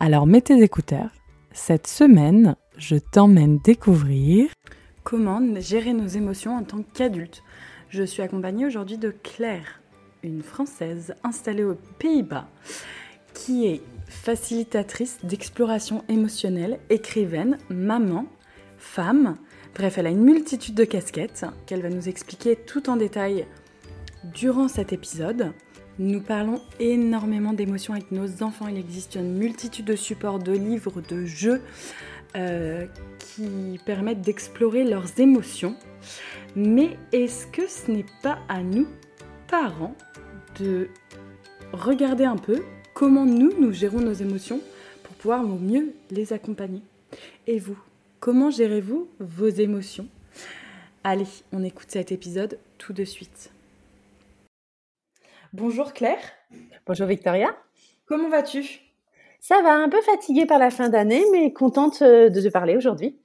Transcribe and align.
Alors 0.00 0.26
mets 0.26 0.40
tes 0.40 0.62
écouteurs. 0.62 1.10
Cette 1.52 1.86
semaine, 1.86 2.56
je 2.76 2.96
t'emmène 2.96 3.58
découvrir 3.58 4.50
comment 5.04 5.40
gérer 5.60 5.92
nos 5.92 6.06
émotions 6.06 6.56
en 6.56 6.64
tant 6.64 6.82
qu'adulte. 6.82 7.42
Je 7.90 8.02
suis 8.02 8.22
accompagnée 8.22 8.66
aujourd'hui 8.66 8.98
de 8.98 9.10
Claire, 9.10 9.80
une 10.22 10.42
Française 10.42 11.14
installée 11.22 11.62
aux 11.62 11.76
Pays-Bas, 11.98 12.48
qui 13.34 13.66
est 13.66 13.82
facilitatrice 14.08 15.18
d'exploration 15.22 16.04
émotionnelle, 16.08 16.80
écrivaine, 16.90 17.58
maman, 17.68 18.26
femme. 18.78 19.36
Bref, 19.74 19.98
elle 19.98 20.06
a 20.06 20.10
une 20.10 20.24
multitude 20.24 20.74
de 20.74 20.84
casquettes 20.84 21.44
qu'elle 21.66 21.82
va 21.82 21.90
nous 21.90 22.08
expliquer 22.08 22.56
tout 22.56 22.90
en 22.90 22.96
détail 22.96 23.46
durant 24.24 24.68
cet 24.68 24.92
épisode. 24.92 25.52
Nous 26.00 26.20
parlons 26.20 26.60
énormément 26.80 27.52
d'émotions 27.52 27.94
avec 27.94 28.10
nos 28.10 28.42
enfants. 28.42 28.66
Il 28.66 28.76
existe 28.76 29.14
une 29.14 29.34
multitude 29.34 29.84
de 29.84 29.94
supports, 29.94 30.40
de 30.40 30.52
livres, 30.52 31.00
de 31.08 31.24
jeux 31.24 31.62
euh, 32.36 32.86
qui 33.20 33.78
permettent 33.86 34.20
d'explorer 34.20 34.82
leurs 34.82 35.20
émotions. 35.20 35.76
Mais 36.56 36.96
est-ce 37.12 37.46
que 37.46 37.68
ce 37.68 37.92
n'est 37.92 38.06
pas 38.22 38.38
à 38.48 38.62
nous, 38.62 38.88
parents, 39.46 39.94
de 40.58 40.88
regarder 41.72 42.24
un 42.24 42.36
peu 42.36 42.64
comment 42.92 43.24
nous, 43.24 43.52
nous 43.60 43.72
gérons 43.72 44.00
nos 44.00 44.12
émotions 44.12 44.60
pour 45.04 45.14
pouvoir 45.14 45.44
mieux 45.44 45.94
les 46.10 46.32
accompagner? 46.32 46.82
Et 47.46 47.60
vous, 47.60 47.78
comment 48.18 48.50
gérez-vous 48.50 49.08
vos 49.20 49.48
émotions? 49.48 50.08
Allez, 51.04 51.28
on 51.52 51.62
écoute 51.62 51.86
cet 51.90 52.10
épisode 52.10 52.58
tout 52.78 52.92
de 52.92 53.04
suite. 53.04 53.53
Bonjour 55.56 55.92
Claire. 55.92 56.18
Bonjour 56.84 57.06
Victoria. 57.06 57.54
Comment 58.06 58.28
vas-tu? 58.28 58.80
Ça 59.38 59.62
va, 59.62 59.74
un 59.74 59.88
peu 59.88 60.00
fatiguée 60.00 60.46
par 60.46 60.58
la 60.58 60.72
fin 60.72 60.88
d'année, 60.88 61.22
mais 61.30 61.52
contente 61.52 62.02
euh, 62.02 62.28
de 62.28 62.40
te 62.40 62.48
parler 62.48 62.76
aujourd'hui. 62.76 63.20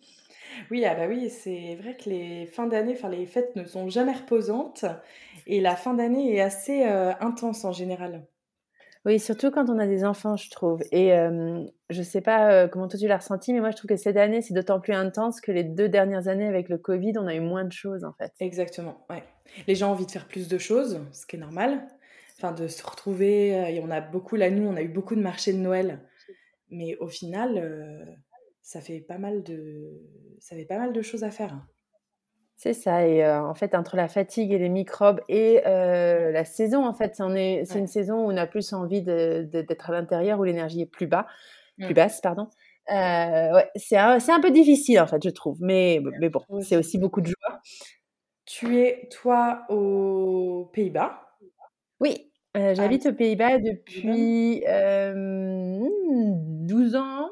Oui, 0.70 0.86
ah 0.86 0.94
bah 0.94 1.08
oui, 1.10 1.32
c'est 1.32 1.76
vrai 1.82 1.98
que 1.98 2.08
les 2.08 2.46
fins 2.46 2.68
d'année, 2.68 2.94
enfin 2.96 3.10
les 3.10 3.26
fêtes 3.26 3.56
ne 3.56 3.64
sont 3.64 3.90
jamais 3.90 4.12
reposantes 4.12 4.86
et 5.48 5.60
la 5.60 5.76
fin 5.76 5.96
d'année 5.96 6.36
est 6.36 6.40
assez 6.40 6.86
euh, 6.86 7.14
intense 7.20 7.66
en 7.66 7.72
général. 7.72 8.24
Oui, 9.06 9.20
surtout 9.20 9.50
quand 9.50 9.68
on 9.68 9.80
a 9.80 9.88
des 9.88 10.06
enfants, 10.06 10.38
je 10.38 10.52
trouve. 10.52 10.84
Et 10.92 11.14
euh, 11.14 11.64
je 11.90 12.04
sais 12.04 12.22
pas 12.22 12.68
comment 12.68 12.88
toi 12.88 13.00
tu 13.00 13.08
l'as 13.08 13.18
ressenti, 13.18 13.54
mais 13.54 13.60
moi 13.60 13.72
je 13.72 13.78
trouve 13.78 13.90
que 13.90 13.96
cette 13.96 14.18
année 14.18 14.44
c'est 14.44 14.54
d'autant 14.54 14.80
plus 14.80 14.94
intense 14.94 15.42
que 15.42 15.52
les 15.52 15.64
deux 15.64 15.90
dernières 15.90 16.28
années 16.28 16.48
avec 16.48 16.70
le 16.70 16.78
Covid, 16.78 17.14
on 17.18 17.26
a 17.26 17.34
eu 17.34 17.40
moins 17.40 17.64
de 17.64 17.74
choses 17.74 18.04
en 18.04 18.14
fait. 18.14 18.34
Exactement, 18.40 19.04
ouais. 19.10 19.24
Les 19.68 19.74
gens 19.74 19.90
ont 19.90 19.94
envie 19.94 20.06
de 20.06 20.12
faire 20.12 20.28
plus 20.28 20.48
de 20.48 20.60
choses, 20.60 21.02
ce 21.12 21.26
qui 21.26 21.38
est 21.38 21.40
normal 21.40 21.88
enfin 22.40 22.54
de 22.54 22.68
se 22.68 22.84
retrouver. 22.84 23.56
Euh, 23.56 23.68
et 23.68 23.82
on 23.82 23.90
a 23.90 24.02
beaucoup 24.02 24.36
là, 24.36 24.50
nous, 24.50 24.68
on 24.68 24.76
a 24.76 24.82
eu 24.82 24.88
beaucoup 24.88 25.16
de 25.16 25.22
marchés 25.22 25.54
de 25.54 25.60
Noël, 25.60 26.00
mais 26.70 26.96
au 26.98 27.08
final, 27.08 27.58
euh, 27.58 28.06
ça 28.62 28.82
fait 28.82 29.02
pas 29.02 29.18
mal 29.18 29.44
de, 29.44 30.02
ça 30.40 30.56
fait 30.56 30.66
pas 30.66 30.78
mal 30.78 30.94
de 30.94 31.02
choses 31.02 31.24
à 31.24 31.32
faire. 31.32 31.54
Hein. 31.54 31.68
C'est 32.56 32.74
ça. 32.74 33.08
Et 33.08 33.24
euh, 33.24 33.42
en 33.42 33.56
fait, 33.56 33.76
entre 33.76 33.96
la 33.96 34.08
fatigue 34.08 34.52
et 34.52 34.58
les 34.58 34.70
microbes 34.70 35.22
et 35.30 35.62
la 35.64 36.44
saison, 36.46 36.86
en 36.86 36.94
fait, 36.94 37.16
c'est 37.16 37.80
une 37.80 37.88
saison 37.88 38.26
où 38.26 38.32
on 38.32 38.38
a 38.38 38.48
plus 38.48 38.74
envie 38.74 39.02
d'être 39.02 39.90
à 39.90 39.94
l'intérieur, 39.94 40.40
où 40.40 40.44
l'énergie 40.44 40.82
est 40.82 40.86
plus 40.86 41.08
bas, 41.08 41.26
plus 41.78 41.94
basse, 41.94 42.20
pardon. 42.20 42.50
ouais, 42.90 43.70
c'est 43.78 43.96
un, 43.96 44.18
un, 44.18 44.42
peu 44.42 44.52
difficile, 44.52 45.00
en 45.00 45.08
fait, 45.08 45.24
je 45.24 45.30
trouve. 45.30 45.58
Mais, 45.62 46.02
mais 46.20 46.28
bon, 46.28 46.42
c'est 46.60 46.76
aussi 46.76 46.98
beaucoup 46.98 47.22
de 47.22 47.28
joie. 47.28 47.62
Tu 48.44 48.80
es, 48.80 49.08
toi, 49.10 49.64
aux 49.70 50.70
Pays-Bas? 50.74 51.22
Oui, 52.02 52.29
euh, 52.58 52.74
j'habite 52.76 53.06
aux 53.06 53.14
Pays-Bas 53.14 53.60
depuis 53.60 54.64
euh, 54.68 55.80
12 56.68 56.96
ans, 56.96 57.30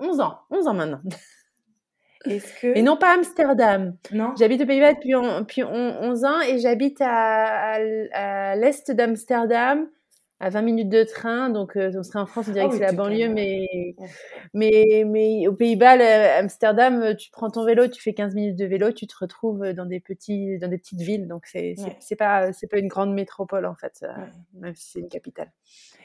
11 0.00 0.20
ans, 0.20 0.38
11 0.50 0.68
ans 0.68 0.74
maintenant. 0.74 1.00
Que... 2.26 2.68
Et 2.74 2.80
non 2.80 2.96
pas 2.96 3.12
Amsterdam. 3.12 3.98
Non. 4.10 4.32
J'habite 4.38 4.62
aux 4.62 4.66
Pays-Bas 4.66 4.94
depuis, 4.94 5.10
depuis 5.10 5.62
11 5.62 6.24
ans 6.24 6.40
et 6.40 6.58
j'habite 6.58 7.02
à, 7.02 7.74
à 8.14 8.56
l'est 8.56 8.90
d'Amsterdam 8.90 9.86
à 10.40 10.50
20 10.50 10.62
minutes 10.62 10.88
de 10.88 11.04
train, 11.04 11.48
donc 11.48 11.76
euh, 11.76 11.92
on 11.96 12.02
serait 12.02 12.18
en 12.18 12.26
France, 12.26 12.48
on 12.48 12.52
dirait 12.52 12.66
ah 12.66 12.68
que 12.68 12.76
c'est 12.76 12.82
la 12.82 12.92
banlieue, 12.92 13.28
mais, 13.28 13.94
mais, 14.52 15.04
mais 15.06 15.46
aux 15.46 15.52
Pays-Bas, 15.54 16.38
Amsterdam, 16.38 17.02
euh, 17.02 17.14
tu 17.14 17.30
prends 17.30 17.50
ton 17.50 17.64
vélo, 17.64 17.86
tu 17.88 18.02
fais 18.02 18.14
15 18.14 18.34
minutes 18.34 18.56
de 18.56 18.64
vélo, 18.64 18.92
tu 18.92 19.06
te 19.06 19.14
retrouves 19.18 19.72
dans 19.72 19.86
des, 19.86 20.00
petits, 20.00 20.58
dans 20.58 20.68
des 20.68 20.78
petites 20.78 21.00
villes, 21.00 21.28
donc 21.28 21.46
c'est 21.46 21.76
c'est 22.00 22.16
pas, 22.16 22.50
pas 22.70 22.78
une 22.78 22.88
grande 22.88 23.14
métropole 23.14 23.64
en 23.64 23.74
fait, 23.74 24.00
euh, 24.02 24.12
même 24.54 24.74
si 24.74 24.90
c'est 24.90 25.00
une 25.00 25.08
capitale. 25.08 25.52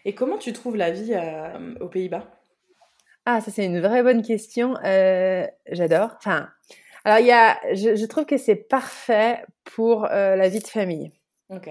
Et 0.05 0.13
comment 0.13 0.37
tu 0.37 0.53
trouves 0.53 0.75
la 0.75 0.91
vie 0.91 1.15
aux 1.79 1.89
Pays-Bas? 1.89 2.27
Ah, 3.25 3.41
ça 3.41 3.51
c'est 3.51 3.65
une 3.65 3.81
vraie 3.81 4.03
bonne 4.03 4.21
question, 4.21 4.75
j'adore. 5.67 6.15
Enfin, 6.17 6.49
alors 7.03 7.19
il 7.19 7.25
y 7.25 7.31
a, 7.31 7.57
je, 7.73 7.95
je 7.95 8.05
trouve 8.05 8.25
que 8.25 8.37
c'est 8.37 8.55
parfait 8.55 9.43
pour 9.63 10.03
la 10.03 10.49
vie 10.49 10.59
de 10.59 10.67
famille. 10.67 11.11
Ok. 11.49 11.69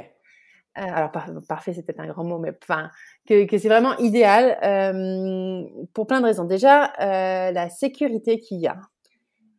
Euh, 0.79 0.83
alors 0.95 1.11
parfait 1.49 1.73
c'est 1.73 1.83
peut-être 1.83 2.01
un 2.01 2.07
grand 2.07 2.25
mot, 2.25 2.39
mais 2.39 2.53
enfin 2.63 2.91
que, 3.27 3.47
que 3.47 3.59
c'est 3.59 3.69
vraiment 3.69 3.97
idéal 3.99 4.59
euh, 4.63 5.65
pour 5.93 6.07
plein 6.07 6.21
de 6.21 6.27
raisons. 6.27 6.45
Déjà 6.45 6.93
euh, 7.01 7.51
la 7.51 7.69
sécurité 7.69 8.39
qu'il 8.39 8.59
y 8.61 8.69
a. 8.69 8.77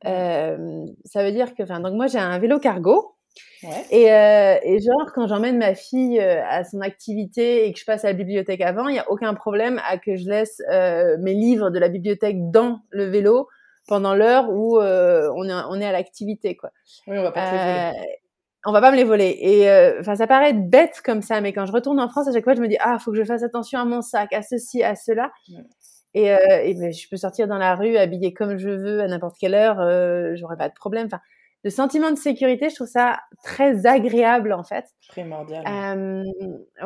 Euh, 0.06 0.85
ça 1.03 1.24
veut 1.24 1.31
dire 1.31 1.56
que, 1.56 1.63
enfin 1.63 1.81
donc 1.81 1.94
moi 1.94 2.07
j'ai 2.07 2.19
un 2.19 2.40
vélo 2.40 2.59
cargo. 2.59 3.16
Ouais. 3.63 3.85
Et, 3.91 4.06
et, 4.06 4.80
genre, 4.80 5.12
quand 5.13 5.28
j'emmène 5.28 5.57
ma 5.57 5.75
fille 5.75 6.19
à 6.19 6.63
son 6.63 6.81
activité 6.81 7.68
et 7.68 7.74
que 7.74 7.80
je 7.80 7.86
passe 7.86 8.03
à 8.03 8.07
la 8.07 8.13
bibliothèque 8.13 8.62
avant, 8.62 8.88
il 8.88 8.94
n'y 8.94 9.00
a 9.00 9.09
aucun 9.09 9.34
problème 9.34 9.80
à 9.88 9.97
que 9.97 10.16
je 10.16 10.28
laisse 10.28 10.62
mes 11.19 11.34
livres 11.34 11.69
de 11.69 11.80
la 11.80 11.90
bibliothèque 11.90 12.50
dans 12.51 12.81
le 12.90 13.06
vélo 13.06 13.47
pendant 13.88 14.16
l'heure 14.16 14.50
où 14.50 14.80
on, 14.80 15.44
est, 15.50 15.63
on 15.69 15.80
est 15.80 15.86
à 15.86 15.91
l'activité. 15.91 16.56
quoi. 16.57 16.72
Oui, 17.07 17.18
on 17.18 17.24
va 17.24 17.31
pas 17.31 17.94
on 18.66 18.72
va 18.72 18.81
pas 18.81 18.92
me 18.92 18.97
les 18.97 19.03
voler. 19.06 19.38
Et 19.40 19.70
euh, 19.70 20.00
enfin, 20.02 20.16
ça 20.16 20.28
paraît 20.28 20.53
bête 20.53 21.02
comme 21.03 21.22
ça, 21.22 21.42
mais 21.42 21.53
quand 21.53 21.66
je 21.66 21.72
retourne 21.72 22.00
en 22.00 22.09
France, 22.09 22.28
à 22.28 22.34
chaque 22.34 22.44
fois, 22.44 22.56
je 22.56 22.62
me 22.62 22.68
dis 22.68 22.78
ah, 22.81 23.00
faut 23.00 23.12
que 23.12 23.18
je 23.18 23.24
fasse 23.24 23.44
attention 23.44 23.80
à 23.80 23.86
mon 23.86 24.02
sac, 24.02 24.34
à 24.34 24.42
ceci, 24.42 24.84
à 24.84 24.96
cela. 24.96 25.31
Et, 26.14 26.31
euh, 26.31 26.38
et 26.64 26.74
ben, 26.75 26.92
je 26.94 27.08
peux 27.09 27.18
sortir 27.18 27.48
dans 27.48 27.58
la 27.59 27.75
rue 27.75 27.98
habillée 27.98 28.34
comme 28.34 28.58
je 28.58 28.69
veux 28.69 29.02
à 29.02 29.08
n'importe 29.08 29.38
quelle 29.40 29.53
heure, 29.56 29.80
euh, 29.80 30.36
j'aurais 30.36 30.58
pas 30.58 30.69
de 30.69 30.74
problème. 30.74 31.08
Enfin, 31.08 31.19
le 31.64 31.70
sentiment 31.70 32.09
de 32.09 32.16
sécurité, 32.18 32.70
je 32.70 32.75
trouve 32.75 32.88
ça 32.88 33.20
très 33.44 33.86
agréable 33.86 34.53
en 34.53 34.64
fait. 34.64 34.86
Primordial. 35.09 35.66
Euh, 35.68 36.24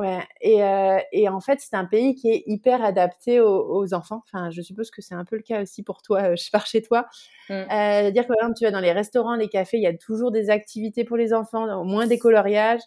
ouais. 0.02 0.20
Et, 0.42 0.64
euh, 0.64 0.98
et, 1.12 1.30
en 1.30 1.40
fait, 1.42 1.60
c'est 1.60 1.76
un 1.76 1.86
pays 1.86 2.16
qui 2.16 2.30
est 2.30 2.44
hyper 2.48 2.84
adapté 2.84 3.40
aux, 3.40 3.94
enfants. 3.94 4.24
Enfin, 4.28 4.50
je 4.50 4.62
suppose 4.62 4.90
que 4.90 5.02
c'est 5.02 5.14
un 5.14 5.26
peu 5.26 5.36
le 5.36 5.44
cas 5.44 5.62
aussi 5.62 5.84
pour 5.84 6.02
toi, 6.02 6.32
euh, 6.32 6.36
je 6.36 6.50
pars 6.50 6.66
chez 6.66 6.82
toi. 6.82 7.06
Mm. 7.50 7.54
Euh, 7.54 8.12
dire 8.12 8.24
que 8.24 8.30
par 8.30 8.38
exemple, 8.42 8.58
tu 8.58 8.66
vas 8.66 8.72
dans 8.72 8.80
les 8.80 8.92
restaurants, 8.92 9.36
les 9.36 9.48
cafés, 9.48 9.78
il 9.78 9.84
y 9.84 9.88
a 9.88 9.96
toujours 9.96 10.32
des 10.32 10.50
activités 10.50 11.04
pour 11.04 11.18
les 11.18 11.34
enfants, 11.34 11.72
au 11.80 11.84
moins 11.84 12.08
des 12.08 12.18
coloriages. 12.18 12.82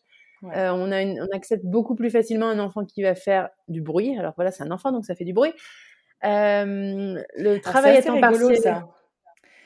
Euh, 0.45 0.71
on, 0.71 0.91
a 0.93 1.03
une, 1.03 1.21
on 1.21 1.35
accepte 1.35 1.65
beaucoup 1.65 1.95
plus 1.95 2.10
facilement 2.10 2.49
un 2.49 2.59
enfant 2.59 2.84
qui 2.84 3.03
va 3.03 3.15
faire 3.15 3.49
du 3.69 3.81
bruit. 3.81 4.19
Alors 4.19 4.33
voilà, 4.37 4.51
c'est 4.51 4.65
un 4.65 4.71
enfant, 4.71 4.91
donc 4.91 5.05
ça 5.05 5.15
fait 5.15 5.25
du 5.25 5.33
bruit. 5.33 5.53
le 6.22 7.19
ah, 7.55 7.60
travail 7.60 7.97
est, 7.97 8.10
en 8.10 8.21
partiel. 8.21 8.59
Ça. 8.59 8.89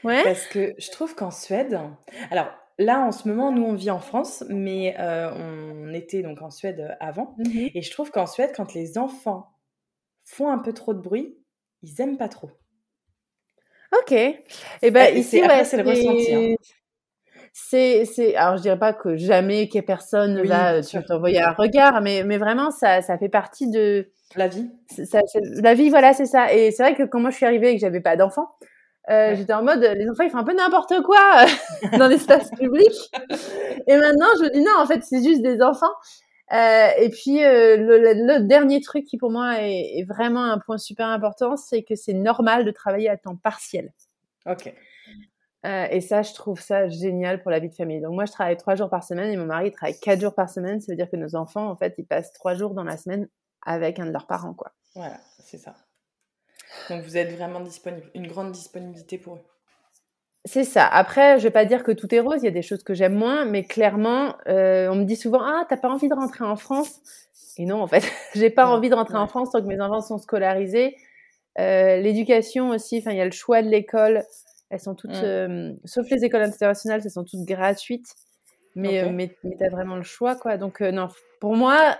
Parce 0.03 0.47
que 0.47 0.75
je 0.79 0.91
trouve 0.91 1.15
qu'en 1.15 1.31
Suède, 1.31 1.79
alors 2.31 2.51
là 2.79 3.01
en 3.01 3.13
ce 3.13 3.29
moment, 3.29 3.53
nous 3.53 3.65
on 3.65 3.75
vit 3.75 3.91
en 3.91 4.01
France, 4.01 4.45
mais 4.49 4.97
euh, 4.99 5.31
on 5.35 5.93
était 5.93 6.23
donc 6.23 6.43
en 6.43 6.51
Suède 6.51 6.97
avant, 7.01 7.35
mmh 7.39 7.69
et 7.75 7.83
je 7.83 7.91
trouve 7.91 8.11
qu'en 8.11 8.27
Suède, 8.27 8.53
quand 8.55 8.75
les 8.75 8.99
enfants 8.99 9.51
font 10.25 10.51
un 10.51 10.59
peu 10.59 10.73
trop 10.73 10.95
de 10.95 11.01
bruit, 11.01 11.37
ils 11.83 12.01
aiment 12.01 12.19
pas 12.19 12.29
trop. 12.29 12.51
Ok. 13.99 14.13
Et 14.13 14.45
eh 14.83 14.91
ben 14.91 15.17
ici, 15.17 15.43
c'est 15.65 15.77
le 15.77 15.89
ressenti. 15.89 16.35
Hein. 16.35 16.55
C'est, 17.53 18.05
c'est, 18.05 18.37
alors 18.37 18.57
je 18.57 18.63
dirais 18.63 18.79
pas 18.79 18.93
que 18.93 19.17
jamais 19.17 19.69
qu'il 19.69 19.85
personne 19.85 20.41
va 20.47 20.81
t'envoyer 21.09 21.43
un 21.43 21.53
regard, 21.53 22.01
mais, 22.01 22.23
mais 22.23 22.39
vraiment 22.39 22.71
ça, 22.71 23.03
ça 23.03 23.19
fait 23.19 23.29
partie 23.29 23.69
de 23.69 24.13
la 24.37 24.47
vie. 24.47 24.71
Ça, 25.05 25.21
la 25.35 25.75
vie, 25.75 25.91
voilà, 25.91 26.13
c'est 26.13 26.27
ça. 26.27 26.55
Et 26.55 26.71
c'est 26.71 26.85
vrai 26.85 26.95
que 26.95 27.03
quand 27.03 27.19
moi 27.19 27.31
je 27.31 27.37
suis 27.37 27.47
arrivée 27.47 27.71
et 27.71 27.75
que 27.75 27.81
j'avais 27.81 28.01
pas 28.01 28.17
d'enfants, 28.17 28.55
euh, 29.09 29.35
J'étais 29.35 29.53
en 29.53 29.63
mode, 29.63 29.81
les 29.81 30.09
enfants, 30.11 30.25
ils 30.25 30.31
font 30.31 30.39
un 30.39 30.45
peu 30.45 30.55
n'importe 30.55 31.01
quoi 31.03 31.45
euh, 31.45 31.97
dans 31.99 32.07
l'espace 32.07 32.51
public. 32.59 32.93
Et 33.87 33.97
maintenant, 33.97 34.27
je 34.39 34.45
me 34.45 34.53
dis 34.53 34.61
non, 34.61 34.79
en 34.79 34.87
fait, 34.87 35.03
c'est 35.03 35.23
juste 35.23 35.43
des 35.43 35.63
enfants. 35.63 35.93
et 36.53 37.11
puis 37.11 37.39
le, 37.41 38.47
dernier 38.47 38.81
truc 38.81 39.05
qui 39.05 39.17
pour 39.17 39.31
moi 39.31 39.61
est, 39.61 40.05
vraiment 40.09 40.45
un 40.45 40.59
point 40.59 40.79
super 40.79 41.07
important, 41.07 41.57
c'est 41.57 41.83
que 41.83 41.95
c'est 41.95 42.13
normal 42.13 42.65
de 42.65 42.71
travailler 42.71 43.09
à 43.09 43.17
temps 43.17 43.37
partiel. 43.37 43.93
Ok. 44.47 44.73
et 45.65 46.01
ça, 46.01 46.23
je 46.23 46.35
trouve 46.35 46.61
ça 46.61 46.89
génial 46.89 47.43
pour 47.43 47.51
la 47.51 47.59
vie 47.59 47.69
de 47.69 47.75
famille. 47.75 48.01
Donc 48.01 48.13
moi, 48.13 48.27
je 48.27 48.33
travaille 48.33 48.57
trois 48.57 48.75
jours 48.75 48.91
par 48.91 49.03
semaine 49.03 49.33
et 49.33 49.37
mon 49.37 49.47
mari 49.47 49.71
travaille 49.73 49.99
quatre 49.99 50.21
jours 50.21 50.35
par 50.35 50.51
semaine. 50.51 50.81
Ça 50.81 50.93
veut 50.93 50.97
dire 50.97 51.11
que 51.11 51.17
nos 51.17 51.37
enfants, 51.37 51.71
en 51.71 51.77
fait, 51.77 51.95
ils 51.99 52.07
passent 52.07 52.33
trois 52.33 52.55
jours 52.55 52.75
dans 52.75 52.85
la 52.85 52.97
semaine 52.97 53.29
avec 53.65 53.99
un 53.99 54.07
de 54.07 54.13
leurs 54.13 54.27
parents, 54.27 54.55
quoi. 54.55 54.73
Voilà, 54.95 55.19
c'est 55.39 55.59
ça. 55.59 55.75
Donc 56.89 57.03
vous 57.03 57.17
êtes 57.17 57.33
vraiment 57.33 57.61
disponible, 57.61 58.11
une 58.15 58.27
grande 58.27 58.53
disponibilité 58.53 59.19
pour 59.19 59.35
eux. 59.35 59.41
C'est 60.47 60.65
ça. 60.65 60.87
Après, 60.87 61.39
je 61.39 61.45
vais 61.45 61.51
pas 61.51 61.67
dire 61.67 61.83
que 61.83 61.93
tout 61.93 62.13
est 62.15 62.21
rose. 62.21 62.39
Il 62.43 62.47
y 62.47 62.49
a 62.49 62.53
des 62.53 62.63
choses 62.63 62.83
que 62.83 62.95
j'aime 62.95 63.15
moins, 63.15 63.45
mais 63.45 63.65
clairement, 63.65 64.37
euh, 64.49 64.89
on 64.89 64.95
me 64.95 65.05
dit 65.05 65.17
souvent 65.17 65.43
ah 65.43 65.67
t'as 65.69 65.77
pas 65.77 65.91
envie 65.91 66.09
de 66.09 66.15
rentrer 66.15 66.45
en 66.45 66.57
France? 66.57 67.01
Et 67.59 67.67
non, 67.67 67.83
en 67.83 67.87
fait, 67.87 68.03
j'ai 68.35 68.49
pas 68.51 68.67
envie 68.67 68.89
de 68.89 68.95
rentrer 68.95 69.19
en 69.19 69.27
France 69.27 69.51
tant 69.51 69.61
que 69.61 69.67
mes 69.67 69.81
enfants 69.81 70.01
sont 70.01 70.19
scolarisés. 70.19 70.97
Euh, 71.59 71.99
l'éducation 71.99 72.71
aussi. 72.71 72.99
Enfin, 72.99 73.11
il 73.11 73.19
y 73.19 73.21
a 73.21 73.27
le 73.27 73.33
choix 73.33 73.61
de 73.61 73.69
l'école. 73.69 74.25
Elles 74.71 74.81
sont 74.81 74.95
toutes, 74.95 75.11
euh, 75.11 75.73
sauf 75.85 76.09
les 76.11 76.25
écoles 76.25 76.43
internationales, 76.43 77.03
elles 77.05 77.11
sont 77.11 77.25
toutes 77.25 77.45
gratuites. 77.45 78.15
Mais 78.77 79.11
mais, 79.11 79.37
mais 79.43 79.57
t'as 79.59 79.69
vraiment 79.69 79.97
le 79.97 80.05
choix, 80.05 80.37
quoi. 80.37 80.57
Donc 80.57 80.81
non, 80.81 81.09
pour 81.41 81.55
moi, 81.55 81.99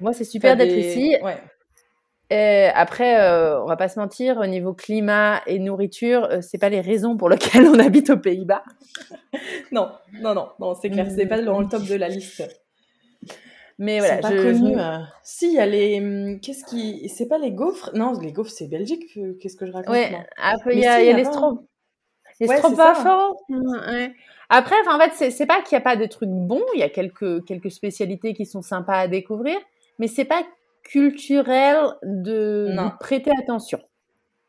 moi 0.00 0.12
c'est 0.12 0.24
super 0.24 0.56
d'être 0.56 0.76
ici. 0.76 1.16
Et 2.30 2.66
après, 2.74 3.20
euh, 3.20 3.62
on 3.62 3.66
va 3.66 3.76
pas 3.76 3.88
se 3.88 4.00
mentir, 4.00 4.38
au 4.38 4.46
niveau 4.46 4.74
climat 4.74 5.42
et 5.46 5.60
nourriture, 5.60 6.24
euh, 6.24 6.40
c'est 6.40 6.58
pas 6.58 6.68
les 6.68 6.80
raisons 6.80 7.16
pour 7.16 7.28
lesquelles 7.28 7.66
on 7.68 7.78
habite 7.78 8.10
aux 8.10 8.16
Pays-Bas. 8.16 8.64
non, 9.72 9.90
non, 10.20 10.34
non, 10.34 10.48
non, 10.58 10.74
c'est 10.74 10.90
clair, 10.90 11.06
c'est 11.14 11.26
pas 11.26 11.40
dans 11.40 11.60
le 11.60 11.68
top 11.68 11.84
de 11.84 11.94
la 11.94 12.08
liste. 12.08 12.42
Mais 13.78 13.98
voilà, 13.98 14.18
pas 14.18 14.30
connu. 14.30 14.78
Euh. 14.78 14.98
Si, 15.22 15.48
il 15.48 15.54
y 15.54 15.58
a 15.58 15.66
les. 15.66 16.00
Hum, 16.00 16.40
qu'est-ce 16.40 16.64
qui. 16.64 17.08
C'est 17.10 17.26
pas 17.26 17.38
les 17.38 17.52
gaufres? 17.52 17.90
Non, 17.94 18.18
les 18.18 18.32
gaufres, 18.32 18.50
c'est 18.50 18.68
Belgique. 18.68 19.04
Qu'est-ce 19.40 19.56
que 19.56 19.66
je 19.66 19.72
raconte 19.72 19.94
Ouais, 19.94 20.10
après, 20.42 20.74
il 20.74 20.80
y, 20.80 20.86
a, 20.86 21.02
y 21.02 21.10
a 21.10 21.16
les 21.16 21.24
strop. 21.24 21.60
Les 22.40 22.48
ouais, 22.48 22.56
ouais. 22.56 24.12
Après, 24.48 24.76
en 24.88 24.98
fait, 24.98 25.30
c'est 25.30 25.46
pas 25.46 25.60
qu'il 25.62 25.76
n'y 25.76 25.82
a 25.82 25.84
pas 25.84 25.96
de 25.96 26.06
trucs 26.06 26.30
bons. 26.30 26.64
Il 26.74 26.80
y 26.80 26.82
a 26.82 26.88
quelques, 26.88 27.44
quelques 27.44 27.70
spécialités 27.70 28.34
qui 28.34 28.46
sont 28.46 28.62
sympas 28.62 28.98
à 28.98 29.08
découvrir. 29.08 29.56
Mais 29.98 30.08
c'est 30.08 30.24
pas 30.24 30.42
culturel 30.86 31.78
de, 32.02 32.74
prêter 33.00 33.30
attention. 33.42 33.80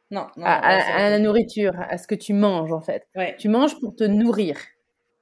Non, 0.10 0.28
à, 0.42 1.10
la 1.10 1.19
nourriture, 1.19 1.74
à 1.89 1.98
ce 1.98 2.07
que 2.07 2.16
tu 2.16 2.34
manges 2.34 2.72
en 2.72 2.81
fait. 2.81 3.07
Tu 3.38 3.50
manges 3.50 3.80
pour 3.80 3.95
te 3.95 4.04
nourrir. 4.04 4.57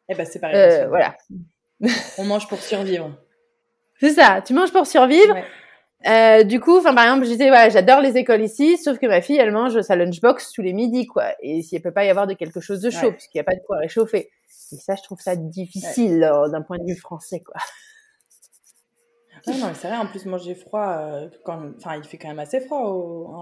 Eh 0.09 0.15
ben 0.15 0.25
c'est 0.25 0.39
pareil. 0.39 0.57
Euh, 0.57 0.87
voilà. 0.87 1.15
On 2.19 2.23
mange 2.23 2.47
pour 2.47 2.59
survivre. 2.59 3.11
C'est 3.99 4.11
ça. 4.11 4.41
Tu 4.45 4.53
manges 4.53 4.71
pour 4.71 4.85
survivre. 4.85 5.35
Euh, 6.07 6.43
du 6.43 6.59
coup, 6.59 6.77
enfin 6.77 6.93
par 6.93 7.05
exemple, 7.05 7.25
je 7.25 7.31
disais 7.31 7.49
ouais, 7.49 7.71
j'adore 7.71 7.99
les 8.01 8.15
écoles 8.17 8.43
ici, 8.43 8.77
sauf 8.77 8.99
que 8.99 9.07
ma 9.07 9.21
fille, 9.21 9.37
elle 9.37 9.51
mange 9.51 9.81
sa 9.81 9.95
lunchbox 9.95 10.51
tous 10.51 10.61
les 10.61 10.73
midis, 10.73 11.07
quoi. 11.07 11.29
Et 11.41 11.63
s'il 11.63 11.79
ne 11.79 11.83
peut 11.83 11.93
pas 11.93 12.05
y 12.05 12.09
avoir 12.09 12.27
de 12.27 12.33
quelque 12.33 12.59
chose 12.59 12.81
de 12.81 12.91
chaud, 12.91 13.11
parce 13.11 13.25
qu'il 13.27 13.39
n'y 13.39 13.41
a 13.41 13.45
pas 13.45 13.55
de 13.55 13.61
quoi 13.65 13.77
réchauffer. 13.77 14.29
Et 14.71 14.75
ça, 14.75 14.93
je 14.95 15.01
trouve 15.01 15.19
ça 15.19 15.35
difficile 15.35 16.23
euh, 16.23 16.47
d'un 16.49 16.61
point 16.61 16.77
de 16.77 16.85
vue 16.85 16.97
français, 16.97 17.39
quoi 17.39 17.55
non, 19.53 19.71
c'est 19.73 19.87
vrai, 19.87 19.97
en 19.97 20.07
plus, 20.07 20.25
manger 20.25 20.55
froid, 20.55 20.97
euh, 20.99 21.29
quand... 21.43 21.59
enfin, 21.77 21.97
il 21.97 22.03
fait 22.03 22.17
quand 22.17 22.27
même 22.27 22.39
assez 22.39 22.59
froid 22.59 22.81
au, 22.81 23.33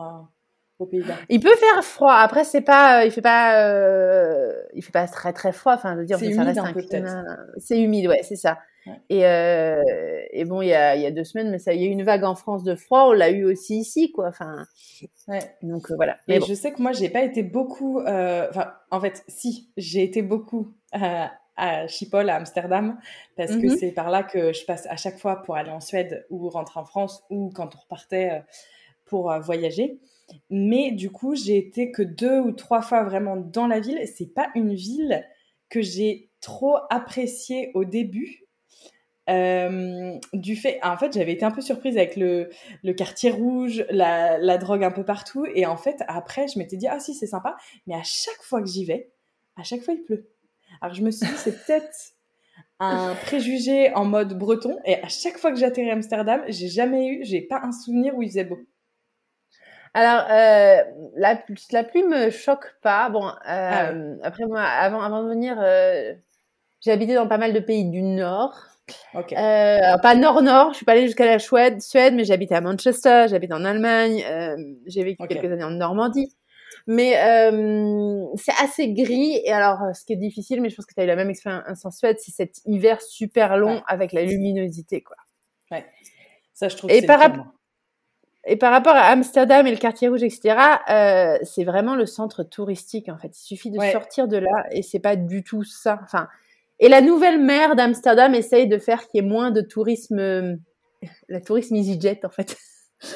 au 0.79 0.85
Pays-Bas. 0.85 1.15
Il 1.29 1.39
peut 1.39 1.55
faire 1.55 1.83
froid. 1.83 2.13
Après, 2.13 2.44
c'est 2.44 2.61
pas, 2.61 3.01
euh, 3.01 3.05
il 3.05 3.11
fait 3.11 3.21
pas, 3.21 3.63
euh, 3.65 4.53
il 4.73 4.83
fait 4.83 4.91
pas 4.91 5.07
très 5.07 5.33
très 5.33 5.51
froid. 5.51 5.73
Enfin, 5.73 5.94
je 5.94 6.00
veux 6.00 6.05
dire, 6.05 6.19
c'est 6.19 6.31
humide 6.31 6.57
un, 6.57 6.73
peu 6.73 6.81
peut-être. 6.81 7.25
C'est 7.57 7.79
humide, 7.81 8.07
ouais, 8.07 8.21
c'est 8.23 8.35
ça. 8.35 8.59
Et, 9.09 9.21
et 9.21 10.45
bon, 10.45 10.61
il 10.61 10.67
y 10.67 10.73
a, 10.73 10.95
y 10.95 11.05
a 11.05 11.11
deux 11.11 11.23
semaines, 11.23 11.50
mais 11.51 11.59
ça, 11.59 11.73
il 11.73 11.81
y 11.81 11.85
a 11.85 11.88
eu 11.88 11.91
une 11.91 12.03
vague 12.03 12.25
en 12.25 12.35
France 12.35 12.63
de 12.63 12.75
froid. 12.75 13.07
On 13.07 13.13
l'a 13.13 13.29
eu 13.29 13.45
aussi 13.45 13.77
ici, 13.77 14.11
quoi. 14.11 14.27
Enfin, 14.27 14.65
ouais. 15.27 15.39
Donc 15.61 15.89
voilà. 15.91 16.17
Mais 16.27 16.41
je 16.41 16.53
sais 16.53 16.71
que 16.73 16.81
moi, 16.81 16.91
j'ai 16.91 17.09
pas 17.09 17.23
été 17.23 17.44
beaucoup. 17.44 18.01
Enfin, 18.01 18.73
en 18.91 19.00
fait, 19.00 19.23
si, 19.27 19.71
j'ai 19.77 20.03
été 20.03 20.21
beaucoup 20.21 20.73
à 21.55 21.88
Schiphol, 21.88 22.29
à 22.29 22.35
Amsterdam, 22.35 22.97
parce 23.35 23.51
que 23.51 23.67
mhm. 23.67 23.77
c'est 23.77 23.91
par 23.91 24.09
là 24.09 24.23
que 24.23 24.53
je 24.53 24.65
passe 24.65 24.88
à 24.88 24.95
chaque 24.95 25.19
fois 25.19 25.41
pour 25.44 25.55
aller 25.55 25.69
en 25.69 25.79
Suède 25.79 26.25
ou 26.29 26.50
rentrer 26.50 26.79
en 26.79 26.85
France 26.85 27.23
ou 27.29 27.51
quand 27.53 27.75
on 27.75 27.79
repartait 27.79 28.31
euh, 28.31 28.39
pour 29.05 29.31
euh, 29.31 29.39
voyager. 29.39 30.00
Mais 30.50 30.91
du 30.91 31.11
coup, 31.11 31.35
j'ai 31.35 31.57
été 31.57 31.91
que 31.91 32.01
deux 32.01 32.39
ou 32.39 32.51
trois 32.51 32.81
fois 32.81 33.03
vraiment 33.03 33.35
dans 33.35 33.67
la 33.67 33.79
ville. 33.79 34.00
C'est 34.07 34.33
pas 34.33 34.50
une 34.55 34.73
ville 34.73 35.23
que 35.69 35.81
j'ai 35.81 36.29
trop 36.41 36.77
appréciée 36.89 37.71
au 37.73 37.85
début. 37.85 38.45
Euh, 39.29 40.17
du 40.33 40.55
fait, 40.55 40.79
en 40.83 40.97
fait, 40.97 41.13
j'avais 41.13 41.33
été 41.33 41.45
un 41.45 41.51
peu 41.51 41.61
surprise 41.61 41.97
avec 41.97 42.15
le, 42.17 42.50
le 42.83 42.94
quartier 42.94 43.31
rouge, 43.31 43.85
la, 43.89 44.38
la, 44.38 44.57
drogue 44.57 44.83
un 44.83 44.91
peu 44.91 45.05
partout. 45.05 45.45
Et 45.53 45.65
en 45.65 45.77
fait, 45.77 46.03
après, 46.07 46.47
je 46.47 46.59
m'étais 46.59 46.77
dit, 46.77 46.88
ah 46.88 47.00
si, 47.00 47.13
c'est 47.13 47.27
sympa. 47.27 47.55
Mais 47.88 47.95
à 47.95 48.03
chaque 48.03 48.41
fois 48.41 48.61
que 48.61 48.67
j'y 48.67 48.85
vais, 48.85 49.11
à 49.55 49.63
chaque 49.63 49.81
fois, 49.81 49.94
il 49.94 50.03
pleut. 50.03 50.32
Alors 50.83 50.94
je 50.94 51.01
me 51.01 51.12
suis 51.12 51.25
dit, 51.25 51.33
c'est 51.38 51.65
peut-être 51.65 51.95
un 52.81 53.15
préjugé 53.15 53.94
en 53.95 54.03
mode 54.03 54.38
breton. 54.38 54.77
Et 54.83 55.01
à 55.01 55.07
chaque 55.07 55.38
fois 55.38 55.51
que 55.51 55.57
j'atterris 55.57 55.89
à 55.89 55.94
Amsterdam, 55.94 56.41
j'ai 56.50 56.68
jamais 56.68 57.07
eu, 57.07 57.24
j'ai 57.24 57.41
pas 57.41 57.62
un 57.63 57.71
souvenir 57.71 58.13
où 58.18 58.21
il 58.21 58.27
faisait 58.27 58.44
beau. 58.44 58.59
Alors, 59.94 60.25
euh, 60.30 60.83
la, 61.15 61.41
la 61.71 61.83
pluie 61.85 62.03
me 62.03 62.30
choque 62.31 62.75
pas. 62.81 63.09
Bon, 63.09 63.25
euh, 63.27 63.31
ah 63.47 63.91
après 64.24 64.44
moi, 64.45 64.62
avant, 64.62 65.01
avant 65.01 65.24
de 65.24 65.30
venir, 65.30 65.56
euh, 65.57 66.13
j'ai 66.81 66.91
habité 66.91 67.13
dans 67.15 67.29
pas 67.29 67.38
mal 67.38 67.53
de 67.53 67.59
pays 67.62 67.86
du 67.89 68.01
Nord. 68.01 68.53
Okay. 69.13 69.38
Euh, 69.38 69.97
pas 70.00 70.15
Nord-Nord, 70.15 70.71
je 70.71 70.77
suis 70.77 70.86
pas 70.86 70.91
allée 70.91 71.06
jusqu'à 71.06 71.25
la 71.25 71.39
Suède, 71.39 71.81
Suède, 71.81 72.13
mais 72.13 72.25
j'habitais 72.25 72.56
à 72.56 72.62
Manchester, 72.62 73.27
j'habite 73.29 73.53
en 73.53 73.63
Allemagne, 73.63 74.21
j'ai 74.86 75.06
vécu 75.06 75.25
quelques 75.25 75.50
années 75.50 75.63
en 75.63 75.69
Normandie. 75.71 76.36
Mais 76.85 77.18
euh, 77.18 78.25
c'est 78.35 78.53
assez 78.62 78.91
gris. 78.91 79.41
Et 79.45 79.51
alors, 79.51 79.81
euh, 79.83 79.94
ce 79.94 80.03
qui 80.06 80.13
est 80.13 80.18
difficile, 80.18 80.62
mais 80.62 80.69
je 80.69 80.75
pense 80.75 80.85
que 80.85 80.94
tu 80.94 81.00
as 81.00 81.06
eu 81.06 81.07
la 81.07 81.15
même 81.15 81.30
expérience 81.30 81.85
en 81.85 81.91
Suède, 81.91 82.18
c'est 82.19 82.31
cet 82.31 82.57
hiver 82.65 83.01
super 83.01 83.57
long 83.57 83.81
avec 83.88 84.12
la 84.12 84.24
luminosité, 84.24 85.01
quoi. 85.01 85.15
Ouais. 85.71 85.85
Ça, 86.53 86.68
je 86.68 86.77
trouve 86.77 86.91
et 86.91 87.01
par, 87.06 87.21
et 88.45 88.57
par 88.57 88.71
rapport 88.71 88.95
à 88.95 89.06
Amsterdam 89.06 89.65
et 89.65 89.71
le 89.71 89.77
quartier 89.77 90.09
rouge, 90.09 90.24
etc., 90.24 90.56
euh, 90.89 91.38
c'est 91.44 91.63
vraiment 91.63 91.95
le 91.95 92.06
centre 92.06 92.44
touristique, 92.44 93.07
en 93.07 93.18
fait. 93.18 93.29
Il 93.29 93.44
suffit 93.44 93.71
de 93.71 93.79
sortir 93.91 94.27
de 94.27 94.38
là 94.38 94.65
et 94.71 94.81
c'est 94.81 95.00
pas 95.00 95.15
du 95.15 95.44
tout 95.44 95.63
ça. 95.63 96.00
Enfin, 96.03 96.27
et 96.79 96.89
la 96.89 97.00
nouvelle 97.00 97.41
maire 97.41 97.75
d'Amsterdam 97.75 98.36
essaye 98.36 98.68
de 98.68 98.77
faire 98.77 99.07
qu'il 99.07 99.24
y 99.24 99.25
ait 99.25 99.29
moins 99.29 99.51
de 99.51 99.62
tourisme, 99.62 100.59
la 101.29 101.41
tourisme 101.41 101.75
EasyJet, 101.75 102.25
en 102.25 102.29
fait. 102.29 102.57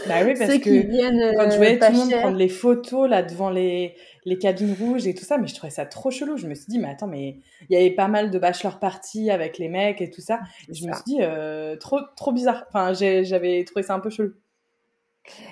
Bah 0.08 0.16
oui, 0.26 0.34
parce 0.38 0.58
que 0.58 1.38
quand 1.38 1.52
je 1.52 1.58
voyais 1.58 1.80
tout 1.80 1.92
le 1.92 1.98
monde 1.98 2.12
prendre 2.12 2.38
les 2.38 2.50
photos 2.50 3.10
là 3.10 3.24
devant 3.24 3.50
les, 3.50 3.96
les 4.26 4.38
cabines 4.38 4.76
rouges 4.78 5.08
et 5.08 5.14
tout 5.14 5.24
ça, 5.24 5.38
mais 5.38 5.48
je 5.48 5.56
trouvais 5.56 5.72
ça 5.72 5.86
trop 5.86 6.12
chelou. 6.12 6.36
Je 6.38 6.48
me 6.48 6.56
suis 6.56 6.66
dit, 6.68 6.80
mais 6.80 6.90
attends, 6.90 7.08
mais 7.08 7.40
il 7.70 7.78
y 7.78 7.80
avait 7.80 7.96
pas 7.96 8.08
mal 8.08 8.30
de 8.30 8.40
bachelor 8.40 8.80
party 8.80 9.32
avec 9.32 9.58
les 9.58 9.70
mecs 9.70 10.02
et 10.02 10.10
tout 10.10 10.22
ça. 10.22 10.40
je 10.68 10.86
me 10.86 10.94
suis 10.94 11.04
dit, 11.06 11.18
euh, 11.22 11.78
trop, 11.78 12.00
trop 12.16 12.34
bizarre. 12.34 12.66
Enfin, 12.68 12.94
j'avais 12.94 13.64
trouvé 13.64 13.84
ça 13.84 13.94
un 13.94 14.00
peu 14.00 14.10
chelou. 14.10 14.34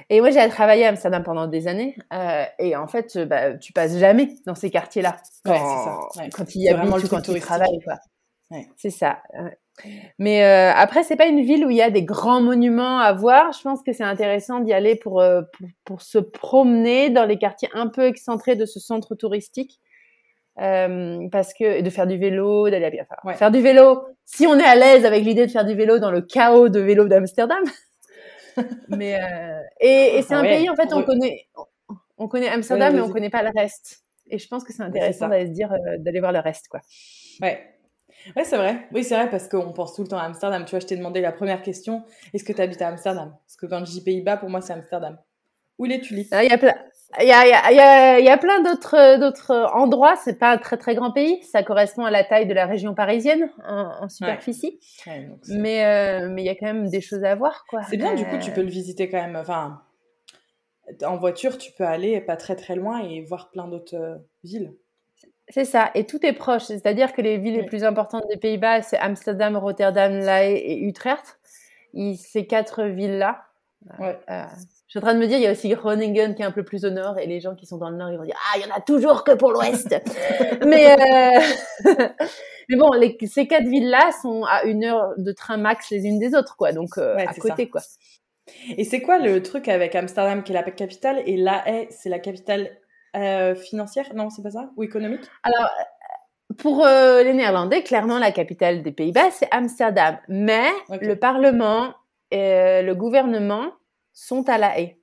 Et 0.09 0.21
moi, 0.21 0.31
j'ai 0.31 0.47
travaillé 0.49 0.85
à 0.85 0.89
Amsterdam 0.89 1.23
pendant 1.23 1.47
des 1.47 1.67
années. 1.67 1.97
Euh, 2.13 2.43
et 2.59 2.75
en 2.75 2.87
fait, 2.87 3.17
bah, 3.17 3.53
tu 3.53 3.73
passes 3.73 3.97
jamais 3.97 4.29
dans 4.45 4.55
ces 4.55 4.69
quartiers-là. 4.69 5.17
Quand, 5.43 6.09
ouais. 6.17 6.29
Quand 6.29 6.55
il 6.55 6.61
y 6.61 6.69
a 6.69 6.75
vraiment 6.75 6.97
le 6.97 7.07
quand 7.07 7.21
tu 7.21 7.39
travailles. 7.39 7.79
C'est 8.75 8.89
ça. 8.89 9.21
Mais 10.19 10.43
euh, 10.43 10.71
après, 10.73 11.03
c'est 11.03 11.15
pas 11.15 11.27
une 11.27 11.41
ville 11.41 11.65
où 11.65 11.69
il 11.69 11.75
y 11.75 11.81
a 11.81 11.89
des 11.89 12.03
grands 12.03 12.41
monuments 12.41 12.99
à 12.99 13.11
voir. 13.13 13.51
Je 13.51 13.61
pense 13.61 13.81
que 13.83 13.91
c'est 13.91 14.03
intéressant 14.03 14.59
d'y 14.61 14.73
aller 14.73 14.95
pour, 14.95 15.21
euh, 15.21 15.41
pour, 15.53 15.67
pour, 15.83 16.01
se 16.01 16.17
promener 16.17 17.09
dans 17.09 17.25
les 17.25 17.37
quartiers 17.37 17.69
un 17.73 17.87
peu 17.87 18.05
excentrés 18.05 18.55
de 18.55 18.65
ce 18.65 18.79
centre 18.79 19.15
touristique. 19.15 19.79
Euh, 20.61 21.27
parce 21.33 21.53
que 21.53 21.81
de 21.81 21.89
faire 21.89 22.07
du 22.07 22.17
vélo, 22.17 22.69
d'aller 22.69 22.85
à 22.85 22.89
bien 22.89 23.05
faire, 23.05 23.37
faire 23.37 23.51
du 23.51 23.59
vélo. 23.59 24.03
Si 24.23 24.47
on 24.47 24.57
est 24.57 24.63
à 24.63 24.75
l'aise 24.75 25.03
avec 25.03 25.23
l'idée 25.23 25.45
de 25.45 25.51
faire 25.51 25.65
du 25.65 25.75
vélo 25.75 25.99
dans 25.99 26.11
le 26.11 26.21
chaos 26.21 26.69
de 26.69 26.79
vélo 26.79 27.07
d'Amsterdam. 27.09 27.63
mais 28.87 29.15
euh, 29.15 29.59
et, 29.81 30.17
et 30.17 30.21
c'est 30.21 30.33
ah 30.33 30.39
un 30.39 30.43
pays 30.43 30.69
en 30.69 30.75
fait 30.77 30.93
on, 30.93 31.03
connaît 31.03 31.45
on 32.17 32.29
connaît 32.29 32.47
Amsterdam 32.47 32.95
mais 32.95 33.01
on 33.01 33.09
connaît 33.09 33.29
pas 33.29 33.43
le 33.43 33.51
reste. 33.53 34.05
Et 34.29 34.39
je 34.39 34.47
pense 34.47 34.63
que 34.63 34.71
c'est 34.71 34.81
intéressant 34.81 35.27
d'aller 35.27 35.47
se 35.47 35.51
dire 35.51 35.73
euh, 35.73 35.97
d'aller 35.99 36.21
voir 36.21 36.31
le 36.31 36.39
reste 36.39 36.69
quoi. 36.69 36.79
Ouais, 37.41 37.74
Ouais, 38.35 38.43
c'est 38.43 38.57
vrai. 38.57 38.87
Oui, 38.91 39.03
c'est 39.03 39.15
vrai 39.15 39.29
parce 39.29 39.47
qu'on 39.47 39.71
pense 39.73 39.93
tout 39.93 40.01
le 40.01 40.07
temps 40.07 40.17
à 40.17 40.23
Amsterdam. 40.23 40.65
Tu 40.65 40.71
vois, 40.71 40.79
je 40.79 40.87
t'ai 40.87 40.97
demandé 40.97 41.21
la 41.21 41.31
première 41.31 41.61
question 41.61 42.03
est-ce 42.33 42.43
que 42.43 42.53
tu 42.53 42.61
habites 42.61 42.81
à 42.81 42.87
Amsterdam? 42.87 43.35
Parce 43.45 43.55
que 43.55 43.65
quand 43.65 43.85
je 43.85 43.91
dis 43.91 44.03
Pays-Bas, 44.03 44.37
pour 44.37 44.49
moi, 44.49 44.61
c'est 44.61 44.73
Amsterdam. 44.73 45.17
Où 45.77 45.85
les 45.85 45.99
tulipes 45.99 46.27
ah, 46.31 46.43
Il 46.43 46.49
y 46.49 46.53
a 46.53 46.57
plein. 46.57 46.73
Il 47.21 47.27
y 47.27 47.31
a, 47.31 47.47
y, 47.47 47.79
a, 47.79 48.19
y 48.19 48.29
a, 48.29 48.37
plein 48.37 48.61
d'autres 48.61 49.19
d'autres 49.19 49.69
endroits. 49.73 50.15
C'est 50.15 50.39
pas 50.39 50.51
un 50.51 50.57
très 50.57 50.77
très 50.77 50.95
grand 50.95 51.11
pays. 51.11 51.41
Ça 51.43 51.63
correspond 51.63 52.03
à 52.03 52.11
la 52.11 52.23
taille 52.23 52.47
de 52.47 52.53
la 52.53 52.65
région 52.65 52.93
parisienne 52.93 53.49
en, 53.65 54.09
superficie. 54.09 54.79
mais 55.49 55.85
euh, 55.85 56.29
mais 56.29 56.41
il 56.41 56.45
y 56.45 56.49
a 56.49 56.55
quand 56.55 56.65
même 56.65 56.89
des 56.89 57.01
choses 57.01 57.23
à 57.23 57.35
voir, 57.35 57.65
quoi. 57.69 57.83
C'est 57.83 57.97
bien. 57.97 58.15
Du 58.15 58.25
coup, 58.25 58.37
tu 58.37 58.51
peux 58.51 58.63
le 58.63 58.69
visiter 58.69 59.09
quand 59.09 59.21
même. 59.21 59.35
Enfin, 59.35 59.81
en 61.05 61.17
voiture, 61.17 61.57
tu 61.57 61.71
peux 61.71 61.85
aller 61.85 62.19
pas 62.21 62.37
très 62.37 62.55
très 62.55 62.75
loin 62.75 62.99
et 62.99 63.23
voir 63.23 63.51
plein 63.51 63.67
d'autres 63.67 63.95
euh, 63.95 64.15
villes. 64.43 64.73
C'est 65.49 65.65
ça, 65.65 65.91
et 65.93 66.05
tout 66.05 66.25
est 66.25 66.33
proche. 66.33 66.63
C'est-à-dire 66.63 67.13
que 67.13 67.21
les 67.21 67.37
villes 67.37 67.55
les 67.55 67.65
plus 67.65 67.83
importantes 67.83 68.23
des 68.29 68.37
Pays-Bas, 68.37 68.81
c'est 68.81 68.97
Amsterdam, 68.97 69.55
Rotterdam, 69.57 70.17
La 70.17 70.45
Haye 70.45 70.57
et 70.57 70.79
Utrecht. 70.79 71.39
ces 71.93 72.47
quatre 72.47 72.83
villes-là. 72.83 73.43
Ouais. 73.99 74.17
Euh, 74.29 74.43
je 74.87 74.91
suis 74.91 74.99
en 74.99 75.01
train 75.01 75.13
de 75.13 75.19
me 75.19 75.27
dire, 75.27 75.37
il 75.37 75.43
y 75.43 75.47
a 75.47 75.51
aussi 75.51 75.69
Groningen 75.69 76.33
qui 76.33 76.41
est 76.41 76.45
un 76.45 76.51
peu 76.51 76.63
plus 76.63 76.83
au 76.85 76.89
nord, 76.89 77.19
et 77.19 77.27
les 77.27 77.39
gens 77.39 77.53
qui 77.53 77.67
sont 77.67 77.77
dans 77.77 77.89
le 77.89 77.97
nord, 77.97 78.11
ils 78.11 78.17
vont 78.17 78.23
dire, 78.23 78.37
ah, 78.51 78.57
il 78.57 78.67
y 78.67 78.71
en 78.71 78.75
a 78.75 78.81
toujours 78.81 79.23
que 79.23 79.33
pour 79.33 79.51
l'ouest. 79.51 79.95
mais, 80.65 80.91
euh... 80.91 81.39
mais 82.69 82.77
bon, 82.77 82.91
les, 82.93 83.15
ces 83.27 83.47
quatre 83.47 83.67
villes-là 83.67 84.11
sont 84.21 84.43
à 84.45 84.63
une 84.63 84.83
heure 84.83 85.13
de 85.17 85.31
train 85.31 85.57
max 85.57 85.91
les 85.91 86.05
unes 86.05 86.17
des 86.17 86.33
autres, 86.33 86.55
quoi. 86.57 86.71
Donc, 86.71 86.97
euh, 86.97 87.17
à 87.17 87.33
côté, 87.35 87.69
quoi. 87.69 87.81
Et 88.77 88.83
c'est 88.83 89.01
quoi 89.01 89.19
le 89.19 89.41
truc 89.43 89.67
avec 89.67 89.95
Amsterdam, 89.95 90.43
qui 90.43 90.51
est 90.51 90.55
la 90.55 90.63
capitale, 90.63 91.21
et 91.25 91.37
La 91.37 91.67
Haye, 91.67 91.87
c'est 91.91 92.09
la 92.09 92.19
capitale 92.19 92.69
euh, 93.15 93.55
financière 93.55 94.05
Non, 94.15 94.29
c'est 94.29 94.41
pas 94.41 94.51
ça? 94.51 94.69
Ou 94.75 94.83
économique? 94.83 95.21
Alors, 95.43 95.69
pour 96.57 96.85
euh, 96.85 97.23
les 97.23 97.33
Néerlandais, 97.33 97.83
clairement, 97.83 98.19
la 98.19 98.31
capitale 98.31 98.83
des 98.83 98.91
Pays-Bas, 98.91 99.31
c'est 99.31 99.47
Amsterdam. 99.51 100.17
Mais 100.27 100.67
le 100.89 101.15
Parlement 101.15 101.93
et 102.31 102.81
le 102.81 102.93
gouvernement 102.93 103.71
sont 104.13 104.47
à 104.49 104.57
La 104.57 104.77
Haye. 104.77 104.97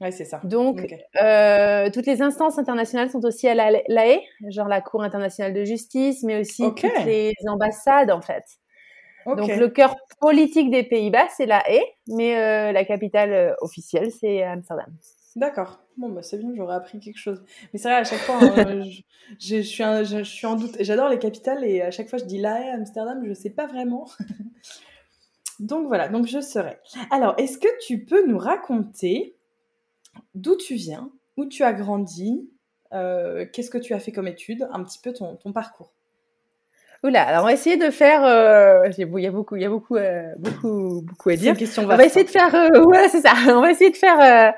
Oui, 0.00 0.12
c'est 0.12 0.24
ça. 0.24 0.40
Donc, 0.44 0.86
euh, 1.22 1.90
toutes 1.90 2.06
les 2.06 2.22
instances 2.22 2.58
internationales 2.58 3.10
sont 3.10 3.24
aussi 3.26 3.46
à 3.48 3.54
La, 3.54 4.06
Haye, 4.06 4.20
genre 4.48 4.68
la 4.68 4.80
Cour 4.80 5.02
internationale 5.02 5.52
de 5.52 5.64
justice, 5.64 6.22
mais 6.22 6.40
aussi 6.40 6.64
toutes 6.74 7.04
les 7.04 7.34
ambassades, 7.46 8.10
en 8.10 8.22
fait. 8.22 8.44
Donc, 9.26 9.54
le 9.54 9.68
cœur 9.68 9.94
politique 10.18 10.70
des 10.70 10.84
Pays-Bas, 10.84 11.28
c'est 11.36 11.44
La 11.44 11.62
Haye, 11.70 11.84
mais 12.06 12.72
la 12.72 12.84
capitale 12.86 13.54
officielle, 13.60 14.10
c'est 14.10 14.42
Amsterdam. 14.42 14.90
D'accord. 15.36 15.80
Bon, 15.96 16.08
bah, 16.08 16.22
c'est 16.22 16.38
bien, 16.38 16.50
j'aurais 16.56 16.74
appris 16.74 16.98
quelque 16.98 17.18
chose. 17.18 17.42
Mais 17.72 17.78
c'est 17.78 17.88
vrai, 17.88 17.98
à 17.98 18.04
chaque 18.04 18.20
fois, 18.20 18.38
hein, 18.42 18.82
je, 19.38 19.60
suis 19.60 19.84
je, 19.84 20.22
suis 20.24 20.46
en 20.46 20.56
doute. 20.56 20.76
J'adore 20.80 21.08
les 21.08 21.18
capitales 21.18 21.64
et 21.64 21.82
à 21.82 21.90
chaque 21.90 22.08
fois, 22.08 22.18
je 22.18 22.24
dis 22.24 22.38
La 22.38 22.60
Haye, 22.60 22.70
Amsterdam, 22.70 23.20
je 23.22 23.28
ne 23.28 23.34
sais 23.34 23.50
pas 23.50 23.66
vraiment. 23.66 24.08
donc 25.60 25.86
voilà, 25.86 26.08
donc 26.08 26.26
je 26.26 26.40
serai. 26.40 26.78
Alors, 27.10 27.34
est-ce 27.38 27.58
que 27.58 27.68
tu 27.86 28.04
peux 28.04 28.26
nous 28.26 28.38
raconter 28.38 29.36
d'où 30.34 30.56
tu 30.56 30.74
viens, 30.74 31.12
où 31.36 31.46
tu 31.46 31.62
as 31.62 31.72
grandi, 31.72 32.50
euh, 32.92 33.46
qu'est-ce 33.52 33.70
que 33.70 33.78
tu 33.78 33.94
as 33.94 34.00
fait 34.00 34.10
comme 34.10 34.26
études, 34.26 34.68
un 34.72 34.82
petit 34.82 34.98
peu 34.98 35.12
ton, 35.12 35.36
ton 35.36 35.52
parcours? 35.52 35.92
Oula, 37.02 37.22
alors 37.22 37.44
on 37.44 37.46
va 37.46 37.54
essayer 37.54 37.78
de 37.78 37.90
faire. 37.90 38.24
Euh, 38.24 38.86
il 38.90 38.98
y 38.98 39.26
a 39.26 39.30
beaucoup, 39.30 39.56
il 39.56 39.62
y 39.62 39.64
a 39.64 39.70
beaucoup, 39.70 39.96
euh, 39.96 40.34
beaucoup, 40.38 41.00
beaucoup 41.02 41.30
à 41.30 41.36
dire. 41.36 41.56
Question 41.56 41.84
on 41.84 41.86
va 41.86 42.04
essayer 42.04 42.26
de 42.26 42.30
faire. 42.30 42.52
ouais, 42.86 43.08
c'est 43.08 43.22
ça. 43.22 43.32
On 43.46 43.62
va 43.62 43.70
essayer 43.70 43.90
de 43.90 43.96
faire 43.96 44.52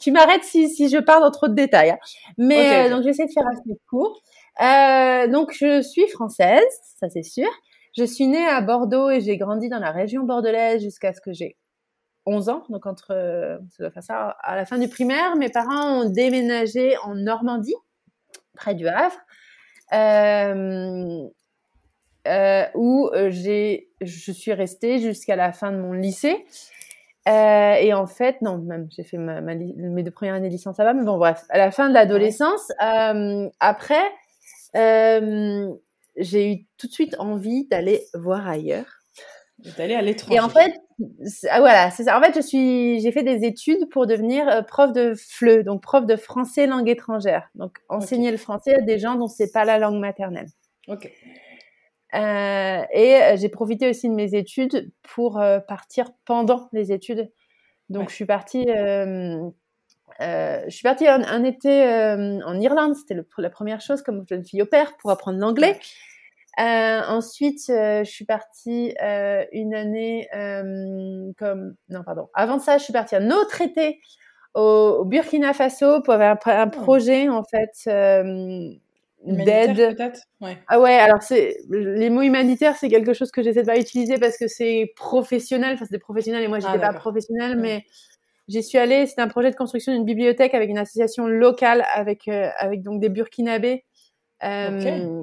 tu 0.00 0.12
m'arrêtes 0.12 0.44
si, 0.44 0.68
si 0.68 0.88
je 0.88 0.98
parle 0.98 1.22
dans 1.22 1.30
trop 1.30 1.48
de 1.48 1.54
détails. 1.54 1.90
Hein. 1.90 1.98
Mais 2.38 2.86
euh, 2.86 2.90
donc 2.90 3.02
j'essaie 3.02 3.26
de 3.26 3.32
faire 3.32 3.46
assez 3.46 3.78
court. 3.88 4.22
Euh, 4.60 5.26
donc 5.28 5.52
je 5.52 5.82
suis 5.82 6.06
française, 6.08 6.64
ça 6.98 7.08
c'est 7.08 7.22
sûr. 7.22 7.48
Je 7.96 8.04
suis 8.04 8.26
née 8.26 8.46
à 8.46 8.60
Bordeaux 8.60 9.10
et 9.10 9.20
j'ai 9.20 9.36
grandi 9.36 9.68
dans 9.68 9.78
la 9.78 9.90
région 9.90 10.24
bordelaise 10.24 10.82
jusqu'à 10.82 11.12
ce 11.12 11.20
que 11.20 11.32
j'ai 11.32 11.56
11 12.26 12.48
ans. 12.48 12.64
Donc 12.68 12.86
entre 12.86 13.58
ça 13.70 13.88
doit 13.88 14.02
ça 14.02 14.36
à 14.42 14.56
la 14.56 14.64
fin 14.64 14.78
du 14.78 14.88
primaire, 14.88 15.36
mes 15.36 15.50
parents 15.50 16.02
ont 16.02 16.08
déménagé 16.08 16.96
en 17.04 17.14
Normandie, 17.14 17.74
près 18.54 18.74
du 18.74 18.88
Havre. 18.88 19.18
Euh, 19.92 21.28
euh, 22.28 22.64
où 22.74 23.10
euh, 23.12 23.30
j'ai, 23.30 23.88
je 24.00 24.30
suis 24.30 24.52
restée 24.52 25.00
jusqu'à 25.00 25.34
la 25.34 25.52
fin 25.52 25.72
de 25.72 25.76
mon 25.76 25.92
lycée. 25.92 26.46
Euh, 27.28 27.74
et 27.74 27.92
en 27.92 28.06
fait, 28.06 28.42
non, 28.42 28.58
même 28.58 28.88
j'ai 28.90 29.04
fait 29.04 29.16
ma, 29.16 29.40
mes 29.40 30.02
deux 30.02 30.10
premières 30.10 30.34
années 30.34 30.48
de 30.48 30.52
licence 30.52 30.78
là-bas, 30.78 30.92
mais 30.92 31.04
bon, 31.04 31.18
bref, 31.18 31.44
à 31.50 31.58
la 31.58 31.70
fin 31.70 31.88
de 31.88 31.94
l'adolescence, 31.94 32.72
euh, 32.82 33.48
après, 33.60 34.02
euh, 34.76 35.72
j'ai 36.16 36.52
eu 36.52 36.66
tout 36.78 36.88
de 36.88 36.92
suite 36.92 37.14
envie 37.18 37.68
d'aller 37.68 38.02
voir 38.14 38.48
ailleurs. 38.48 38.86
D'aller 39.78 39.94
à 39.94 40.02
l'étranger. 40.02 40.36
Et 40.36 40.40
en 40.40 40.48
fait, 40.48 40.72
ah, 41.48 41.60
voilà, 41.60 41.92
c'est 41.92 42.04
ça. 42.04 42.18
En 42.18 42.22
fait, 42.22 42.34
je 42.34 42.40
suis, 42.40 43.00
j'ai 43.00 43.12
fait 43.12 43.22
des 43.22 43.44
études 43.44 43.88
pour 43.90 44.08
devenir 44.08 44.66
prof 44.66 44.92
de 44.92 45.14
FLE, 45.14 45.62
donc 45.62 45.82
prof 45.82 46.04
de 46.04 46.16
français 46.16 46.66
langue 46.66 46.88
étrangère. 46.88 47.48
Donc, 47.54 47.78
enseigner 47.88 48.32
le 48.32 48.36
français 48.36 48.74
à 48.74 48.80
des 48.80 48.98
gens 48.98 49.14
dont 49.14 49.28
c'est 49.28 49.52
pas 49.52 49.64
la 49.64 49.78
langue 49.78 50.00
maternelle. 50.00 50.48
Ok. 50.88 51.08
Euh, 52.14 52.82
et 52.92 53.16
euh, 53.16 53.36
j'ai 53.36 53.48
profité 53.48 53.88
aussi 53.88 54.08
de 54.08 54.14
mes 54.14 54.34
études 54.34 54.92
pour 55.02 55.40
euh, 55.40 55.60
partir 55.60 56.10
pendant 56.24 56.68
les 56.72 56.92
études. 56.92 57.30
Donc 57.88 58.10
je 58.10 58.14
suis 58.14 58.26
partie, 58.26 58.64
je 58.66 59.50
suis 60.68 60.82
partie 60.82 61.06
un, 61.06 61.44
été 61.44 61.84
en 62.44 62.60
Irlande. 62.60 62.94
C'était 62.96 63.22
la 63.38 63.50
première 63.50 63.80
chose 63.80 64.02
comme 64.02 64.24
jeune 64.28 64.44
fille 64.44 64.62
au 64.62 64.66
père 64.66 64.96
pour 64.96 65.10
apprendre 65.10 65.38
l'anglais. 65.38 65.78
ensuite, 66.56 67.64
je 67.68 68.08
suis 68.08 68.24
partie 68.24 68.94
une 69.52 69.74
année 69.74 70.26
comme 71.38 71.74
non 71.90 72.02
pardon. 72.02 72.28
Avant 72.32 72.58
ça, 72.60 72.78
je 72.78 72.84
suis 72.84 72.94
partie 72.94 73.14
un 73.14 73.30
autre 73.30 73.60
été 73.60 74.00
au, 74.54 75.04
Burkina 75.04 75.52
Faso 75.52 76.00
pour 76.00 76.14
avoir 76.14 76.38
un, 76.46 76.50
un 76.62 76.68
oh. 76.68 76.80
projet 76.80 77.28
en 77.28 77.42
fait 77.44 77.90
d'aide. 79.24 80.12
Ouais. 80.40 80.58
Ah 80.68 80.80
ouais, 80.80 80.94
alors 80.94 81.22
c'est 81.22 81.56
les 81.70 82.10
mots 82.10 82.22
humanitaires, 82.22 82.76
c'est 82.76 82.88
quelque 82.88 83.12
chose 83.12 83.30
que 83.30 83.42
j'essaie 83.42 83.62
de 83.62 83.66
pas 83.66 83.78
utiliser 83.78 84.18
parce 84.18 84.36
que 84.36 84.48
c'est 84.48 84.92
professionnel. 84.96 85.74
Enfin, 85.74 85.84
c'est 85.84 85.94
des 85.94 86.00
professionnels 86.00 86.42
et 86.42 86.48
moi, 86.48 86.58
j'étais 86.58 86.72
ah, 86.74 86.78
pas 86.78 86.92
professionnelle, 86.92 87.56
mais 87.58 87.84
j'y 88.48 88.62
suis 88.62 88.78
allée. 88.78 89.06
C'était 89.06 89.22
un 89.22 89.28
projet 89.28 89.50
de 89.50 89.56
construction 89.56 89.92
d'une 89.92 90.04
bibliothèque 90.04 90.54
avec 90.54 90.70
une 90.70 90.78
association 90.78 91.26
locale, 91.26 91.84
avec 91.94 92.28
euh, 92.28 92.50
avec 92.58 92.82
donc 92.82 93.00
des 93.00 93.08
Burkinabés. 93.08 93.84
Euh, 94.44 95.22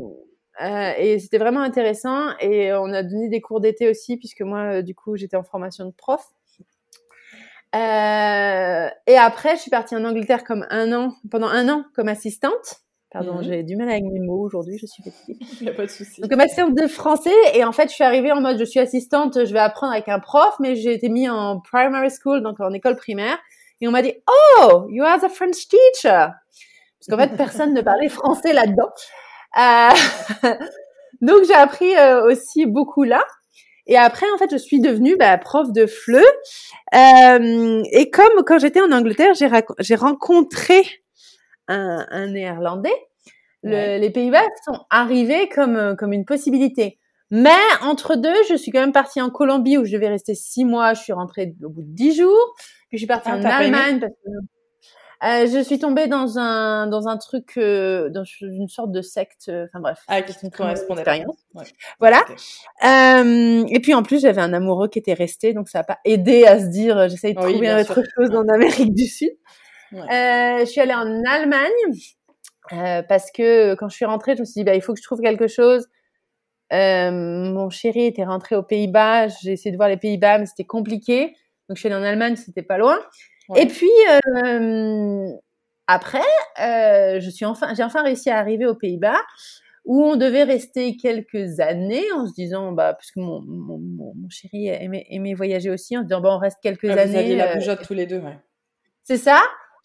euh, 0.62 0.94
et 0.98 1.20
c'était 1.20 1.38
vraiment 1.38 1.62
intéressant. 1.62 2.38
Et 2.40 2.74
on 2.74 2.92
a 2.94 3.04
donné 3.04 3.30
des 3.30 3.42
cours 3.42 3.60
d'été 3.60 3.90
aussi, 3.90 4.18
puisque 4.18 4.42
moi, 4.42 4.82
du 4.82 4.96
coup, 4.96 5.18
j'étais 5.18 5.38
en 5.38 5.44
formation 5.44 5.86
de 5.86 5.92
prof. 5.92 6.26
et 7.74 7.78
après, 9.18 9.56
je 9.56 9.62
suis 9.62 9.72
partie 9.72 9.96
en 9.96 10.06
Angleterre 10.06 10.44
comme 10.44 10.66
un 10.70 10.92
an, 10.94 11.16
pendant 11.30 11.48
un 11.48 11.68
an 11.70 11.86
comme 11.96 12.08
assistante. 12.08 12.82
Pardon, 13.12 13.40
mmh 13.40 13.44
j'ai 13.44 13.64
du 13.64 13.76
mal 13.76 13.90
avec 13.90 14.04
mes 14.04 14.20
mots 14.20 14.46
aujourd'hui, 14.46 14.78
je 14.78 14.86
suis 14.86 15.02
fatiguée. 15.02 15.40
Il 15.62 15.64
n'y 15.64 15.70
a 15.70 15.74
pas 15.74 15.86
de 15.86 15.92
souci. 15.92 16.22
Donc, 16.22 16.32
master 16.36 16.70
de 16.70 16.88
français, 16.88 17.34
et 17.56 17.64
en 17.64 17.72
fait, 17.72 17.90
je 17.90 17.96
suis 17.96 18.04
arrivée 18.04 18.32
en 18.32 18.40
mode, 18.40 18.60
je 18.60 18.66
suis 18.66 18.80
assistante, 18.80 19.46
je 19.46 19.52
vais 19.52 19.60
apprendre 19.60 19.94
avec 19.94 20.08
un 20.10 20.20
prof, 20.20 20.54
mais 20.60 20.76
j'ai 20.76 20.94
été 20.94 21.10
mis 21.10 21.28
en 21.28 21.60
primary 21.60 22.12
school, 22.12 22.44
donc 22.44 22.60
en 22.60 22.72
école 22.72 22.96
primaire, 22.96 23.40
et 23.82 23.88
on 23.88 23.92
m'a 23.92 24.04
dit, 24.04 24.14
oh, 24.62 24.86
you 24.90 25.04
are 25.04 25.20
the 25.20 25.30
French 25.30 25.68
teacher. 25.68 26.28
Parce 27.00 27.08
qu'en 27.10 27.18
fait, 27.18 27.30
personne 27.38 27.74
ne 27.74 27.82
parlait 27.82 28.10
français 28.10 28.54
là-dedans. 28.54 28.90
Euh... 29.58 30.54
donc, 31.22 31.46
j'ai 31.48 31.56
appris 31.56 31.96
euh, 31.96 32.28
aussi 32.28 32.68
beaucoup 32.68 33.04
là. 33.04 33.24
Et 33.88 33.98
après, 33.98 34.28
en 34.36 34.38
fait, 34.38 34.52
je 34.52 34.58
suis 34.58 34.82
devenue 34.82 35.16
bah, 35.18 35.36
prof 35.40 35.72
de 35.72 35.88
FLE. 35.88 36.22
Euh, 36.94 37.82
et 37.92 38.12
comme 38.12 38.44
quand 38.46 38.60
j'étais 38.60 38.82
en 38.82 38.92
Angleterre, 38.92 39.34
j'ai 39.80 39.96
rencontré 39.96 40.84
un, 41.70 42.06
un 42.10 42.28
néerlandais, 42.28 42.94
les 43.64 44.10
Pays-Bas 44.10 44.46
sont 44.66 44.86
arrivés 44.90 45.50
comme, 45.50 45.76
euh, 45.76 45.96
comme 45.96 46.14
une 46.14 46.26
possibilité. 46.26 47.00
Mais 47.32 47.50
entre 47.82 48.16
deux, 48.16 48.34
je 48.50 48.56
suis 48.56 48.72
quand 48.72 48.80
même 48.80 48.92
partie 48.92 49.22
en 49.22 49.30
Colombie 49.30 49.78
où 49.78 49.86
je 49.86 49.94
devais 49.94 50.08
rester 50.08 50.34
six 50.34 50.66
mois. 50.66 50.94
Je 50.94 51.02
suis 51.02 51.14
rentrée 51.14 51.56
au 51.64 51.70
bout 51.70 51.84
de 51.84 51.92
dix 51.92 52.16
jours. 52.16 52.56
Puis 52.90 52.98
je 52.98 53.00
suis 53.00 53.08
partie 53.08 53.30
ah, 53.32 53.38
en 53.38 53.44
Allemagne 53.44 54.00
parce 54.00 54.14
que 54.14 54.30
euh, 55.22 55.48
je 55.54 55.62
suis 55.62 55.80
tombée 55.80 56.08
dans 56.08 56.40
un 56.40 56.88
dans 56.88 57.10
un 57.10 57.18
truc 57.18 57.58
euh, 57.58 58.10
dans 58.10 58.24
une 58.42 58.70
sorte 58.70 58.92
de 58.92 59.02
secte. 59.02 59.50
Euh, 59.50 59.68
enfin 59.68 59.80
bref. 59.80 60.00
Ah, 60.08 60.24
qui 60.24 60.34
ne 60.44 60.50
correspondait 60.50 61.04
pas. 61.04 61.18
Ouais. 61.54 61.66
Voilà. 62.00 62.24
Et 62.82 63.80
puis 63.80 63.94
en 63.94 64.02
plus, 64.02 64.22
j'avais 64.22 64.42
un 64.42 64.54
amoureux 64.54 64.88
qui 64.88 64.98
était 64.98 65.14
resté, 65.14 65.54
donc 65.54 65.70
ça 65.70 65.80
n'a 65.80 65.84
pas 65.84 66.00
aidé 66.06 66.46
à 66.46 66.60
se 66.60 66.68
dire 66.68 67.10
j'essaye 67.10 67.36
de 67.36 67.40
trouver 67.40 67.74
autre 67.74 68.02
chose 68.16 68.36
en 68.36 68.48
Amérique 68.48 68.96
du 68.96 69.06
Sud. 69.06 69.38
Euh, 69.94 70.60
je 70.60 70.66
suis 70.66 70.82
allée 70.82 70.94
en 70.94 71.24
Allemagne 71.26 71.72
euh, 72.74 73.02
parce 73.04 73.32
que 73.32 73.76
quand 73.76 73.90
je 73.90 73.96
suis 73.96 74.06
rentrée, 74.06 74.36
je 74.36 74.42
me 74.42 74.46
suis 74.46 74.60
dit 74.60 74.64
bah, 74.64 74.76
il 74.76 74.82
faut 74.82 74.94
que 74.94 75.00
je 75.00 75.04
trouve 75.04 75.22
quelque 75.22 75.48
chose. 75.48 75.88
Euh, 76.72 77.12
mon 77.12 77.70
chéri 77.70 78.06
était 78.06 78.26
rentré 78.26 78.56
aux 78.56 78.64
Pays-Bas, 78.64 79.28
j'ai 79.28 79.54
essayé 79.54 79.72
de 79.72 79.78
voir 79.78 79.90
les 79.90 79.98
Pays-Bas, 79.98 80.38
mais 80.38 80.46
c'était 80.46 80.66
compliqué. 80.66 81.36
Donc 81.68 81.78
je 81.78 81.80
suis 81.80 81.88
allée 81.88 81.96
en 81.96 82.04
Allemagne, 82.04 82.36
c'était 82.36 82.62
pas 82.62 82.78
loin. 82.78 83.00
Et 83.56 83.66
puis 83.66 83.90
euh, 84.44 85.32
après, 85.88 86.20
euh, 86.62 87.20
je 87.20 87.30
suis 87.32 87.46
enfin, 87.46 87.74
j'ai 87.74 87.84
enfin 87.84 88.04
réussi 88.04 88.30
à 88.30 88.38
arriver 88.38 88.68
aux 88.68 88.76
Pays-Bas 88.76 89.20
où 89.86 90.04
on 90.04 90.18
devait 90.18 90.44
rester 90.44 90.98
quelques 90.98 91.60
années 91.60 92.04
en 92.16 92.28
se 92.28 92.34
disant, 92.34 92.74
bah, 92.74 92.94
parce 92.94 93.10
que 93.10 93.20
mon, 93.20 93.42
mon, 93.42 93.80
mon 93.80 94.30
chéri 94.30 94.68
aimait, 94.68 95.08
aimait, 95.10 95.34
voyager 95.34 95.72
aussi, 95.72 95.98
en 95.98 96.02
se 96.02 96.08
disant, 96.08 96.22
bon, 96.22 96.34
on 96.34 96.38
reste 96.38 96.60
quelques 96.62 96.90
ah, 96.90 96.94
années. 96.94 97.12
Vous 97.12 97.18
aviez 97.18 97.36
la 97.36 97.56
bougeotte 97.56 97.82
tous 97.82 97.96
les 97.96 98.06
deux, 98.06 98.20
ouais. 98.20 98.38
C'est 99.04 99.18
ça? 99.18 99.42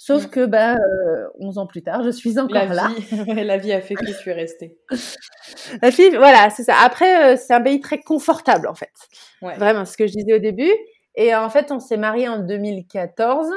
Sauf 0.07 0.27
que, 0.27 0.45
bah, 0.45 0.75
euh, 0.75 1.29
11 1.39 1.57
ans 1.57 1.67
plus 1.67 1.81
tard, 1.81 2.03
je 2.05 2.11
suis 2.11 2.39
encore 2.39 2.53
la 2.53 2.75
là. 2.75 2.91
Vie, 2.95 3.35
la 3.43 3.57
vie 3.57 3.73
a 3.73 3.81
fait 3.81 3.95
que 3.95 4.07
je 4.07 4.13
suis 4.13 4.33
restée. 4.35 4.77
la 5.83 5.91
fille, 5.91 6.11
voilà, 6.11 6.51
c'est 6.51 6.65
ça. 6.65 6.75
Après, 6.85 7.33
euh, 7.33 7.37
c'est 7.39 7.55
un 7.55 7.63
pays 7.63 7.81
très 7.81 8.01
confortable, 8.01 8.69
en 8.69 8.75
fait. 8.75 8.93
Ouais. 9.41 9.57
Vraiment, 9.57 9.87
ce 9.87 9.97
que 9.97 10.07
je 10.07 10.13
disais 10.13 10.35
au 10.35 10.39
début. 10.41 10.71
Et 11.15 11.35
en 11.35 11.49
fait, 11.49 11.73
on 11.73 11.81
s'est 11.81 11.97
mariés 11.97 12.29
en 12.29 12.41
2014 12.41 13.49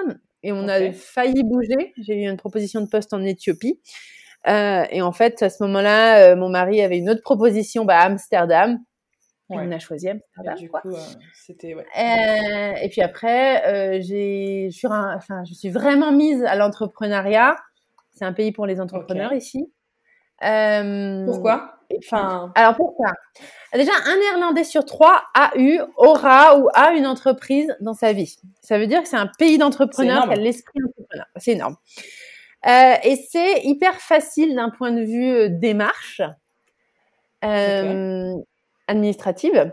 et 0.44 0.54
on 0.54 0.64
okay. 0.64 0.88
a 0.88 0.94
failli 0.94 1.44
bouger. 1.44 1.94
J'ai 1.98 2.16
eu 2.16 2.30
une 2.30 2.38
proposition 2.38 2.80
de 2.80 2.88
poste 2.88 3.14
en 3.14 3.22
Éthiopie. 3.26 3.82
et 4.46 5.02
en 5.02 5.12
fait, 5.12 5.44
à 5.44 5.50
ce 5.50 5.62
moment-là, 5.64 6.34
mon 6.38 6.48
mari 6.48 6.82
avait 6.82 6.98
une 6.98 7.10
autre 7.10 7.24
proposition 7.24 7.84
bah, 7.84 7.98
à 7.98 8.06
Amsterdam. 8.06 8.80
Ouais. 9.50 9.58
On 9.62 9.72
a 9.72 9.80
choisi 9.80 10.10
Amsterdam. 10.10 10.56
Et 10.58 10.60
du 10.60 10.70
coup, 10.70 10.94
c'était 11.34 11.74
ouais. 11.74 11.86
et 12.84 12.90
puis 12.90 13.02
après, 13.02 14.02
j'ai, 14.02 14.70
je 14.70 14.78
suis, 14.78 14.88
enfin, 14.88 15.44
je 15.46 15.54
suis 15.54 15.70
vraiment 15.70 16.12
mise 16.12 16.44
à 16.44 16.56
l'entrepreneuriat. 16.56 17.56
C'est 18.14 18.26
un 18.26 18.34
pays 18.34 18.52
pour 18.52 18.66
les 18.66 18.82
entrepreneurs 18.82 19.34
ici. 19.34 19.72
Pourquoi? 20.40 21.78
Enfin, 21.98 22.52
alors 22.56 22.76
pourquoi? 22.76 23.12
Déjà, 23.74 23.92
un 24.06 24.18
Néerlandais 24.18 24.66
sur 24.66 24.84
trois 24.84 25.24
a 25.34 25.52
eu, 25.56 25.80
aura 25.96 26.60
ou 26.60 26.68
a 26.74 26.92
une 26.92 27.08
entreprise 27.08 27.74
dans 27.80 27.94
sa 27.94 28.12
vie. 28.12 28.36
Ça 28.62 28.78
veut 28.78 28.88
dire 28.88 29.02
que 29.02 29.08
c'est 29.08 29.18
un 29.18 29.32
pays 29.40 29.58
d'entrepreneurs 29.58 30.28
qui 30.28 30.34
a 30.34 30.36
l'esprit 30.36 30.80
entrepreneur. 30.86 31.26
C'est 31.38 31.54
énorme. 31.54 31.78
Euh, 32.66 32.96
et 33.04 33.16
c'est 33.16 33.62
hyper 33.64 33.96
facile 33.96 34.56
d'un 34.56 34.70
point 34.70 34.92
de 34.92 35.02
vue 35.02 35.32
euh, 35.32 35.50
démarche 35.50 36.22
euh, 37.46 38.34
administrative. 38.88 39.72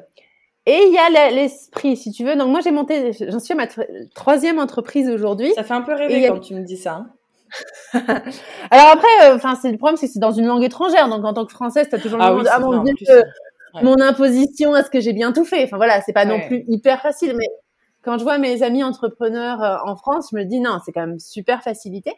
Et 0.66 0.80
il 0.86 0.94
y 0.94 0.98
a 0.98 1.30
l'esprit, 1.30 1.96
si 1.96 2.10
tu 2.10 2.24
veux. 2.24 2.36
Donc 2.36 2.48
moi, 2.48 2.60
j'ai 2.60 2.70
monté, 2.70 3.12
j'en 3.28 3.38
suis 3.38 3.52
à 3.52 3.56
ma 3.56 3.66
troisième 4.14 4.58
entreprise 4.58 5.10
aujourd'hui. 5.10 5.52
Ça 5.54 5.62
fait 5.62 5.74
un 5.74 5.82
peu 5.82 5.94
rêver 5.94 6.26
quand 6.28 6.40
tu 6.40 6.54
me 6.54 6.62
dis 6.62 6.78
ça. 6.78 6.94
Hein. 6.94 7.10
Alors 8.70 8.86
après, 8.88 9.08
euh, 9.24 9.36
enfin, 9.36 9.56
c'est 9.60 9.70
le 9.70 9.76
problème, 9.76 9.96
c'est 9.96 10.06
que 10.06 10.12
c'est 10.12 10.18
dans 10.18 10.32
une 10.32 10.46
langue 10.46 10.64
étrangère. 10.64 11.08
Donc 11.08 11.24
en 11.24 11.34
tant 11.34 11.44
que 11.44 11.52
française, 11.52 11.88
t'as 11.90 11.98
toujours 11.98 12.18
le 12.18 12.24
ah, 12.24 12.50
ah 12.50 12.58
mon 12.60 12.82
Dieu, 12.82 12.94
mon 13.82 14.00
imposition, 14.00 14.74
est-ce 14.74 14.90
que 14.90 15.00
j'ai 15.00 15.12
bien 15.12 15.32
tout 15.32 15.44
fait 15.44 15.64
Enfin 15.64 15.76
voilà, 15.76 16.00
c'est 16.00 16.12
pas 16.12 16.24
non 16.24 16.40
plus 16.40 16.64
hyper 16.68 17.02
facile. 17.02 17.34
Mais 17.36 17.46
quand 18.02 18.18
je 18.18 18.24
vois 18.24 18.38
mes 18.38 18.62
amis 18.62 18.82
entrepreneurs 18.82 19.62
euh, 19.62 19.76
en 19.84 19.96
France, 19.96 20.28
je 20.32 20.36
me 20.36 20.44
dis 20.44 20.60
non, 20.60 20.78
c'est 20.84 20.92
quand 20.92 21.06
même 21.06 21.20
super 21.20 21.62
facilité. 21.62 22.12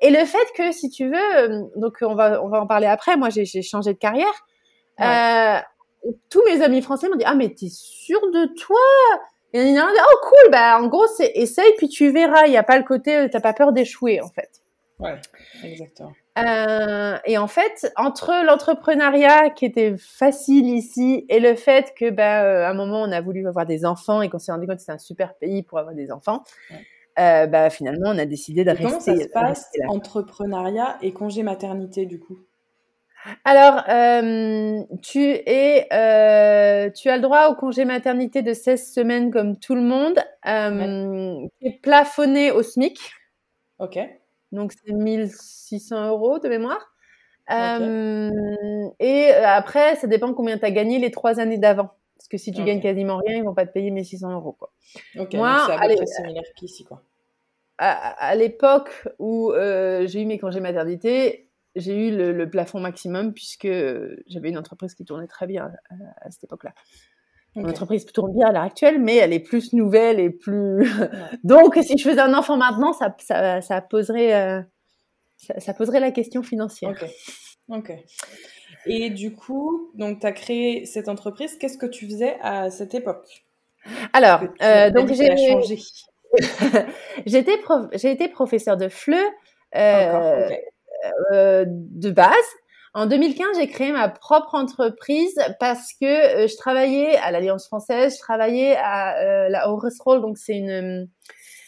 Et 0.00 0.10
le 0.10 0.24
fait 0.26 0.46
que, 0.56 0.70
si 0.72 0.90
tu 0.90 1.08
veux, 1.08 1.36
euh, 1.38 1.62
donc 1.76 1.96
on 2.02 2.14
va 2.14 2.42
on 2.44 2.48
va 2.48 2.60
en 2.60 2.66
parler 2.66 2.86
après. 2.86 3.16
Moi, 3.16 3.30
j'ai 3.30 3.62
changé 3.62 3.94
de 3.94 3.98
carrière. 3.98 4.44
Tous 6.30 6.42
mes 6.46 6.62
amis 6.62 6.82
français 6.82 7.08
m'ont 7.08 7.16
dit 7.16 7.24
ah 7.26 7.34
mais 7.34 7.50
t'es 7.50 7.68
sûr 7.70 8.20
de 8.30 8.54
toi? 8.54 8.78
Et 9.52 9.60
on 9.60 9.72
dit 9.72 9.78
oh 9.80 10.16
cool 10.22 10.50
bah 10.52 10.78
en 10.80 10.86
gros 10.88 11.06
c'est 11.16 11.32
essaye 11.34 11.72
puis 11.76 11.88
tu 11.88 12.10
verras. 12.10 12.46
Il 12.46 12.52
y 12.52 12.56
a 12.56 12.62
pas 12.62 12.78
le 12.78 12.84
côté 12.84 13.28
t'as 13.30 13.40
pas 13.40 13.52
peur 13.52 13.72
d'échouer 13.72 14.20
en 14.20 14.28
fait 14.28 14.62
Ouais, 14.98 15.14
exactement. 15.62 16.12
Euh, 16.38 17.16
et 17.24 17.38
en 17.38 17.46
fait, 17.46 17.92
entre 17.96 18.44
l'entrepreneuriat 18.44 19.50
qui 19.50 19.64
était 19.64 19.96
facile 19.96 20.68
ici 20.68 21.24
et 21.28 21.40
le 21.40 21.54
fait 21.54 21.92
que, 21.96 22.10
bah, 22.10 22.44
euh, 22.44 22.64
à 22.64 22.70
un 22.70 22.74
moment, 22.74 23.02
on 23.02 23.12
a 23.12 23.20
voulu 23.20 23.46
avoir 23.46 23.66
des 23.66 23.84
enfants 23.84 24.22
et 24.22 24.28
qu'on 24.28 24.38
s'est 24.38 24.52
rendu 24.52 24.66
compte 24.66 24.76
que 24.76 24.82
c'était 24.82 24.92
un 24.92 24.98
super 24.98 25.34
pays 25.34 25.62
pour 25.62 25.78
avoir 25.78 25.94
des 25.94 26.10
enfants, 26.10 26.42
euh, 27.18 27.46
bah, 27.46 27.70
finalement, 27.70 28.10
on 28.10 28.18
a 28.18 28.26
décidé 28.26 28.64
de 28.64 28.70
rester. 28.70 28.84
Comment 28.84 29.00
ça 29.00 29.16
se 29.16 29.28
passe, 29.28 29.70
entrepreneuriat 29.88 30.98
et 31.02 31.12
congé 31.12 31.42
maternité, 31.42 32.06
du 32.06 32.18
coup? 32.18 32.38
Alors, 33.44 33.82
euh, 33.88 34.82
tu 35.02 35.22
es, 35.22 35.86
euh, 35.92 36.90
tu 36.90 37.08
as 37.08 37.16
le 37.16 37.22
droit 37.22 37.48
au 37.48 37.54
congé 37.54 37.84
maternité 37.84 38.42
de 38.42 38.52
16 38.52 38.92
semaines 38.92 39.30
comme 39.30 39.58
tout 39.58 39.74
le 39.74 39.82
monde, 39.82 40.18
euh, 40.46 41.46
qui 41.58 41.66
est 41.66 41.80
plafonné 41.82 42.52
au 42.52 42.62
SMIC. 42.62 42.98
Ok. 43.78 43.98
Donc, 44.52 44.72
c'est 44.72 44.92
1600 44.92 46.08
euros 46.08 46.38
de 46.38 46.48
mémoire. 46.48 46.92
Euh, 47.50 48.30
et 49.00 49.30
après, 49.30 49.96
ça 49.96 50.06
dépend 50.06 50.32
combien 50.34 50.58
tu 50.58 50.64
as 50.64 50.70
gagné 50.70 50.98
les 50.98 51.10
trois 51.10 51.40
années 51.40 51.58
d'avant. 51.58 51.90
Parce 52.16 52.28
que 52.28 52.36
si 52.36 52.52
tu 52.52 52.62
gagnes 52.62 52.80
quasiment 52.80 53.18
rien, 53.24 53.38
ils 53.38 53.44
vont 53.44 53.54
pas 53.54 53.66
te 53.66 53.72
payer 53.72 53.90
1600 53.90 54.32
euros. 54.32 54.52
Quoi. 54.58 54.70
Ok, 55.18 55.34
Moi, 55.34 55.64
c'est 55.66 55.72
à 55.72 55.88
peu 55.88 55.94
près 55.94 56.06
similaire 56.06 56.42
qu'ici. 56.56 56.84
Quoi. 56.84 57.02
À, 57.78 58.34
l'époque 58.34 58.90
où 59.18 59.52
j'ai 59.54 60.22
eu 60.22 60.26
mes 60.26 60.38
congés 60.38 60.60
maternité, 60.60 61.47
j'ai 61.76 62.08
eu 62.08 62.16
le, 62.16 62.48
plafond 62.50 62.80
maximum 62.80 63.32
puisque 63.32 63.68
j'avais 64.26 64.48
une 64.48 64.58
entreprise 64.58 64.94
qui 64.94 65.04
tournait 65.04 65.26
très 65.26 65.46
bien 65.46 65.70
à 66.20 66.30
cette 66.30 66.44
époque-là. 66.44 66.72
L'entreprise 67.56 68.06
tourne 68.06 68.32
bien 68.34 68.46
à 68.48 68.52
l'heure 68.52 68.62
actuelle, 68.62 69.00
mais 69.00 69.16
elle 69.16 69.32
est 69.32 69.40
plus 69.40 69.72
nouvelle 69.72 70.20
et 70.20 70.30
plus. 70.30 70.88
donc, 71.44 71.78
si 71.82 71.98
je 71.98 72.08
faisais 72.08 72.20
un 72.20 72.34
enfant 72.34 72.56
maintenant, 72.56 72.92
ça, 72.92 73.14
ça, 73.18 73.60
ça 73.60 73.80
poserait, 73.80 74.34
euh, 74.34 74.62
ça, 75.58 75.74
poserait 75.74 76.00
la 76.00 76.10
question 76.10 76.42
financière. 76.42 76.90
Ok. 76.90 77.08
Ok. 77.68 77.92
Et 78.86 79.10
du 79.10 79.34
coup, 79.34 79.90
donc, 79.94 80.20
tu 80.20 80.26
as 80.26 80.32
créé 80.32 80.86
cette 80.86 81.08
entreprise. 81.08 81.56
Qu'est-ce 81.56 81.78
que 81.78 81.86
tu 81.86 82.06
faisais 82.06 82.36
à 82.40 82.70
cette 82.70 82.94
époque? 82.94 83.44
Alors, 84.12 84.42
euh, 84.62 84.90
donc 84.90 85.12
j'ai 85.12 85.36
changé. 85.36 85.78
J'ai 87.26 88.10
été 88.10 88.28
professeur 88.28 88.76
de 88.76 88.88
FLE 88.90 89.16
euh, 89.74 90.48
euh, 91.32 91.64
de 91.68 92.10
base. 92.10 92.34
En 92.94 93.06
2015, 93.06 93.58
j'ai 93.58 93.68
créé 93.68 93.92
ma 93.92 94.08
propre 94.08 94.54
entreprise 94.54 95.38
parce 95.60 95.92
que 96.00 96.06
euh, 96.06 96.46
je 96.48 96.56
travaillais 96.56 97.16
à 97.16 97.30
l'Alliance 97.30 97.66
française, 97.66 98.14
je 98.14 98.18
travaillais 98.18 98.76
à 98.76 99.18
euh, 99.18 99.48
la 99.48 99.70
Horeschool, 99.70 100.20
donc 100.20 100.38
c'est 100.38 100.56
une 100.56 101.08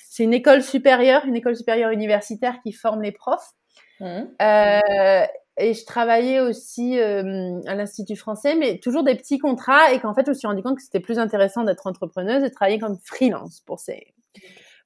c'est 0.08 0.24
une 0.24 0.34
école 0.34 0.62
supérieure, 0.62 1.24
une 1.24 1.36
école 1.36 1.56
supérieure 1.56 1.90
universitaire 1.90 2.56
qui 2.62 2.72
forme 2.72 3.02
les 3.02 3.12
profs. 3.12 3.52
Mmh. 4.00 4.22
Euh, 4.42 5.26
et 5.56 5.74
je 5.74 5.84
travaillais 5.84 6.40
aussi 6.40 6.98
euh, 6.98 7.60
à 7.66 7.74
l'Institut 7.74 8.16
français, 8.16 8.56
mais 8.56 8.78
toujours 8.78 9.04
des 9.04 9.14
petits 9.14 9.38
contrats 9.38 9.92
et 9.92 10.00
qu'en 10.00 10.14
fait, 10.14 10.24
je 10.24 10.30
me 10.30 10.34
suis 10.34 10.48
rendu 10.48 10.62
compte 10.62 10.76
que 10.76 10.82
c'était 10.82 11.00
plus 11.00 11.18
intéressant 11.18 11.64
d'être 11.64 11.86
entrepreneuse 11.86 12.42
et 12.42 12.48
de 12.48 12.54
travailler 12.54 12.78
comme 12.78 12.96
freelance 13.04 13.60
pour 13.60 13.78
ces 13.78 14.14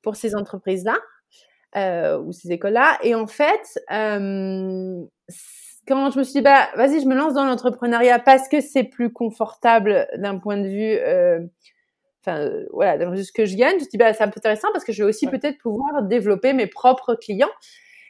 pour 0.02 0.16
ces 0.16 0.34
entreprises-là 0.34 0.98
euh, 1.76 2.18
ou 2.18 2.32
ces 2.32 2.52
écoles-là. 2.52 2.98
Et 3.02 3.14
en 3.14 3.26
fait, 3.26 3.78
euh, 3.90 5.04
quand 5.86 6.10
je 6.10 6.18
me 6.18 6.24
suis 6.24 6.34
dit, 6.34 6.42
bah, 6.42 6.68
vas-y, 6.76 7.00
je 7.00 7.06
me 7.06 7.14
lance 7.14 7.34
dans 7.34 7.44
l'entrepreneuriat 7.44 8.18
parce 8.18 8.48
que 8.48 8.60
c'est 8.60 8.84
plus 8.84 9.12
confortable 9.12 10.08
d'un 10.16 10.38
point 10.38 10.56
de 10.56 10.68
vue, 10.68 10.94
euh, 10.98 11.40
enfin, 12.22 12.40
euh, 12.40 12.66
voilà, 12.72 12.96
d'un 12.96 13.06
point 13.06 13.14
de 13.14 13.18
vue 13.18 13.24
ce 13.24 13.32
que 13.32 13.44
je 13.44 13.56
gagne, 13.56 13.72
je 13.72 13.74
me 13.74 13.80
suis 13.80 13.90
dit, 13.90 13.98
bah, 13.98 14.12
c'est 14.12 14.24
un 14.24 14.28
peu 14.28 14.38
intéressant 14.38 14.68
parce 14.72 14.84
que 14.84 14.92
je 14.92 15.02
vais 15.02 15.08
aussi 15.08 15.26
peut-être 15.26 15.58
pouvoir 15.58 16.02
développer 16.04 16.52
mes 16.52 16.66
propres 16.66 17.14
clients. 17.14 17.50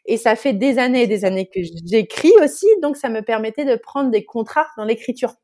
Et 0.07 0.19
ça 0.19 0.37
fait 0.37 0.53
des 0.53 0.79
années 0.79 1.05
et 1.05 1.07
des 1.07 1.25
années 1.25 1.47
que 1.47 1.61
j'écris 1.87 2.33
aussi, 2.43 2.67
donc 2.83 2.97
ça 2.97 3.09
me 3.09 3.23
permettait 3.23 3.65
de 3.65 3.75
prendre 3.77 4.11
des 4.11 4.25
contrats 4.25 4.67
dans 4.77 4.85
l'écriture. 4.85 5.35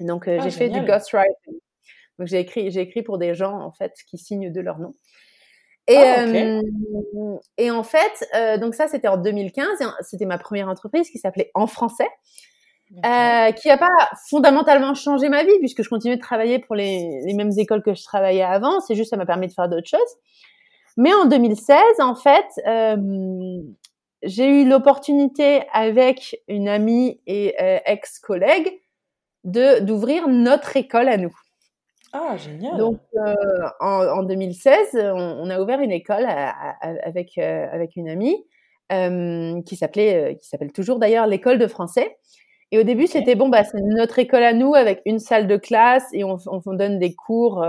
Donc, 0.00 0.26
euh, 0.26 0.38
ah, 0.40 0.44
j'ai 0.44 0.50
fait 0.50 0.70
du 0.70 0.80
ghostwriting. 0.80 1.58
Donc, 2.18 2.28
j'ai 2.28 2.40
écrit, 2.40 2.70
j'ai 2.70 2.80
écrit 2.80 3.02
pour 3.02 3.18
des 3.18 3.34
gens, 3.34 3.60
en 3.60 3.72
fait, 3.72 3.92
qui 4.08 4.18
signent 4.18 4.50
de 4.50 4.60
leur 4.60 4.78
nom. 4.78 4.92
Et, 5.86 5.96
ah, 5.96 6.22
euh, 6.22 6.62
et 7.58 7.70
en 7.70 7.82
fait, 7.82 8.26
euh, 8.34 8.56
donc 8.56 8.74
ça, 8.74 8.88
c'était 8.88 9.08
en 9.08 9.18
2015. 9.18 9.66
C'était 10.00 10.24
ma 10.24 10.38
première 10.38 10.68
entreprise 10.68 11.10
qui 11.10 11.18
s'appelait 11.18 11.50
En 11.54 11.66
Français, 11.66 12.08
euh, 13.04 13.52
qui 13.52 13.68
n'a 13.68 13.76
pas 13.76 14.10
fondamentalement 14.30 14.94
changé 14.94 15.28
ma 15.28 15.44
vie 15.44 15.58
puisque 15.58 15.82
je 15.82 15.88
continuais 15.88 16.16
de 16.16 16.22
travailler 16.22 16.58
pour 16.58 16.74
les, 16.74 17.20
les 17.26 17.34
mêmes 17.34 17.52
écoles 17.58 17.82
que 17.82 17.94
je 17.94 18.02
travaillais 18.02 18.42
avant. 18.42 18.80
C'est 18.80 18.94
juste 18.94 19.10
ça 19.10 19.16
m'a 19.16 19.26
permis 19.26 19.48
de 19.48 19.52
faire 19.52 19.68
d'autres 19.68 19.88
choses. 19.88 20.00
Mais 20.96 21.12
en 21.12 21.26
2016, 21.26 21.76
en 21.98 22.14
fait, 22.14 22.46
euh, 22.66 23.60
j'ai 24.22 24.62
eu 24.62 24.66
l'opportunité 24.66 25.64
avec 25.72 26.40
une 26.48 26.68
amie 26.68 27.20
et 27.26 27.54
ex-collègue 27.84 28.72
de 29.42 29.80
d'ouvrir 29.80 30.28
notre 30.28 30.76
école 30.78 31.08
à 31.08 31.18
nous. 31.18 31.34
Ah, 32.16 32.36
génial. 32.36 32.76
Donc, 32.76 33.00
euh, 33.16 33.34
en, 33.80 34.22
2016, 34.22 34.94
on, 34.94 35.50
a 35.50 35.60
ouvert 35.60 35.80
une 35.80 35.90
école 35.90 36.24
avec, 36.80 37.36
euh, 37.38 37.66
avec 37.72 37.96
une 37.96 38.08
amie 38.08 38.36
euh, 38.92 39.60
qui 39.62 39.74
s'appelait, 39.74 40.38
qui 40.40 40.48
s'appelle 40.48 40.70
toujours 40.72 41.00
d'ailleurs 41.00 41.26
l'école 41.26 41.58
de 41.58 41.66
français. 41.66 42.16
Et 42.70 42.78
au 42.78 42.84
début, 42.84 43.08
c'était 43.08 43.34
bon, 43.34 43.48
bah, 43.48 43.64
c'est 43.64 43.80
notre 43.80 44.20
école 44.20 44.44
à 44.44 44.52
nous 44.52 44.76
avec 44.76 45.02
une 45.06 45.18
salle 45.18 45.48
de 45.48 45.56
classe 45.56 46.06
et 46.12 46.22
on, 46.22 46.38
on 46.46 46.72
donne 46.72 47.00
des 47.00 47.16
cours, 47.16 47.66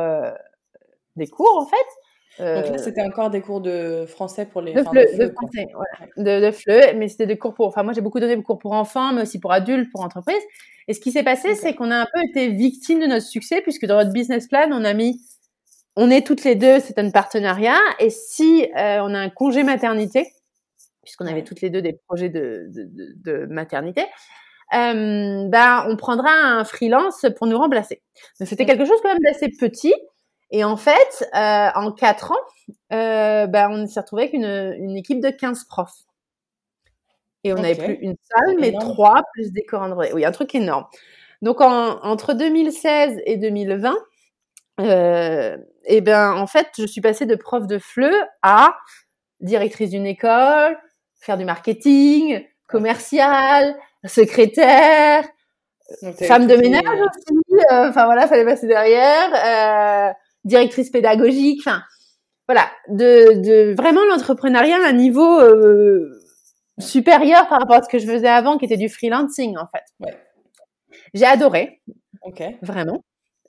des 1.15 1.27
cours 1.27 1.57
en 1.57 1.65
fait. 1.65 2.04
Donc 2.39 2.69
là, 2.69 2.77
c'était 2.77 3.01
encore 3.01 3.29
des 3.29 3.41
cours 3.41 3.61
de 3.61 4.05
français 4.07 4.45
pour 4.45 4.61
les. 4.61 4.73
De 4.73 4.79
de, 4.79 5.31
français, 5.31 5.67
de, 6.17 6.45
de 6.45 6.51
FLE, 6.51 6.97
mais 6.97 7.07
c'était 7.07 7.27
des 7.27 7.37
cours 7.37 7.53
pour. 7.53 7.67
Enfin, 7.67 7.83
moi, 7.83 7.93
j'ai 7.93 8.01
beaucoup 8.01 8.19
donné 8.19 8.35
des 8.35 8.43
cours 8.43 8.59
pour 8.59 8.73
enfants, 8.73 9.13
mais 9.13 9.21
aussi 9.21 9.39
pour 9.39 9.53
adultes, 9.53 9.89
pour 9.91 10.01
entreprises. 10.01 10.43
Et 10.87 10.93
ce 10.93 10.99
qui 10.99 11.11
s'est 11.11 11.23
passé, 11.23 11.55
c'est 11.55 11.73
qu'on 11.73 11.91
a 11.91 11.97
un 11.97 12.07
peu 12.13 12.21
été 12.23 12.49
victime 12.49 12.99
de 12.99 13.07
notre 13.07 13.25
succès, 13.25 13.61
puisque 13.61 13.85
dans 13.85 13.97
notre 13.97 14.11
business 14.11 14.47
plan, 14.47 14.69
on 14.71 14.83
a 14.83 14.93
mis, 14.93 15.19
on 15.95 16.09
est 16.09 16.25
toutes 16.25 16.43
les 16.43 16.55
deux, 16.55 16.79
c'est 16.79 16.99
un 16.99 17.09
partenariat, 17.09 17.79
et 17.99 18.09
si 18.09 18.63
euh, 18.77 18.99
on 19.01 19.13
a 19.13 19.19
un 19.19 19.29
congé 19.29 19.63
maternité, 19.63 20.27
puisqu'on 21.03 21.25
avait 21.25 21.43
toutes 21.43 21.61
les 21.61 21.69
deux 21.69 21.81
des 21.81 21.93
projets 22.07 22.29
de, 22.29 22.69
de, 22.71 23.45
maternité, 23.45 24.01
euh, 24.73 25.47
bah, 25.47 25.85
on 25.87 25.95
prendra 25.95 26.29
un 26.31 26.63
freelance 26.65 27.25
pour 27.37 27.47
nous 27.47 27.57
remplacer. 27.57 28.01
Donc 28.39 28.47
c'était 28.47 28.65
quelque 28.65 28.85
chose 28.85 28.99
quand 29.01 29.09
même 29.09 29.21
d'assez 29.23 29.49
petit. 29.49 29.93
Et 30.55 30.63
en 30.63 30.77
fait, 30.77 31.29
euh, 31.35 31.69
en 31.75 31.91
quatre 31.91 32.31
ans, 32.31 32.73
euh, 32.93 33.45
bah, 33.45 33.67
on 33.69 33.87
s'est 33.87 33.99
retrouvé 33.99 34.21
avec 34.21 34.33
une, 34.33 34.45
une 34.79 34.95
équipe 34.95 35.19
de 35.19 35.29
15 35.29 35.65
profs. 35.65 36.05
Et 37.43 37.51
on 37.51 37.57
n'avait 37.57 37.75
plus 37.75 37.97
une 37.99 38.15
salle, 38.23 38.55
mais 38.61 38.71
trois, 38.71 39.21
plus 39.33 39.51
des 39.51 39.65
corps 39.65 39.81
Android. 39.81 40.05
Oui, 40.13 40.23
un 40.23 40.31
truc 40.31 40.55
énorme. 40.55 40.85
Donc, 41.41 41.59
en, 41.59 42.01
entre 42.03 42.33
2016 42.33 43.19
et 43.25 43.35
2020, 43.35 43.95
euh, 44.79 45.57
et 45.83 45.99
ben, 45.99 46.31
en 46.31 46.47
fait, 46.47 46.67
je 46.77 46.85
suis 46.85 47.01
passée 47.01 47.25
de 47.25 47.35
prof 47.35 47.67
de 47.67 47.77
FLE 47.77 48.15
à 48.41 48.77
directrice 49.41 49.89
d'une 49.89 50.05
école, 50.05 50.77
faire 51.19 51.37
du 51.37 51.43
marketing, 51.43 52.45
commerciale, 52.65 53.75
secrétaire, 54.05 55.25
femme 56.25 56.47
de 56.47 56.55
ménage 56.55 56.81
aussi. 56.85 57.41
Enfin 57.71 58.05
voilà, 58.05 58.25
fallait 58.29 58.45
passer 58.45 58.67
derrière. 58.67 60.15
Directrice 60.45 60.89
pédagogique. 60.89 61.59
Enfin 61.65 61.81
voilà, 62.47 62.69
de, 62.89 63.41
de 63.41 63.75
vraiment 63.75 64.05
l'entrepreneuriat 64.05 64.77
à 64.77 64.89
un 64.89 64.93
niveau 64.93 65.41
supérieur 66.79 67.47
par 67.47 67.59
rapport 67.59 67.77
à 67.77 67.83
ce 67.83 67.89
que 67.89 67.99
je 67.99 68.05
faisais 68.05 68.27
avant, 68.27 68.57
qui 68.57 68.65
était 68.65 68.77
du 68.77 68.89
freelancing 68.89 69.57
en 69.57 69.67
fait. 69.67 69.83
Ouais. 69.99 70.15
J'ai 71.13 71.25
adoré. 71.25 71.81
Ok. 72.21 72.43
Vraiment. 72.61 73.03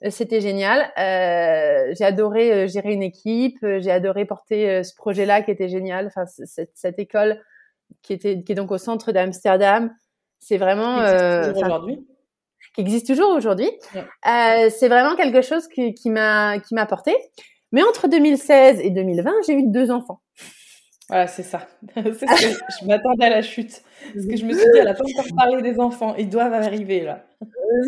C'était 0.09 0.41
génial. 0.41 0.91
Euh, 0.99 1.93
j'ai 1.97 2.05
adoré 2.05 2.51
euh, 2.53 2.67
gérer 2.67 2.93
une 2.93 3.01
équipe. 3.01 3.57
Euh, 3.63 3.79
j'ai 3.81 3.89
adoré 3.89 4.25
porter 4.25 4.69
euh, 4.69 4.83
ce 4.83 4.93
projet-là 4.95 5.41
qui 5.41 5.49
était 5.49 5.69
génial. 5.69 6.07
Enfin, 6.07 6.25
cette, 6.27 6.71
cette, 6.75 6.99
école 6.99 7.41
qui 8.03 8.13
était 8.13 8.43
qui 8.43 8.51
est 8.51 8.55
donc 8.55 8.71
au 8.71 8.77
centre 8.77 9.11
d'Amsterdam. 9.11 9.91
C'est 10.39 10.57
vraiment. 10.57 10.97
Toujours 10.97 11.63
aujourd'hui? 11.63 12.07
Qui 12.77 12.81
existe 12.81 13.07
toujours 13.07 13.31
aujourd'hui. 13.31 13.71
c'est 14.23 14.87
vraiment 14.87 15.15
quelque 15.15 15.41
chose 15.41 15.67
qui, 15.67 15.95
qui 15.95 16.11
m'a 16.11 16.59
qui 16.59 16.75
m'a 16.75 16.85
porté. 16.85 17.15
Mais 17.71 17.81
entre 17.81 18.07
2016 18.07 18.81
et 18.81 18.91
2020, 18.91 19.31
j'ai 19.47 19.53
eu 19.53 19.63
deux 19.65 19.89
enfants. 19.89 20.21
Voilà, 21.09 21.25
c'est 21.25 21.41
ça. 21.41 21.67
je 21.95 22.85
m'attendais 22.85 23.25
à 23.25 23.29
la 23.29 23.41
chute. 23.41 23.81
Parce 24.13 24.27
que 24.27 24.35
je 24.35 24.45
me 24.45 24.53
suis 24.53 24.61
dit, 24.61 24.77
elle 24.77 24.85
n'a 24.85 24.93
pas 24.93 25.03
encore 25.03 25.35
parlé 25.35 25.61
des 25.63 25.79
enfants. 25.79 26.13
Ils 26.17 26.29
doivent 26.29 26.53
arriver, 26.53 27.01
là. 27.01 27.25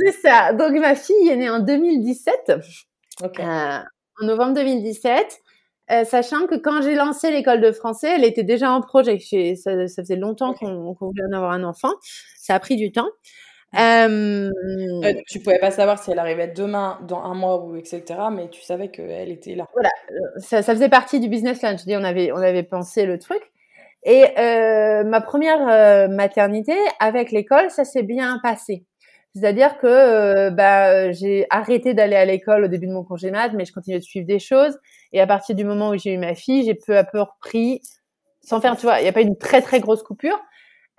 C'est 0.04 0.13
ça. 0.13 0.54
Donc, 0.54 0.71
ma 0.73 0.95
fille 0.95 1.30
est 1.30 1.36
née 1.36 1.52
en 1.52 1.60
2017. 1.60 2.54
Ok. 3.23 3.39
Euh, 3.39 3.43
en 3.43 4.25
novembre 4.25 4.56
2017. 4.56 5.39
Euh, 5.91 6.04
sachant 6.04 6.47
que 6.47 6.56
quand 6.56 6.82
j'ai 6.82 6.95
lancé 6.95 7.30
l'école 7.32 7.62
de 7.62 7.71
français, 7.71 8.15
elle 8.15 8.23
était 8.23 8.43
déjà 8.43 8.71
en 8.71 8.82
projet. 8.82 9.19
Ça, 9.19 9.88
ça 9.88 10.02
faisait 10.02 10.15
longtemps 10.15 10.54
qu'on 10.54 10.95
voulait 10.99 11.23
en 11.32 11.36
avoir 11.36 11.52
un 11.52 11.63
enfant. 11.63 11.91
Ça 12.38 12.56
a 12.56 12.60
pris 12.60 12.78
du 12.78 12.91
temps. 12.91 13.10
Euh, 13.77 14.49
euh, 15.03 15.13
tu 15.27 15.39
pouvais 15.39 15.60
pas 15.60 15.69
savoir 15.69 16.01
si 16.01 16.12
elle 16.12 16.19
arrivait 16.19 16.47
demain, 16.47 16.99
dans 17.08 17.21
un 17.21 17.36
mois 17.36 17.63
ou 17.63 17.75
etc. 17.75 18.03
Mais 18.32 18.49
tu 18.49 18.62
savais 18.63 18.89
qu'elle 18.89 19.29
était 19.29 19.55
là. 19.55 19.65
Voilà, 19.73 19.91
ça, 20.38 20.63
ça, 20.63 20.73
faisait 20.73 20.89
partie 20.89 21.19
du 21.19 21.29
business 21.29 21.62
lunch. 21.62 21.82
on 21.88 22.03
avait, 22.03 22.32
on 22.32 22.38
avait 22.38 22.63
pensé 22.63 23.05
le 23.05 23.19
truc. 23.19 23.41
Et 24.03 24.25
euh, 24.38 25.03
ma 25.03 25.21
première 25.21 25.67
euh, 25.67 26.08
maternité 26.08 26.75
avec 26.99 27.32
l'école, 27.32 27.69
ça 27.69 27.84
s'est 27.84 28.03
bien 28.03 28.39
passé. 28.41 28.86
C'est-à-dire 29.36 29.77
que 29.77 29.88
euh, 29.88 30.49
bah, 30.51 31.12
j'ai 31.12 31.45
arrêté 31.49 31.93
d'aller 31.93 32.15
à 32.15 32.25
l'école 32.25 32.65
au 32.65 32.67
début 32.67 32.88
de 32.88 32.93
mon 32.93 33.03
congé 33.03 33.29
mat, 33.29 33.51
mais 33.53 33.65
je 33.65 33.73
continuais 33.73 33.99
de 33.99 34.03
suivre 34.03 34.25
des 34.25 34.39
choses. 34.39 34.77
Et 35.13 35.21
à 35.21 35.27
partir 35.27 35.55
du 35.55 35.65
moment 35.65 35.89
où 35.89 35.97
j'ai 35.97 36.13
eu 36.13 36.17
ma 36.17 36.34
fille, 36.34 36.63
j'ai 36.65 36.75
peu 36.75 36.97
à 36.97 37.03
peu 37.03 37.21
repris, 37.21 37.82
sans 38.41 38.62
faire, 38.62 38.77
tu 38.77 38.84
vois, 38.84 38.99
il 38.99 39.03
n'y 39.03 39.10
a 39.10 39.13
pas 39.13 39.21
une 39.21 39.38
très 39.38 39.62
très 39.62 39.79
grosse 39.79 40.01
coupure, 40.01 40.39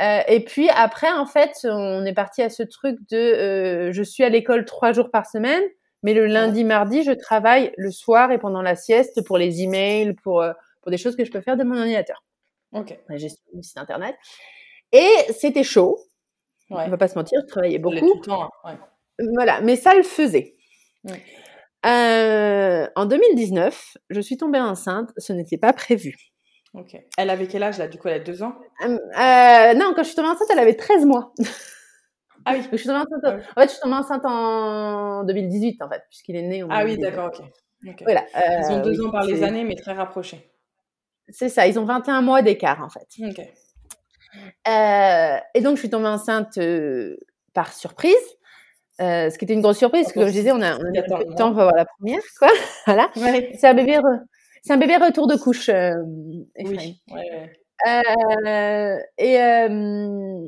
euh, 0.00 0.22
et 0.28 0.40
puis 0.40 0.68
après, 0.70 1.10
en 1.10 1.26
fait, 1.26 1.52
on 1.64 2.04
est 2.04 2.14
parti 2.14 2.42
à 2.42 2.48
ce 2.48 2.62
truc 2.62 2.98
de 3.10 3.16
euh, 3.16 3.92
je 3.92 4.02
suis 4.02 4.24
à 4.24 4.30
l'école 4.30 4.64
trois 4.64 4.92
jours 4.92 5.10
par 5.10 5.26
semaine, 5.26 5.62
mais 6.02 6.14
le 6.14 6.26
lundi, 6.26 6.64
mardi, 6.64 7.02
je 7.02 7.12
travaille 7.12 7.72
le 7.76 7.90
soir 7.90 8.32
et 8.32 8.38
pendant 8.38 8.62
la 8.62 8.76
sieste 8.76 9.22
pour 9.26 9.36
les 9.36 9.62
emails, 9.62 10.14
pour, 10.22 10.40
euh, 10.40 10.52
pour 10.80 10.90
des 10.90 10.96
choses 10.96 11.16
que 11.16 11.24
je 11.24 11.30
peux 11.30 11.42
faire 11.42 11.58
de 11.58 11.64
mon 11.64 11.76
ordinateur. 11.76 12.24
Ok. 12.72 12.98
La 13.08 13.18
gestion 13.18 13.42
du 13.52 13.62
site 13.62 13.76
internet. 13.76 14.16
Et 14.92 15.10
c'était 15.36 15.64
chaud. 15.64 15.98
Ouais. 16.70 16.84
On 16.86 16.88
va 16.88 16.96
pas 16.96 17.08
se 17.08 17.16
mentir, 17.16 17.40
je 17.42 17.46
travaillais 17.48 17.78
beaucoup. 17.78 17.98
Tout 17.98 18.14
le 18.14 18.20
temps, 18.22 18.50
ouais. 18.64 18.74
Voilà, 19.34 19.60
mais 19.60 19.76
ça 19.76 19.94
le 19.94 20.02
faisait. 20.02 20.54
en 21.84 23.06
2019, 23.06 23.98
je 24.08 24.20
suis 24.20 24.38
tombée 24.38 24.60
enceinte. 24.60 25.10
Ce 25.18 25.34
n'était 25.34 25.58
pas 25.58 25.74
prévu. 25.74 26.30
Ok. 26.74 26.96
Elle 27.16 27.30
avait 27.30 27.46
quel 27.46 27.62
âge 27.62 27.78
là 27.78 27.88
Du 27.88 27.98
coup, 27.98 28.09
elle 28.09 28.20
a 28.20 28.24
deux 28.24 28.42
ans? 28.42 28.54
Euh, 28.85 28.96
euh, 29.18 29.74
Non, 29.74 29.92
quand 29.94 30.02
je 30.02 30.09
suis 30.09 30.14
tombée 30.14 30.28
enceinte, 30.28 30.48
elle 30.52 30.59
avait 30.59 30.76
13 30.76 31.04
mois. 31.04 31.33
Ah 32.46 32.54
oui. 32.54 32.66
je 32.72 32.76
suis 32.78 32.87
tombée 32.87 33.00
enceinte, 33.00 33.20
ah 33.22 33.37
En 33.54 33.61
fait, 33.61 33.66
je 33.66 33.72
suis 33.72 33.80
tombée 33.83 33.96
enceinte 33.96 34.22
en 34.24 35.24
2018, 35.24 35.83
en 35.83 35.90
fait, 35.90 36.02
puisqu'il 36.09 36.37
est 36.37 36.42
né. 36.42 36.64
ah 36.70 36.85
oui, 36.85 36.96
d'accord, 36.96 37.26
ok. 37.26 37.44
Voilà, 38.00 38.24
ils 38.35 38.72
ont 38.72 38.78
euh, 38.78 38.83
deux 38.83 38.98
ans 39.04 39.11
par 39.11 39.24
les 39.24 39.42
années, 39.42 39.62
mais 39.62 39.74
très 39.74 39.92
rapprochés. 39.92 40.50
C'est 41.28 41.50
ça, 41.50 41.66
ils 41.66 41.78
ont 41.78 41.85
21 41.85 42.22
mois 42.22 42.40
d'écart, 42.40 42.83
en 42.83 42.88
fait. 42.88 43.06
Ok. 43.22 43.40
et 45.54 45.61
donc, 45.61 45.74
je 45.76 45.80
suis 45.80 45.90
tombée 45.90 46.09
enceinte 46.09 46.59
par 47.52 47.74
surprise. 47.74 48.14
ce 48.98 49.37
qui 49.37 49.44
était 49.44 49.52
une 49.52 49.61
grosse 49.61 49.76
surprise, 49.76 50.04
parce 50.04 50.14
que 50.14 50.20
comme 50.20 50.28
je 50.28 50.33
disais, 50.33 50.52
on 50.52 50.62
a, 50.62 50.78
on 50.78 50.85
a 50.87 50.92
de 50.92 51.35
temps 51.37 51.52
pour 51.52 51.61
avoir 51.61 51.76
la 51.76 51.85
première, 51.85 52.22
quoi. 52.38 52.48
voilà. 52.87 53.11
C'est 53.14 53.66
un 53.66 53.74
bébé 53.74 53.98
c'est 54.62 54.72
un 54.72 54.76
bébé 54.76 54.96
retour 54.96 55.26
de 55.26 55.36
couche, 55.36 55.68
euh, 55.68 55.94
oui. 56.58 57.00
Euh, 57.86 58.98
et, 59.16 59.40
euh, 59.40 60.38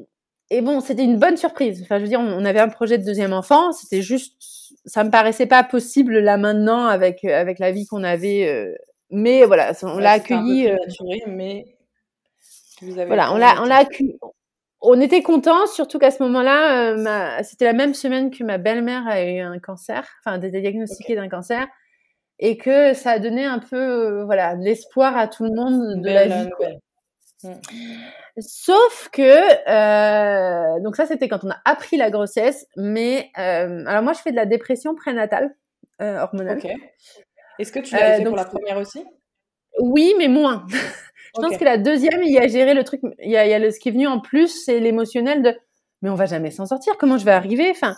et 0.51 0.61
bon, 0.61 0.81
c'était 0.81 1.05
une 1.05 1.19
bonne 1.19 1.39
surprise. 1.39 1.83
Enfin, 1.83 1.97
je 1.97 2.03
veux 2.03 2.09
dire, 2.09 2.21
on, 2.21 2.45
avait 2.45 2.61
un 2.61 2.69
projet 2.69 2.99
de 2.99 3.05
deuxième 3.05 3.33
enfant. 3.33 3.73
C'était 3.73 4.03
juste, 4.03 4.37
ça 4.85 5.03
me 5.03 5.11
paraissait 5.11 5.47
pas 5.47 5.65
possible 5.65 6.19
là 6.19 6.37
maintenant 6.37 6.87
avec 6.87 7.25
avec 7.25 7.59
la 7.59 7.73
vie 7.73 7.87
qu'on 7.87 8.05
avait. 8.05 8.75
mais 9.11 9.45
voilà, 9.45 9.73
on 9.83 9.99
l'a 9.99 10.13
accueilli. 10.13 10.71
mais 11.27 11.65
voilà, 12.83 13.33
on 13.33 13.39
l'a 13.39 13.63
on 13.63 13.65
l'a 13.65 13.77
accueilli. 13.77 14.19
On 14.83 15.01
était 15.01 15.23
contents, 15.23 15.67
surtout 15.69 15.99
qu'à 15.99 16.11
ce 16.11 16.23
moment-là, 16.25 17.43
c'était 17.45 17.65
la 17.65 17.73
même 17.73 17.95
semaine 17.95 18.31
que 18.31 18.45
ma 18.45 18.59
belle-mère 18.59 19.07
a 19.07 19.23
eu 19.23 19.39
un 19.39 19.59
cancer, 19.59 20.07
enfin, 20.23 20.39
été 20.43 20.61
diagnostiquée 20.61 21.15
d'un 21.15 21.29
cancer 21.31 21.67
et 22.39 22.57
que 22.57 22.95
ça 22.95 23.13
a 23.13 23.19
donné 23.19 23.45
un 23.45 23.59
peu 23.59 23.77
euh, 23.77 24.25
voilà 24.25 24.57
de 24.57 24.63
l'espoir 24.63 25.17
à 25.17 25.29
tout 25.29 25.45
le 25.45 25.55
monde 25.55 26.03
de 26.03 26.09
la 26.09 26.27
vie. 26.27 26.51
Mm. 27.45 27.53
Sauf 28.39 29.09
que 29.13 29.23
euh, 29.69 30.81
donc 30.81 30.97
ça 30.97 31.07
c'était 31.07 31.29
quand 31.29 31.45
on 31.45 31.51
a 31.51 31.61
appris 31.65 31.97
la 31.97 32.11
grossesse, 32.11 32.67
mais 32.77 33.31
euh, 33.39 33.85
alors 33.87 34.03
moi 34.03 34.13
je 34.13 34.21
fais 34.21 34.31
de 34.31 34.37
la 34.37 34.47
dépression 34.47 34.95
prénatale 34.95 35.55
hormonale. 36.01 36.61
Est-ce 37.59 37.71
que 37.71 37.79
tu 37.79 37.95
l'as 37.95 38.17
fait 38.17 38.25
pour 38.25 38.37
la 38.37 38.45
première 38.45 38.77
aussi? 38.79 39.05
Oui, 39.79 40.15
mais 40.19 40.29
moins. 40.29 40.67
je 41.37 41.41
pense 41.41 41.57
que 41.57 41.65
la 41.65 41.79
deuxième 41.79 42.23
il 42.23 42.33
y 42.33 42.39
a 42.39 42.49
géré 42.49 42.75
le 42.75 42.83
truc, 42.83 43.01
il 43.21 43.31
y 43.31 43.37
a, 43.37 43.47
il 43.47 43.51
y 43.51 43.55
a 43.55 43.59
le, 43.59 43.71
ce 43.71 43.79
qui 43.79 43.89
est 43.89 43.93
venu 43.93 44.07
en 44.07 44.21
plus, 44.21 44.65
c'est 44.65 44.81
l'émotionnel 44.81 45.43
de 45.43 45.57
mais 46.03 46.11
on 46.11 46.15
va 46.17 46.27
jamais 46.27 46.51
s'en 46.51 46.67
sortir. 46.67 46.99
Comment 46.99 47.17
je 47.17 47.25
vais 47.25 47.31
arriver? 47.33 47.71
Enfin, 47.71 47.97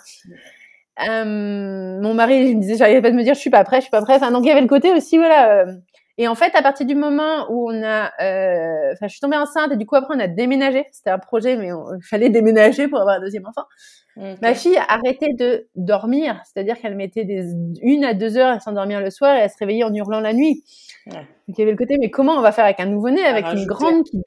euh, 1.00 2.00
mon 2.00 2.14
mari 2.14 2.50
il 2.50 2.56
me 2.56 2.60
disait 2.60 2.76
j'arrivais 2.76 3.02
pas 3.02 3.10
de 3.10 3.16
me 3.16 3.24
dire 3.24 3.34
je 3.34 3.40
suis 3.40 3.50
pas 3.50 3.64
prêt 3.64 3.78
je 3.78 3.82
suis 3.82 3.90
pas 3.90 4.02
prêt. 4.02 4.14
Enfin 4.16 4.30
donc 4.30 4.44
il 4.44 4.48
y 4.48 4.52
avait 4.52 4.60
le 4.60 4.68
côté 4.68 4.92
aussi 4.92 5.16
voilà 5.16 5.62
euh. 5.62 5.72
et 6.18 6.28
en 6.28 6.36
fait 6.36 6.54
à 6.54 6.62
partir 6.62 6.86
du 6.86 6.94
moment 6.94 7.46
où 7.50 7.68
on 7.68 7.82
a 7.82 8.12
euh, 8.22 8.92
enfin 8.92 9.08
je 9.08 9.12
suis 9.12 9.20
tombée 9.20 9.36
enceinte 9.36 9.72
et 9.72 9.76
du 9.76 9.86
coup 9.86 9.96
après 9.96 10.14
on 10.14 10.20
a 10.20 10.28
déménagé. 10.28 10.86
C'était 10.92 11.10
un 11.10 11.18
projet 11.18 11.56
mais 11.56 11.68
il 11.68 12.04
fallait 12.04 12.30
déménager 12.30 12.86
pour 12.86 13.00
avoir 13.00 13.16
un 13.16 13.20
deuxième 13.20 13.46
enfant. 13.46 13.66
Ma 14.40 14.54
fille 14.54 14.76
a 14.76 14.84
arrêté 14.92 15.32
de 15.32 15.66
dormir. 15.74 16.40
C'est-à-dire 16.44 16.78
qu'elle 16.78 16.94
mettait 16.94 17.24
des 17.24 17.44
une 17.82 18.04
à 18.04 18.14
deux 18.14 18.36
heures 18.36 18.50
à 18.50 18.60
s'endormir 18.60 19.00
le 19.00 19.10
soir 19.10 19.34
et 19.34 19.40
elle 19.40 19.50
se 19.50 19.58
réveillait 19.58 19.82
en 19.82 19.92
hurlant 19.92 20.20
la 20.20 20.32
nuit. 20.32 20.62
Donc 21.06 21.18
il 21.48 21.58
y 21.58 21.62
avait 21.62 21.72
le 21.72 21.76
côté 21.76 21.96
mais 21.98 22.10
comment 22.10 22.34
on 22.34 22.40
va 22.40 22.52
faire 22.52 22.64
avec 22.64 22.78
un 22.78 22.86
nouveau-né 22.86 23.24
avec 23.24 23.46
une 23.46 23.66
grande 23.66 24.04
qui 24.04 24.18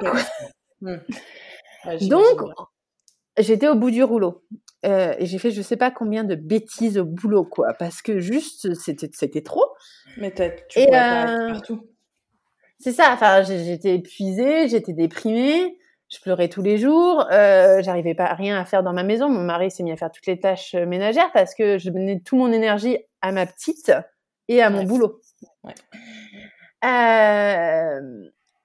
dort 0.00 0.16
hmm. 0.80 0.96
donc 2.08 2.42
j'étais 3.38 3.68
au 3.68 3.76
bout 3.76 3.90
du 3.90 4.02
rouleau 4.02 4.42
euh, 4.86 5.14
et 5.18 5.26
j'ai 5.26 5.38
fait 5.38 5.50
je 5.50 5.62
sais 5.62 5.76
pas 5.76 5.90
combien 5.90 6.24
de 6.24 6.34
bêtises 6.34 6.98
au 6.98 7.04
boulot, 7.04 7.44
quoi, 7.44 7.74
parce 7.78 8.02
que 8.02 8.18
juste 8.18 8.74
c'était 8.74 9.10
c'était 9.12 9.42
trop. 9.42 9.66
Mais 10.18 10.32
tu 10.32 10.42
et, 10.78 10.88
euh, 10.88 11.52
partout. 11.52 11.88
C'est 12.78 12.92
ça. 12.92 13.12
Enfin, 13.12 13.42
j'étais 13.42 13.94
épuisée, 13.94 14.68
j'étais 14.68 14.92
déprimée, 14.92 15.78
je 16.08 16.20
pleurais 16.20 16.48
tous 16.48 16.62
les 16.62 16.78
jours, 16.78 17.26
euh, 17.32 17.82
j'arrivais 17.82 18.14
pas 18.14 18.26
à 18.26 18.34
rien 18.34 18.58
à 18.58 18.64
faire 18.64 18.82
dans 18.82 18.92
ma 18.92 19.02
maison. 19.02 19.28
Mon 19.28 19.42
mari 19.42 19.70
s'est 19.70 19.82
mis 19.82 19.92
à 19.92 19.96
faire 19.96 20.10
toutes 20.10 20.26
les 20.26 20.38
tâches 20.38 20.74
euh, 20.74 20.86
ménagères 20.86 21.32
parce 21.32 21.54
que 21.54 21.78
je 21.78 21.90
donnais 21.90 22.20
tout 22.24 22.36
mon 22.36 22.52
énergie 22.52 22.98
à 23.22 23.32
ma 23.32 23.46
petite 23.46 23.92
et 24.48 24.62
à 24.62 24.70
mon 24.70 24.84
boulot. 24.84 25.20
Ouais. 25.64 25.74
Euh, 26.84 28.00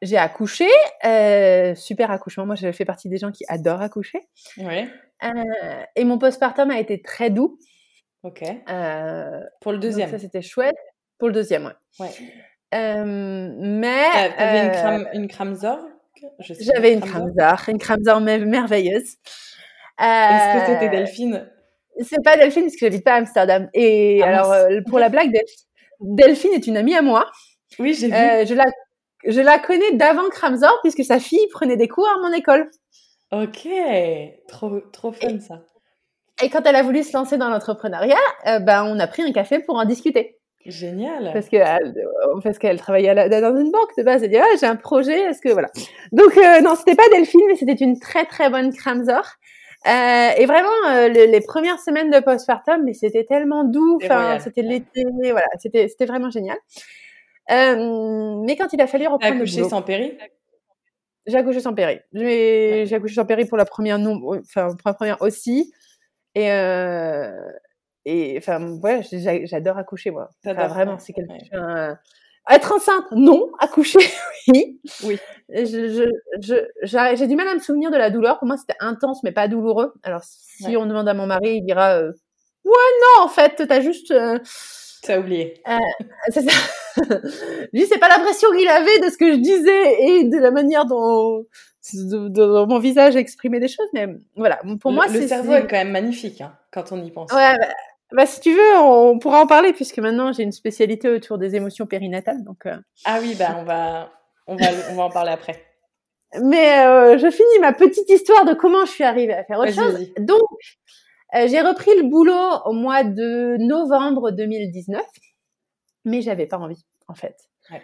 j'ai 0.02 0.18
accouché, 0.18 0.68
euh, 1.06 1.76
super 1.76 2.12
accouchement. 2.12 2.46
Moi, 2.46 2.56
je 2.56 2.72
fais 2.72 2.86
partie 2.86 3.08
des 3.08 3.18
gens 3.18 3.32
qui 3.32 3.44
adorent 3.48 3.82
accoucher. 3.82 4.20
Ouais. 4.58 4.88
Euh, 5.24 5.84
et 5.96 6.04
mon 6.04 6.18
postpartum 6.18 6.72
a 6.72 6.80
été 6.80 7.02
très 7.02 7.30
doux. 7.30 7.60
Ok. 8.24 8.44
Euh, 8.70 9.42
pour 9.62 9.72
le 9.72 9.78
deuxième. 9.78 10.10
Ça, 10.10 10.18
c'était 10.18 10.42
chouette. 10.42 10.76
Pour 11.20 11.28
le 11.28 11.34
deuxième, 11.36 11.66
ouais. 11.66 12.06
ouais. 12.06 13.04
Mais. 13.54 14.32
T'avais 14.38 14.66
une 14.66 14.72
crème, 14.72 15.10
une 15.14 15.28
crème 15.28 15.58
J'avais 16.40 16.94
une 16.94 17.02
crème 17.02 17.32
une 17.68 17.78
crème 17.78 18.46
merveilleuse. 18.46 19.18
Est-ce 20.00 20.58
que 20.58 20.74
c'était 20.74 20.90
Delphine? 20.90 21.48
C'est 22.00 22.24
pas 22.24 22.38
Delphine 22.38 22.64
parce 22.64 22.74
que 22.74 22.86
j'habite 22.88 23.04
pas 23.04 23.14
à 23.14 23.18
Amsterdam. 23.18 23.70
Et 23.76 24.24
ah, 24.24 24.28
alors, 24.30 24.84
pour 24.88 24.98
la 24.98 25.10
blague, 25.10 25.32
Delphine 26.00 26.54
est 26.54 26.66
une 26.66 26.78
amie 26.78 26.96
à 26.96 27.04
moi. 27.04 27.30
Oui, 27.78 27.94
j'ai 27.94 28.08
vu. 28.08 28.14
je 28.14 28.54
la 28.56 28.66
je 29.26 29.42
la 29.42 29.60
connais 29.60 29.94
d'avant 29.94 30.30
Kramzor 30.30 30.80
puisque 30.82 31.04
sa 31.04 31.20
fille 31.20 31.48
prenait 31.52 31.78
des 31.78 31.88
cours 31.88 32.08
à 32.08 32.20
mon 32.22 32.34
école. 32.34 32.70
Ok, 33.32 33.68
trop, 34.48 34.82
trop 34.92 35.12
fun 35.12 35.40
ça. 35.40 35.62
Et 36.44 36.50
quand 36.50 36.66
elle 36.66 36.76
a 36.76 36.84
voulu 36.84 37.04
se 37.04 37.16
lancer 37.16 37.38
dans 37.38 37.50
l'entrepreneuriat, 37.50 38.16
euh, 38.48 38.60
ben, 38.60 38.84
on 38.84 39.00
a 39.00 39.08
pris 39.08 39.22
un 39.22 39.32
café 39.32 39.60
pour 39.60 39.76
en 39.76 39.86
discuter. 39.86 40.38
Génial. 40.66 41.32
Parce 41.34 41.50
que 41.50 41.58
parce 42.44 42.60
qu'elle 42.60 42.80
travaillait 42.80 43.16
dans 43.16 43.58
une 43.58 43.72
banque 43.72 43.98
de 43.98 44.04
base. 44.04 44.24
Elle 44.24 44.30
dit 44.30 44.38
ah 44.38 44.46
j'ai 44.60 44.68
un 44.68 44.76
projet. 44.76 45.20
Est-ce 45.22 45.42
que 45.42 45.50
voilà. 45.50 45.70
Donc 46.12 46.36
non 46.64 46.76
c'était 46.76 46.96
pas 46.96 47.08
Delphine 47.12 47.42
mais 47.48 47.56
c'était 47.56 47.74
une 47.74 48.00
très 48.00 48.26
très 48.26 48.50
bonne 48.50 48.72
Kramzor. 48.72 49.26
Euh, 49.88 50.30
et 50.38 50.46
vraiment, 50.46 51.08
les 51.08 51.42
premières 51.42 51.80
semaines 51.80 52.12
de 52.12 52.20
postpartum, 52.20 52.84
mais 52.84 52.94
c'était 52.94 53.24
tellement 53.24 53.64
doux. 53.64 53.98
Enfin, 54.04 54.38
c'était 54.40 54.62
l'été, 54.62 55.04
voilà, 55.32 55.48
c'était 55.60 55.88
c'était 55.88 56.06
vraiment 56.06 56.30
génial. 56.30 56.58
Euh, 57.52 58.42
mais 58.46 58.56
quand 58.56 58.72
il 58.74 58.82
a 58.82 58.88
fallu 58.88 59.08
reprendre 59.08 59.40
le 59.40 59.46
boulot, 59.46 59.70
sans 59.70 59.82
péri 59.82 60.18
j'ai 61.28 61.38
accouché 61.38 61.60
sans 61.60 61.74
péri. 61.76 62.00
J'ai 62.14 62.94
accouché 62.94 63.14
sans 63.14 63.26
péri 63.26 63.46
pour 63.46 63.58
la 63.58 63.66
première 63.66 64.00
non, 64.00 64.20
enfin 64.40 64.70
pour 64.70 64.88
la 64.90 64.94
première 64.94 65.22
aussi. 65.22 65.72
Et 66.34 66.52
euh, 66.52 67.32
et 68.06 68.36
enfin 68.38 68.60
ouais, 68.80 69.02
j'adore 69.44 69.78
accoucher 69.78 70.10
moi. 70.10 70.30
Enfin, 70.44 70.68
vraiment, 70.68 70.98
c'est 70.98 71.14
quelque 71.14 71.32
chose. 71.52 71.96
Être 72.50 72.74
enceinte, 72.74 73.06
non. 73.12 73.52
Accoucher, 73.60 74.00
oui. 74.48 74.82
Oui. 75.04 75.20
Je, 75.50 76.10
je, 76.42 77.16
j'ai 77.16 77.28
du 77.28 77.36
mal 77.36 77.48
à 77.48 77.54
me 77.54 77.60
souvenir 77.60 77.92
de 77.92 77.98
la 77.98 78.10
douleur. 78.10 78.40
Pour 78.40 78.48
moi, 78.48 78.58
c'était 78.58 78.76
intense, 78.80 79.22
mais 79.24 79.32
pas 79.32 79.48
douloureux. 79.48 79.94
Alors, 80.04 80.24
si 80.24 80.76
on 80.76 80.86
demande 80.86 81.08
à 81.08 81.14
mon 81.14 81.28
mari, 81.28 81.58
il 81.58 81.62
dira 81.64 81.98
euh, 81.98 82.12
Ouais, 82.66 82.72
non, 82.74 83.26
en 83.26 83.28
fait, 83.28 83.64
t'as 83.68 83.82
juste. 83.82 84.12
Euh, 84.12 84.40
T'as 85.04 85.20
oublié. 85.20 85.56
Euh, 85.68 85.78
c'est 86.30 86.48
ça. 86.48 86.58
Lui, 87.74 87.86
c'est 87.88 87.98
pas 87.98 88.10
l'impression 88.10 88.50
qu'il 88.52 88.68
avait 88.68 89.00
de 89.00 89.10
ce 89.10 89.18
que 89.18 89.32
je 89.32 89.38
disais 89.38 90.04
et 90.04 90.24
de 90.26 90.38
la 90.38 90.52
manière 90.52 90.86
dont, 90.86 91.46
de, 91.94 92.66
mon 92.66 92.80
visage 92.80 93.16
exprimait 93.16 93.60
des 93.60 93.68
choses, 93.68 93.88
mais 93.94 94.08
voilà. 94.36 94.62
Pour 94.80 94.92
moi, 94.92 95.08
le 95.08 95.28
cerveau 95.28 95.54
est 95.54 95.68
quand 95.68 95.78
même 95.78 95.92
magnifique 95.92 96.42
hein, 96.42 96.54
quand 96.72 96.92
on 96.92 97.04
y 97.04 97.10
pense. 97.12 97.32
Ouais, 97.32 97.58
bah, 97.58 97.68
bah, 98.12 98.26
si 98.26 98.42
tu 98.42 98.54
veux, 98.54 98.78
on 98.78 99.18
pourra 99.20 99.42
en 99.42 99.48
parler 99.48 99.74
puisque 99.74 100.00
maintenant 100.00 100.34
j'ai 100.34 100.44
une 100.44 100.52
spécialité 100.52 101.10
autour 101.10 101.38
des 101.38 101.56
émotions 101.56 101.86
périnatales. 101.86 102.44
Donc, 102.44 102.66
euh. 102.66 102.78
Ah 103.06 103.20
oui, 103.22 103.36
bah 103.38 103.56
on 103.58 103.64
va, 103.64 104.12
on 104.48 104.56
va, 104.56 104.66
on 104.92 104.96
va 104.96 105.04
en 105.04 105.10
parler 105.10 105.32
après. 105.32 105.66
Mais 106.42 106.86
euh, 106.86 107.18
je 107.18 107.30
finis 107.30 107.60
ma 107.60 107.74
petite 107.74 108.10
histoire 108.10 108.46
de 108.46 108.54
comment 108.54 108.86
je 108.86 108.92
suis 108.92 109.04
arrivée 109.04 109.34
à 109.34 109.44
faire 109.44 109.60
autre 109.60 109.74
chose. 109.74 110.08
Donc, 110.20 110.40
euh, 111.36 111.48
j'ai 111.48 111.62
repris 111.62 111.92
le 111.98 112.10
boulot 112.10 112.62
au 112.66 112.74
mois 112.74 113.04
de 113.04 113.58
novembre 113.60 114.32
2019, 114.32 115.04
mais 116.06 116.22
j'avais 116.22 116.48
pas 116.48 116.58
envie, 116.58 116.86
en 117.08 117.14
fait. 117.14 117.36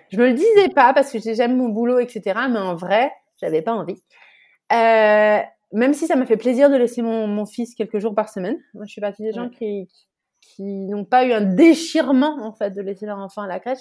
Je 0.10 0.18
me 0.18 0.28
le 0.28 0.34
disais 0.34 0.70
pas 0.70 0.94
parce 0.94 1.12
que 1.12 1.20
j'aime 1.20 1.56
mon 1.56 1.70
boulot, 1.70 2.00
etc. 2.00 2.22
Mais 2.50 2.60
en 2.60 2.76
vrai, 2.76 3.12
j'avais 3.40 3.62
pas 3.62 3.74
envie. 3.74 4.02
Euh, 4.74 5.40
même 5.72 5.94
si 5.94 6.08
ça 6.08 6.16
m'a 6.16 6.26
fait 6.26 6.38
plaisir 6.38 6.70
de 6.70 6.76
laisser 6.76 7.02
mon, 7.02 7.28
mon, 7.28 7.46
fils 7.46 7.74
quelques 7.74 8.00
jours 8.00 8.16
par 8.16 8.30
semaine. 8.30 8.58
Moi, 8.74 8.86
je 8.86 8.92
suis 8.92 9.02
partie 9.02 9.24
des 9.24 9.32
gens 9.32 9.50
qui, 9.50 9.88
qui 10.42 10.64
n'ont 10.64 11.06
pas 11.06 11.26
eu 11.26 11.32
un 11.32 11.42
déchirement 11.42 12.38
en 12.42 12.54
fait 12.54 12.72
de 12.72 12.82
laisser 12.82 13.06
leur 13.06 13.20
enfant 13.20 13.44
à 13.44 13.48
la 13.48 13.60
crèche. 13.60 13.80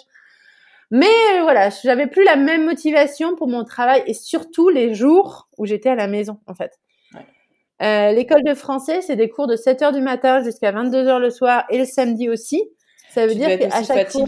Mais 0.91 1.07
euh, 1.07 1.43
voilà, 1.43 1.71
j'avais 1.71 2.07
plus 2.07 2.25
la 2.25 2.37
même 2.37 2.65
motivation 2.65 3.35
pour 3.35 3.49
mon 3.49 3.65
travail 3.65 4.03
et 4.07 4.15
surtout 4.15 4.69
les 4.69 4.95
jours 4.95 5.49
où 5.59 5.67
j'étais 5.67 5.89
à 5.89 5.97
la 5.97 6.07
maison 6.07 6.39
en 6.47 6.55
fait. 6.55 6.79
Euh, 7.83 8.13
l'école 8.13 8.43
de 8.43 8.55
français, 8.55 9.03
c'est 9.03 9.17
des 9.17 9.29
cours 9.29 9.47
de 9.47 9.57
7 9.57 9.83
heures 9.83 9.93
du 9.93 10.01
matin 10.01 10.43
jusqu'à 10.43 10.73
22 10.73 11.07
heures 11.07 11.19
le 11.19 11.31
soir 11.31 11.65
et 11.71 11.79
le 11.79 11.85
samedi 11.85 12.29
aussi. 12.29 12.63
Ça 13.11 13.27
veut 13.27 13.35
dire 13.35 13.59
qu'à 13.59 13.83
chaque 13.83 14.11
fois 14.11 14.25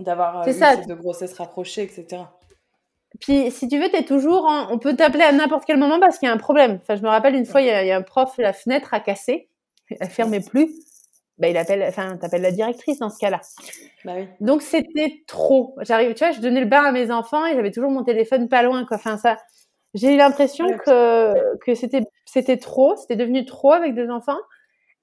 d'avoir 0.00 0.46
euh, 0.46 0.52
ça. 0.52 0.76
de 0.76 0.94
grossesse 0.94 1.32
rapprochée, 1.34 1.82
etc. 1.82 2.22
Puis, 3.20 3.50
si 3.50 3.68
tu 3.68 3.80
veux, 3.80 3.88
t'es 3.88 4.04
toujours, 4.04 4.46
on 4.70 4.78
peut 4.78 4.94
t'appeler 4.94 5.24
à 5.24 5.32
n'importe 5.32 5.64
quel 5.66 5.78
moment 5.78 5.98
parce 5.98 6.18
qu'il 6.18 6.28
y 6.28 6.30
a 6.30 6.34
un 6.34 6.38
problème. 6.38 6.78
Enfin, 6.82 6.94
je 6.94 7.02
me 7.02 7.08
rappelle 7.08 7.34
une 7.34 7.46
fois, 7.46 7.62
il 7.62 7.66
y, 7.66 7.70
a, 7.70 7.82
il 7.82 7.88
y 7.88 7.90
a 7.90 7.96
un 7.96 8.02
prof, 8.02 8.34
la 8.38 8.52
fenêtre 8.52 8.92
a 8.92 9.00
cassé, 9.00 9.48
elle 9.98 10.10
fermait 10.10 10.40
plus 10.40 10.70
bah, 11.38 11.48
il 11.48 11.56
appelle, 11.56 11.84
enfin, 11.86 12.16
t'appelles 12.16 12.42
la 12.42 12.50
directrice 12.50 12.98
dans 12.98 13.10
ce 13.10 13.18
cas-là. 13.18 13.40
Bah 14.04 14.14
oui. 14.16 14.26
Donc 14.40 14.62
c'était 14.62 15.22
trop. 15.26 15.76
J'arrive, 15.82 16.14
tu 16.14 16.24
vois, 16.24 16.32
je 16.32 16.40
donnais 16.40 16.60
le 16.60 16.66
bain 16.66 16.82
à 16.82 16.92
mes 16.92 17.10
enfants 17.12 17.46
et 17.46 17.54
j'avais 17.54 17.70
toujours 17.70 17.90
mon 17.90 18.02
téléphone 18.02 18.48
pas 18.48 18.62
loin, 18.62 18.84
quoi. 18.84 18.96
Enfin 18.96 19.16
ça, 19.18 19.36
j'ai 19.94 20.14
eu 20.14 20.16
l'impression 20.16 20.66
que 20.78 21.56
que 21.58 21.74
c'était 21.74 22.02
c'était 22.24 22.58
trop, 22.58 22.96
c'était 22.96 23.16
devenu 23.16 23.44
trop 23.44 23.72
avec 23.72 23.94
deux 23.94 24.10
enfants. 24.10 24.38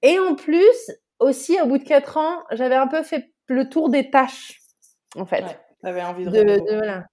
Et 0.02 0.18
en 0.18 0.34
plus, 0.34 0.90
aussi 1.18 1.60
au 1.60 1.66
bout 1.66 1.78
de 1.78 1.84
quatre 1.84 2.16
ans, 2.16 2.42
j'avais 2.52 2.76
un 2.76 2.86
peu 2.86 3.02
fait 3.02 3.32
le 3.46 3.68
tour 3.68 3.88
des 3.90 4.10
tâches, 4.10 4.60
en 5.16 5.26
fait. 5.26 5.42
Ouais, 5.42 5.58
t'avais 5.82 6.02
envie 6.02 6.24
de, 6.24 6.30
de, 6.30 6.42
de 6.42 6.76
voilà. 6.76 7.06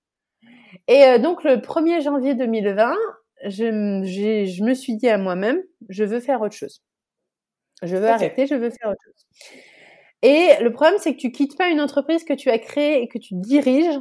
Et 0.87 1.03
euh, 1.05 1.17
donc 1.17 1.43
le 1.43 1.57
1er 1.57 2.01
janvier 2.01 2.35
2020, 2.35 2.95
je, 3.45 3.51
je 4.45 4.63
me 4.63 4.73
suis 4.73 4.95
dit 4.95 5.09
à 5.09 5.17
moi-même, 5.17 5.61
je 5.89 6.03
veux 6.03 6.19
faire 6.19 6.41
autre 6.41 6.55
chose. 6.55 6.81
Je 7.81 7.95
veux 7.97 8.07
arrêter, 8.07 8.47
je 8.47 8.55
veux 8.55 8.69
faire 8.69 8.91
autre 8.91 9.01
chose. 9.03 9.25
Et 10.21 10.51
le 10.61 10.71
problème, 10.71 10.97
c'est 10.99 11.13
que 11.13 11.19
tu 11.19 11.31
quittes 11.31 11.57
pas 11.57 11.67
une 11.67 11.81
entreprise 11.81 12.23
que 12.23 12.33
tu 12.33 12.49
as 12.49 12.57
créée 12.59 13.01
et 13.01 13.07
que 13.09 13.17
tu 13.17 13.33
diriges 13.35 13.99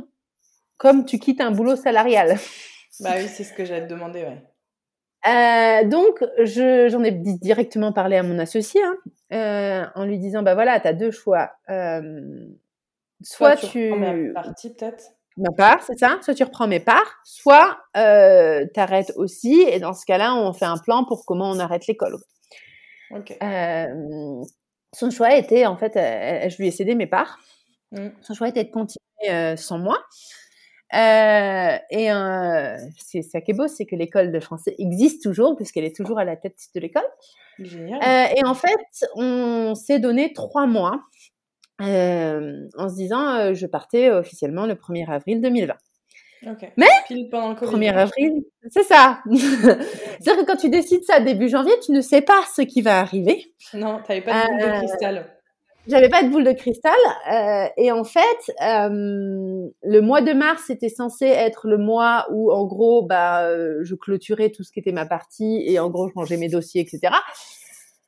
comme 0.76 1.04
tu 1.04 1.18
quittes 1.18 1.40
un 1.40 1.50
boulot 1.50 1.76
salarial. 1.76 2.38
Bah 3.00 3.12
oui, 3.16 3.28
c'est 3.28 3.44
ce 3.44 3.52
que 3.52 3.64
j'allais 3.64 3.86
te 3.86 3.90
demander, 3.90 4.22
ouais. 4.22 4.42
Euh, 5.24 5.84
donc, 5.88 6.24
j'en 6.44 7.04
ai 7.04 7.12
directement 7.12 7.92
parlé 7.92 8.16
à 8.16 8.22
mon 8.22 8.38
associé 8.38 8.80
hein, 8.82 8.96
euh, 9.32 9.86
en 9.94 10.04
lui 10.04 10.18
disant, 10.18 10.42
bah 10.42 10.54
voilà, 10.54 10.80
tu 10.80 10.88
as 10.88 10.92
deux 10.92 11.12
choix. 11.12 11.52
Euh, 11.70 12.46
soit, 13.22 13.56
tu... 13.56 13.68
tu... 13.68 13.92
ma 13.94 14.32
partie, 14.34 14.74
peut-être 14.74 15.04
Ma 15.38 15.50
part, 15.56 15.82
c'est 15.82 15.98
ça. 15.98 16.18
Soit 16.20 16.34
tu 16.34 16.42
reprends 16.42 16.68
mes 16.68 16.80
parts, 16.80 17.20
soit 17.24 17.78
euh, 17.96 18.66
tu 18.74 18.80
arrêtes 18.80 19.12
aussi. 19.16 19.64
Et 19.66 19.78
dans 19.78 19.94
ce 19.94 20.04
cas-là, 20.04 20.34
on 20.34 20.52
fait 20.52 20.66
un 20.66 20.76
plan 20.76 21.04
pour 21.04 21.24
comment 21.24 21.50
on 21.50 21.58
arrête 21.58 21.86
l'école. 21.86 22.18
Euh, 23.42 24.44
son 24.92 25.10
choix 25.10 25.34
était, 25.36 25.64
en 25.64 25.76
fait, 25.76 25.92
je 25.94 26.56
lui 26.58 26.68
ai 26.68 26.70
cédé 26.70 26.94
mes 26.94 27.06
parts. 27.06 27.38
Mmh. 27.92 28.08
Son 28.20 28.34
choix 28.34 28.48
était 28.48 28.64
de 28.64 28.70
continuer 28.70 29.56
sans 29.56 29.78
moi. 29.78 29.98
Et 30.92 32.08
c'est 32.98 33.22
ça 33.22 33.40
qui 33.40 33.50
est 33.52 33.54
beau, 33.54 33.68
c'est 33.68 33.86
que 33.86 33.96
l'école 33.96 34.32
de 34.32 34.40
français 34.40 34.74
existe 34.78 35.22
toujours, 35.22 35.56
puisqu'elle 35.56 35.84
est 35.84 35.96
toujours 35.96 36.18
à 36.18 36.24
la 36.24 36.36
tête 36.36 36.56
de 36.74 36.80
l'école. 36.80 37.06
et 37.58 38.44
en 38.44 38.54
fait, 38.54 39.06
on 39.16 39.74
s'est 39.74 39.98
donné 39.98 40.32
trois 40.32 40.66
mois 40.66 41.00
en 41.78 42.88
se 42.88 42.94
disant, 42.94 43.54
je 43.54 43.66
partais 43.66 44.10
officiellement 44.10 44.66
le 44.66 44.74
1er 44.74 45.08
avril 45.08 45.40
2020. 45.40 45.74
Mais, 46.76 46.86
Pile 47.06 47.28
pendant 47.30 47.50
le 47.50 47.54
1er 47.54 47.94
avril, 47.94 48.44
c'est 48.70 48.82
ça. 48.82 49.20
C'est-à-dire 49.30 50.42
que 50.42 50.44
quand 50.44 50.56
tu 50.56 50.70
décides 50.70 51.04
ça 51.04 51.20
début 51.20 51.48
janvier, 51.48 51.72
tu 51.84 51.92
ne 51.92 52.00
sais 52.00 52.22
pas 52.22 52.42
ce 52.54 52.62
qui 52.62 52.82
va 52.82 52.98
arriver. 52.98 53.54
Non, 53.74 54.00
tu 54.04 54.10
n'avais 54.10 54.22
pas 54.22 54.48
de 54.48 54.58
de 54.58 54.68
euh, 54.68 54.78
cristal. 54.78 55.36
J'avais 55.88 56.08
pas 56.08 56.22
de 56.22 56.28
boule 56.28 56.44
de 56.44 56.52
cristal. 56.52 56.94
Euh, 57.30 57.68
et 57.76 57.90
en 57.90 58.04
fait, 58.04 58.52
euh, 58.62 59.68
le 59.82 60.00
mois 60.00 60.20
de 60.22 60.32
mars 60.32 60.70
était 60.70 60.88
censé 60.88 61.26
être 61.26 61.66
le 61.66 61.76
mois 61.76 62.26
où, 62.30 62.52
en 62.52 62.64
gros, 62.64 63.04
bah, 63.04 63.48
je 63.82 63.94
clôturais 63.94 64.50
tout 64.50 64.62
ce 64.62 64.72
qui 64.72 64.80
était 64.80 64.92
ma 64.92 65.06
partie 65.06 65.62
et 65.66 65.78
en 65.78 65.90
gros, 65.90 66.08
je 66.08 66.14
rangeais 66.14 66.36
mes 66.36 66.48
dossiers, 66.48 66.82
etc. 66.82 67.14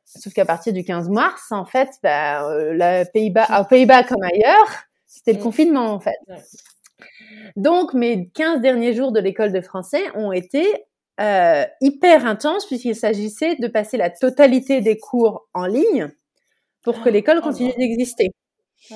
Sauf 0.04 0.32
qu'à 0.32 0.44
partir 0.44 0.72
du 0.72 0.84
15 0.84 1.08
mars, 1.08 1.50
en 1.50 1.64
fait, 1.64 1.90
bah, 2.02 2.48
la 2.72 3.04
Pays-Bas, 3.04 3.60
aux 3.60 3.64
Pays-Bas 3.64 4.04
comme 4.04 4.22
ailleurs, 4.22 4.68
c'était 5.06 5.32
le 5.32 5.40
mm. 5.40 5.42
confinement, 5.42 5.86
en 5.92 6.00
fait. 6.00 6.18
Donc, 7.56 7.94
mes 7.94 8.28
15 8.30 8.60
derniers 8.60 8.94
jours 8.94 9.12
de 9.12 9.20
l'école 9.20 9.52
de 9.52 9.60
français 9.60 10.02
ont 10.14 10.32
été 10.32 10.64
euh, 11.20 11.64
hyper 11.80 12.26
intenses 12.26 12.66
puisqu'il 12.66 12.96
s'agissait 12.96 13.54
de 13.56 13.68
passer 13.68 13.96
la 13.96 14.10
totalité 14.10 14.80
des 14.80 14.98
cours 14.98 15.46
en 15.54 15.66
ligne 15.66 16.10
pour 16.84 17.02
que 17.02 17.08
ah, 17.08 17.12
l'école 17.12 17.38
oh 17.40 17.42
continue 17.44 17.72
d'exister. 17.76 18.30
Oh 18.90 18.94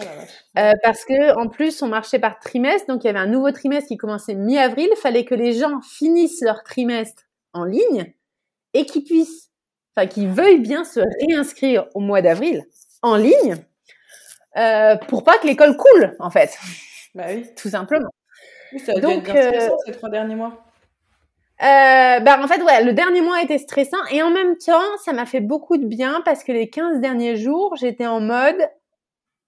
euh, 0.58 0.72
parce 0.82 1.04
que 1.04 1.36
en 1.38 1.48
plus, 1.48 1.82
on 1.82 1.88
marchait 1.88 2.18
par 2.18 2.38
trimestre, 2.38 2.86
donc 2.86 3.04
il 3.04 3.06
y 3.06 3.10
avait 3.10 3.18
un 3.18 3.26
nouveau 3.26 3.50
trimestre 3.50 3.88
qui 3.88 3.96
commençait 3.96 4.34
mi-avril. 4.34 4.88
Il 4.90 5.00
fallait 5.00 5.24
que 5.24 5.34
les 5.34 5.54
gens 5.54 5.80
finissent 5.80 6.42
leur 6.42 6.62
trimestre 6.62 7.22
en 7.54 7.64
ligne 7.64 8.12
et 8.74 8.84
qu'ils 8.84 9.04
puissent, 9.04 9.50
enfin, 9.96 10.06
qu'ils 10.06 10.28
veuillent 10.28 10.60
bien 10.60 10.84
se 10.84 11.00
réinscrire 11.00 11.86
au 11.94 12.00
mois 12.00 12.20
d'avril 12.20 12.64
en 13.02 13.16
ligne 13.16 13.56
euh, 14.56 14.96
pour 14.96 15.24
pas 15.24 15.38
que 15.38 15.46
l'école 15.46 15.76
coule, 15.76 16.16
en 16.18 16.30
fait. 16.30 16.58
Bah 17.14 17.24
oui. 17.28 17.46
Tout 17.56 17.70
simplement. 17.70 18.10
Oui, 18.72 18.80
ça 18.80 18.92
a 18.96 19.00
Donc, 19.00 19.28
euh, 19.28 19.70
ces 19.86 19.92
trois 19.92 20.10
derniers 20.10 20.34
mois. 20.34 20.67
Euh, 21.60 22.20
bah 22.20 22.38
en 22.40 22.46
fait 22.46 22.62
ouais 22.62 22.84
le 22.84 22.92
dernier 22.92 23.20
mois 23.20 23.42
était 23.42 23.58
stressant 23.58 23.96
et 24.12 24.22
en 24.22 24.30
même 24.30 24.56
temps 24.58 24.96
ça 25.04 25.12
m'a 25.12 25.26
fait 25.26 25.40
beaucoup 25.40 25.76
de 25.76 25.86
bien 25.86 26.22
parce 26.24 26.44
que 26.44 26.52
les 26.52 26.70
15 26.70 27.00
derniers 27.00 27.34
jours 27.36 27.74
j'étais 27.74 28.06
en 28.06 28.20
mode 28.20 28.54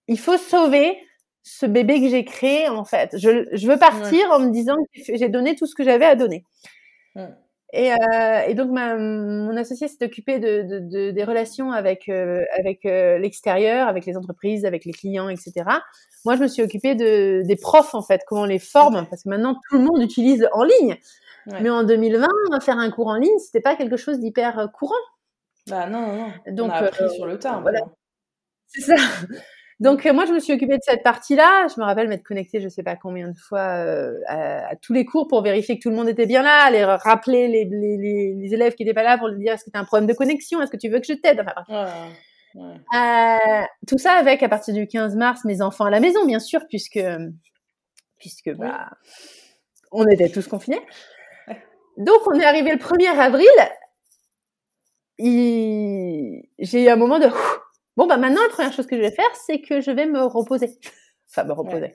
il 0.08 0.18
faut 0.18 0.36
sauver 0.36 0.98
ce 1.42 1.66
bébé 1.66 2.00
que 2.00 2.08
j'ai 2.08 2.24
créé 2.24 2.68
en 2.68 2.84
fait. 2.84 3.16
Je, 3.16 3.46
je 3.52 3.66
veux 3.66 3.78
partir 3.78 4.30
en 4.30 4.40
me 4.40 4.50
disant 4.50 4.76
que 4.94 5.16
j'ai 5.16 5.28
donné 5.28 5.54
tout 5.54 5.66
ce 5.66 5.74
que 5.74 5.84
j'avais 5.84 6.04
à 6.04 6.16
donner. 6.16 6.44
Et, 7.72 7.92
euh, 7.92 8.40
et, 8.48 8.54
donc 8.54 8.70
ma, 8.72 8.96
mon 8.96 9.56
associé 9.56 9.86
s'est 9.86 10.04
occupé 10.04 10.40
de, 10.40 10.62
de, 10.62 10.78
de, 10.80 11.10
des 11.12 11.24
relations 11.24 11.70
avec 11.70 12.08
euh, 12.08 12.42
avec 12.58 12.84
euh, 12.84 13.18
l'extérieur 13.18 13.86
avec 13.86 14.06
les 14.06 14.16
entreprises 14.16 14.64
avec 14.64 14.84
les 14.84 14.92
clients 14.92 15.28
etc 15.28 15.64
moi, 16.24 16.36
je 16.36 16.42
me 16.42 16.48
suis 16.48 16.62
occupée 16.62 16.94
de, 16.94 17.42
des 17.44 17.56
profs, 17.56 17.94
en 17.94 18.02
fait, 18.02 18.22
comment 18.26 18.42
on 18.42 18.46
les 18.46 18.58
forme, 18.58 19.06
parce 19.08 19.22
que 19.22 19.28
maintenant, 19.28 19.54
tout 19.54 19.78
le 19.78 19.84
monde 19.84 20.02
utilise 20.02 20.46
en 20.52 20.64
ligne. 20.64 20.96
Mais 21.46 21.70
en 21.70 21.84
2020, 21.84 22.28
faire 22.60 22.78
un 22.78 22.90
cours 22.90 23.08
en 23.08 23.16
ligne, 23.16 23.38
c'était 23.38 23.60
pas 23.60 23.76
quelque 23.76 23.96
chose 23.96 24.18
d'hyper 24.18 24.58
euh, 24.58 24.66
courant. 24.66 24.94
Bah 25.66 25.88
non, 25.88 26.00
non, 26.00 26.32
Donc, 26.48 26.70
on 26.70 26.74
a 26.74 26.76
appris 26.78 27.04
euh, 27.04 27.08
sur 27.08 27.26
le 27.26 27.38
tas. 27.38 27.60
Voilà. 27.60 27.80
C'est 28.66 28.82
ça. 28.82 28.94
Donc 29.80 30.04
moi, 30.04 30.26
je 30.26 30.32
me 30.32 30.40
suis 30.40 30.52
occupée 30.52 30.76
de 30.76 30.82
cette 30.82 31.02
partie-là. 31.02 31.66
Je 31.74 31.80
me 31.80 31.86
rappelle 31.86 32.06
m'être 32.08 32.22
connectée, 32.22 32.60
je 32.60 32.68
sais 32.68 32.82
pas 32.82 32.96
combien 32.96 33.28
de 33.28 33.36
fois, 33.36 33.82
à, 34.28 34.76
tous 34.76 34.92
les 34.92 35.06
cours 35.06 35.26
pour 35.26 35.42
vérifier 35.42 35.78
que 35.78 35.82
tout 35.82 35.88
le 35.88 35.96
monde 35.96 36.08
était 36.08 36.26
bien 36.26 36.42
là, 36.42 36.64
aller 36.64 36.84
rappeler 36.84 37.48
les, 37.48 37.64
les, 37.64 38.34
les, 38.34 38.54
élèves 38.54 38.74
qui 38.74 38.84
n'étaient 38.84 38.94
pas 38.94 39.02
là 39.02 39.16
pour 39.16 39.28
leur 39.28 39.38
dire 39.38 39.54
est-ce 39.54 39.64
que 39.64 39.70
tu 39.70 39.78
as 39.78 39.80
un 39.80 39.86
problème 39.86 40.06
de 40.06 40.12
connexion, 40.12 40.60
est-ce 40.60 40.70
que 40.70 40.76
tu 40.76 40.90
veux 40.90 41.00
que 41.00 41.06
je 41.06 41.14
t'aide? 41.14 41.40
Enfin, 41.40 42.10
euh, 42.56 43.62
tout 43.86 43.98
ça 43.98 44.12
avec, 44.12 44.42
à 44.42 44.48
partir 44.48 44.74
du 44.74 44.86
15 44.86 45.16
mars, 45.16 45.44
mes 45.44 45.62
enfants 45.62 45.84
à 45.84 45.90
la 45.90 46.00
maison, 46.00 46.24
bien 46.26 46.40
sûr, 46.40 46.66
puisque, 46.68 47.00
puisque 48.18 48.52
bah, 48.54 48.90
on 49.92 50.06
était 50.06 50.28
tous 50.28 50.46
confinés. 50.46 50.80
Donc, 51.96 52.20
on 52.26 52.38
est 52.38 52.44
arrivé 52.44 52.70
le 52.70 52.78
1er 52.78 53.18
avril. 53.18 53.48
J'ai 56.58 56.84
eu 56.84 56.88
un 56.88 56.96
moment 56.96 57.18
de 57.18 57.28
bon, 57.96 58.06
bah 58.06 58.16
maintenant, 58.16 58.42
la 58.42 58.48
première 58.48 58.72
chose 58.72 58.86
que 58.86 58.96
je 58.96 59.02
vais 59.02 59.10
faire, 59.10 59.30
c'est 59.46 59.60
que 59.60 59.80
je 59.80 59.90
vais 59.90 60.06
me 60.06 60.22
reposer. 60.22 60.78
Enfin, 61.32 61.44
me 61.44 61.52
reposer. 61.52 61.94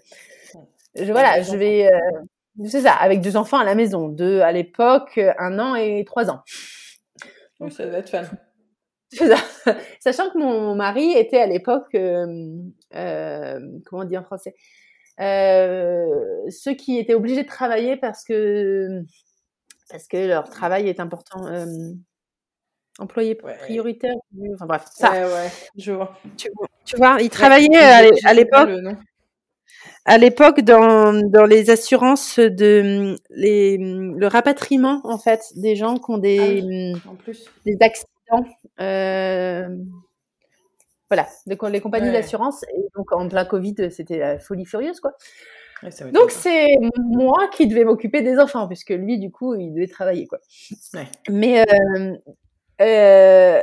Je, 0.96 1.12
voilà, 1.12 1.42
je 1.42 1.58
vais. 1.58 1.92
Euh, 1.92 2.22
c'est 2.68 2.84
ça, 2.84 2.94
avec 2.94 3.20
deux 3.20 3.36
enfants 3.36 3.58
à 3.58 3.66
la 3.66 3.76
maison, 3.76 4.08
deux 4.08 4.40
à 4.40 4.54
l'époque, 4.54 5.20
un 5.38 5.60
an 5.60 5.76
et 5.76 6.06
trois 6.06 6.30
ans. 6.30 6.42
Donc, 7.60 7.74
ça 7.74 7.86
va 7.86 7.98
être 7.98 8.10
fun. 8.10 8.24
Sachant 10.00 10.30
que 10.30 10.38
mon 10.38 10.76
mari 10.76 11.14
était 11.14 11.40
à 11.40 11.48
l'époque, 11.48 11.94
euh, 11.96 12.26
euh, 12.96 13.60
comment 13.86 14.04
on 14.04 14.06
dit 14.06 14.18
en 14.18 14.24
français, 14.24 14.56
euh, 15.20 16.06
ceux 16.50 16.74
qui 16.74 16.98
étaient 16.98 17.14
obligés 17.14 17.44
de 17.44 17.48
travailler 17.48 17.98
parce 17.98 18.24
que 18.24 19.04
parce 19.90 20.08
que 20.08 20.18
leur 20.18 20.50
travail 20.50 20.90
est 20.90 21.00
important. 21.00 21.46
Euh, 21.48 21.66
employé 23.00 23.36
prioritaire. 23.36 24.16
Enfin 24.54 24.66
bref, 24.66 24.86
ça. 24.94 25.12
Ouais, 25.12 25.24
ouais, 25.24 25.50
je 25.78 25.92
vois. 25.92 26.18
Tu, 26.38 26.50
tu 26.86 26.98
vois, 26.98 27.18
ils 27.22 27.30
travaillaient 27.30 27.78
à 28.24 28.34
l'époque. 28.34 28.70
À 30.08 30.20
l'époque, 30.20 30.62
dans, 30.62 31.14
dans 31.32 31.46
les 31.46 31.72
assurances 31.72 32.38
de 32.38 33.16
les, 33.32 33.78
le 33.78 34.28
rapatriement 34.28 35.02
en 35.04 35.18
fait 35.18 35.42
des 35.56 35.76
gens 35.76 35.98
qui 35.98 36.12
ont 36.12 36.20
des, 36.20 36.94
ah 36.96 37.10
en 37.10 37.16
plus. 37.16 37.50
des 37.66 37.76
accidents 37.82 38.46
euh, 38.80 39.68
voilà, 41.10 41.28
les 41.46 41.82
compagnies 41.82 42.12
d'assurance. 42.12 42.64
Et 42.64 42.82
donc, 42.96 43.12
en 43.12 43.28
plein 43.28 43.46
Covid, 43.46 43.76
c'était 43.92 44.18
la 44.18 44.40
folie 44.40 44.66
furieuse, 44.66 45.00
quoi. 45.00 45.14
Donc, 46.12 46.32
c'est 46.32 46.76
moi 46.98 47.48
qui 47.54 47.68
devais 47.68 47.84
m'occuper 47.84 48.22
des 48.22 48.40
enfants, 48.40 48.68
puisque 48.68 48.92
lui, 48.92 49.20
du 49.20 49.32
coup, 49.32 49.56
il 49.56 49.74
devait 49.74 49.88
travailler, 49.88 50.26
quoi. 50.28 50.40
Mais, 51.30 51.62
euh, 51.62 52.16
euh, 52.82 53.62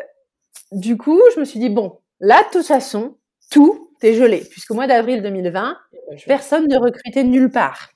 du 0.73 0.97
coup, 0.97 1.21
je 1.35 1.41
me 1.41 1.45
suis 1.45 1.59
dit, 1.59 1.71
bon, 1.71 1.99
là, 2.21 2.43
de 2.45 2.51
toute 2.53 2.67
façon, 2.67 3.17
tout 3.51 3.91
est 4.03 4.15
gelé, 4.15 4.43
puisqu'au 4.51 4.75
mois 4.75 4.87
d'avril 4.87 5.23
2020, 5.23 5.77
personne 6.27 6.69
ne 6.69 6.77
recrutait 6.77 7.25
nulle 7.25 7.51
part. 7.51 7.91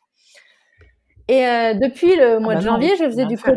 Et 1.29 1.43
depuis 1.75 2.15
le 2.15 2.37
ah 2.37 2.41
mois 2.41 2.55
de 2.55 2.61
bah 2.61 2.67
janvier, 2.67 2.97
je 2.97 3.05
faisais 3.05 3.27
du 3.27 3.37
coup 3.37 3.51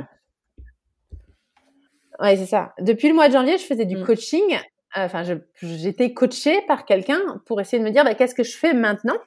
Ouais, 2.19 2.35
c'est 2.35 2.45
ça. 2.45 2.73
Depuis 2.79 3.07
le 3.07 3.13
mois 3.13 3.27
de 3.27 3.33
janvier, 3.33 3.57
je 3.57 3.63
faisais 3.63 3.85
du 3.85 3.97
mmh. 3.97 4.03
coaching. 4.03 4.59
Enfin, 4.95 5.23
j'étais 5.61 6.13
coachée 6.13 6.61
par 6.63 6.85
quelqu'un 6.85 7.19
pour 7.45 7.61
essayer 7.61 7.81
de 7.81 7.87
me 7.87 7.91
dire 7.91 8.03
bah, 8.03 8.15
qu'est-ce 8.15 8.35
que 8.35 8.43
je 8.43 8.57
fais 8.57 8.73
maintenant? 8.73 9.17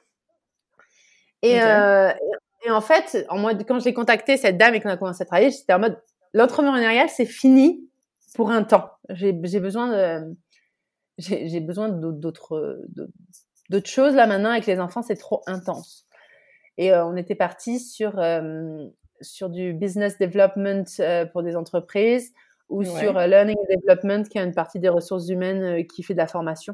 Et, 1.43 1.61
euh, 1.61 2.11
et, 2.65 2.71
en 2.71 2.81
fait, 2.81 3.25
en 3.29 3.37
mode, 3.37 3.63
quand 3.67 3.79
j'ai 3.79 3.93
contacté 3.93 4.37
cette 4.37 4.57
dame 4.57 4.73
et 4.73 4.81
qu'on 4.81 4.89
a 4.89 4.97
commencé 4.97 5.21
à 5.21 5.25
travailler, 5.25 5.51
j'étais 5.51 5.73
en 5.73 5.79
mode 5.79 6.01
l'entrepreneurial, 6.33 7.09
c'est 7.09 7.25
fini 7.25 7.87
pour 8.33 8.49
un 8.49 8.63
temps. 8.63 8.89
J'ai 9.09 9.31
besoin 9.33 9.91
de 9.91 10.35
j'ai 11.19 11.59
besoin 11.59 11.89
d'autres 11.89 12.81
d'autres 13.69 13.89
choses 13.89 14.15
là 14.15 14.25
maintenant 14.25 14.49
avec 14.49 14.65
les 14.65 14.79
enfants, 14.79 15.03
c'est 15.03 15.15
trop 15.15 15.43
intense. 15.45 16.07
Et 16.77 16.91
euh, 16.91 17.05
on 17.05 17.15
était 17.15 17.35
parti 17.35 17.79
sur 17.79 18.19
euh, 18.19 18.87
sur 19.21 19.49
du 19.49 19.73
business 19.73 20.17
development 20.17 20.85
euh, 20.99 21.25
pour 21.25 21.43
des 21.43 21.55
entreprises 21.55 22.33
ou 22.69 22.83
sur 22.83 23.17
euh, 23.17 23.27
Learning 23.27 23.55
and 23.57 23.75
Development, 23.75 24.23
qui 24.23 24.37
est 24.37 24.43
une 24.43 24.53
partie 24.53 24.79
des 24.79 24.89
ressources 24.89 25.29
humaines 25.29 25.85
qui 25.87 26.01
fait 26.01 26.13
de 26.13 26.19
la 26.19 26.27
formation. 26.27 26.73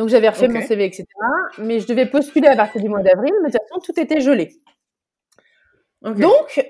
Donc 0.00 0.08
j'avais 0.08 0.30
refait 0.30 0.48
mon 0.48 0.62
CV, 0.62 0.86
etc. 0.86 1.04
Mais 1.58 1.78
je 1.78 1.86
devais 1.86 2.06
postuler 2.06 2.48
à 2.48 2.56
partir 2.56 2.80
du 2.80 2.88
mois 2.88 3.02
d'avril, 3.02 3.34
mais 3.42 3.50
de 3.50 3.58
toute 3.58 3.68
façon, 3.68 3.80
tout 3.80 4.00
était 4.00 4.22
gelé. 4.22 4.50
Donc, 6.00 6.66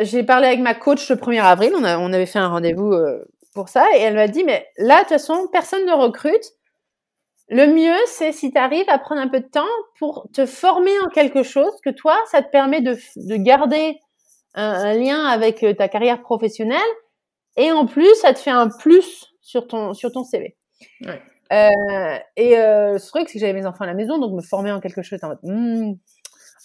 j'ai 0.00 0.24
parlé 0.24 0.48
avec 0.48 0.58
ma 0.58 0.74
coach 0.74 1.08
le 1.08 1.14
1er 1.14 1.40
avril, 1.40 1.72
on, 1.76 1.84
a, 1.84 1.98
on 1.98 2.12
avait 2.12 2.26
fait 2.26 2.40
un 2.40 2.48
rendez-vous 2.48 2.92
euh, 2.92 3.24
pour 3.54 3.68
ça, 3.68 3.86
et 3.94 4.00
elle 4.00 4.16
m'a 4.16 4.26
dit, 4.26 4.42
mais 4.42 4.66
là, 4.76 4.96
de 4.96 5.00
toute 5.02 5.10
façon, 5.10 5.46
personne 5.52 5.86
ne 5.86 5.92
recrute. 5.92 6.50
Le 7.48 7.68
mieux, 7.68 7.96
c'est 8.06 8.32
si 8.32 8.50
tu 8.50 8.58
arrives 8.58 8.88
à 8.88 8.98
prendre 8.98 9.20
un 9.20 9.28
peu 9.28 9.38
de 9.38 9.48
temps 9.48 9.62
pour 10.00 10.26
te 10.34 10.44
former 10.44 10.98
en 11.06 11.10
quelque 11.10 11.44
chose, 11.44 11.70
que 11.84 11.90
toi, 11.90 12.18
ça 12.28 12.42
te 12.42 12.50
permet 12.50 12.80
de, 12.80 12.98
de 13.14 13.36
garder 13.36 14.00
un, 14.54 14.64
un, 14.64 14.94
lien 14.94 15.26
avec 15.26 15.64
ta 15.76 15.86
carrière 15.86 16.22
professionnelle 16.22 16.80
et 17.56 17.70
en 17.70 17.86
plus, 17.86 18.12
ça 18.16 18.34
te 18.34 18.40
fait 18.40 18.50
un 18.50 18.68
plus 18.68 19.32
sur 19.42 19.68
ton, 19.68 19.94
sur 19.94 20.10
ton 20.10 20.24
CV. 20.24 20.56
Ouais. 21.02 21.22
Euh, 21.52 22.18
et 22.36 22.58
euh, 22.58 22.98
ce 22.98 23.08
truc, 23.08 23.28
c'est 23.28 23.34
que 23.34 23.40
j'avais 23.40 23.58
mes 23.58 23.66
enfants 23.66 23.84
à 23.84 23.86
la 23.86 23.94
maison, 23.94 24.18
donc 24.18 24.34
me 24.34 24.42
former 24.42 24.72
en 24.72 24.80
quelque 24.80 25.02
chose 25.02 25.18
en 25.22 25.28
mode, 25.28 25.38
hmm, 25.42 25.92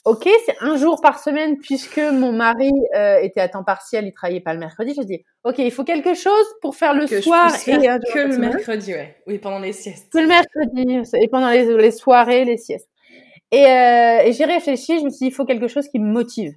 ok, 0.05 0.27
c'est 0.45 0.55
un 0.61 0.75
jour 0.75 0.99
par 1.01 1.19
semaine 1.19 1.57
puisque 1.57 1.99
mon 1.99 2.33
mari 2.33 2.71
euh, 2.95 3.19
était 3.21 3.39
à 3.39 3.47
temps 3.47 3.63
partiel, 3.63 4.05
il 4.05 4.13
travaillait 4.13 4.41
pas 4.41 4.53
le 4.53 4.59
mercredi. 4.59 4.93
Je 4.95 5.03
dis, 5.03 5.23
ok, 5.43 5.59
il 5.59 5.71
faut 5.71 5.83
quelque 5.83 6.13
chose 6.13 6.45
pour 6.61 6.75
faire 6.75 6.93
le 6.93 7.07
soir 7.07 7.53
et 7.55 7.71
que 7.71 8.27
le 8.27 8.37
mercredi, 8.37 8.93
ouais. 8.93 9.15
Oui, 9.27 9.37
pendant 9.37 9.59
les 9.59 9.73
siestes. 9.73 10.11
Que 10.11 10.19
le 10.19 10.27
mercredi 10.27 11.01
et 11.21 11.27
pendant 11.29 11.49
les, 11.49 11.77
les 11.77 11.91
soirées, 11.91 12.45
les 12.45 12.57
siestes. 12.57 12.89
Et, 13.51 13.65
euh, 13.65 14.23
et 14.25 14.33
j'ai 14.33 14.45
réfléchi, 14.45 14.99
je 14.99 15.05
me 15.05 15.09
suis 15.09 15.19
dit, 15.19 15.27
il 15.27 15.33
faut 15.33 15.45
quelque 15.45 15.67
chose 15.67 15.87
qui 15.87 15.99
me 15.99 16.11
motive 16.11 16.53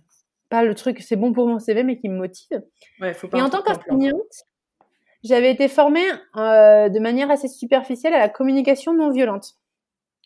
pas 0.49 0.63
le 0.63 0.75
truc, 0.75 1.01
c'est 1.01 1.17
bon 1.17 1.33
pour 1.33 1.47
mon 1.49 1.59
CV, 1.59 1.83
mais 1.83 1.99
qui 1.99 2.09
me 2.09 2.17
motive. 2.17 2.63
Ouais, 3.01 3.15
faut 3.15 3.29
pas 3.29 3.39
et 3.39 3.43
en 3.43 3.51
tant 3.51 3.63
qu'enseignante, 3.63 4.17
j'avais 5.27 5.51
été 5.51 5.69
formée 5.69 6.07
euh, 6.37 6.89
de 6.89 6.99
manière 6.99 7.31
assez 7.31 7.49
superficielle 7.49 8.15
à 8.15 8.19
la 8.19 8.29
communication 8.29 8.95
non 8.95 9.11
violente. 9.11 9.55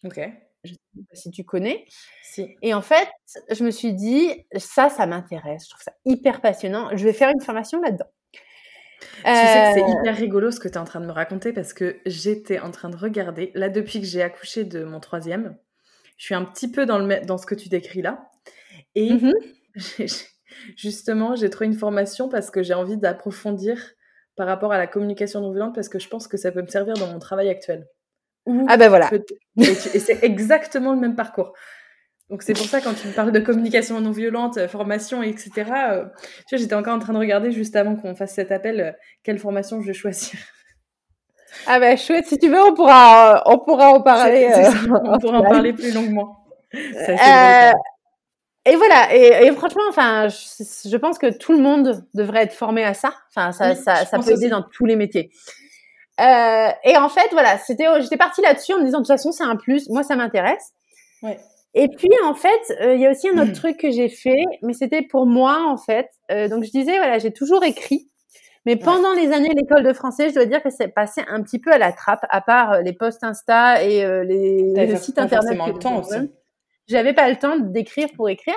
Ok. 0.05 0.21
Je 0.65 0.73
sais 0.73 0.79
pas 1.09 1.15
si 1.15 1.31
tu 1.31 1.45
connais. 1.45 1.87
Si. 2.23 2.57
Et 2.63 2.75
en 2.75 2.83
fait, 2.83 3.09
je 3.51 3.65
me 3.65 3.71
suis 3.71 3.95
dit, 3.95 4.45
ça, 4.57 4.91
ça 4.91 5.07
m'intéresse. 5.07 5.65
Je 5.65 5.71
trouve 5.71 5.83
ça 5.83 5.93
hyper 6.05 6.41
passionnant. 6.41 6.95
Je 6.95 7.05
vais 7.05 7.13
faire 7.13 7.31
une 7.31 7.41
formation 7.41 7.81
là-dedans. 7.81 8.11
Tu 9.01 9.07
sais 9.25 9.33
que 9.33 9.75
c'est 9.75 9.83
euh, 9.83 10.01
hyper 10.01 10.17
rigolo 10.17 10.51
ce 10.51 10.61
que 10.61 10.69
tu 10.69 10.75
es 10.75 10.79
en 10.79 10.85
train 10.85 11.01
de 11.01 11.07
me 11.07 11.13
raconter 11.13 11.55
parce 11.55 11.73
que 11.73 11.99
j'étais 12.05 12.59
en 12.59 12.71
train 12.71 12.91
de 12.91 12.97
regarder, 12.97 13.51
là 13.55 13.71
depuis 13.71 14.01
que 14.01 14.07
j'ai 14.07 14.21
accouché 14.21 14.65
de 14.65 14.85
mon 14.85 15.01
troisième, 15.01 15.57
je 16.19 16.27
suis 16.27 16.35
un 16.35 16.45
petit 16.45 16.71
peu 16.71 16.85
dans, 16.85 16.99
le, 16.99 17.25
dans 17.25 17.39
ce 17.39 17.47
que 17.47 17.55
tu 17.55 17.71
décris 17.71 18.03
là. 18.03 18.31
Et 18.95 19.11
mm-hmm. 19.11 20.27
Justement, 20.77 21.37
j'ai 21.37 21.51
trouvé 21.51 21.67
une 21.67 21.79
formation 21.79 22.29
parce 22.29 22.51
que 22.51 22.63
j'ai 22.63 22.75
envie 22.75 22.97
d'approfondir 22.97 23.79
par 24.40 24.46
rapport 24.46 24.72
à 24.72 24.79
la 24.79 24.87
communication 24.87 25.42
non 25.42 25.50
violente 25.50 25.74
parce 25.74 25.90
que 25.90 25.98
je 25.98 26.09
pense 26.09 26.26
que 26.26 26.38
ça 26.38 26.50
peut 26.50 26.62
me 26.62 26.66
servir 26.66 26.94
dans 26.94 27.09
mon 27.09 27.18
travail 27.18 27.50
actuel. 27.50 27.87
ah 28.68 28.79
ben 28.79 28.88
voilà. 28.88 29.11
Et, 29.59 29.74
c'est 29.74 30.18
exactement 30.24 30.94
le 30.94 30.98
même 30.98 31.14
parcours. 31.14 31.53
Donc 32.31 32.42
c'est 32.42 32.55
pour 32.55 32.64
ça 32.64 32.81
quand 32.81 32.94
tu 32.94 33.07
me 33.07 33.12
parles 33.12 33.33
de 33.33 33.38
communication 33.38 34.00
non 34.00 34.12
violente, 34.12 34.57
euh, 34.57 34.66
formation, 34.66 35.22
etc. 35.22 35.50
Euh, 35.57 36.05
tu 36.48 36.57
vois, 36.57 36.59
j'étais 36.59 36.74
encore 36.74 36.94
en 36.94 37.00
train 37.00 37.12
de 37.12 37.18
regarder 37.18 37.53
juste 37.53 37.76
avant 37.76 37.96
qu'on 37.96 38.14
fasse 38.14 38.33
cet 38.33 38.50
appel 38.50 38.81
euh, 38.81 38.92
quelle 39.24 39.38
formation 39.38 39.83
je 39.83 39.88
vais 39.88 39.92
choisir. 39.92 40.40
Ah 41.66 41.79
ben 41.79 41.98
chouette, 41.98 42.24
si 42.24 42.38
tu 42.38 42.48
veux, 42.48 42.62
on 42.62 42.72
pourra, 42.72 43.42
on 43.44 43.59
pourra 43.59 43.90
en 43.90 44.00
parler. 44.00 44.48
on 45.05 45.18
pourra 45.18 45.40
en 45.40 45.44
parler 45.44 45.74
plus 45.74 45.92
longuement. 45.92 46.46
Et 48.70 48.76
voilà, 48.76 49.12
et, 49.12 49.50
franchement, 49.50 49.83
enfin, 49.88 50.28
je, 50.28 50.96
pense 50.96 51.18
que 51.18 51.37
tout 51.37 51.52
le 51.52 51.59
monde 51.59 52.04
devrait 52.14 52.44
être 52.44 52.52
formé 52.52 52.85
à 52.85 52.94
ça. 52.94 53.12
Enfin, 53.35 53.50
ça, 53.50 53.74
ça, 53.74 54.06
ça 54.06 54.18
peut 54.20 54.30
aider 54.30 54.48
dans 54.48 54.62
tous 54.62 54.85
les 54.85 54.94
métiers. 54.94 55.33
Euh, 56.20 56.68
et 56.85 56.96
en 56.96 57.09
fait, 57.09 57.28
voilà, 57.33 57.59
c'était, 57.59 57.87
j'étais 58.00 58.16
partie 58.16 58.42
là-dessus 58.42 58.74
en 58.74 58.78
me 58.78 58.85
disant 58.85 58.98
de 58.98 59.02
toute 59.02 59.12
façon, 59.12 59.33
c'est 59.33 59.42
un 59.42 59.56
plus. 59.56 59.88
Moi, 59.88 60.04
ça 60.04 60.14
m'intéresse. 60.14 60.72
Ouais. 61.20 61.37
Et 61.74 61.88
puis, 61.88 62.11
en 62.24 62.35
fait, 62.35 62.61
euh, 62.80 62.94
il 62.94 63.00
y 63.00 63.06
a 63.06 63.11
aussi 63.11 63.28
un 63.28 63.38
autre 63.42 63.52
truc 63.54 63.76
que 63.76 63.90
j'ai 63.90 64.09
fait, 64.09 64.44
mais 64.62 64.72
c'était 64.72 65.02
pour 65.02 65.26
moi, 65.26 65.64
en 65.66 65.76
fait. 65.76 66.09
Euh, 66.30 66.46
donc, 66.46 66.62
je 66.62 66.70
disais, 66.70 66.96
voilà, 66.98 67.18
j'ai 67.18 67.33
toujours 67.33 67.64
écrit. 67.64 68.09
Mais 68.66 68.76
pendant 68.76 69.14
les 69.14 69.33
années 69.33 69.48
l'école 69.56 69.83
de 69.83 69.92
français, 69.92 70.29
je 70.29 70.35
dois 70.35 70.44
dire 70.44 70.62
que 70.62 70.71
c'est 70.71 70.88
passé 70.88 71.23
un 71.27 71.42
petit 71.42 71.58
peu 71.58 71.73
à 71.73 71.79
la 71.79 71.92
trappe, 71.92 72.25
à 72.29 72.40
part 72.40 72.83
les 72.83 72.92
posts 72.92 73.25
Insta 73.25 73.83
et 73.83 74.04
les, 74.27 74.62
les 74.75 74.96
sites 74.96 75.18
internet. 75.18 75.58
le 75.66 75.79
temps 75.79 76.00
aussi. 76.00 76.31
J'avais 76.91 77.13
pas 77.13 77.29
le 77.31 77.37
temps 77.37 77.57
d'écrire 77.57 78.09
pour 78.17 78.29
écrire. 78.29 78.57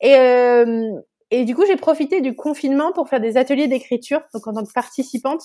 Et, 0.00 0.16
euh, 0.16 0.92
et 1.30 1.44
du 1.44 1.54
coup, 1.54 1.64
j'ai 1.66 1.76
profité 1.76 2.20
du 2.20 2.36
confinement 2.36 2.92
pour 2.92 3.08
faire 3.08 3.20
des 3.20 3.38
ateliers 3.38 3.68
d'écriture, 3.68 4.20
donc 4.34 4.46
en 4.46 4.52
tant 4.52 4.64
que 4.64 4.72
participante, 4.72 5.42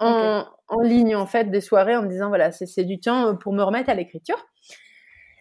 en, 0.00 0.44
en, 0.68 0.80
ligne, 0.80 1.16
en 1.16 1.26
fait, 1.26 1.50
des 1.50 1.62
soirées, 1.62 1.96
en 1.96 2.02
me 2.02 2.08
disant, 2.08 2.28
voilà, 2.28 2.52
c'est 2.52 2.84
du 2.84 3.00
temps 3.00 3.36
pour 3.36 3.54
me 3.54 3.62
remettre 3.62 3.88
à 3.88 3.94
l'écriture. 3.94 4.36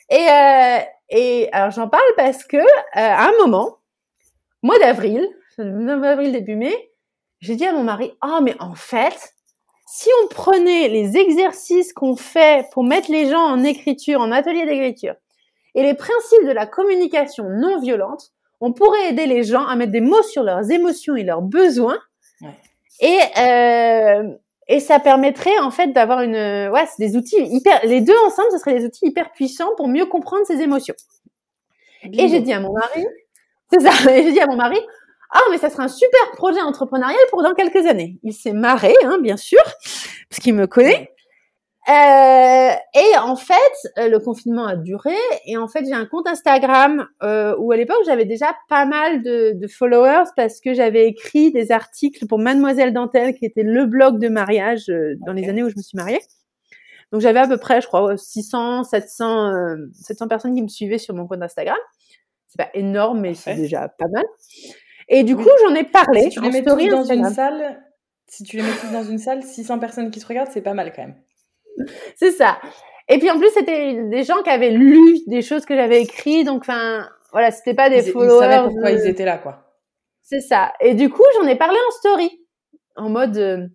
Et, 0.10 0.16
euh, 0.30 0.80
et 1.10 1.50
alors, 1.52 1.72
j'en 1.72 1.90
parle 1.90 2.04
parce 2.16 2.46
que, 2.46 2.58
euh, 2.58 2.64
à 2.94 3.28
un 3.28 3.34
moment, 3.38 3.80
mois 4.64 4.80
d'avril, 4.80 5.28
9 5.58 6.04
avril, 6.04 6.32
début 6.32 6.56
mai, 6.56 6.92
j'ai 7.42 7.56
dit 7.56 7.66
à 7.66 7.74
mon 7.74 7.84
mari, 7.84 8.14
oh, 8.24 8.40
mais 8.42 8.56
en 8.60 8.76
fait, 8.76 9.34
si 9.86 10.10
on 10.24 10.28
prenait 10.30 10.88
les 10.88 11.18
exercices 11.18 11.92
qu'on 11.92 12.16
fait 12.16 12.68
pour 12.72 12.84
mettre 12.84 13.12
les 13.12 13.30
gens 13.30 13.42
en 13.42 13.64
écriture, 13.64 14.22
en 14.22 14.32
atelier 14.32 14.66
d'écriture, 14.66 15.16
et 15.78 15.84
les 15.84 15.94
principes 15.94 16.46
de 16.48 16.52
la 16.52 16.66
communication 16.66 17.46
non 17.50 17.80
violente, 17.80 18.32
on 18.62 18.74
pourrait 18.74 19.10
aider 19.10 19.28
les 19.28 19.44
gens 19.44 19.64
à 19.68 19.76
mettre 19.76 19.92
des 19.92 20.02
mots 20.02 20.24
sur 20.24 20.42
leurs 20.42 20.72
émotions 20.72 21.16
et 21.16 21.24
leurs 21.24 21.44
besoins. 21.44 22.00
Et, 23.00 23.20
euh, 23.38 24.24
et 24.68 24.80
ça 24.80 25.00
permettrait 25.00 25.60
en 25.60 25.70
fait 25.70 25.94
d'avoir 25.94 26.22
une, 26.22 26.34
ouais, 26.34 26.86
c'est 26.88 27.08
des 27.08 27.16
outils 27.16 27.38
hyper, 27.40 27.80
les 27.86 28.02
deux 28.02 28.18
ensemble, 28.26 28.48
ce 28.52 28.58
seraient 28.58 28.80
des 28.80 28.86
outils 28.86 29.06
hyper 29.06 29.32
puissants 29.34 29.70
pour 29.78 29.88
mieux 29.88 30.08
comprendre 30.08 30.48
ses 30.48 30.62
émotions. 30.62 30.96
Et 32.02 32.28
j'ai 32.28 32.42
dit 32.42 32.54
à 32.54 32.60
mon 32.60 32.74
mari, 32.74 33.06
c'est 33.72 33.80
ça, 33.80 33.92
et 34.12 34.24
j'ai 34.24 34.32
dit 34.32 34.40
à 34.40 34.48
mon 34.48 34.56
mari, 34.56 34.80
ah, 35.30 35.42
mais 35.52 35.60
ça 35.60 35.70
sera 35.70 35.84
un 35.84 35.90
super 35.90 36.32
projet 36.32 36.62
entrepreneurial 36.62 37.20
pour 37.30 37.44
dans 37.44 37.54
quelques 37.54 37.86
années. 37.86 38.18
Il 38.24 38.34
s'est 38.34 38.54
marré, 38.54 38.96
hein, 39.04 39.20
bien 39.22 39.38
sûr, 39.38 39.62
parce 40.28 40.42
qu'il 40.42 40.56
me 40.56 40.66
connaît. 40.66 41.14
Euh, 41.90 42.72
et 42.96 43.18
en 43.18 43.38
fait, 43.38 43.56
euh, 43.98 44.10
le 44.10 44.20
confinement 44.20 44.66
a 44.66 44.76
duré. 44.76 45.16
Et 45.46 45.56
en 45.56 45.70
fait, 45.70 45.86
j'ai 45.86 45.94
un 45.94 46.06
compte 46.06 46.28
Instagram 46.28 47.08
euh, 47.24 47.56
où 47.60 47.72
à 47.72 47.78
l'époque 47.78 48.02
j'avais 48.06 48.26
déjà 48.26 48.54
pas 48.68 48.86
mal 48.86 49.24
de, 49.24 49.54
de, 49.54 49.68
followers 49.68 50.26
parce 50.36 50.60
que 50.60 50.74
j'avais 50.74 51.08
écrit 51.08 51.54
des 51.54 51.72
articles 51.72 52.28
pour 52.28 52.40
Mademoiselle 52.40 52.94
Dentelle, 52.94 53.36
qui 53.36 53.46
était 53.46 53.64
le 53.64 53.86
blog 53.86 54.20
de 54.20 54.28
mariage 54.28 54.90
euh, 54.90 55.16
dans 55.26 55.32
les 55.32 55.48
années 55.48 55.64
où 55.64 55.70
je 55.70 55.78
me 55.78 55.82
suis 55.82 55.96
mariée. 55.96 56.20
Donc 57.14 57.22
j'avais 57.22 57.40
à 57.40 57.48
peu 57.48 57.58
près, 57.58 57.80
je 57.80 57.88
crois, 57.88 58.18
600, 58.18 58.84
700, 58.84 59.76
700 59.94 60.28
personnes 60.28 60.56
qui 60.56 60.62
me 60.62 60.68
suivaient 60.68 60.98
sur 60.98 61.16
mon 61.16 61.26
compte 61.26 61.42
Instagram. 61.42 61.78
C'est 62.50 62.58
pas 62.58 62.70
énorme, 62.74 63.22
mais 63.22 63.34
c'est 63.34 63.56
déjà 63.56 63.88
pas 63.88 64.08
mal. 64.12 64.26
Et 65.08 65.24
du 65.24 65.38
coup, 65.38 65.48
j'en 65.66 65.74
ai 65.74 65.86
parlé. 65.86 66.24
Si 66.24 66.30
tu 66.32 66.42
les 66.42 66.52
mets 66.52 66.64
tous 66.64 66.90
dans 66.90 67.06
une 67.06 67.30
salle, 67.30 67.82
si 68.28 68.44
tu 68.44 68.58
les 68.58 68.64
mets 68.64 68.76
tous 68.82 68.92
dans 68.92 69.06
une 69.06 69.20
salle, 69.20 69.42
600 69.42 69.80
personnes 69.80 70.12
qui 70.12 70.20
te 70.20 70.28
regardent, 70.28 70.52
c'est 70.52 70.62
pas 70.62 70.74
mal 70.74 70.92
quand 70.94 71.04
même. 71.04 71.16
C'est 72.16 72.32
ça. 72.32 72.60
Et 73.10 73.20
puis 73.20 73.30
en 73.32 73.40
plus, 73.40 73.50
c'était 73.54 74.04
des 74.04 74.24
gens 74.24 74.42
qui 74.44 74.50
avaient 74.50 74.72
lu 74.72 75.20
des 75.28 75.42
choses 75.42 75.66
que 75.66 75.76
j'avais 75.76 76.02
écrites, 76.02 76.46
donc 76.46 76.62
enfin, 76.62 77.08
voilà, 77.32 77.52
c'était 77.52 77.74
pas 77.74 77.90
des 77.90 78.02
followers. 78.04 78.36
Ils 78.36 78.52
savaient 78.52 78.68
pourquoi 78.68 78.92
ils 78.92 79.08
étaient 79.08 79.26
là, 79.26 79.38
quoi. 79.38 79.64
C'est 80.24 80.42
ça. 80.42 80.74
Et 80.82 80.94
du 80.94 81.10
coup, 81.10 81.24
j'en 81.36 81.48
ai 81.48 81.56
parlé 81.56 81.78
en 81.88 81.92
story, 81.92 82.42
en 82.98 83.10
mode. 83.10 83.38
Euh, 83.38 83.66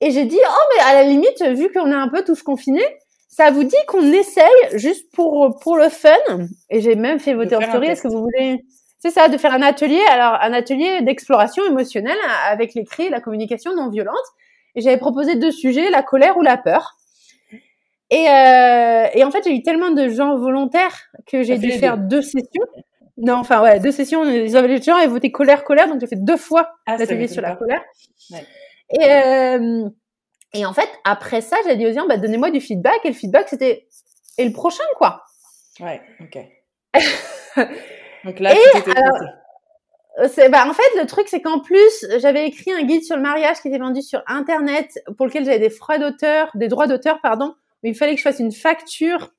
et 0.00 0.10
j'ai 0.10 0.26
dit, 0.26 0.38
oh 0.40 0.74
mais 0.74 0.84
à 0.84 0.94
la 0.94 1.02
limite, 1.02 1.42
vu 1.42 1.72
qu'on 1.72 1.90
est 1.90 1.94
un 1.94 2.08
peu 2.08 2.22
tous 2.22 2.42
confinés, 2.42 2.86
ça 3.28 3.50
vous 3.50 3.64
dit 3.64 3.76
qu'on 3.88 4.12
essaye 4.12 4.44
juste 4.74 5.12
pour 5.12 5.58
pour 5.60 5.76
le 5.76 5.88
fun? 5.88 6.10
Et 6.70 6.80
j'ai 6.80 6.94
même 6.94 7.18
fait 7.18 7.34
voter 7.34 7.56
en 7.56 7.62
story. 7.62 7.88
Est-ce 7.88 8.02
que 8.02 8.08
vous 8.08 8.22
voulez? 8.22 8.64
C'est 8.98 9.10
ça, 9.10 9.28
de 9.28 9.36
faire 9.36 9.52
un 9.52 9.62
atelier, 9.62 10.00
alors 10.10 10.38
un 10.40 10.52
atelier 10.52 11.02
d'exploration 11.02 11.64
émotionnelle 11.66 12.16
avec 12.48 12.74
l'écrit 12.74 13.06
et 13.06 13.10
la 13.10 13.20
communication 13.20 13.74
non 13.74 13.90
violente. 13.90 14.14
Et 14.74 14.80
j'avais 14.80 14.98
proposé 14.98 15.36
deux 15.36 15.50
sujets, 15.50 15.90
la 15.90 16.02
colère 16.02 16.36
ou 16.36 16.42
la 16.42 16.56
peur. 16.56 16.95
Et, 18.10 18.28
euh, 18.28 19.06
et 19.14 19.24
en 19.24 19.30
fait, 19.30 19.42
j'ai 19.44 19.54
eu 19.54 19.62
tellement 19.62 19.90
de 19.90 20.08
gens 20.08 20.36
volontaires 20.36 20.96
que 21.26 21.42
j'ai 21.42 21.58
dû 21.58 21.72
faire 21.72 21.98
deux. 21.98 22.22
sessions. 22.22 22.66
Non, 23.16 23.34
enfin 23.34 23.62
ouais, 23.62 23.80
deux 23.80 23.92
sessions. 23.92 24.24
Les 24.24 24.48
gens 24.48 24.96
avaient 24.96 25.06
voté 25.06 25.32
colère, 25.32 25.64
colère, 25.64 25.88
donc 25.88 26.00
j'ai 26.00 26.06
fait 26.06 26.22
deux 26.22 26.36
fois 26.36 26.76
ah, 26.86 26.96
l'atelier 26.96 27.28
sur 27.28 27.42
la 27.42 27.56
colère. 27.56 27.82
Et, 28.90 29.02
euh, 29.02 29.88
et 30.52 30.64
en 30.64 30.72
fait, 30.72 30.88
après 31.04 31.40
ça, 31.40 31.56
j'ai 31.66 31.76
dit 31.76 31.86
aux 31.86 31.92
gens, 31.92 32.06
bah, 32.06 32.16
donnez-moi 32.16 32.50
du 32.50 32.60
feedback. 32.60 33.00
Et 33.04 33.08
le 33.08 33.14
feedback, 33.14 33.48
c'était 33.48 33.88
et 34.38 34.44
le 34.44 34.52
prochain, 34.52 34.84
quoi. 34.96 35.22
Ouais, 35.80 36.00
ok. 36.20 36.38
Donc 38.24 38.40
là, 38.40 38.54
et 38.54 38.58
euh, 40.18 40.28
c'est, 40.28 40.48
bah, 40.48 40.66
en 40.68 40.72
fait, 40.72 41.00
le 41.00 41.06
truc, 41.06 41.28
c'est 41.28 41.40
qu'en 41.40 41.60
plus, 41.60 42.06
j'avais 42.18 42.46
écrit 42.46 42.72
un 42.72 42.82
guide 42.82 43.02
sur 43.02 43.16
le 43.16 43.22
mariage 43.22 43.60
qui 43.60 43.68
était 43.68 43.78
vendu 43.78 44.02
sur 44.02 44.22
Internet, 44.26 44.98
pour 45.16 45.26
lequel 45.26 45.44
j'avais 45.44 45.58
des 45.58 45.70
frais 45.70 45.98
d'auteur, 45.98 46.50
des 46.54 46.68
droits 46.68 46.86
d'auteur, 46.86 47.20
pardon, 47.22 47.54
il 47.88 47.94
fallait 47.94 48.12
que 48.12 48.18
je 48.18 48.24
fasse 48.24 48.38
une 48.38 48.52
facture 48.52 49.32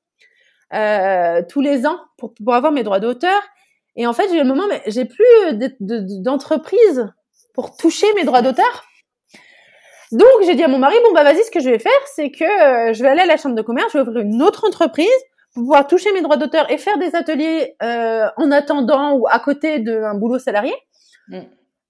euh, 0.74 1.42
tous 1.48 1.60
les 1.60 1.86
ans 1.86 1.98
pour, 2.16 2.34
pour 2.34 2.54
avoir 2.54 2.72
mes 2.72 2.82
droits 2.82 3.00
d'auteur. 3.00 3.40
Et 3.96 4.06
en 4.06 4.12
fait, 4.12 4.28
j'ai 4.28 4.36
eu 4.36 4.42
le 4.42 4.44
moment, 4.44 4.66
mais 4.68 4.82
j'ai 4.86 5.04
plus 5.04 5.24
d'entreprise 5.80 7.08
pour 7.54 7.76
toucher 7.76 8.06
mes 8.14 8.24
droits 8.24 8.42
d'auteur. 8.42 8.84
Donc, 10.12 10.28
j'ai 10.44 10.54
dit 10.54 10.62
à 10.62 10.68
mon 10.68 10.78
mari, 10.78 10.94
bon, 11.04 11.12
bah, 11.12 11.24
vas-y, 11.24 11.42
ce 11.44 11.50
que 11.50 11.60
je 11.60 11.68
vais 11.68 11.78
faire, 11.78 11.92
c'est 12.14 12.30
que 12.30 12.44
euh, 12.44 12.92
je 12.92 13.02
vais 13.02 13.08
aller 13.08 13.22
à 13.22 13.26
la 13.26 13.36
chambre 13.36 13.54
de 13.54 13.62
commerce, 13.62 13.92
je 13.92 13.98
vais 13.98 14.08
ouvrir 14.08 14.24
une 14.24 14.42
autre 14.42 14.66
entreprise 14.66 15.08
pour 15.54 15.64
pouvoir 15.64 15.86
toucher 15.86 16.12
mes 16.12 16.22
droits 16.22 16.36
d'auteur 16.36 16.70
et 16.70 16.78
faire 16.78 16.98
des 16.98 17.14
ateliers 17.14 17.74
euh, 17.82 18.26
en 18.36 18.50
attendant 18.50 19.14
ou 19.14 19.26
à 19.28 19.38
côté 19.40 19.80
d'un 19.80 20.14
boulot 20.14 20.38
salarié. 20.38 20.72
Mm. 21.28 21.40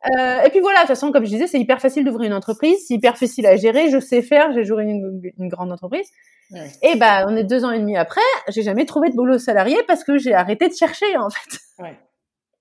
Euh, 0.07 0.43
et 0.43 0.51
puis 0.51 0.61
voilà, 0.61 0.79
de 0.79 0.83
toute 0.83 0.89
façon, 0.89 1.11
comme 1.11 1.25
je 1.25 1.31
disais, 1.31 1.47
c'est 1.49 1.59
hyper 1.59 1.81
facile 1.81 2.05
d'ouvrir 2.05 2.29
une 2.29 2.35
entreprise, 2.35 2.85
c'est 2.87 2.95
hyper 2.95 3.19
facile 3.19 3.47
à 3.47 3.57
gérer, 3.57 3.91
je 3.91 3.99
sais 3.99 4.23
faire, 4.23 4.53
j'ai 4.53 4.65
joué 4.65 4.85
une, 4.85 5.21
une, 5.39 5.49
grande 5.49 5.73
entreprise. 5.73 6.09
Et 6.83 6.97
ben, 6.97 7.27
on 7.29 7.37
est 7.37 7.45
deux 7.45 7.65
ans 7.65 7.73
et 7.73 7.79
demi 7.79 7.97
après, 7.97 8.21
j'ai 8.49 8.63
jamais 8.63 8.85
trouvé 8.85 9.11
de 9.11 9.17
boulot 9.17 9.39
salarié 9.39 9.77
parce 9.87 10.05
que 10.05 10.17
j'ai 10.17 10.35
arrêté 10.35 10.69
de 10.69 10.75
chercher 10.75 11.17
en 11.17 11.31
fait. 11.31 11.59
Ouais. 11.79 11.99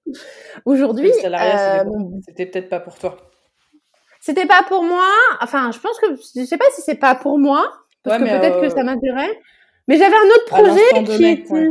Aujourd'hui, 0.65 1.11
euh, 1.25 1.83
c'était 2.25 2.45
peut-être 2.47 2.69
pas 2.69 2.79
pour 2.79 2.97
toi. 2.97 3.17
C'était 4.19 4.45
pas 4.45 4.63
pour 4.67 4.83
moi. 4.83 5.07
Enfin, 5.41 5.71
je 5.71 5.79
pense 5.79 5.97
que 5.99 6.15
je 6.15 6.43
sais 6.43 6.57
pas 6.57 6.65
si 6.73 6.81
c'est 6.81 6.95
pas 6.95 7.15
pour 7.15 7.37
moi 7.37 7.71
parce 8.03 8.17
que 8.17 8.23
peut-être 8.23 8.61
que 8.61 8.65
euh, 8.65 8.69
ça 8.69 8.83
m'intéresse. 8.83 9.35
Mais 9.87 9.97
j'avais 9.97 10.15
un 10.15 10.29
autre 10.35 10.45
projet 10.47 11.05
qui 11.05 11.25
était, 11.25 11.69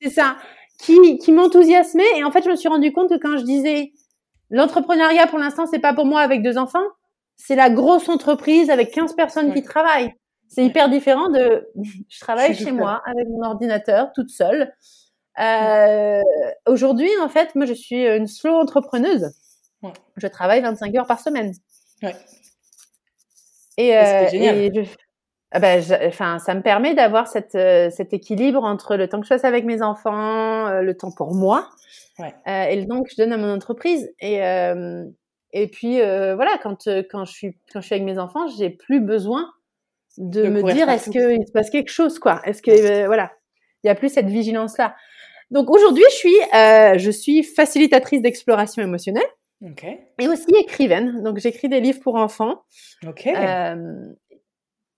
c'est 0.00 0.10
ça, 0.10 0.36
qui, 0.78 1.18
qui 1.18 1.32
m'enthousiasmait. 1.32 2.18
Et 2.18 2.24
en 2.24 2.30
fait, 2.30 2.42
je 2.42 2.48
me 2.48 2.56
suis 2.56 2.68
rendu 2.68 2.92
compte 2.92 3.10
que 3.10 3.18
quand 3.18 3.36
je 3.36 3.44
disais 3.44 3.92
l'entrepreneuriat 4.50 5.26
pour 5.26 5.38
l'instant, 5.38 5.66
c'est 5.66 5.78
pas 5.78 5.94
pour 5.94 6.06
moi 6.06 6.20
avec 6.20 6.42
deux 6.42 6.58
enfants, 6.58 6.86
c'est 7.36 7.56
la 7.56 7.70
grosse 7.70 8.08
entreprise 8.08 8.70
avec 8.70 8.92
15 8.92 9.14
personnes 9.14 9.52
qui 9.54 9.62
travaillent. 9.62 10.12
C'est 10.48 10.64
hyper 10.64 10.88
différent 10.88 11.28
de 11.28 11.68
je 12.08 12.20
travaille 12.20 12.54
chez 12.54 12.72
moi 12.72 13.02
avec 13.06 13.28
mon 13.28 13.46
ordinateur 13.46 14.12
toute 14.14 14.30
seule. 14.30 14.72
Euh, 15.40 16.22
Aujourd'hui, 16.66 17.10
en 17.22 17.28
fait, 17.28 17.54
moi, 17.54 17.66
je 17.66 17.74
suis 17.74 18.06
une 18.06 18.26
slow 18.26 18.54
entrepreneuse. 18.54 19.30
Je 20.16 20.26
travaille 20.26 20.60
25 20.60 20.94
heures 20.96 21.06
par 21.06 21.20
semaine. 21.20 21.52
Ouais. 22.02 22.16
Et, 23.76 23.96
euh, 23.96 24.26
et 24.32 24.70
je, 24.74 24.90
ah 25.50 25.60
ben, 25.60 25.82
enfin, 26.06 26.38
ça 26.38 26.54
me 26.54 26.60
permet 26.60 26.94
d'avoir 26.94 27.26
cette, 27.26 27.54
euh, 27.54 27.88
cet 27.90 28.12
équilibre 28.12 28.64
entre 28.64 28.96
le 28.96 29.08
temps 29.08 29.18
que 29.18 29.24
je 29.24 29.30
passe 29.30 29.44
avec 29.44 29.64
mes 29.64 29.80
enfants, 29.80 30.66
euh, 30.66 30.82
le 30.82 30.94
temps 30.94 31.10
pour 31.10 31.34
moi, 31.34 31.70
ouais. 32.18 32.34
euh, 32.46 32.64
et 32.64 32.76
le 32.78 32.86
temps 32.86 33.02
que 33.02 33.10
je 33.10 33.16
donne 33.16 33.32
à 33.32 33.38
mon 33.38 33.50
entreprise. 33.50 34.12
Et, 34.20 34.40
et 35.52 35.68
puis 35.68 35.96
voilà, 35.96 36.58
quand, 36.62 36.88
quand, 37.10 37.24
je 37.24 37.32
suis, 37.32 37.56
quand 37.72 37.80
je 37.80 37.86
suis 37.86 37.94
avec 37.94 38.04
mes 38.04 38.18
enfants, 38.18 38.46
j'ai 38.58 38.68
plus 38.68 39.00
besoin 39.00 39.50
de, 40.18 40.48
me 40.48 40.62
dire 40.72 40.88
est-ce 40.90 41.10
qu'il 41.10 41.46
se 41.46 41.52
passe 41.52 41.70
quelque 41.70 41.90
chose, 41.90 42.18
quoi? 42.18 42.42
Est-ce 42.44 42.60
que 42.60 43.06
voilà, 43.06 43.32
il 43.82 43.86
y 43.86 43.90
a 43.90 43.94
plus 43.94 44.10
cette 44.10 44.28
vigilance 44.28 44.76
là. 44.76 44.96
Donc 45.50 45.70
aujourd'hui, 45.70 46.04
je 46.10 46.14
suis, 46.14 46.36
je 46.52 47.10
suis 47.10 47.42
facilitatrice 47.42 48.20
d'exploration 48.20 48.82
émotionnelle. 48.82 49.24
Okay. 49.60 49.98
Et 50.20 50.28
aussi 50.28 50.46
écrivaine. 50.56 51.22
Donc 51.24 51.38
j'écris 51.38 51.68
des 51.68 51.80
livres 51.80 52.00
pour 52.00 52.16
enfants. 52.16 52.62
Okay. 53.04 53.32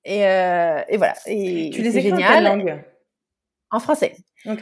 Et, 0.04 0.26
euh, 0.26 0.82
et 0.88 0.96
voilà. 0.96 1.14
Et 1.26 1.70
tu 1.72 1.82
les 1.82 1.98
écris 1.98 2.10
génial. 2.10 2.46
en 2.46 2.56
quelle 2.56 2.66
langue? 2.66 2.84
En 3.70 3.78
français. 3.78 4.14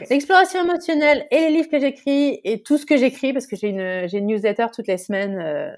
L'exploration 0.09 0.63
émotionnelle 0.63 1.25
et 1.31 1.39
les 1.39 1.49
livres 1.51 1.69
que 1.69 1.79
j'écris 1.79 2.41
et 2.43 2.61
tout 2.61 2.77
ce 2.77 2.85
que 2.85 2.97
j'écris 2.97 3.33
parce 3.33 3.47
que 3.47 3.55
j'ai 3.55 3.69
une, 3.69 3.79
une 3.79 4.27
newsletter 4.27 4.67
toutes 4.73 4.87
les 4.87 4.97
semaines. 4.97 5.39
Euh, 5.39 5.71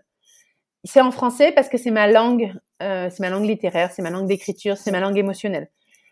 c'est 0.83 1.01
en 1.01 1.11
français 1.11 1.51
parce 1.51 1.69
que 1.69 1.77
c'est 1.77 1.91
ma 1.91 2.07
langue, 2.07 2.51
euh, 2.81 3.09
c'est 3.11 3.19
ma 3.19 3.29
langue 3.29 3.45
littéraire, 3.45 3.91
c'est 3.91 4.01
ma 4.01 4.09
langue 4.09 4.27
d'écriture, 4.27 4.77
c'est 4.77 4.91
ma 4.91 4.99
langue 4.99 5.17
émotionnelle. 5.17 5.69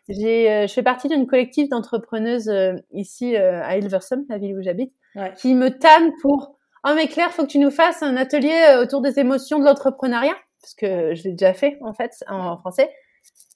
J'ai, 0.08 0.68
je 0.68 0.74
fais 0.74 0.84
partie 0.84 1.08
d'une 1.08 1.28
collectif 1.28 1.70
d'entrepreneuses 1.70 2.52
ici 2.92 3.36
à 3.36 3.78
Hilversum, 3.78 4.26
la 4.28 4.40
ville 4.40 4.58
où 4.58 4.62
j'habite, 4.62 4.92
ouais. 5.16 5.34
qui 5.36 5.54
me 5.54 5.70
tanne 5.70 6.12
pour 6.22 6.58
oh 6.84 6.92
mais 6.96 7.08
Claire, 7.08 7.32
faut 7.32 7.44
que 7.44 7.52
tu 7.52 7.60
nous 7.60 7.70
fasses 7.70 8.02
un 8.02 8.18
atelier 8.18 8.78
autour 8.82 9.02
des 9.02 9.20
émotions 9.20 9.60
de 9.60 9.66
l'entrepreneuriat 9.66 10.36
parce 10.62 10.74
que 10.74 11.16
je 11.16 11.24
l'ai 11.24 11.32
déjà 11.32 11.54
fait 11.54 11.78
en 11.82 11.94
fait 11.94 12.24
en 12.28 12.58
français. 12.58 12.90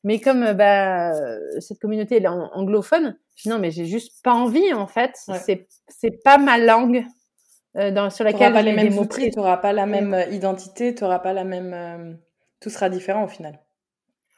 Mais 0.03 0.19
comme 0.19 0.43
euh, 0.43 0.53
bah, 0.53 1.13
cette 1.59 1.79
communauté 1.79 2.21
est 2.21 2.27
anglophone, 2.27 3.17
non, 3.45 3.59
mais 3.59 3.71
j'ai 3.71 3.85
juste 3.85 4.23
pas 4.23 4.33
envie 4.33 4.73
en 4.73 4.87
fait. 4.87 5.11
C'est 5.15 5.67
c'est 5.87 6.23
pas 6.23 6.37
ma 6.37 6.57
langue 6.57 7.05
euh, 7.77 7.91
dans, 7.91 8.09
sur 8.09 8.23
laquelle 8.23 8.53
pas 8.53 8.61
les 8.61 8.73
mêmes 8.73 8.97
outils, 8.97 9.31
tu 9.31 9.37
n'auras 9.37 9.57
pas 9.57 9.73
la 9.73 9.85
même 9.85 10.13
euh, 10.13 10.25
identité, 10.25 10.93
tu 10.93 11.03
n'auras 11.03 11.19
pas 11.19 11.33
la 11.33 11.43
même. 11.43 11.73
Euh, 11.73 12.13
tout 12.59 12.69
sera 12.69 12.89
différent 12.89 13.23
au 13.23 13.27
final. 13.27 13.59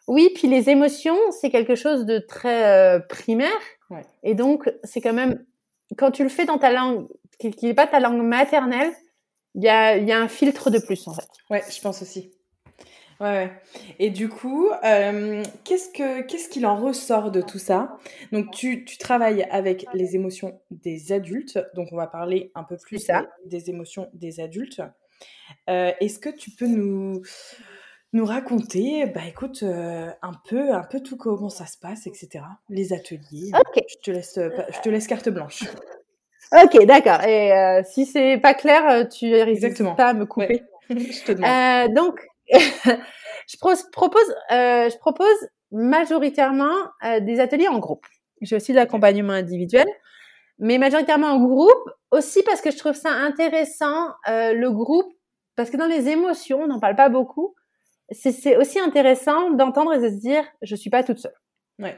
Oui, 0.07 0.31
puis 0.35 0.47
les 0.47 0.69
émotions, 0.69 1.17
c'est 1.31 1.49
quelque 1.49 1.75
chose 1.75 2.05
de 2.05 2.19
très 2.19 2.99
primaire. 3.07 3.49
Et 4.23 4.35
donc, 4.35 4.71
c'est 4.83 5.01
quand 5.01 5.13
même 5.13 5.45
quand 5.97 6.11
tu 6.11 6.23
le 6.23 6.29
fais 6.29 6.45
dans 6.45 6.57
ta 6.57 6.71
langue, 6.71 7.07
qui 7.39 7.65
n'est 7.65 7.73
pas 7.73 7.87
ta 7.87 7.99
langue 7.99 8.21
maternelle, 8.21 8.91
il 9.55 9.63
y 9.63 9.69
a, 9.69 9.97
y 9.97 10.11
a 10.11 10.19
un 10.19 10.27
filtre 10.27 10.69
de 10.69 10.79
plus 10.79 11.07
en 11.07 11.13
fait. 11.13 11.27
Ouais, 11.49 11.63
je 11.69 11.79
pense 11.81 12.01
aussi. 12.01 12.31
Ouais, 13.21 13.49
Et 13.97 14.09
du 14.09 14.27
coup, 14.27 14.67
euh, 14.83 15.41
qu'est-ce 15.63 15.89
que 15.89 16.21
qu'est-ce 16.23 16.49
qu'il 16.49 16.65
en 16.65 16.75
ressort 16.75 17.31
de 17.31 17.41
tout 17.41 17.59
ça? 17.59 17.97
Donc, 18.33 18.51
tu, 18.51 18.83
tu 18.83 18.97
travailles 18.97 19.43
avec 19.51 19.85
les 19.93 20.15
émotions 20.15 20.59
des 20.69 21.13
adultes. 21.13 21.59
Donc, 21.75 21.89
on 21.91 21.95
va 21.95 22.07
parler 22.07 22.51
un 22.55 22.63
peu 22.63 22.75
plus 22.75 23.07
des 23.45 23.69
émotions 23.69 24.09
des 24.13 24.41
adultes. 24.41 24.81
Euh, 25.69 25.91
est-ce 26.01 26.19
que 26.19 26.29
tu 26.29 26.51
peux 26.51 26.67
nous 26.67 27.21
nous 28.11 28.25
raconter, 28.25 29.05
bah 29.07 29.25
écoute, 29.27 29.63
un 29.63 30.31
peu, 30.49 30.73
un 30.73 30.83
peu 30.83 31.01
tout 31.01 31.17
comment 31.17 31.49
ça 31.49 31.65
se 31.65 31.77
passe, 31.77 32.07
etc. 32.07 32.43
Les 32.69 32.91
ateliers. 32.93 33.51
Ok. 33.53 33.83
Je 33.89 33.95
te 34.03 34.11
laisse, 34.11 34.35
je 34.39 34.79
te 34.81 34.89
laisse 34.89 35.07
carte 35.07 35.29
blanche. 35.29 35.63
Ok, 36.51 36.85
d'accord. 36.85 37.23
Et 37.23 37.81
si 37.85 38.05
c'est 38.05 38.37
pas 38.37 38.53
clair, 38.53 39.09
tu 39.09 39.33
Exactement. 39.33 39.95
pas 39.95 40.09
à 40.09 40.13
me 40.13 40.27
couper. 40.27 40.61
je 40.89 41.23
te 41.25 41.31
demande. 41.31 41.93
donc, 41.95 42.23
je 42.51 43.57
propose, 43.91 44.35
je 44.49 44.97
propose 44.97 45.49
majoritairement 45.71 46.75
des 47.21 47.39
ateliers 47.39 47.67
en 47.67 47.79
groupe. 47.79 48.05
J'ai 48.41 48.55
aussi 48.55 48.71
de 48.71 48.77
l'accompagnement 48.77 49.33
individuel, 49.33 49.87
mais 50.59 50.77
majoritairement 50.77 51.27
en 51.27 51.39
groupe, 51.39 51.89
aussi 52.11 52.43
parce 52.43 52.61
que 52.61 52.71
je 52.71 52.77
trouve 52.77 52.95
ça 52.95 53.09
intéressant, 53.09 54.09
euh, 54.29 54.53
le 54.53 54.71
groupe, 54.71 55.11
parce 55.55 55.69
que 55.69 55.77
dans 55.77 55.87
les 55.87 56.09
émotions, 56.09 56.61
on 56.63 56.67
n'en 56.67 56.79
parle 56.79 56.95
pas 56.95 57.09
beaucoup, 57.09 57.55
c'est 58.11 58.55
aussi 58.57 58.79
intéressant 58.79 59.51
d'entendre 59.51 59.93
et 59.93 59.99
de 59.99 60.09
se 60.09 60.19
dire, 60.19 60.43
je 60.61 60.75
suis 60.75 60.89
pas 60.89 61.03
toute 61.03 61.19
seule. 61.19 61.33
Ouais. 61.79 61.97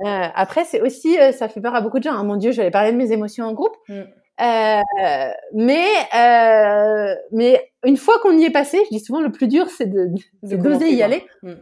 Euh, 0.00 0.28
après, 0.34 0.64
c'est 0.64 0.80
aussi, 0.80 1.18
euh, 1.18 1.32
ça 1.32 1.48
fait 1.48 1.60
peur 1.60 1.74
à 1.74 1.80
beaucoup 1.80 1.98
de 1.98 2.04
gens. 2.04 2.12
Hein. 2.12 2.22
Mon 2.24 2.36
Dieu, 2.36 2.52
j'allais 2.52 2.70
parler 2.70 2.92
de 2.92 2.96
mes 2.96 3.10
émotions 3.10 3.44
en 3.46 3.52
groupe. 3.52 3.76
Mm. 3.88 4.02
Euh, 4.40 4.80
mais 5.52 5.86
euh, 6.14 7.14
mais 7.32 7.72
une 7.84 7.96
fois 7.96 8.18
qu'on 8.20 8.38
y 8.38 8.44
est 8.44 8.50
passé, 8.50 8.78
je 8.84 8.96
dis 8.96 9.00
souvent 9.00 9.20
le 9.20 9.32
plus 9.32 9.48
dur, 9.48 9.68
c'est 9.68 9.86
de, 9.86 10.10
d'oser 10.42 10.90
y 10.90 11.02
aller. 11.02 11.26
Mm. 11.42 11.54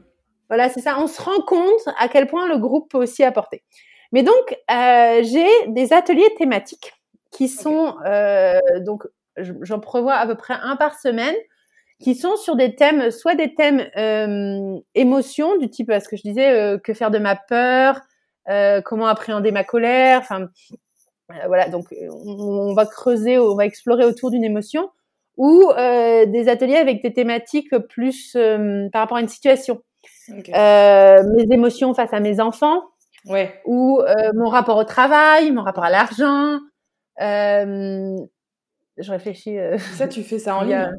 Voilà, 0.48 0.68
c'est 0.68 0.80
ça. 0.80 0.96
On 1.00 1.06
se 1.06 1.20
rend 1.20 1.40
compte 1.40 1.88
à 1.98 2.08
quel 2.08 2.26
point 2.26 2.48
le 2.48 2.58
groupe 2.58 2.90
peut 2.90 2.98
aussi 2.98 3.24
apporter. 3.24 3.64
Mais 4.12 4.22
donc, 4.22 4.56
euh, 4.70 5.22
j'ai 5.22 5.48
des 5.68 5.92
ateliers 5.92 6.32
thématiques 6.38 6.92
qui 7.30 7.48
sont 7.48 7.96
euh, 8.06 8.60
donc 8.80 9.04
j'en 9.36 9.80
prévois 9.80 10.14
à 10.14 10.26
peu 10.26 10.34
près 10.34 10.54
un 10.54 10.76
par 10.76 10.98
semaine 10.98 11.34
qui 12.00 12.14
sont 12.14 12.36
sur 12.36 12.56
des 12.56 12.74
thèmes 12.74 13.10
soit 13.10 13.34
des 13.34 13.54
thèmes 13.54 13.86
euh, 13.96 14.78
émotions 14.94 15.56
du 15.58 15.68
type 15.68 15.92
ce 15.92 16.08
que 16.08 16.16
je 16.16 16.22
disais 16.22 16.50
euh, 16.50 16.78
que 16.78 16.94
faire 16.94 17.10
de 17.10 17.18
ma 17.18 17.36
peur 17.36 18.00
euh, 18.48 18.80
comment 18.80 19.06
appréhender 19.06 19.50
ma 19.50 19.64
colère 19.64 20.20
enfin 20.20 20.48
voilà 21.46 21.68
donc 21.68 21.86
on, 22.10 22.72
va 22.74 22.86
creuser 22.86 23.38
on 23.38 23.56
va 23.56 23.66
explorer 23.66 24.04
autour 24.04 24.30
d'une 24.30 24.44
émotion 24.44 24.90
ou 25.36 25.70
des 25.74 26.48
ateliers 26.48 26.76
avec 26.76 27.02
des 27.02 27.12
thématiques 27.12 27.76
plus 27.88 28.36
par 28.92 29.02
rapport 29.02 29.16
à 29.16 29.20
une 29.20 29.28
situation 29.28 29.82
mes 30.28 31.46
émotions 31.50 31.94
face 31.94 32.12
à 32.12 32.20
mes 32.20 32.40
enfants 32.40 32.82
ouais. 33.26 33.60
ou 33.64 34.00
mon 34.34 34.48
rapport 34.48 34.76
au 34.76 34.84
travail 34.84 35.50
mon 35.50 35.62
rapport 35.62 35.84
à 35.84 35.90
l'argent 35.90 36.60
euh, 37.20 38.16
je 38.98 39.10
réfléchis. 39.10 39.58
Euh, 39.58 39.78
ça, 39.78 40.08
tu 40.08 40.22
fais 40.22 40.38
ça 40.38 40.56
en 40.56 40.62
ligne? 40.62 40.90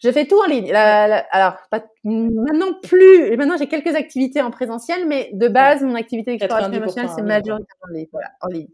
Je 0.00 0.12
fais 0.12 0.26
tout 0.26 0.38
en 0.38 0.46
ligne. 0.46 0.72
alors, 0.72 1.56
pas, 1.70 1.84
maintenant 2.04 2.72
plus. 2.82 3.36
Maintenant, 3.36 3.56
j'ai 3.56 3.66
quelques 3.66 3.96
activités 3.96 4.40
en 4.40 4.50
présentiel, 4.50 5.08
mais 5.08 5.30
de 5.32 5.48
base, 5.48 5.82
mon 5.82 5.96
activité 5.96 6.30
d'exploration 6.32 6.72
émotionnelle, 6.72 7.10
c'est 7.14 7.22
majoritairement 7.22 7.88
en 7.88 7.92
ligne. 7.92 8.06
Voilà, 8.12 8.30
en 8.40 8.46
ligne. 8.46 8.68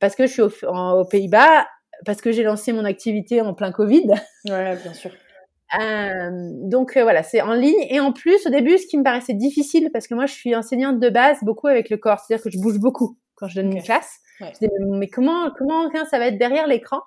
Parce 0.00 0.16
que 0.16 0.26
je 0.26 0.32
suis 0.32 0.42
aux 0.42 1.04
Pays-Bas, 1.04 1.66
parce 2.04 2.20
que 2.20 2.32
j'ai 2.32 2.42
lancé 2.42 2.72
mon 2.72 2.84
activité 2.84 3.40
en 3.40 3.54
plein 3.54 3.72
Covid. 3.72 4.06
Ouais, 4.46 4.76
bien 4.76 4.92
sûr. 4.92 5.10
Euh, 5.80 6.30
donc 6.62 6.96
euh, 6.96 7.02
voilà, 7.02 7.22
c'est 7.22 7.40
en 7.40 7.54
ligne. 7.54 7.86
Et 7.88 8.00
en 8.00 8.12
plus, 8.12 8.46
au 8.46 8.50
début, 8.50 8.78
ce 8.78 8.86
qui 8.86 8.98
me 8.98 9.02
paraissait 9.02 9.34
difficile, 9.34 9.90
parce 9.92 10.06
que 10.06 10.14
moi, 10.14 10.26
je 10.26 10.34
suis 10.34 10.54
enseignante 10.54 11.00
de 11.00 11.08
base 11.08 11.38
beaucoup 11.42 11.66
avec 11.66 11.90
le 11.90 11.96
corps, 11.96 12.20
c'est-à-dire 12.20 12.44
que 12.44 12.50
je 12.50 12.58
bouge 12.58 12.78
beaucoup 12.78 13.18
quand 13.36 13.48
je 13.48 13.56
donne 13.56 13.72
une 13.72 13.82
classe. 13.82 14.18
Je 14.40 14.50
disais, 14.50 14.68
mais 14.80 15.08
comment, 15.08 15.50
comment 15.56 15.88
ça 16.10 16.18
va 16.18 16.26
être 16.26 16.38
derrière 16.38 16.66
l'écran? 16.66 17.00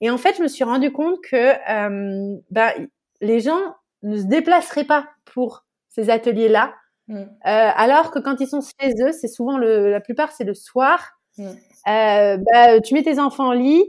Et 0.00 0.10
en 0.10 0.18
fait, 0.18 0.36
je 0.36 0.42
me 0.42 0.48
suis 0.48 0.64
rendu 0.64 0.92
compte 0.92 1.18
que 1.28 1.36
euh, 1.70 2.36
bah, 2.50 2.72
les 3.20 3.40
gens 3.40 3.60
ne 4.02 4.18
se 4.18 4.24
déplaceraient 4.24 4.84
pas 4.84 5.06
pour 5.24 5.64
ces 5.88 6.10
ateliers-là, 6.10 6.74
mm. 7.08 7.24
alors 7.42 8.10
que 8.10 8.18
quand 8.18 8.40
ils 8.40 8.48
sont 8.48 8.60
chez 8.60 8.90
eux, 9.00 9.12
c'est 9.12 9.28
souvent 9.28 9.56
le, 9.56 9.90
la 9.90 10.00
plupart, 10.00 10.32
c'est 10.32 10.44
le 10.44 10.54
soir. 10.54 11.12
Euh, 11.38 12.38
bah, 12.38 12.80
tu 12.80 12.94
mets 12.94 13.02
tes 13.02 13.18
enfants 13.18 13.48
en 13.48 13.52
lit, 13.52 13.84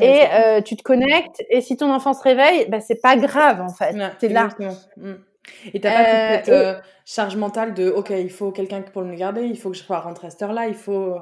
et 0.00 0.22
euh, 0.32 0.60
tu 0.60 0.76
te 0.76 0.82
connectes 0.82 1.40
et 1.50 1.60
si 1.60 1.76
ton 1.76 1.92
enfant 1.92 2.14
se 2.14 2.22
réveille, 2.22 2.68
bah, 2.68 2.80
c'est 2.80 3.00
pas 3.00 3.16
grave 3.16 3.60
en 3.60 3.68
fait. 3.68 3.94
T'es 4.18 4.28
là. 4.28 4.48
Mm. 4.96 5.12
Et 5.72 5.80
t'as 5.80 5.92
pas 5.92 6.38
toute 6.38 6.46
cette 6.46 6.54
euh, 6.54 6.80
charge 7.04 7.36
mentale 7.36 7.74
de 7.74 7.90
ok, 7.90 8.10
il 8.10 8.30
faut 8.30 8.50
quelqu'un 8.50 8.82
pour 8.82 9.02
me 9.02 9.14
garder, 9.14 9.42
il 9.42 9.58
faut 9.58 9.70
que 9.70 9.76
je 9.76 9.82
sois 9.82 10.00
rentrée 10.00 10.26
à 10.26 10.30
cette 10.30 10.42
heure-là, 10.42 10.66
il 10.66 10.74
faut. 10.74 11.16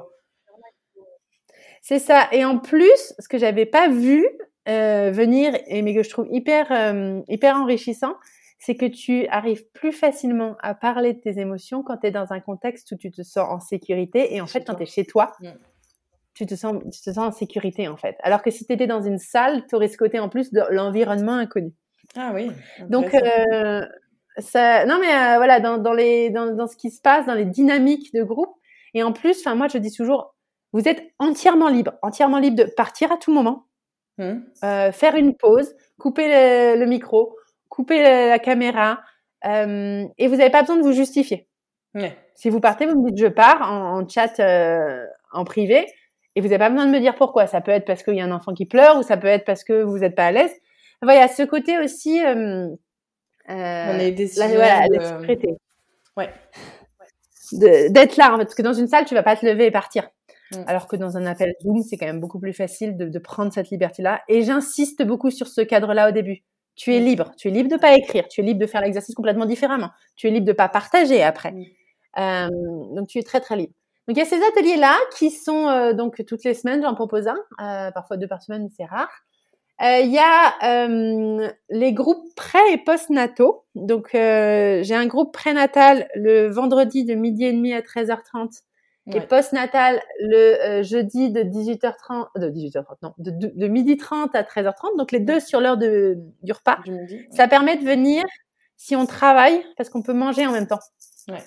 C'est 1.81 1.99
ça. 1.99 2.29
Et 2.31 2.45
en 2.45 2.57
plus, 2.57 3.13
ce 3.19 3.27
que 3.27 3.37
j'avais 3.37 3.65
pas 3.65 3.89
vu 3.89 4.25
venir, 4.65 5.55
et 5.67 5.81
mais 5.81 5.93
que 5.93 6.01
je 6.01 6.09
trouve 6.09 6.27
hyper 6.31 6.71
hyper 7.27 7.57
enrichissant, 7.57 8.15
c'est 8.65 8.75
que 8.75 8.85
tu 8.85 9.27
arrives 9.27 9.65
plus 9.73 9.91
facilement 9.91 10.55
à 10.61 10.73
parler 10.73 11.11
de 11.13 11.19
tes 11.19 11.37
émotions 11.37 11.83
quand 11.83 11.97
tu 11.97 12.07
es 12.07 12.11
dans 12.11 12.31
un 12.31 12.39
contexte 12.39 12.89
où 12.93 12.95
tu 12.95 13.11
te 13.11 13.21
sens 13.21 13.49
en 13.49 13.59
sécurité. 13.59 14.33
Et 14.33 14.39
en 14.39 14.47
fait, 14.47 14.63
quand 14.65 14.75
tu 14.75 14.83
es 14.83 14.85
chez 14.85 15.03
toi, 15.03 15.33
mm. 15.41 15.49
tu, 16.33 16.45
te 16.45 16.55
sens, 16.55 16.81
tu 16.83 17.01
te 17.01 17.11
sens 17.11 17.17
en 17.17 17.31
sécurité, 17.33 17.89
en 17.89 17.97
fait. 17.97 18.15
Alors 18.23 18.41
que 18.41 18.51
si 18.51 18.65
tu 18.65 18.71
étais 18.71 18.87
dans 18.87 19.01
une 19.01 19.19
salle, 19.19 19.65
tu 19.67 19.75
aurais 19.75 19.89
ce 19.89 19.97
côté 19.97 20.17
en 20.17 20.29
plus 20.29 20.53
de 20.53 20.61
l'environnement 20.69 21.33
inconnu. 21.33 21.73
Ah 22.15 22.31
oui. 22.33 22.51
Donc, 22.87 23.13
euh, 23.13 23.85
ça, 24.37 24.85
non 24.85 24.97
mais 25.01 25.13
euh, 25.13 25.35
voilà, 25.35 25.59
dans, 25.59 25.77
dans, 25.77 25.93
les, 25.93 26.29
dans, 26.29 26.55
dans 26.55 26.67
ce 26.67 26.77
qui 26.77 26.89
se 26.89 27.01
passe, 27.01 27.25
dans 27.25 27.33
les 27.33 27.45
dynamiques 27.45 28.13
de 28.13 28.23
groupe. 28.23 28.55
Et 28.93 29.03
en 29.03 29.11
plus, 29.11 29.39
enfin 29.39 29.55
moi, 29.55 29.67
je 29.67 29.77
dis 29.77 29.91
toujours, 29.91 30.35
vous 30.71 30.87
êtes 30.87 31.03
entièrement 31.19 31.67
libre, 31.67 31.95
entièrement 32.01 32.39
libre 32.39 32.63
de 32.63 32.63
partir 32.63 33.11
à 33.11 33.17
tout 33.17 33.33
moment, 33.33 33.67
mmh. 34.19 34.33
euh, 34.63 34.91
faire 34.93 35.15
une 35.15 35.35
pause, 35.35 35.75
couper 35.99 36.77
le, 36.77 36.85
micro, 36.85 37.35
couper 37.73 38.03
la, 38.03 38.37
caméra, 38.37 39.01
euh, 39.45 40.05
et 40.19 40.27
vous 40.27 40.35
n'avez 40.35 40.51
pas 40.51 40.61
besoin 40.61 40.77
de 40.77 40.83
vous 40.83 40.91
justifier. 40.91 41.47
Si 42.35 42.51
vous 42.51 42.59
partez, 42.59 42.85
vous 42.85 43.01
me 43.01 43.09
dites 43.09 43.19
je 43.19 43.27
pars 43.27 43.71
en, 43.71 44.07
chat 44.07 44.39
euh, 44.39 45.03
en 45.31 45.43
privé, 45.43 45.87
et 46.35 46.41
vous 46.41 46.47
n'avez 46.47 46.59
pas 46.59 46.69
besoin 46.69 46.85
de 46.85 46.91
me 46.91 46.99
dire 46.99 47.15
pourquoi. 47.15 47.47
Ça 47.47 47.61
peut 47.61 47.71
être 47.71 47.85
parce 47.85 48.03
qu'il 48.03 48.15
y 48.15 48.21
a 48.21 48.25
un 48.25 48.31
enfant 48.31 48.53
qui 48.53 48.67
pleure, 48.67 48.99
ou 48.99 49.01
ça 49.01 49.17
peut 49.17 49.27
être 49.27 49.43
parce 49.43 49.63
que 49.63 49.81
vous 49.81 49.97
n'êtes 49.97 50.13
pas 50.15 50.27
à 50.27 50.31
l'aise. 50.31 50.53
Voilà, 51.01 51.27
ce 51.27 51.41
côté 51.41 51.79
aussi. 51.79 52.23
Euh, 52.23 52.67
On 53.47 53.99
est 53.99 54.11
des 54.11 54.27
voilà, 54.35 54.87
de... 54.87 55.57
Ouais. 56.15 56.29
D'être 57.53 58.17
là, 58.17 58.33
en 58.33 58.37
fait, 58.37 58.43
parce 58.45 58.55
que 58.55 58.61
dans 58.61 58.73
une 58.73 58.87
salle, 58.87 59.05
tu 59.05 59.15
vas 59.15 59.23
pas 59.23 59.35
te 59.35 59.45
lever 59.45 59.65
et 59.65 59.71
partir. 59.71 60.09
Mm. 60.51 60.63
Alors 60.67 60.87
que 60.87 60.95
dans 60.95 61.17
un 61.17 61.25
appel 61.25 61.53
Zoom, 61.63 61.81
c'est 61.81 61.97
quand 61.97 62.05
même 62.05 62.19
beaucoup 62.19 62.39
plus 62.39 62.53
facile 62.53 62.97
de, 62.97 63.19
prendre 63.19 63.51
cette 63.51 63.71
liberté-là. 63.71 64.21
Et 64.27 64.43
j'insiste 64.43 65.03
beaucoup 65.03 65.31
sur 65.31 65.47
ce 65.47 65.61
cadre-là 65.61 66.09
au 66.09 66.11
début. 66.11 66.43
Tu 66.75 66.93
es 66.93 66.99
libre. 66.99 67.31
Tu 67.37 67.47
es 67.47 67.51
libre 67.51 67.69
de 67.69 67.77
pas 67.77 67.95
écrire. 67.95 68.27
Tu 68.27 68.41
es 68.41 68.43
libre 68.43 68.59
de 68.59 68.67
faire 68.67 68.81
l'exercice 68.81 69.15
complètement 69.15 69.45
différemment. 69.45 69.89
Tu 70.15 70.27
es 70.27 70.31
libre 70.31 70.45
de 70.45 70.53
pas 70.53 70.69
partager 70.69 71.21
après. 71.21 71.53
Euh, 72.17 72.47
donc 72.95 73.07
tu 73.07 73.19
es 73.19 73.23
très 73.23 73.41
très 73.41 73.55
libre. 73.55 73.73
Donc 74.07 74.17
il 74.17 74.19
y 74.19 74.23
a 74.23 74.25
ces 74.25 74.41
ateliers-là 74.43 74.95
qui 75.17 75.31
sont 75.31 75.67
euh, 75.69 75.93
donc 75.93 76.23
toutes 76.25 76.43
les 76.43 76.53
semaines, 76.53 76.81
j'en 76.81 76.93
propose 76.93 77.27
un, 77.27 77.37
euh, 77.61 77.91
parfois 77.91 78.17
deux 78.17 78.27
par 78.27 78.41
semaine, 78.41 78.69
c'est 78.75 78.85
rare. 78.85 79.09
Il 79.81 80.11
y 80.11 80.19
a 80.19 80.85
les 81.69 81.93
groupes 81.93 82.23
pré 82.35 82.59
et 82.71 82.77
post-nataux. 82.77 83.65
Donc 83.75 84.09
j'ai 84.13 84.95
un 84.95 85.05
groupe 85.07 85.33
prénatal 85.33 86.07
le 86.15 86.47
vendredi 86.47 87.03
de 87.03 87.15
midi 87.15 87.45
et 87.45 87.51
demi 87.51 87.73
à 87.73 87.81
13h30 87.81 88.61
et 89.11 89.19
post-natal 89.21 90.01
le 90.19 90.37
euh, 90.37 90.83
jeudi 90.83 91.31
de 91.31 91.41
18h30, 91.41 92.27
de 92.37 92.49
18h30, 92.49 92.85
non, 93.01 93.13
de, 93.17 93.31
de, 93.31 93.51
de 93.53 93.67
midi 93.67 93.97
30 93.97 94.33
à 94.35 94.43
13h30, 94.43 94.97
donc 94.97 95.11
les 95.11 95.19
deux 95.19 95.39
sur 95.39 95.59
l'heure 95.59 95.77
de, 95.77 96.17
du 96.41 96.53
repas. 96.53 96.79
Ça 97.31 97.47
permet 97.47 97.75
de 97.75 97.83
venir 97.83 98.23
si 98.77 98.95
on 98.95 99.05
travaille, 99.05 99.63
parce 99.77 99.89
qu'on 99.89 100.01
peut 100.01 100.13
manger 100.13 100.47
en 100.47 100.51
même 100.51 100.67
temps. 100.67 100.79
Ouais. 101.27 101.43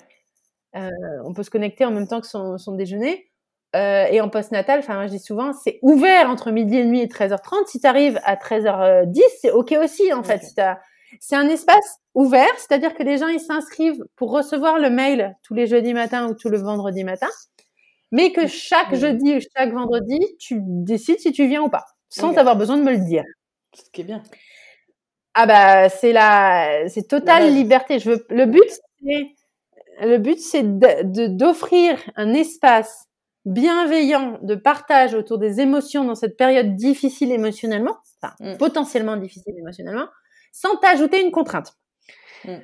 Euh, 0.75 0.89
on 1.25 1.33
peut 1.33 1.43
se 1.43 1.49
connecter 1.49 1.85
en 1.85 1.91
même 1.91 2.07
temps 2.07 2.21
que 2.21 2.27
son, 2.27 2.57
son 2.57 2.73
déjeuner. 2.73 3.29
Euh, 3.75 4.05
et 4.09 4.21
en 4.21 4.29
post-natal, 4.29 4.79
enfin, 4.79 5.05
je 5.07 5.11
dis 5.11 5.19
souvent, 5.19 5.51
c'est 5.53 5.79
ouvert 5.81 6.29
entre 6.29 6.51
midi 6.51 6.77
et 6.77 6.83
demi 6.83 7.01
et 7.01 7.07
13h30. 7.07 7.67
Si 7.67 7.79
tu 7.79 7.87
arrives 7.87 8.19
à 8.23 8.35
13h10, 8.35 9.21
c'est 9.41 9.51
OK 9.51 9.75
aussi, 9.81 10.13
en 10.13 10.23
fait. 10.23 10.41
C'est 11.19 11.35
un 11.35 11.47
espace 11.47 11.99
ouvert, 12.13 12.51
c'est-à-dire 12.57 12.95
que 12.95 13.03
les 13.03 13.17
gens 13.17 13.27
ils 13.27 13.39
s'inscrivent 13.39 14.03
pour 14.15 14.31
recevoir 14.31 14.79
le 14.79 14.89
mail 14.89 15.35
tous 15.43 15.53
les 15.53 15.67
jeudis 15.67 15.93
matin 15.93 16.27
ou 16.27 16.33
tous 16.33 16.49
le 16.49 16.57
vendredi 16.57 17.03
matin, 17.03 17.29
mais 18.11 18.31
que 18.31 18.47
chaque 18.47 18.95
jeudi 18.95 19.35
ou 19.35 19.39
chaque 19.55 19.71
vendredi, 19.71 20.19
tu 20.39 20.59
décides 20.61 21.19
si 21.19 21.31
tu 21.31 21.47
viens 21.47 21.61
ou 21.61 21.69
pas, 21.69 21.85
sans 22.09 22.37
avoir 22.37 22.55
besoin 22.55 22.77
de 22.77 22.83
me 22.83 22.91
le 22.91 23.05
dire. 23.05 23.23
Ce 23.73 23.89
qui 23.91 24.01
est 24.01 24.05
bien. 24.05 24.23
Ah 25.33 25.45
bah 25.45 25.89
c'est 25.89 26.13
la, 26.13 26.89
c'est 26.89 27.07
totale 27.07 27.53
liberté. 27.53 27.99
Je 27.99 28.11
veux, 28.11 28.25
le 28.29 28.45
but 28.45 28.69
c'est, 28.99 29.35
le 30.01 30.17
but 30.17 30.39
c'est 30.39 30.63
d'offrir 30.63 31.99
un 32.15 32.33
espace 32.33 33.07
bienveillant 33.47 34.39
de 34.41 34.55
partage 34.55 35.13
autour 35.13 35.37
des 35.37 35.61
émotions 35.61 36.03
dans 36.03 36.15
cette 36.15 36.37
période 36.37 36.75
difficile 36.75 37.31
émotionnellement, 37.31 37.97
enfin 38.21 38.33
mm. 38.39 38.57
potentiellement 38.57 39.15
difficile 39.15 39.53
émotionnellement, 39.57 40.07
sans 40.51 40.75
t'ajouter 40.77 41.21
une 41.21 41.31
contrainte. 41.31 41.73
Mm. 42.45 42.57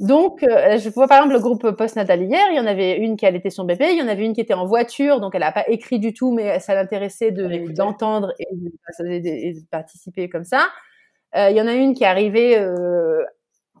Donc, 0.00 0.44
euh, 0.44 0.78
je 0.78 0.88
vois 0.90 1.08
par 1.08 1.18
exemple 1.18 1.34
le 1.34 1.40
groupe 1.40 1.72
postnatal 1.72 2.22
hier, 2.22 2.46
il 2.52 2.56
y 2.56 2.60
en 2.60 2.66
avait 2.66 2.98
une 2.98 3.16
qui 3.16 3.26
allait 3.26 3.50
son 3.50 3.64
bébé, 3.64 3.88
il 3.90 3.98
y 3.98 4.02
en 4.02 4.06
avait 4.06 4.24
une 4.24 4.32
qui 4.32 4.40
était 4.40 4.54
en 4.54 4.64
voiture, 4.64 5.20
donc 5.20 5.34
elle 5.34 5.40
n'a 5.40 5.50
pas 5.50 5.68
écrit 5.68 5.98
du 5.98 6.14
tout, 6.14 6.32
mais 6.32 6.60
ça 6.60 6.74
l'intéressait 6.74 7.32
de 7.32 7.72
d'entendre 7.72 8.32
et, 8.38 8.46
de 8.54 9.66
participer 9.70 10.28
comme 10.28 10.44
ça. 10.44 10.68
Euh, 11.36 11.50
il 11.50 11.56
y 11.56 11.60
en 11.60 11.66
a 11.66 11.74
une 11.74 11.94
qui 11.94 12.04
est 12.04 12.06
arrivée 12.06 12.56
euh, 12.56 13.24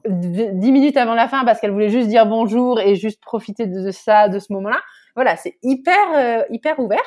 dix 0.06 0.72
minutes 0.72 0.96
avant 0.96 1.14
la 1.14 1.28
fin 1.28 1.44
parce 1.44 1.60
qu'elle 1.60 1.70
voulait 1.70 1.88
juste 1.88 2.08
dire 2.08 2.26
bonjour 2.26 2.80
et 2.80 2.96
juste 2.96 3.22
profiter 3.22 3.66
de, 3.66 3.90
ça, 3.92 4.28
de 4.28 4.40
ce 4.40 4.52
moment-là. 4.54 4.80
Voilà, 5.14 5.36
c'est 5.36 5.56
hyper, 5.62 6.16
euh, 6.16 6.42
hyper 6.50 6.80
ouvert. 6.80 6.98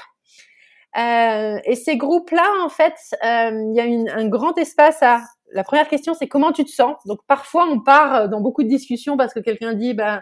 Et 1.66 1.76
ces 1.76 1.98
groupes-là, 1.98 2.48
en 2.64 2.70
fait, 2.70 2.96
il 3.24 3.74
y 3.74 3.80
a 3.80 4.16
un 4.16 4.28
grand 4.28 4.58
espace 4.58 5.04
à. 5.04 5.22
La 5.54 5.64
première 5.64 5.88
question, 5.88 6.14
c'est 6.14 6.28
comment 6.28 6.52
tu 6.52 6.64
te 6.64 6.70
sens? 6.72 6.96
Donc 7.06 7.20
parfois, 7.28 7.66
on 7.68 7.80
part 7.80 8.30
dans 8.30 8.42
beaucoup 8.42 8.64
de 8.64 8.70
discussions 8.70 9.18
parce 9.18 9.34
que 9.34 9.40
quelqu'un 9.40 9.74
dit, 9.74 9.94
ben 9.94 10.22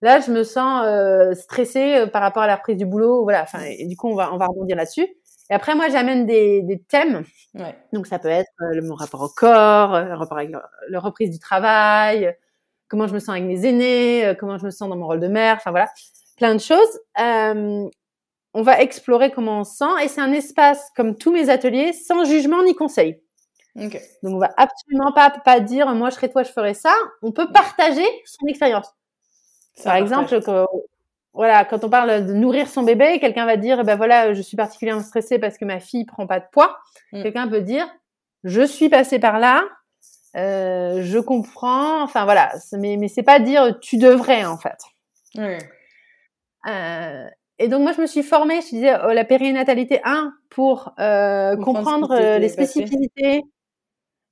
là, 0.00 0.20
je 0.20 0.30
me 0.30 0.42
sens 0.42 0.84
euh, 0.84 1.34
stressée 1.34 2.06
par 2.12 2.22
rapport 2.22 2.42
à 2.42 2.46
la 2.46 2.56
reprise 2.56 2.76
du 2.76 2.86
boulot. 2.86 3.22
Voilà. 3.22 3.42
Enfin, 3.42 3.60
et 3.64 3.86
du 3.86 3.96
coup, 3.96 4.08
on 4.08 4.14
va 4.14 4.32
on 4.32 4.36
va 4.36 4.46
rebondir 4.46 4.76
là-dessus. 4.76 5.06
Et 5.50 5.54
après, 5.54 5.74
moi, 5.74 5.88
j'amène 5.88 6.26
des, 6.26 6.62
des 6.62 6.80
thèmes. 6.82 7.24
Ouais. 7.54 7.76
Donc, 7.92 8.06
ça 8.06 8.18
peut 8.18 8.28
être 8.28 8.50
euh, 8.62 8.80
mon 8.82 8.94
rapport 8.94 9.20
au 9.20 9.28
corps, 9.28 10.00
le 10.00 10.14
rapport 10.14 10.38
avec 10.38 10.50
la 10.88 11.00
reprise 11.00 11.30
du 11.30 11.38
travail, 11.38 12.34
comment 12.88 13.06
je 13.06 13.14
me 13.14 13.18
sens 13.18 13.30
avec 13.30 13.44
mes 13.44 13.66
aînés, 13.66 14.34
comment 14.38 14.58
je 14.58 14.64
me 14.64 14.70
sens 14.70 14.88
dans 14.88 14.96
mon 14.96 15.06
rôle 15.06 15.20
de 15.20 15.28
mère. 15.28 15.56
Enfin 15.56 15.70
voilà, 15.70 15.88
plein 16.36 16.54
de 16.54 16.60
choses. 16.60 17.00
Euh, 17.20 17.88
on 18.54 18.62
va 18.62 18.80
explorer 18.82 19.30
comment 19.30 19.60
on 19.60 19.64
se 19.64 19.76
sent 19.76 20.04
et 20.04 20.08
c'est 20.08 20.20
un 20.20 20.32
espace 20.32 20.90
comme 20.96 21.16
tous 21.16 21.32
mes 21.32 21.48
ateliers 21.48 21.92
sans 21.92 22.24
jugement 22.24 22.62
ni 22.62 22.74
conseil. 22.74 23.22
Donc 23.74 23.98
on 24.22 24.38
va 24.38 24.52
absolument 24.56 25.12
pas 25.12 25.30
pas 25.30 25.60
dire 25.60 25.86
moi 25.94 26.10
je 26.10 26.16
serais 26.16 26.28
toi 26.28 26.42
je 26.42 26.52
ferais 26.52 26.74
ça. 26.74 26.94
On 27.22 27.32
peut 27.32 27.50
partager 27.52 28.04
son 28.24 28.46
expérience. 28.46 28.88
Par 29.82 29.96
exemple, 29.96 30.42
quand, 30.42 30.66
voilà, 31.32 31.64
quand 31.64 31.82
on 31.82 31.88
parle 31.88 32.26
de 32.26 32.32
nourrir 32.34 32.68
son 32.68 32.82
bébé, 32.82 33.18
quelqu'un 33.18 33.46
va 33.46 33.56
dire 33.56 33.84
ben 33.84 33.96
voilà 33.96 34.34
je 34.34 34.42
suis 34.42 34.56
particulièrement 34.56 35.02
stressée 35.02 35.38
parce 35.38 35.56
que 35.56 35.64
ma 35.64 35.80
fille 35.80 36.04
prend 36.04 36.26
pas 36.26 36.40
de 36.40 36.44
poids. 36.52 36.78
Mm. 37.12 37.22
Quelqu'un 37.22 37.48
peut 37.48 37.62
dire 37.62 37.88
je 38.44 38.62
suis 38.62 38.88
passé 38.88 39.18
par 39.18 39.38
là, 39.38 39.64
euh, 40.36 41.02
je 41.02 41.18
comprends. 41.18 42.02
Enfin 42.02 42.24
voilà, 42.24 42.52
mais 42.72 42.96
mais 42.98 43.08
c'est 43.08 43.22
pas 43.22 43.40
dire 43.40 43.78
tu 43.80 43.96
devrais 43.96 44.44
en 44.44 44.58
fait. 44.58 44.78
Euh, 46.68 47.26
et 47.58 47.68
donc 47.68 47.82
moi 47.82 47.92
je 47.92 48.00
me 48.02 48.06
suis 48.06 48.22
formée, 48.22 48.60
je 48.60 48.68
disais 48.68 48.94
oh, 49.02 49.12
la 49.12 49.24
périnatalité 49.24 50.00
1 50.04 50.34
pour 50.50 50.92
euh, 50.98 51.56
comprendre, 51.56 52.14
les 52.38 52.48
spécificités, 52.50 53.42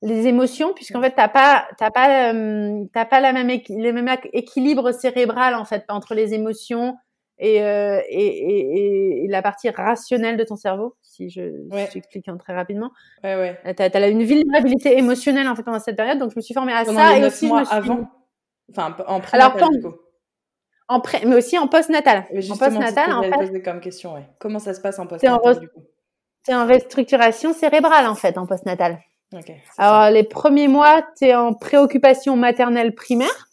les 0.02 0.26
émotions, 0.26 0.72
puisqu'en 0.72 1.02
fait 1.02 1.12
t'as 1.12 1.28
pas 1.28 1.66
t'as 1.78 1.90
pas 1.90 2.32
euh, 2.32 2.84
t'as 2.92 3.04
pas 3.04 3.20
la 3.20 3.32
même 3.32 3.48
le 3.48 3.92
même 3.92 4.08
équilibre 4.32 4.92
cérébral 4.92 5.54
en 5.54 5.64
fait 5.64 5.84
entre 5.88 6.14
les 6.14 6.32
émotions 6.32 6.96
et, 7.38 7.62
euh, 7.62 8.00
et, 8.08 8.26
et, 8.26 9.24
et, 9.24 9.28
la 9.28 9.40
partie 9.40 9.70
rationnelle 9.70 10.36
de 10.36 10.44
ton 10.44 10.56
cerveau, 10.56 10.96
si 11.00 11.30
je 11.30 11.40
ouais. 11.70 11.88
j'explique 11.90 12.28
très 12.38 12.54
rapidement. 12.54 12.90
Ouais, 13.24 13.34
ouais. 13.64 13.74
T'as 13.74 13.88
as 13.88 14.08
une 14.08 14.24
vulnérabilité 14.24 14.98
émotionnelle 14.98 15.48
en 15.48 15.56
fait 15.56 15.62
pendant 15.62 15.80
cette 15.80 15.96
période, 15.96 16.18
donc 16.18 16.32
je 16.32 16.36
me 16.36 16.42
suis 16.42 16.52
formée 16.52 16.74
à 16.74 16.84
ça 16.84 17.16
et 17.16 17.24
aussi 17.24 17.46
mois 17.46 17.64
je 17.64 17.76
me 17.76 17.82
suis... 17.82 17.90
avant, 17.90 18.10
enfin 18.70 18.94
en 19.06 19.20
Alors, 19.32 19.56
en 20.90 21.00
pré, 21.00 21.20
mais 21.24 21.36
aussi 21.36 21.56
en 21.56 21.68
post-natal. 21.68 22.26
En 22.32 22.56
post-natal, 22.56 23.12
en 23.12 23.22
fait. 23.22 23.62
comme 23.62 23.80
question, 23.80 24.14
ouais. 24.14 24.26
Comment 24.40 24.58
ça 24.58 24.74
se 24.74 24.80
passe 24.80 24.98
en 24.98 25.06
post-natal, 25.06 25.60
du 25.60 25.68
coup? 25.68 25.84
es 26.48 26.54
en 26.54 26.66
restructuration 26.66 27.52
cérébrale, 27.52 28.06
en 28.06 28.16
fait, 28.16 28.36
en 28.36 28.46
post-natal. 28.46 28.98
Alors, 29.78 30.10
les 30.10 30.24
premiers 30.24 30.68
mois, 30.68 31.06
tu 31.16 31.26
es 31.26 31.34
en 31.34 31.54
préoccupation 31.54 32.36
maternelle 32.36 32.94
primaire. 32.94 33.48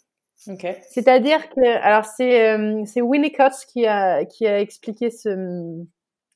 Okay. 0.46 0.76
C'est-à-dire 0.88 1.50
que, 1.50 1.60
alors 1.82 2.04
c'est 2.04 2.48
euh, 2.48 2.84
Winnicott 2.96 3.52
qui 3.70 3.86
a 3.86 4.24
qui 4.24 4.46
a 4.46 4.60
expliqué 4.60 5.10
ce 5.10 5.84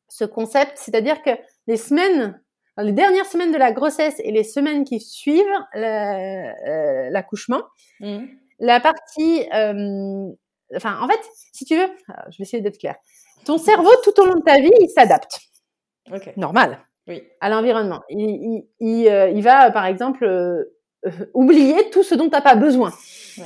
ce 0.09 0.25
concept, 0.25 0.77
c'est-à-dire 0.77 1.23
que 1.23 1.31
les 1.67 1.79
semaines, 1.79 2.41
les 2.77 2.93
dernières 2.93 3.25
semaines 3.25 3.53
de 3.53 3.59
la 3.59 3.73
grossesse 3.73 4.21
et 4.23 4.31
les 4.31 4.45
semaines 4.45 4.85
qui 4.85 5.01
suivent 5.01 5.45
euh, 5.75 7.09
l'accouchement, 7.11 7.63
mmh. 8.01 8.25
la 8.59 8.81
partie 8.81 9.49
euh, 9.55 10.29
enfin, 10.77 10.99
en 11.01 11.09
fait, 11.09 11.21
si 11.53 11.65
tu 11.65 11.77
veux, 11.77 11.89
je 12.31 12.39
vais 12.39 12.43
essayer 12.43 12.63
d'être 12.63 12.79
claire. 12.79 12.97
Ton 13.45 13.59
cerveau, 13.59 13.91
tout 14.05 14.19
au 14.21 14.27
long 14.27 14.37
de 14.37 14.45
ta 14.45 14.61
vie, 14.61 14.71
il 14.81 14.89
s'adapte. 14.91 15.41
Okay. 16.11 16.33
Normal. 16.37 16.79
Oui. 17.09 17.23
À 17.41 17.49
l'environnement. 17.49 18.03
Il, 18.09 18.21
il, 18.21 18.67
il, 18.81 19.09
euh, 19.09 19.29
il, 19.31 19.43
va, 19.43 19.71
par 19.71 19.87
exemple, 19.87 20.25
euh, 20.25 20.65
euh 21.07 21.11
oublier 21.35 21.91
tout 21.91 22.03
ce 22.03 22.15
dont 22.15 22.25
tu 22.25 22.31
n'as 22.31 22.41
pas 22.41 22.55
besoin. 22.55 22.93
Tu 23.35 23.43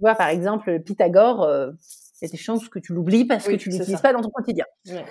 vois, 0.00 0.14
par 0.14 0.28
exemple, 0.28 0.80
Pythagore, 0.80 1.42
euh, 1.42 1.70
il 2.20 2.24
y 2.26 2.28
a 2.28 2.30
des 2.30 2.36
chances 2.36 2.68
que 2.68 2.78
tu 2.78 2.94
l'oublies 2.94 3.24
parce 3.24 3.46
oui, 3.46 3.56
que 3.56 3.62
tu 3.62 3.70
l'utilises 3.70 4.00
pas 4.00 4.12
dans 4.12 4.22
ton 4.22 4.30
quotidien. 4.30 4.64
Ouais. 4.88 5.04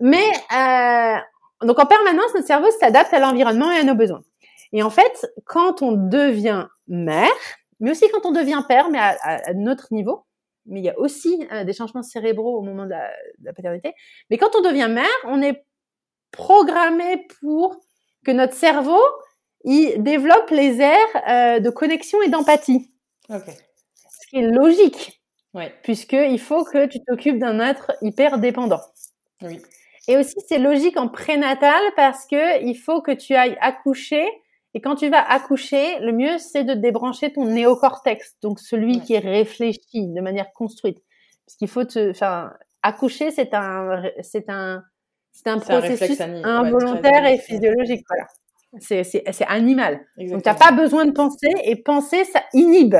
Mais, 0.00 0.30
euh, 0.56 1.66
donc 1.66 1.78
en 1.78 1.86
permanence, 1.86 2.34
notre 2.34 2.46
cerveau 2.46 2.70
s'adapte 2.78 3.12
à 3.12 3.18
l'environnement 3.18 3.70
et 3.70 3.78
à 3.78 3.84
nos 3.84 3.94
besoins. 3.94 4.22
Et 4.72 4.82
en 4.82 4.90
fait, 4.90 5.30
quand 5.44 5.82
on 5.82 5.92
devient 5.92 6.66
mère, 6.86 7.28
mais 7.80 7.90
aussi 7.90 8.04
quand 8.12 8.24
on 8.24 8.32
devient 8.32 8.62
père, 8.66 8.88
mais 8.88 8.98
à, 8.98 9.16
à, 9.22 9.50
à 9.50 9.52
notre 9.52 9.92
niveau, 9.92 10.24
mais 10.66 10.80
il 10.80 10.84
y 10.84 10.88
a 10.88 10.98
aussi 10.98 11.46
euh, 11.52 11.64
des 11.64 11.72
changements 11.72 12.02
cérébraux 12.02 12.58
au 12.58 12.62
moment 12.62 12.84
de 12.84 12.90
la, 12.90 13.10
de 13.38 13.44
la, 13.44 13.52
paternité. 13.52 13.92
Mais 14.30 14.38
quand 14.38 14.54
on 14.54 14.62
devient 14.62 14.88
mère, 14.90 15.06
on 15.24 15.42
est 15.42 15.64
programmé 16.32 17.26
pour 17.40 17.76
que 18.24 18.30
notre 18.30 18.54
cerveau 18.54 19.00
il 19.64 20.02
développe 20.02 20.50
les 20.50 20.80
aires 20.80 21.28
euh, 21.28 21.60
de 21.60 21.70
connexion 21.70 22.20
et 22.22 22.28
d'empathie. 22.28 22.90
Okay. 23.28 23.52
Ce 23.52 24.26
qui 24.28 24.36
est 24.38 24.50
logique, 24.50 25.20
ouais. 25.54 25.72
puisqu'il 25.82 26.40
faut 26.40 26.64
que 26.64 26.86
tu 26.86 26.98
t'occupes 27.04 27.38
d'un 27.38 27.60
être 27.60 27.92
hyper 28.02 28.38
dépendant. 28.38 28.80
Oui. 29.42 29.60
Et 30.08 30.16
aussi, 30.16 30.36
c'est 30.48 30.58
logique 30.58 30.96
en 30.96 31.08
prénatal 31.08 31.82
parce 31.94 32.26
que 32.26 32.64
il 32.64 32.74
faut 32.74 33.02
que 33.02 33.12
tu 33.12 33.34
ailles 33.34 33.58
accoucher 33.60 34.26
et 34.72 34.80
quand 34.80 34.94
tu 34.94 35.08
vas 35.08 35.22
accoucher, 35.22 35.98
le 35.98 36.12
mieux, 36.12 36.38
c'est 36.38 36.64
de 36.64 36.74
débrancher 36.74 37.32
ton 37.32 37.44
néocortex, 37.44 38.36
donc 38.40 38.60
celui 38.60 38.98
ouais. 38.98 39.04
qui 39.04 39.14
est 39.14 39.18
réfléchi 39.18 40.06
de 40.06 40.20
manière 40.20 40.52
construite. 40.52 41.02
Parce 41.44 41.56
qu'il 41.56 41.68
faut 41.68 41.84
te, 41.84 42.10
enfin, 42.10 42.52
accoucher, 42.82 43.32
c'est 43.32 43.52
un, 43.52 44.02
c'est 44.22 44.48
un, 44.48 44.82
c'est 45.32 45.48
un 45.48 45.58
processus 45.58 46.20
un 46.20 46.44
involontaire 46.44 47.22
ouais, 47.22 47.36
et 47.36 47.38
physiologique, 47.38 48.04
voilà. 48.08 48.26
C'est, 48.80 49.02
animal. 49.46 50.00
Exactement. 50.16 50.36
Donc, 50.36 50.42
t'as 50.42 50.54
pas 50.54 50.72
besoin 50.72 51.04
de 51.04 51.12
penser, 51.12 51.48
et 51.64 51.76
penser, 51.76 52.24
ça 52.24 52.42
inhibe 52.54 52.96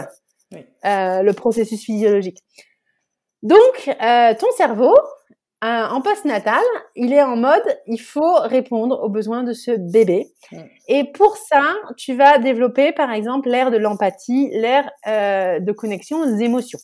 oui. 0.53 0.65
euh, 0.85 1.23
le 1.23 1.33
processus 1.33 1.85
physiologique. 1.85 2.39
Donc, 3.43 3.89
euh, 3.89 4.35
ton 4.35 4.51
cerveau, 4.57 4.95
euh, 5.63 5.67
en 5.67 6.01
post-natal, 6.01 6.63
il 6.97 7.13
est 7.13 7.23
en 7.23 7.37
mode, 7.37 7.63
il 7.87 8.01
faut 8.01 8.35
répondre 8.41 8.99
aux 9.03 9.11
besoins 9.11 9.43
de 9.43 9.53
ce 9.53 9.73
bébé. 9.73 10.33
Mmh. 10.53 10.59
Et 10.89 11.05
pour 11.13 11.37
ça, 11.37 11.63
tu 11.99 12.15
vas 12.15 12.39
développer, 12.39 12.93
par 12.93 13.13
exemple, 13.13 13.51
l'ère 13.51 13.71
de 13.71 13.77
l'empathie, 13.77 14.49
l'ère 14.53 14.91
euh, 15.07 15.61
de 15.61 15.73
connexion 15.73 16.21
aux 16.21 16.37
émotions. 16.39 16.79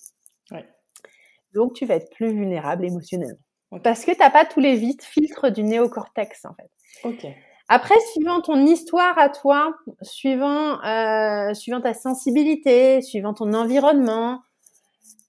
Donc, 1.55 1.73
tu 1.73 1.87
vas 1.87 1.95
être 1.95 2.11
plus 2.11 2.29
vulnérable 2.35 2.85
émotionnellement. 2.85 3.39
Okay. 3.73 3.83
Parce 3.83 4.05
que 4.05 4.13
tu 4.13 4.19
n'as 4.19 4.31
pas 4.31 4.45
tous 4.45 4.61
les 4.61 4.77
vides 4.77 5.03
filtres 5.03 5.51
du 5.51 5.63
néocortex, 5.63 6.45
en 6.45 6.55
fait. 6.55 6.71
Ok. 7.05 7.27
Après, 7.69 7.99
suivant 8.13 8.41
ton 8.41 8.65
histoire 8.65 9.19
à 9.19 9.29
toi, 9.29 9.75
suivant, 10.03 10.81
euh, 10.85 11.53
suivant 11.53 11.81
ta 11.81 11.95
sensibilité, 11.95 13.03
suivant 13.03 13.35
ton 13.35 13.53
environnement, 13.55 14.43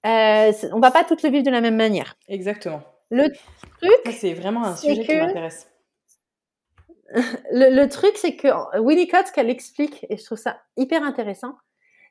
euh, 0.05 0.51
on 0.71 0.79
va 0.79 0.91
pas 0.91 1.03
toutes 1.03 1.23
le 1.23 1.31
vivre 1.31 1.43
de 1.43 1.49
la 1.49 1.61
même 1.61 1.75
manière. 1.75 2.15
Exactement. 2.27 2.81
Le 3.09 3.29
truc, 3.81 4.15
c'est 4.15 4.33
vraiment 4.33 4.65
un 4.65 4.75
sujet 4.75 5.01
que... 5.03 5.11
qui 5.11 5.17
m'intéresse. 5.17 5.69
Le, 7.53 7.73
le, 7.73 7.87
truc, 7.87 8.17
c'est 8.17 8.35
que 8.35 8.49
Winnicott, 8.79 9.27
ce 9.27 9.31
qu'elle 9.31 9.49
explique, 9.49 10.05
et 10.09 10.17
je 10.17 10.25
trouve 10.25 10.37
ça 10.37 10.59
hyper 10.75 11.03
intéressant, 11.03 11.53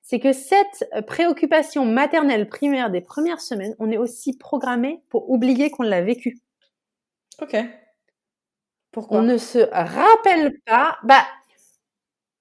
c'est 0.08 0.20
que 0.20 0.32
cette 0.32 0.88
préoccupation 1.08 1.84
maternelle 1.84 2.48
primaire 2.48 2.90
des 2.90 3.00
premières 3.00 3.40
semaines, 3.40 3.74
on 3.80 3.90
est 3.90 3.96
aussi 3.96 4.38
programmé 4.38 5.02
pour 5.08 5.28
oublier 5.28 5.68
qu'on 5.68 5.82
l'a 5.82 6.00
vécu. 6.00 6.38
Ok. 7.42 7.56
Pourquoi? 8.92 9.18
On 9.18 9.22
ne 9.22 9.36
se 9.36 9.58
rappelle 9.58 10.60
pas. 10.64 10.96
Bah, 11.02 11.24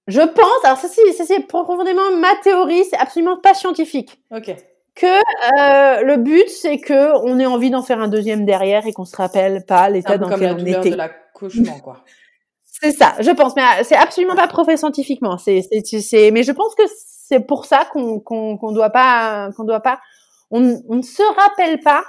je 0.06 0.22
pense. 0.22 0.64
Alors 0.64 0.78
ça, 0.78 0.88
c'est, 0.88 1.48
profondément 1.48 2.16
ma 2.16 2.36
théorie. 2.44 2.86
C'est 2.86 2.98
absolument 2.98 3.38
pas 3.38 3.56
scientifique. 3.56 4.22
Ok 4.32 4.56
que 4.96 5.06
euh, 5.08 6.04
le 6.04 6.16
but 6.16 6.48
c'est 6.48 6.78
que 6.78 7.18
on 7.26 7.38
ait 7.38 7.46
envie 7.46 7.70
d'en 7.70 7.82
faire 7.82 8.00
un 8.00 8.08
deuxième 8.08 8.46
derrière 8.46 8.88
et 8.88 8.94
qu'on 8.94 9.04
se 9.04 9.18
rappelle 9.18 9.66
pas 9.66 9.90
l'état 9.90 10.18
dans 10.18 10.30
lequel 10.30 10.56
on 10.58 10.66
était. 10.66 10.92
de 10.92 10.96
l'accouchement 10.96 11.80
quoi. 11.80 12.06
c'est 12.64 12.94
ça, 12.94 13.14
je 13.20 13.32
pense, 13.32 13.58
mais 13.58 13.62
euh, 13.62 13.84
c'est 13.84 13.98
absolument 13.98 14.36
pas 14.36 14.48
prouvé 14.48 14.78
scientifiquement. 14.78 15.38
C'est, 15.38 15.68
c'est, 15.70 16.00
c'est, 16.00 16.32
mais 16.32 16.44
je 16.44 16.54
pense 16.54 16.74
que 16.76 16.84
c'est 17.28 17.40
pour 17.40 17.66
ça 17.66 17.86
qu'on 17.92 18.20
qu'on 18.20 18.58
qu'on 18.58 18.72
doit 18.72 18.92
pas 18.92 19.50
qu'on 19.56 19.64
doit 19.64 19.80
pas 19.80 20.00
on, 20.52 20.82
on 20.88 20.96
ne 20.96 21.02
se 21.02 21.24
rappelle 21.36 21.80
pas 21.80 22.04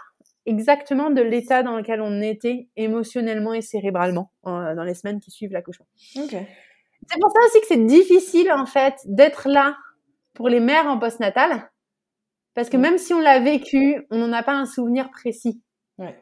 exactement 0.44 1.10
de 1.10 1.22
l'état 1.22 1.62
dans 1.62 1.76
lequel 1.76 2.00
on 2.00 2.20
était 2.20 2.68
émotionnellement 2.76 3.54
et 3.54 3.62
cérébralement 3.62 4.30
euh, 4.46 4.74
dans 4.74 4.84
les 4.84 4.94
semaines 4.94 5.20
qui 5.20 5.30
suivent 5.30 5.52
l'accouchement. 5.52 5.86
Okay. 6.16 6.46
C'est 7.08 7.20
pour 7.20 7.30
ça 7.30 7.38
aussi 7.46 7.60
que 7.60 7.66
c'est 7.66 7.86
difficile 7.86 8.52
en 8.52 8.66
fait 8.66 8.94
d'être 9.06 9.48
là 9.48 9.76
pour 10.34 10.48
les 10.48 10.60
mères 10.60 10.86
en 10.86 10.98
postnatal 10.98 11.70
parce 12.54 12.68
que 12.68 12.76
même 12.76 12.98
si 12.98 13.12
on 13.12 13.20
l'a 13.20 13.40
vécu, 13.40 14.06
on 14.10 14.18
n'en 14.18 14.32
a 14.32 14.42
pas 14.42 14.54
un 14.54 14.66
souvenir 14.66 15.10
précis. 15.10 15.62
Ouais. 15.98 16.18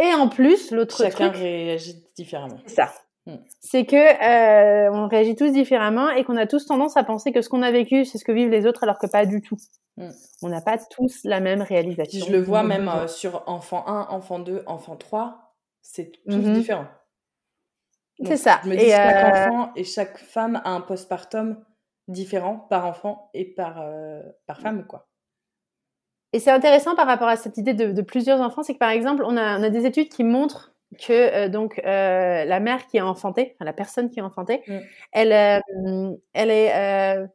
Et 0.00 0.14
en 0.14 0.28
plus, 0.28 0.72
l'autre 0.72 0.96
truc... 0.96 1.12
Chacun 1.12 1.30
réagit 1.30 2.02
différemment. 2.16 2.58
C'est 2.66 2.74
ça. 2.74 2.92
Mm. 3.26 3.36
C'est 3.60 3.84
que 3.84 3.96
euh, 3.96 4.90
on 4.92 5.06
réagit 5.08 5.36
tous 5.36 5.50
différemment 5.52 6.10
et 6.10 6.24
qu'on 6.24 6.36
a 6.36 6.46
tous 6.46 6.66
tendance 6.66 6.96
à 6.96 7.04
penser 7.04 7.32
que 7.32 7.40
ce 7.40 7.48
qu'on 7.48 7.62
a 7.62 7.70
vécu, 7.70 8.04
c'est 8.04 8.18
ce 8.18 8.24
que 8.24 8.32
vivent 8.32 8.50
les 8.50 8.66
autres, 8.66 8.82
alors 8.82 8.98
que 8.98 9.06
pas 9.06 9.26
du 9.26 9.40
tout. 9.40 9.56
Mm. 9.96 10.10
On 10.42 10.48
n'a 10.48 10.60
pas 10.60 10.78
tous 10.78 11.20
la 11.24 11.40
même 11.40 11.62
réalisation. 11.62 12.26
Je 12.26 12.32
le 12.32 12.40
vois 12.40 12.62
même 12.62 12.88
euh, 12.88 13.06
sur 13.06 13.44
enfant 13.46 13.86
1, 13.86 14.08
enfant 14.10 14.38
2, 14.38 14.64
enfant 14.66 14.96
3, 14.96 15.54
c'est 15.82 16.12
tous 16.12 16.36
mm-hmm. 16.36 16.52
différent. 16.52 16.86
C'est 18.24 18.36
ça. 18.36 18.60
Je 18.64 18.68
me 18.68 18.76
dis 18.76 18.84
et 18.84 18.90
chaque 18.90 19.24
euh, 19.24 19.48
enfant 19.48 19.72
et 19.74 19.84
chaque 19.84 20.18
femme 20.18 20.60
a 20.64 20.70
un 20.70 20.80
postpartum 20.80 21.64
différent 22.08 22.66
par 22.70 22.86
enfant 22.86 23.30
et 23.34 23.44
par, 23.44 23.84
par 24.46 24.60
femme, 24.60 24.86
quoi. 24.86 25.08
Et 26.34 26.38
c'est 26.38 26.50
intéressant 26.50 26.94
par 26.94 27.06
rapport 27.06 27.28
à 27.28 27.36
cette 27.36 27.58
idée 27.58 27.74
de, 27.74 27.92
de 27.92 28.02
plusieurs 28.02 28.40
enfants, 28.40 28.62
c'est 28.62 28.74
que 28.74 28.78
par 28.78 28.90
exemple, 28.90 29.22
on 29.26 29.36
a, 29.36 29.58
on 29.58 29.62
a 29.62 29.70
des 29.70 29.86
études 29.86 30.08
qui 30.08 30.24
montrent 30.24 30.71
que 30.98 31.12
euh, 31.12 31.48
donc 31.48 31.80
euh, 31.84 32.44
la 32.44 32.60
mère 32.60 32.86
qui 32.86 32.98
a 32.98 33.06
enfanté, 33.06 33.54
enfin, 33.54 33.64
la 33.64 33.72
personne 33.72 34.10
qui 34.10 34.20
a 34.20 34.24
enfanté, 34.24 34.62
mm. 34.66 34.78
elle, 35.12 35.32
euh, 35.32 36.10
elle 36.32 36.50
est, 36.50 37.28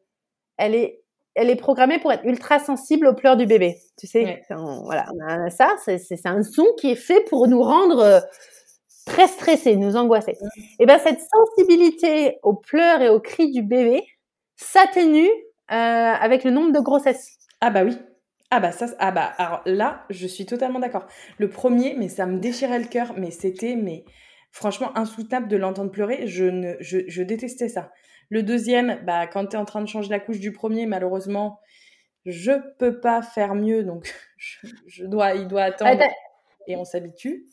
elle 0.57 0.75
est, 0.75 1.01
elle 1.35 1.49
est 1.49 1.55
programmée 1.55 1.99
pour 1.99 2.11
être 2.11 2.25
ultra 2.25 2.59
sensible 2.59 3.07
aux 3.07 3.13
pleurs 3.13 3.37
du 3.37 3.45
bébé. 3.45 3.77
Tu 3.97 4.07
sais, 4.07 4.43
voilà, 4.49 5.05
on 5.13 5.27
a 5.27 5.49
ça, 5.49 5.75
c'est 5.85 6.25
un 6.25 6.43
son 6.43 6.65
qui 6.79 6.91
est 6.91 6.95
fait 6.95 7.23
pour 7.29 7.47
nous 7.47 7.61
rendre 7.61 8.21
très 9.05 9.27
stressés, 9.27 9.75
nous 9.75 9.95
angoisser. 9.95 10.37
Mm. 10.41 10.61
Et 10.79 10.85
ben 10.85 10.99
cette 10.99 11.19
sensibilité 11.21 12.37
aux 12.43 12.55
pleurs 12.55 13.01
et 13.01 13.09
aux 13.09 13.19
cris 13.19 13.51
du 13.51 13.61
bébé 13.61 14.03
s'atténue 14.55 15.29
avec 15.67 16.43
le 16.43 16.51
nombre 16.51 16.71
de 16.71 16.79
grossesses. 16.79 17.37
Ah 17.61 17.69
bah 17.69 17.83
oui. 17.83 17.97
Ah 18.49 18.61
bah 18.61 18.71
ça, 18.71 18.87
ah 18.99 19.11
bah 19.11 19.33
alors 19.37 19.61
là, 19.65 20.05
je 20.09 20.25
suis 20.25 20.45
totalement 20.45 20.79
d'accord. 20.79 21.05
Le 21.37 21.49
premier, 21.49 21.95
mais 21.97 22.07
ça 22.07 22.25
me 22.25 22.39
déchirait 22.39 22.79
le 22.79 22.87
cœur, 22.87 23.13
mais 23.17 23.31
c'était 23.31 23.75
mais 23.75 24.05
franchement 24.51 24.97
insoutenable 24.97 25.49
de 25.49 25.57
l'entendre 25.57 25.91
pleurer. 25.91 26.27
Je 26.27 26.45
ne, 26.45 26.75
je, 26.79 27.21
détestais 27.21 27.67
ça. 27.67 27.91
Le 28.29 28.43
deuxième, 28.43 29.03
bah 29.05 29.27
quand 29.27 29.47
t'es 29.47 29.57
en 29.57 29.65
train 29.65 29.81
de 29.81 29.87
changer 29.87 30.09
la 30.09 30.21
couche 30.21 30.39
du 30.39 30.53
premier, 30.53 30.85
malheureusement, 30.85 31.59
je 32.25 32.51
peux 32.77 33.01
pas 33.01 33.21
faire 33.21 33.53
mieux, 33.53 33.83
donc 33.83 34.13
je, 34.87 35.05
dois, 35.05 35.33
il 35.33 35.47
doit 35.47 35.63
attendre 35.63 36.03
et 36.67 36.77
on 36.77 36.85
s'habitue 36.85 37.45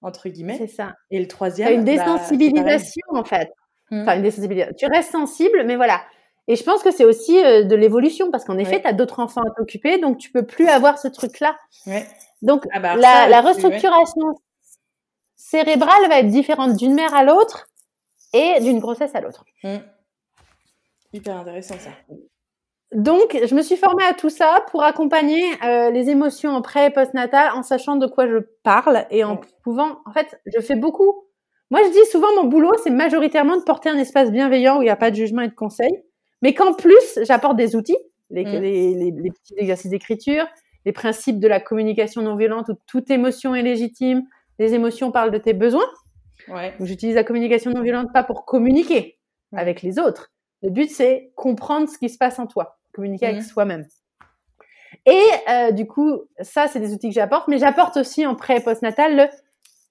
entre 0.00 0.28
guillemets. 0.28 0.58
C'est 0.58 0.66
ça. 0.68 0.94
Et 1.10 1.18
le 1.18 1.28
troisième, 1.28 1.72
une 1.72 1.84
bah, 1.84 1.92
désensibilisation 1.92 3.02
en 3.10 3.24
fait. 3.24 3.50
Mmh. 3.90 4.02
Enfin 4.02 4.16
une 4.16 4.22
désensibilisation. 4.22 4.74
Tu 4.78 4.86
restes 4.86 5.12
sensible, 5.12 5.64
mais 5.66 5.76
voilà 5.76 6.02
et 6.46 6.56
je 6.56 6.62
pense 6.62 6.82
que 6.82 6.90
c'est 6.90 7.04
aussi 7.04 7.42
euh, 7.42 7.64
de 7.64 7.74
l'évolution 7.74 8.30
parce 8.30 8.44
qu'en 8.44 8.58
effet, 8.58 8.80
tu 8.80 8.86
as 8.86 8.92
d'autres 8.92 9.20
enfants 9.20 9.42
à 9.42 9.50
t'occuper, 9.56 9.98
donc 9.98 10.18
tu 10.18 10.30
peux 10.30 10.44
plus 10.44 10.68
avoir 10.68 10.98
ce 10.98 11.08
truc-là. 11.08 11.56
Ouais. 11.86 12.06
Donc 12.42 12.66
ah 12.72 12.80
bah, 12.80 12.96
la, 12.96 13.28
la, 13.28 13.40
restructuration 13.40 14.34
cérébrale 15.36 16.08
va 16.08 16.20
être 16.20 16.28
différente 16.28 16.76
d'une 16.76 16.94
mère 16.94 17.14
à 17.14 17.24
l'autre 17.24 17.66
et 18.34 18.60
d'une 18.60 18.78
grossesse 18.78 19.14
à 19.14 19.20
l'autre. 19.20 19.44
Mmh. 19.62 19.76
Hyper 21.14 21.36
intéressant 21.38 21.76
ça. 21.78 21.90
Donc, 22.92 23.36
je 23.44 23.54
me 23.54 23.62
suis 23.62 23.76
formée 23.76 24.04
à 24.04 24.14
tout 24.14 24.30
ça 24.30 24.64
pour 24.70 24.84
accompagner 24.84 25.42
euh, 25.64 25.90
les 25.90 26.10
émotions 26.10 26.50
en 26.50 26.62
pré 26.62 26.86
et 26.86 26.90
post-natal 26.90 27.50
en 27.54 27.62
sachant 27.62 27.96
de 27.96 28.06
quoi 28.06 28.28
je 28.28 28.38
parle 28.62 29.06
et 29.10 29.24
en 29.24 29.40
pouvant, 29.64 29.98
en 30.06 30.12
fait, 30.12 30.40
je 30.46 30.60
fais 30.60 30.76
beaucoup. 30.76 31.24
Moi, 31.70 31.80
je 31.84 31.90
dis 31.90 32.10
souvent, 32.10 32.28
mon 32.36 32.44
boulot, 32.44 32.70
c'est 32.84 32.90
majoritairement 32.90 33.56
de 33.56 33.62
porter 33.62 33.88
un 33.88 33.98
espace 33.98 34.30
bienveillant 34.30 34.78
où 34.78 34.82
il 34.82 34.84
n'y 34.84 34.90
a 34.90 34.96
pas 34.96 35.10
de 35.10 35.16
jugement 35.16 35.42
et 35.42 35.48
de 35.48 35.54
conseil 35.54 36.04
mais 36.42 36.54
qu'en 36.54 36.74
plus, 36.74 37.18
j'apporte 37.22 37.56
des 37.56 37.76
outils, 37.76 37.96
mm. 38.30 38.34
les, 38.34 38.94
les, 38.94 39.30
petits 39.30 39.54
exercices 39.56 39.90
d'écriture, 39.90 40.46
les 40.84 40.92
principes 40.92 41.40
de 41.40 41.48
la 41.48 41.60
communication 41.60 42.22
non 42.22 42.36
violente 42.36 42.68
où 42.68 42.74
toute 42.86 43.10
émotion 43.10 43.54
est 43.54 43.62
légitime, 43.62 44.22
les 44.58 44.74
émotions 44.74 45.10
parlent 45.10 45.30
de 45.30 45.38
tes 45.38 45.52
besoins. 45.52 45.88
Ouais. 46.48 46.74
J'utilise 46.80 47.14
la 47.14 47.24
communication 47.24 47.70
non 47.70 47.82
violente 47.82 48.12
pas 48.12 48.22
pour 48.22 48.44
communiquer 48.44 49.18
avec 49.52 49.82
les 49.82 49.98
autres. 49.98 50.32
Le 50.62 50.70
but, 50.70 50.90
c'est 50.90 51.32
comprendre 51.36 51.88
ce 51.88 51.98
qui 51.98 52.08
se 52.08 52.18
passe 52.18 52.38
en 52.38 52.46
toi, 52.46 52.78
communiquer 52.92 53.26
avec 53.26 53.40
mm. 53.40 53.44
soi-même. 53.44 53.86
Et 55.06 55.22
euh, 55.50 55.72
du 55.72 55.86
coup, 55.86 56.22
ça, 56.40 56.68
c'est 56.68 56.80
des 56.80 56.92
outils 56.92 57.08
que 57.08 57.14
j'apporte, 57.14 57.48
mais 57.48 57.58
j'apporte 57.58 57.96
aussi 57.96 58.26
en 58.26 58.34
pré 58.34 58.56
et 58.56 58.60
post-natal 58.60 59.16
le 59.16 59.24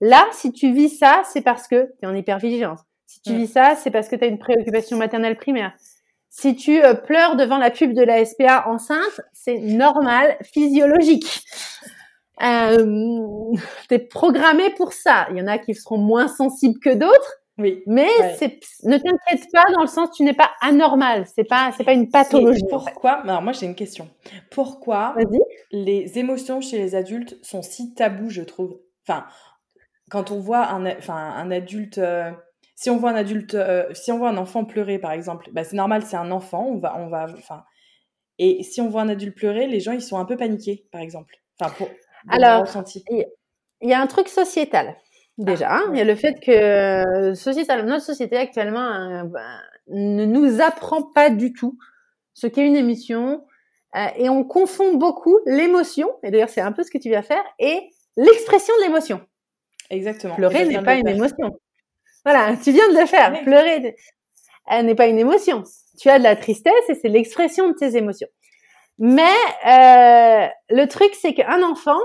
là, 0.01 0.25
si 0.31 0.51
tu 0.51 0.73
vis 0.73 0.89
ça, 0.89 1.21
c'est 1.25 1.41
parce 1.41 1.67
que 1.67 1.85
tu 1.99 2.05
es 2.05 2.07
en 2.07 2.15
hypervigilance. 2.15 2.81
Si 3.05 3.21
tu 3.21 3.33
mm. 3.33 3.37
vis 3.37 3.47
ça, 3.47 3.75
c'est 3.75 3.91
parce 3.91 4.09
que 4.09 4.15
tu 4.15 4.23
as 4.23 4.27
une 4.27 4.39
préoccupation 4.39 4.97
maternelle 4.97 5.37
primaire. 5.37 5.73
Si 6.35 6.55
tu 6.55 6.83
euh, 6.83 6.95
pleures 6.95 7.35
devant 7.35 7.59
la 7.59 7.69
pub 7.69 7.93
de 7.93 8.01
la 8.01 8.25
SPA 8.25 8.67
enceinte, 8.67 9.21
c'est 9.33 9.59
normal, 9.59 10.35
physiologique. 10.41 11.43
Euh, 12.41 13.55
T'es 13.87 13.99
programmé 13.99 14.71
pour 14.71 14.93
ça. 14.93 15.27
Il 15.29 15.37
y 15.37 15.41
en 15.43 15.45
a 15.45 15.59
qui 15.59 15.75
seront 15.75 15.99
moins 15.99 16.27
sensibles 16.27 16.79
que 16.79 16.95
d'autres. 16.95 17.35
Oui. 17.59 17.83
Mais 17.85 18.07
ne 18.83 18.97
t'inquiète 18.97 19.47
pas 19.53 19.65
dans 19.73 19.81
le 19.81 19.87
sens 19.87 20.09
tu 20.17 20.23
n'es 20.23 20.33
pas 20.33 20.49
anormal. 20.59 21.27
C'est 21.35 21.43
pas, 21.43 21.71
c'est 21.77 21.83
pas 21.83 21.93
une 21.93 22.09
pathologie. 22.09 22.63
pourquoi 22.67 23.21
Alors 23.21 23.43
moi 23.43 23.53
j'ai 23.53 23.67
une 23.67 23.75
question. 23.75 24.09
Pourquoi 24.49 25.15
les 25.71 26.17
émotions 26.17 26.61
chez 26.61 26.79
les 26.79 26.95
adultes 26.95 27.37
sont 27.43 27.61
si 27.61 27.93
tabous, 27.93 28.31
je 28.31 28.41
trouve? 28.41 28.79
Enfin, 29.07 29.27
quand 30.09 30.31
on 30.31 30.39
voit 30.39 30.65
un, 30.67 30.83
enfin 30.97 31.13
un 31.13 31.51
adulte. 31.51 31.99
Euh, 31.99 32.31
si 32.75 32.89
on 32.89 32.97
voit 32.97 33.11
un 33.11 33.15
adulte, 33.15 33.53
euh, 33.53 33.93
si 33.93 34.11
on 34.11 34.17
voit 34.17 34.29
un 34.29 34.37
enfant 34.37 34.65
pleurer, 34.65 34.99
par 34.99 35.11
exemple, 35.11 35.49
bah, 35.51 35.63
c'est 35.63 35.75
normal, 35.75 36.03
c'est 36.03 36.15
un 36.15 36.31
enfant, 36.31 36.65
on 36.67 36.77
va, 36.77 36.97
on 36.97 37.07
va, 37.07 37.27
enfin. 37.37 37.63
Et 38.39 38.63
si 38.63 38.81
on 38.81 38.89
voit 38.89 39.01
un 39.01 39.09
adulte 39.09 39.35
pleurer, 39.35 39.67
les 39.67 39.79
gens, 39.79 39.91
ils 39.91 40.01
sont 40.01 40.17
un 40.17 40.25
peu 40.25 40.35
paniqués, 40.37 40.87
par 40.91 41.01
exemple. 41.01 41.35
Enfin, 41.59 41.71
pour. 41.77 41.87
Alors, 42.29 42.65
il 43.81 43.89
y 43.89 43.93
a 43.93 44.01
un 44.01 44.07
truc 44.07 44.27
sociétal 44.27 44.95
déjà. 45.37 45.67
Ah, 45.69 45.77
hein. 45.79 45.89
Il 45.91 45.97
y 45.97 46.01
a 46.01 46.05
le 46.05 46.15
fait 46.15 46.39
que 46.39 46.51
euh, 46.51 47.35
sociétal, 47.35 47.85
notre 47.85 48.03
société 48.03 48.37
actuellement 48.37 48.91
euh, 48.91 49.23
bah, 49.25 49.41
ne 49.89 50.25
nous 50.25 50.61
apprend 50.61 51.03
pas 51.03 51.29
du 51.29 51.53
tout 51.53 51.77
ce 52.33 52.47
qu'est 52.47 52.65
une 52.65 52.75
émission 52.75 53.43
et 54.15 54.27
on 54.27 54.43
confond 54.43 54.95
beaucoup 54.95 55.37
l'émotion. 55.45 56.09
Et 56.23 56.31
d'ailleurs, 56.31 56.49
c'est 56.49 56.61
un 56.61 56.71
peu 56.71 56.81
ce 56.81 56.89
que 56.89 56.97
tu 56.97 57.09
viens 57.09 57.21
faire 57.21 57.43
et 57.59 57.91
l'expression 58.17 58.73
de 58.77 58.87
l'émotion. 58.87 59.21
Exactement. 59.91 60.33
Pleurer 60.35 60.65
n'est 60.65 60.81
pas 60.81 60.95
une 60.95 61.07
émotion. 61.07 61.59
Voilà, 62.25 62.55
tu 62.57 62.71
viens 62.71 62.87
de 62.89 62.99
le 62.99 63.05
faire. 63.05 63.43
Pleurer, 63.43 63.95
elle 64.67 64.85
n'est 64.85 64.95
pas 64.95 65.07
une 65.07 65.19
émotion. 65.19 65.63
Tu 65.99 66.09
as 66.09 66.19
de 66.19 66.23
la 66.23 66.35
tristesse 66.35 66.89
et 66.89 66.95
c'est 66.95 67.09
l'expression 67.09 67.67
de 67.69 67.73
tes 67.73 67.97
émotions. 67.97 68.27
Mais 68.99 69.35
euh, 69.65 70.47
le 70.69 70.85
truc, 70.85 71.13
c'est 71.19 71.33
qu'un 71.33 71.63
enfant 71.63 71.99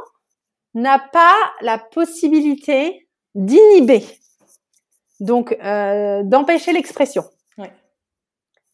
n'a 0.75 0.99
pas 0.99 1.37
la 1.61 1.79
possibilité 1.79 3.09
d'inhiber, 3.35 4.05
donc 5.21 5.57
euh, 5.63 6.23
d'empêcher 6.25 6.73
l'expression. 6.73 7.25
Ouais. 7.57 7.73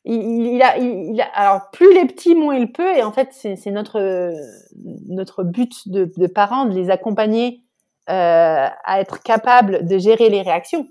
Il, 0.04 0.62
a, 0.62 0.78
il, 0.78 1.20
a, 1.20 1.26
alors 1.34 1.70
plus 1.70 1.92
les 1.92 2.06
petits, 2.06 2.34
moins 2.34 2.56
il 2.56 2.72
peut, 2.72 2.96
et 2.96 3.02
en 3.02 3.12
fait, 3.12 3.28
c'est 3.32 3.70
notre 3.70 4.32
notre 5.08 5.44
but 5.44 5.88
de, 5.88 6.10
de 6.16 6.26
parents 6.26 6.66
de 6.66 6.74
les 6.74 6.90
accompagner 6.90 7.62
euh, 8.10 8.68
à 8.84 9.00
être 9.00 9.22
capables 9.22 9.86
de 9.86 9.98
gérer 9.98 10.28
les 10.28 10.42
réactions. 10.42 10.86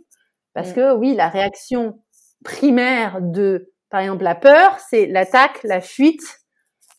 Parce 0.54 0.72
mm. 0.72 0.74
que 0.74 0.96
oui, 0.96 1.16
la 1.16 1.30
réaction 1.30 2.00
primaire 2.44 3.20
de, 3.22 3.72
par 3.90 4.02
exemple, 4.02 4.24
la 4.24 4.36
peur, 4.36 4.80
c'est 4.90 5.06
l'attaque, 5.06 5.62
la 5.64 5.82
fuite 5.82 6.40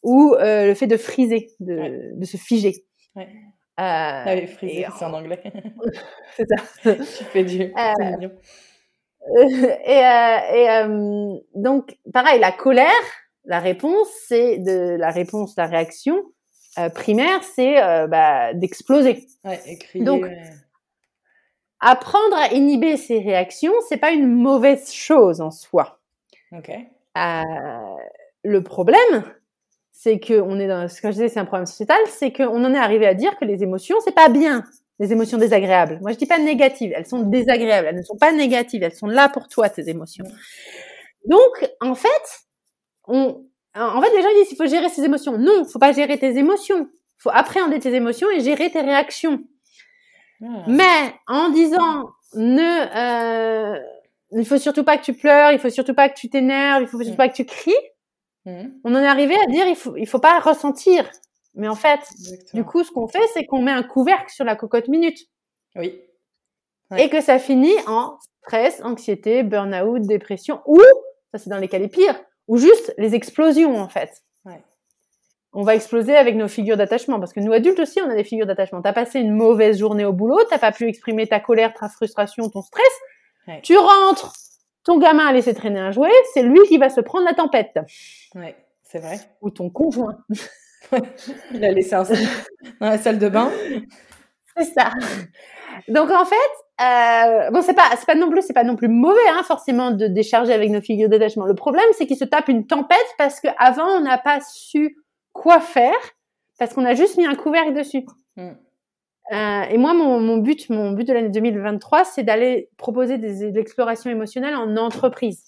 ou 0.02 0.34
euh, 0.34 0.66
le 0.66 0.74
fait 0.74 0.86
de 0.86 0.96
friser, 0.96 1.50
de, 1.60 2.18
de 2.18 2.24
se 2.24 2.36
figer. 2.36 2.84
Ouais. 3.16 3.28
Euh, 3.80 3.82
ah 3.82 4.34
oui, 4.34 4.46
friser, 4.46 4.86
c'est 4.96 5.04
en 5.04 5.14
anglais. 5.14 5.42
c'est 6.36 6.46
ça. 6.46 6.94
tu 6.94 7.24
fais 7.24 7.42
du. 7.42 7.62
Euh, 7.62 8.28
et, 9.84 10.06
euh, 10.06 10.54
et 10.54 11.40
donc, 11.56 11.96
pareil, 12.12 12.38
la 12.38 12.52
colère, 12.52 12.86
la 13.44 13.58
réponse, 13.58 14.08
c'est 14.28 14.58
de 14.58 14.96
la 14.96 15.10
réponse, 15.10 15.54
la 15.56 15.66
réaction 15.66 16.22
primaire, 16.94 17.42
c'est 17.42 17.74
bah, 18.08 18.52
d'exploser. 18.52 19.26
Ouais, 19.44 19.60
crier, 19.78 20.04
donc, 20.04 20.26
apprendre 21.80 22.36
à 22.36 22.52
inhiber 22.52 22.96
ses 22.96 23.18
réactions, 23.18 23.72
c'est 23.88 23.96
pas 23.96 24.12
une 24.12 24.26
mauvaise 24.26 24.92
chose 24.92 25.40
en 25.40 25.50
soi. 25.50 26.00
Ok. 26.52 26.70
Euh, 27.16 27.42
le 28.42 28.62
problème, 28.62 29.24
c'est 29.92 30.18
que 30.18 30.40
on 30.40 30.58
est 30.58 30.66
dans 30.66 30.88
ce 30.88 31.00
que 31.00 31.08
je 31.08 31.12
disais, 31.12 31.28
c'est 31.28 31.40
un 31.40 31.44
problème 31.44 31.66
sociétal, 31.66 31.98
c'est 32.08 32.32
qu'on 32.32 32.64
en 32.64 32.74
est 32.74 32.78
arrivé 32.78 33.06
à 33.06 33.14
dire 33.14 33.36
que 33.38 33.44
les 33.44 33.62
émotions, 33.62 33.96
c'est 34.04 34.14
pas 34.14 34.28
bien, 34.28 34.64
les 34.98 35.12
émotions 35.12 35.38
désagréables. 35.38 35.98
Moi, 36.02 36.12
je 36.12 36.18
dis 36.18 36.26
pas 36.26 36.38
négatives, 36.38 36.92
elles 36.94 37.06
sont 37.06 37.20
désagréables, 37.20 37.88
elles 37.88 37.96
ne 37.96 38.02
sont 38.02 38.16
pas 38.16 38.32
négatives, 38.32 38.82
elles 38.82 38.94
sont 38.94 39.06
là 39.06 39.28
pour 39.28 39.48
toi 39.48 39.68
tes 39.68 39.88
émotions. 39.88 40.24
Donc, 41.26 41.70
en 41.80 41.94
fait, 41.94 42.08
on, 43.06 43.44
en 43.74 44.00
fait, 44.02 44.14
les 44.14 44.22
gens 44.22 44.28
disent 44.38 44.48
qu'il 44.48 44.56
faut 44.56 44.66
gérer 44.66 44.88
ses 44.88 45.04
émotions. 45.04 45.38
Non, 45.38 45.64
faut 45.64 45.78
pas 45.78 45.92
gérer 45.92 46.18
tes 46.18 46.36
émotions. 46.36 46.88
Faut 47.18 47.30
appréhender 47.32 47.78
tes 47.80 47.94
émotions 47.94 48.30
et 48.30 48.40
gérer 48.40 48.70
tes 48.70 48.80
réactions. 48.80 49.40
Ah. 50.44 50.64
Mais 50.66 51.14
en 51.26 51.48
disant 51.50 52.10
ne, 52.34 53.76
euh, 53.76 53.80
il 54.32 54.46
faut 54.46 54.58
surtout 54.58 54.84
pas 54.84 54.98
que 54.98 55.04
tu 55.04 55.14
pleures, 55.14 55.52
il 55.52 55.58
faut 55.58 55.70
surtout 55.70 55.94
pas 55.94 56.08
que 56.08 56.18
tu 56.18 56.28
t'énerves, 56.28 56.82
il 56.82 56.88
faut 56.88 56.98
surtout 56.98 57.14
mm. 57.14 57.16
pas 57.16 57.28
que 57.28 57.34
tu 57.34 57.44
cries. 57.44 57.72
Mm. 58.44 58.68
On 58.84 58.94
en 58.94 59.02
est 59.02 59.06
arrivé 59.06 59.34
à 59.34 59.46
dire 59.50 59.66
il 59.66 59.76
faut, 59.76 59.96
il 59.96 60.06
faut 60.06 60.18
pas 60.18 60.38
ressentir. 60.40 61.08
Mais 61.54 61.68
en 61.68 61.76
fait, 61.76 62.00
du 62.52 62.64
coup, 62.64 62.82
ce 62.82 62.90
qu'on 62.90 63.06
fait, 63.06 63.24
c'est 63.32 63.44
qu'on 63.46 63.62
met 63.62 63.70
un 63.70 63.84
couvercle 63.84 64.30
sur 64.30 64.44
la 64.44 64.56
cocotte 64.56 64.88
minute. 64.88 65.18
Oui. 65.76 66.00
et 66.96 67.08
que 67.08 67.20
ça 67.20 67.40
finit 67.40 67.74
en 67.88 68.16
stress, 68.44 68.80
anxiété, 68.84 69.42
burn-out, 69.42 70.02
dépression, 70.02 70.60
ou, 70.66 70.80
ça 71.32 71.38
c'est 71.38 71.50
dans 71.50 71.58
les 71.58 71.66
cas 71.66 71.78
les 71.78 71.88
pires, 71.88 72.20
ou 72.46 72.58
juste 72.58 72.94
les 72.96 73.16
explosions 73.16 73.76
en 73.76 73.88
fait. 73.88 74.22
On 75.56 75.62
va 75.62 75.76
exploser 75.76 76.16
avec 76.16 76.34
nos 76.34 76.48
figures 76.48 76.76
d'attachement, 76.76 77.20
parce 77.20 77.32
que 77.32 77.40
nous 77.40 77.52
adultes 77.52 77.78
aussi, 77.78 78.00
on 78.02 78.10
a 78.10 78.14
des 78.14 78.24
figures 78.24 78.46
d'attachement. 78.46 78.82
T'as 78.82 78.92
passé 78.92 79.20
une 79.20 79.30
mauvaise 79.30 79.78
journée 79.78 80.04
au 80.04 80.12
boulot, 80.12 80.38
t'as 80.50 80.58
pas 80.58 80.72
pu 80.72 80.88
exprimer 80.88 81.28
ta 81.28 81.38
colère, 81.38 81.72
ta 81.72 81.88
frustration, 81.88 82.48
ton 82.48 82.60
stress. 82.60 83.62
Tu 83.62 83.76
rentres, 83.76 84.32
ton 84.84 84.98
gamin 84.98 85.26
a 85.26 85.32
laissé 85.32 85.54
traîner 85.54 85.78
un 85.78 85.92
jouet, 85.92 86.10
c'est 86.32 86.42
lui 86.42 86.60
qui 86.66 86.78
va 86.78 86.88
se 86.88 87.00
prendre 87.00 87.24
la 87.24 87.34
tempête. 87.34 87.78
Ouais, 88.34 88.56
c'est 88.82 88.98
vrai. 88.98 89.20
Ou 89.42 89.50
ton 89.50 89.70
conjoint. 89.70 90.18
Il 91.52 91.64
a 91.64 91.70
laissé 91.70 91.94
un 91.94 92.02
dans 92.02 92.88
la 92.90 92.98
salle 92.98 93.18
de 93.18 93.28
bain. 93.28 93.50
C'est 94.56 94.64
ça. 94.64 94.90
Donc 95.88 96.10
en 96.10 96.24
fait, 96.24 96.36
euh, 96.80 97.50
bon 97.50 97.62
c'est 97.62 97.74
pas 97.74 97.90
c'est 97.96 98.06
pas 98.06 98.14
non 98.14 98.30
plus 98.30 98.42
c'est 98.42 98.52
pas 98.52 98.64
non 98.64 98.76
plus 98.76 98.88
mauvais 98.88 99.28
hein, 99.30 99.42
forcément 99.44 99.90
de 99.90 100.06
décharger 100.06 100.52
avec 100.52 100.70
nos 100.70 100.80
figures 100.80 101.08
d'attachement. 101.08 101.46
Le 101.46 101.54
problème 101.54 101.84
c'est 101.96 102.06
qu'il 102.06 102.16
se 102.16 102.24
tape 102.24 102.48
une 102.48 102.66
tempête 102.66 102.98
parce 103.18 103.40
qu'avant 103.40 103.88
on 103.96 104.00
n'a 104.00 104.18
pas 104.18 104.40
su 104.40 104.96
quoi 105.34 105.60
faire 105.60 105.92
parce 106.58 106.72
qu'on 106.72 106.84
a 106.84 106.94
juste 106.94 107.18
mis 107.18 107.26
un 107.26 107.34
couvercle 107.34 107.74
dessus. 107.74 108.06
Mm. 108.36 108.50
Euh, 109.32 109.62
et 109.62 109.78
moi, 109.78 109.94
mon, 109.94 110.20
mon, 110.20 110.38
but, 110.38 110.68
mon 110.70 110.92
but 110.92 111.06
de 111.06 111.12
l'année 111.12 111.30
2023, 111.30 112.04
c'est 112.04 112.22
d'aller 112.22 112.70
proposer 112.76 113.18
des, 113.18 113.50
de 113.50 113.56
l'exploration 113.56 114.10
émotionnelle 114.10 114.54
en 114.54 114.76
entreprise. 114.76 115.42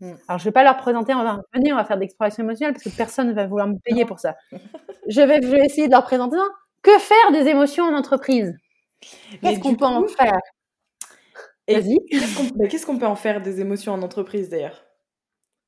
Mm. 0.00 0.12
Alors, 0.28 0.38
je 0.38 0.44
vais 0.44 0.52
pas 0.52 0.64
leur 0.64 0.76
présenter, 0.76 1.14
on 1.14 1.24
va 1.24 1.40
venir, 1.54 1.74
on 1.74 1.78
va 1.78 1.84
faire 1.84 1.96
de 1.96 2.02
l'exploration 2.02 2.44
émotionnelle 2.44 2.74
parce 2.74 2.84
que 2.84 2.96
personne 2.96 3.28
ne 3.28 3.32
va 3.32 3.46
vouloir 3.46 3.68
me 3.68 3.78
payer 3.84 4.04
pour 4.04 4.20
ça. 4.20 4.36
je, 5.08 5.20
vais, 5.20 5.40
je 5.42 5.48
vais 5.48 5.64
essayer 5.64 5.86
de 5.86 5.92
leur 5.92 6.04
présenter 6.04 6.36
que 6.82 6.98
faire 6.98 7.32
des 7.32 7.48
émotions 7.48 7.84
en 7.84 7.94
entreprise. 7.94 8.54
Qu'est-ce 9.42 9.60
qu'on 9.60 9.74
peut 9.74 9.84
en 9.84 10.06
faire? 10.06 10.38
Vas-y. 11.68 11.98
Qu'est-ce 12.68 12.86
qu'on 12.86 12.98
peut 12.98 13.06
en 13.06 13.16
faire 13.16 13.40
des 13.40 13.60
émotions 13.60 13.92
en 13.92 14.02
entreprise 14.02 14.48
d'ailleurs? 14.48 14.84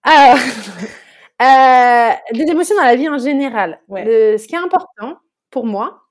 Ah, 0.05 0.37
euh, 1.43 2.11
Des 2.33 2.51
émotions 2.51 2.77
dans 2.77 2.85
la 2.85 2.97
vie 2.97 3.09
en 3.09 3.19
général. 3.19 3.81
ce 3.89 4.47
qui 4.47 4.55
est 4.55 4.59
important 4.59 5.19
pour 5.51 5.67
moi, 5.67 6.09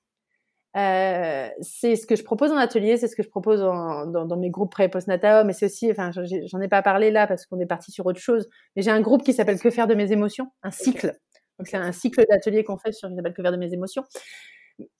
euh, 0.78 1.50
c'est 1.62 1.96
ce 1.96 2.06
que 2.06 2.16
je 2.16 2.24
propose 2.24 2.52
en 2.52 2.58
atelier, 2.58 2.98
c'est 2.98 3.08
ce 3.08 3.16
que 3.16 3.24
je 3.24 3.30
propose 3.30 3.62
dans, 3.62 4.06
dans, 4.06 4.38
mes 4.38 4.52
groupes 4.52 4.72
pré 4.72 4.84
et 4.84 4.90
postnatal, 4.90 5.46
mais 5.48 5.54
c'est 5.54 5.66
aussi, 5.66 5.90
enfin, 5.90 6.12
j'en 6.12 6.62
ai 6.62 6.68
pas 6.68 6.84
parlé 6.84 7.10
là 7.10 7.26
parce 7.26 7.48
qu'on 7.48 7.60
est 7.60 7.66
parti 7.66 7.92
sur 7.92 8.06
autre 8.06 8.20
chose, 8.20 8.48
mais 8.76 8.84
j'ai 8.84 8.92
un 8.92 9.02
groupe 9.02 9.24
qui 9.24 9.34
s'appelle 9.34 9.60
Que 9.60 9.72
faire 9.72 9.88
de 9.88 9.96
mes 9.96 10.12
émotions, 10.12 10.52
un 10.62 10.70
cycle. 10.70 11.18
Donc 11.58 11.68
c'est 11.68 11.78
un 11.78 11.92
cycle 11.92 12.24
d'ateliers 12.30 12.64
qu'on 12.64 12.78
fait 12.78 12.92
sur 12.92 13.10
qui 13.10 13.16
s'appelle 13.16 13.34
Que 13.34 13.42
faire 13.42 13.52
de 13.52 13.58
mes 13.58 13.74
émotions. 13.74 14.04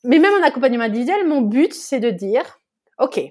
Mais 0.04 0.18
même 0.18 0.34
en 0.34 0.44
accompagnement 0.44 0.86
individuel, 0.86 1.28
mon 1.28 1.42
but 1.42 1.74
c'est 1.76 2.00
de 2.00 2.10
dire, 2.10 2.60
ok, 2.98 3.22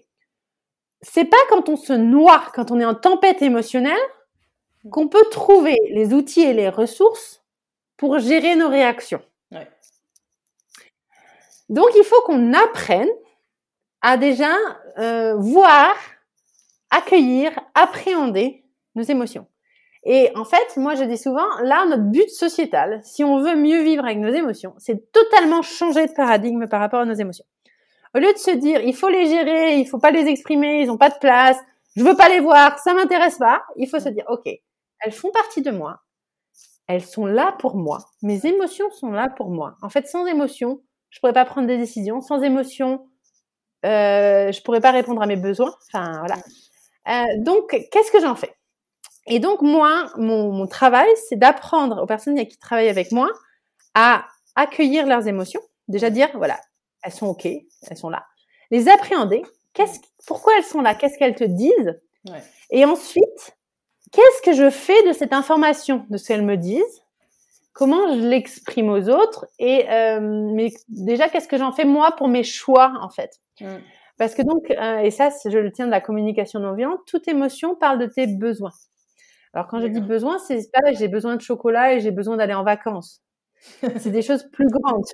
c'est 1.02 1.24
pas 1.24 1.36
quand 1.48 1.68
on 1.68 1.76
se 1.76 1.92
noie, 1.92 2.44
quand 2.54 2.70
on 2.70 2.78
est 2.78 2.84
en 2.84 2.94
tempête 2.94 3.42
émotionnelle, 3.42 3.96
qu'on 4.90 5.08
peut 5.08 5.24
trouver 5.30 5.76
les 5.90 6.14
outils 6.14 6.42
et 6.42 6.52
les 6.52 6.68
ressources 6.68 7.44
pour 7.96 8.18
gérer 8.18 8.56
nos 8.56 8.68
réactions. 8.68 9.22
Donc, 11.68 11.88
il 11.96 12.04
faut 12.04 12.20
qu'on 12.22 12.52
apprenne 12.52 13.08
à 14.02 14.16
déjà 14.16 14.54
euh, 14.98 15.34
voir, 15.36 15.94
accueillir, 16.90 17.50
appréhender 17.74 18.64
nos 18.94 19.02
émotions. 19.02 19.46
Et 20.04 20.30
en 20.36 20.44
fait, 20.44 20.76
moi 20.76 20.94
je 20.94 21.02
dis 21.02 21.18
souvent, 21.18 21.48
là, 21.62 21.84
notre 21.86 22.04
but 22.04 22.30
sociétal, 22.30 23.00
si 23.02 23.24
on 23.24 23.40
veut 23.40 23.56
mieux 23.56 23.82
vivre 23.82 24.04
avec 24.04 24.18
nos 24.18 24.32
émotions, 24.32 24.72
c'est 24.78 25.10
totalement 25.10 25.62
changer 25.62 26.06
de 26.06 26.12
paradigme 26.12 26.68
par 26.68 26.78
rapport 26.78 27.00
à 27.00 27.04
nos 27.04 27.14
émotions. 27.14 27.44
Au 28.14 28.18
lieu 28.18 28.32
de 28.32 28.38
se 28.38 28.52
dire, 28.52 28.80
il 28.82 28.94
faut 28.94 29.08
les 29.08 29.26
gérer, 29.26 29.78
il 29.78 29.86
faut 29.86 29.98
pas 29.98 30.12
les 30.12 30.28
exprimer, 30.28 30.82
ils 30.82 30.90
ont 30.90 30.96
pas 30.96 31.10
de 31.10 31.18
place, 31.18 31.58
je 31.96 32.04
veux 32.04 32.14
pas 32.14 32.28
les 32.28 32.38
voir, 32.38 32.78
ça 32.78 32.94
m'intéresse 32.94 33.38
pas, 33.38 33.64
il 33.76 33.88
faut 33.88 33.98
se 33.98 34.08
dire, 34.10 34.24
ok, 34.28 34.48
elles 35.00 35.12
font 35.12 35.30
partie 35.30 35.62
de 35.62 35.70
moi, 35.70 36.00
elles 36.88 37.04
sont 37.04 37.26
là 37.26 37.54
pour 37.58 37.76
moi, 37.76 37.98
mes 38.22 38.46
émotions 38.46 38.90
sont 38.90 39.10
là 39.10 39.28
pour 39.28 39.50
moi. 39.50 39.76
En 39.82 39.88
fait, 39.88 40.08
sans 40.08 40.26
émotion, 40.26 40.82
je 41.10 41.20
pourrais 41.20 41.32
pas 41.32 41.44
prendre 41.44 41.66
des 41.66 41.78
décisions. 41.78 42.20
Sans 42.20 42.42
émotion, 42.42 43.08
euh, 43.84 44.52
je 44.52 44.62
pourrais 44.62 44.80
pas 44.80 44.90
répondre 44.90 45.22
à 45.22 45.26
mes 45.26 45.36
besoins. 45.36 45.74
Enfin, 45.86 46.18
voilà. 46.18 46.36
Euh, 47.08 47.42
donc, 47.42 47.70
qu'est-ce 47.90 48.10
que 48.10 48.20
j'en 48.20 48.34
fais? 48.34 48.54
Et 49.26 49.40
donc, 49.40 49.62
moi, 49.62 50.10
mon, 50.16 50.52
mon 50.52 50.66
travail, 50.66 51.08
c'est 51.28 51.36
d'apprendre 51.36 52.02
aux 52.02 52.06
personnes 52.06 52.36
qui 52.46 52.58
travaillent 52.58 52.88
avec 52.88 53.12
moi 53.12 53.28
à 53.94 54.26
accueillir 54.54 55.06
leurs 55.06 55.26
émotions. 55.26 55.62
Déjà 55.88 56.10
dire, 56.10 56.28
voilà, 56.34 56.60
elles 57.02 57.12
sont 57.12 57.28
OK, 57.28 57.46
elles 57.46 57.96
sont 57.96 58.10
là. 58.10 58.26
Les 58.70 58.88
appréhender. 58.88 59.42
Qu'est-ce, 59.72 60.00
pourquoi 60.26 60.52
elles 60.58 60.64
sont 60.64 60.80
là? 60.80 60.94
Qu'est-ce 60.94 61.18
qu'elles 61.18 61.34
te 61.34 61.44
disent? 61.44 62.00
Ouais. 62.28 62.42
Et 62.70 62.84
ensuite, 62.84 63.56
qu'est-ce 64.12 64.42
que 64.42 64.52
je 64.52 64.70
fais 64.70 65.06
de 65.08 65.12
cette 65.12 65.32
information, 65.32 66.06
de 66.10 66.16
ce 66.16 66.28
qu'elles 66.28 66.44
me 66.44 66.56
disent? 66.56 67.02
Comment 67.72 68.14
je 68.14 68.20
l'exprime 68.20 68.88
aux 68.88 69.08
autres? 69.08 69.46
Et 69.58 69.88
euh, 69.90 70.20
mais 70.54 70.72
déjà 70.88 71.28
qu'est-ce 71.28 71.48
que 71.48 71.58
j'en 71.58 71.72
fais 71.72 71.84
moi 71.84 72.12
pour 72.16 72.28
mes 72.28 72.42
choix 72.44 72.94
en 73.00 73.10
fait? 73.10 73.40
Mm. 73.58 73.76
parce 74.18 74.34
que 74.34 74.42
donc 74.42 74.70
euh, 74.70 74.98
et 74.98 75.10
ça 75.10 75.30
je 75.46 75.56
le 75.56 75.72
tiens 75.72 75.86
de 75.86 75.90
la 75.90 76.02
communication 76.02 76.60
non 76.60 76.74
violente 76.74 77.00
toute 77.06 77.26
émotion 77.26 77.74
parle 77.74 77.98
de 77.98 78.06
tes 78.06 78.26
besoins. 78.26 78.72
Alors 79.54 79.66
quand 79.66 79.80
je 79.80 79.86
dis 79.86 80.00
besoin 80.00 80.38
c'est 80.38 80.70
pas 80.72 80.92
j'ai 80.92 81.08
besoin 81.08 81.36
de 81.36 81.40
chocolat 81.40 81.94
et 81.94 82.00
j'ai 82.00 82.10
besoin 82.10 82.36
d'aller 82.36 82.54
en 82.54 82.64
vacances. 82.64 83.22
C'est 83.98 84.10
des 84.10 84.20
choses 84.20 84.44
plus 84.52 84.68
grandes. 84.68 85.04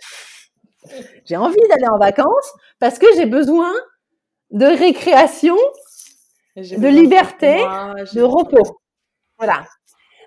J'ai 1.25 1.37
envie 1.37 1.69
d'aller 1.71 1.87
en 1.89 1.99
vacances 1.99 2.53
parce 2.81 2.99
que 2.99 3.07
j'ai 3.15 3.27
besoin 3.27 3.73
de 4.51 4.67
récréation 4.67 5.57
de 6.57 6.89
liberté 6.89 7.59
de 8.15 8.23
repos 8.23 8.82
voilà 9.45 9.67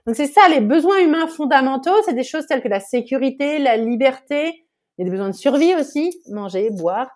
donc 0.06 0.16
c'est 0.16 0.28
ça, 0.28 0.48
les 0.50 0.62
besoins 0.62 1.00
humains 1.00 1.28
fondamentaux, 1.28 1.96
c'est 2.06 2.14
des 2.14 2.24
choses 2.24 2.46
telles 2.46 2.62
que 2.62 2.68
la 2.68 2.80
sécurité, 2.80 3.58
la 3.58 3.76
liberté, 3.76 4.66
il 4.98 5.00
y 5.00 5.02
a 5.02 5.06
des 5.06 5.10
besoins 5.10 5.30
de 5.30 5.36
survie 5.36 5.74
aussi, 5.76 6.22
manger, 6.30 6.70
boire, 6.70 7.10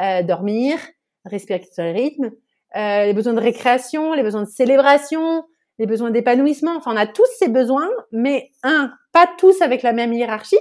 euh, 0.00 0.22
dormir, 0.22 0.78
respirer 1.26 1.62
sur 1.70 1.84
le 1.84 1.90
rythme, 1.90 2.30
euh, 2.76 3.04
les 3.04 3.12
besoins 3.12 3.34
de 3.34 3.40
récréation, 3.40 4.14
les 4.14 4.22
besoins 4.22 4.42
de 4.42 4.48
célébration, 4.48 5.44
les 5.78 5.86
besoins 5.86 6.10
d'épanouissement. 6.10 6.74
Enfin, 6.76 6.94
on 6.94 6.96
a 6.96 7.06
tous 7.06 7.26
ces 7.38 7.48
besoins, 7.48 7.90
mais 8.12 8.50
un, 8.62 8.90
pas 9.12 9.28
tous 9.38 9.60
avec 9.60 9.82
la 9.82 9.92
même 9.92 10.14
hiérarchie. 10.14 10.56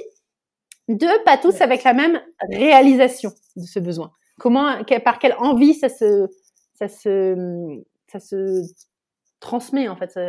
Deux, 0.90 1.24
pas 1.24 1.38
tous 1.38 1.62
avec 1.62 1.86
la 1.86 1.94
même 1.94 2.22
réalisation 2.50 3.32
de 3.56 3.66
ce 3.66 3.80
besoin. 3.80 4.12
Comment, 4.38 4.84
par 5.06 5.20
quelle 5.20 5.36
envie 5.38 5.74
ça 5.74 5.88
se, 5.88 6.28
ça 6.74 6.90
se, 6.90 7.82
ça 8.12 8.20
se 8.20 8.62
transmet 9.40 9.88
en 9.88 9.96
fait. 9.96 10.20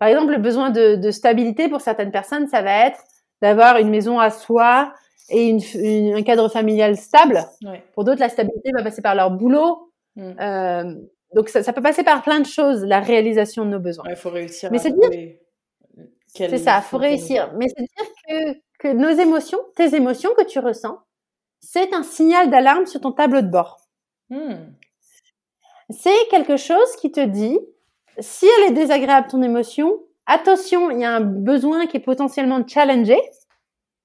Par 0.00 0.08
exemple, 0.08 0.32
le 0.32 0.38
besoin 0.38 0.70
de, 0.70 1.10
stabilité 1.10 1.68
pour 1.68 1.82
certaines 1.82 2.10
personnes, 2.10 2.48
ça 2.48 2.62
va 2.62 2.86
être 2.86 2.98
d'avoir 3.42 3.76
une 3.76 3.90
maison 3.90 4.18
à 4.18 4.30
soi 4.30 4.92
et 5.28 5.48
une, 5.48 6.16
un 6.16 6.22
cadre 6.22 6.48
familial 6.48 6.96
stable. 6.96 7.44
Pour 7.92 8.04
d'autres, 8.04 8.20
la 8.20 8.30
stabilité 8.30 8.70
va 8.74 8.82
passer 8.82 9.02
par 9.02 9.14
leur 9.14 9.30
boulot. 9.30 9.92
Mm. 10.16 10.30
Euh, 10.40 10.94
donc 11.34 11.50
ça, 11.50 11.72
peut 11.72 11.82
passer 11.82 12.02
par 12.02 12.22
plein 12.22 12.40
de 12.40 12.46
choses, 12.46 12.82
la 12.82 13.00
réalisation 13.00 13.66
de 13.66 13.70
nos 13.70 13.78
besoins. 13.78 14.04
Il 14.08 14.16
faut 14.16 14.30
réussir. 14.30 14.70
Mais 14.72 14.78
c'est 14.78 14.90
dire, 14.90 15.36
c'est 16.26 16.58
ça, 16.58 16.78
il 16.78 16.88
faut 16.88 16.98
réussir. 16.98 17.52
Mais 17.58 17.66
c'est 17.68 17.82
dire 17.82 18.14
que, 18.26 18.88
que 18.88 18.92
nos 18.94 19.10
émotions, 19.10 19.60
tes 19.76 19.94
émotions 19.94 20.30
que 20.36 20.44
tu 20.44 20.58
ressens, 20.60 20.98
c'est 21.60 21.92
un 21.92 22.02
signal 22.02 22.48
d'alarme 22.48 22.86
sur 22.86 23.02
ton 23.02 23.12
tableau 23.12 23.42
de 23.42 23.48
bord. 23.48 23.82
Mm. 24.30 24.54
C'est 25.90 26.28
quelque 26.30 26.56
chose 26.56 26.96
qui 27.00 27.12
te 27.12 27.20
dit, 27.20 27.58
si 28.18 28.46
elle 28.46 28.70
est 28.70 28.74
désagréable, 28.74 29.28
ton 29.28 29.42
émotion, 29.42 30.00
attention, 30.26 30.90
il 30.90 31.00
y 31.00 31.04
a 31.04 31.14
un 31.14 31.20
besoin 31.20 31.86
qui 31.86 31.96
est 31.96 32.00
potentiellement 32.00 32.66
challengé, 32.66 33.18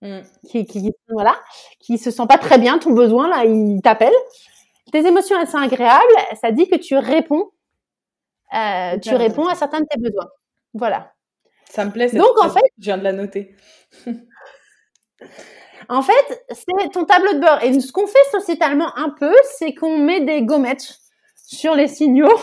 mm. 0.01 0.19
qui, 0.49 0.65
qui, 0.65 0.91
voilà, 1.09 1.35
qui 1.79 1.97
se 1.97 2.11
sent 2.11 2.25
pas 2.27 2.37
très 2.37 2.57
bien, 2.57 2.79
ton 2.79 2.93
besoin, 2.93 3.27
là, 3.27 3.45
il 3.45 3.81
t'appelle. 3.81 4.13
Tes 4.91 5.05
émotions, 5.05 5.39
elles 5.39 5.47
sont 5.47 5.57
agréables, 5.57 6.03
ça 6.41 6.51
dit 6.51 6.67
que 6.67 6.75
tu 6.75 6.97
réponds, 6.97 7.51
euh, 8.53 8.97
tu 8.99 9.13
réponds 9.15 9.47
à 9.47 9.55
certains 9.55 9.81
de 9.81 9.87
tes 9.89 9.99
besoins. 9.99 10.27
Voilà. 10.73 11.11
Ça 11.69 11.83
me 11.85 11.91
plaît. 11.91 12.09
Donc, 12.11 12.37
en 12.41 12.49
fait, 12.49 12.63
je 12.77 12.85
viens 12.85 12.97
de 12.97 13.03
la 13.03 13.11
noter. 13.11 13.55
en 15.89 16.01
fait, 16.01 16.45
c'est 16.51 16.91
ton 16.91 17.05
tableau 17.05 17.33
de 17.33 17.39
bord. 17.39 17.61
Et 17.63 17.79
ce 17.79 17.91
qu'on 17.91 18.07
fait 18.07 18.17
sociétalement 18.31 18.95
un 18.97 19.09
peu, 19.09 19.33
c'est 19.57 19.73
qu'on 19.73 19.97
met 19.97 20.21
des 20.21 20.43
gommettes 20.43 20.99
sur 21.35 21.73
les 21.73 21.87
signaux. 21.87 22.33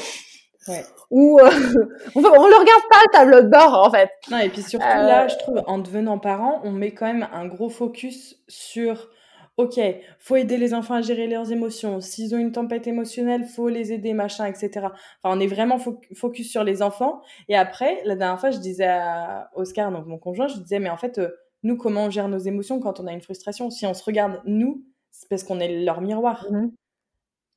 Ouais 0.68 0.84
où 1.12 1.38
euh, 1.38 1.44
on, 2.16 2.20
ne 2.20 2.26
le 2.26 2.58
regarde 2.58 2.82
pas 2.90 2.98
le 3.06 3.12
tableau 3.12 3.40
de 3.42 3.48
bord 3.48 3.86
en 3.86 3.90
fait. 3.90 4.10
Non 4.30 4.38
et 4.38 4.48
puis 4.48 4.62
surtout 4.62 4.84
là, 4.84 5.24
euh, 5.24 5.28
je 5.28 5.38
trouve 5.38 5.62
en 5.66 5.78
devenant 5.78 6.18
parent, 6.18 6.60
on 6.64 6.72
met 6.72 6.90
quand 6.90 7.06
même 7.06 7.28
un 7.32 7.46
gros 7.46 7.68
focus 7.68 8.42
sur 8.48 9.08
ok, 9.56 9.78
faut 10.18 10.36
aider 10.36 10.56
les 10.56 10.74
enfants 10.74 10.94
à 10.94 11.02
gérer 11.02 11.26
leurs 11.26 11.52
émotions. 11.52 12.00
S'ils 12.00 12.34
ont 12.34 12.38
une 12.38 12.52
tempête 12.52 12.86
émotionnelle, 12.86 13.44
faut 13.44 13.68
les 13.68 13.92
aider, 13.92 14.14
machin, 14.14 14.46
etc. 14.46 14.70
Enfin, 14.76 15.36
on 15.36 15.40
est 15.40 15.46
vraiment 15.46 15.78
focus 16.14 16.50
sur 16.50 16.64
les 16.64 16.82
enfants. 16.82 17.20
Et 17.48 17.56
après, 17.56 18.02
la 18.04 18.16
dernière 18.16 18.40
fois, 18.40 18.50
je 18.50 18.58
disais 18.58 18.86
à 18.86 19.50
Oscar, 19.54 19.92
donc 19.92 20.06
mon 20.06 20.18
conjoint, 20.18 20.48
je 20.48 20.56
disais, 20.56 20.78
mais 20.78 20.90
en 20.90 20.96
fait, 20.96 21.18
euh, 21.18 21.28
nous, 21.62 21.76
comment 21.76 22.06
on 22.06 22.10
gère 22.10 22.28
nos 22.28 22.38
émotions 22.38 22.80
quand 22.80 22.98
on 22.98 23.06
a 23.06 23.12
une 23.12 23.20
frustration? 23.20 23.70
Si 23.70 23.86
on 23.86 23.94
se 23.94 24.02
regarde, 24.02 24.40
nous, 24.46 24.84
c'est 25.10 25.28
parce 25.28 25.44
qu'on 25.44 25.60
est 25.60 25.84
leur 25.84 26.00
miroir. 26.00 26.46
Mmh 26.50 26.70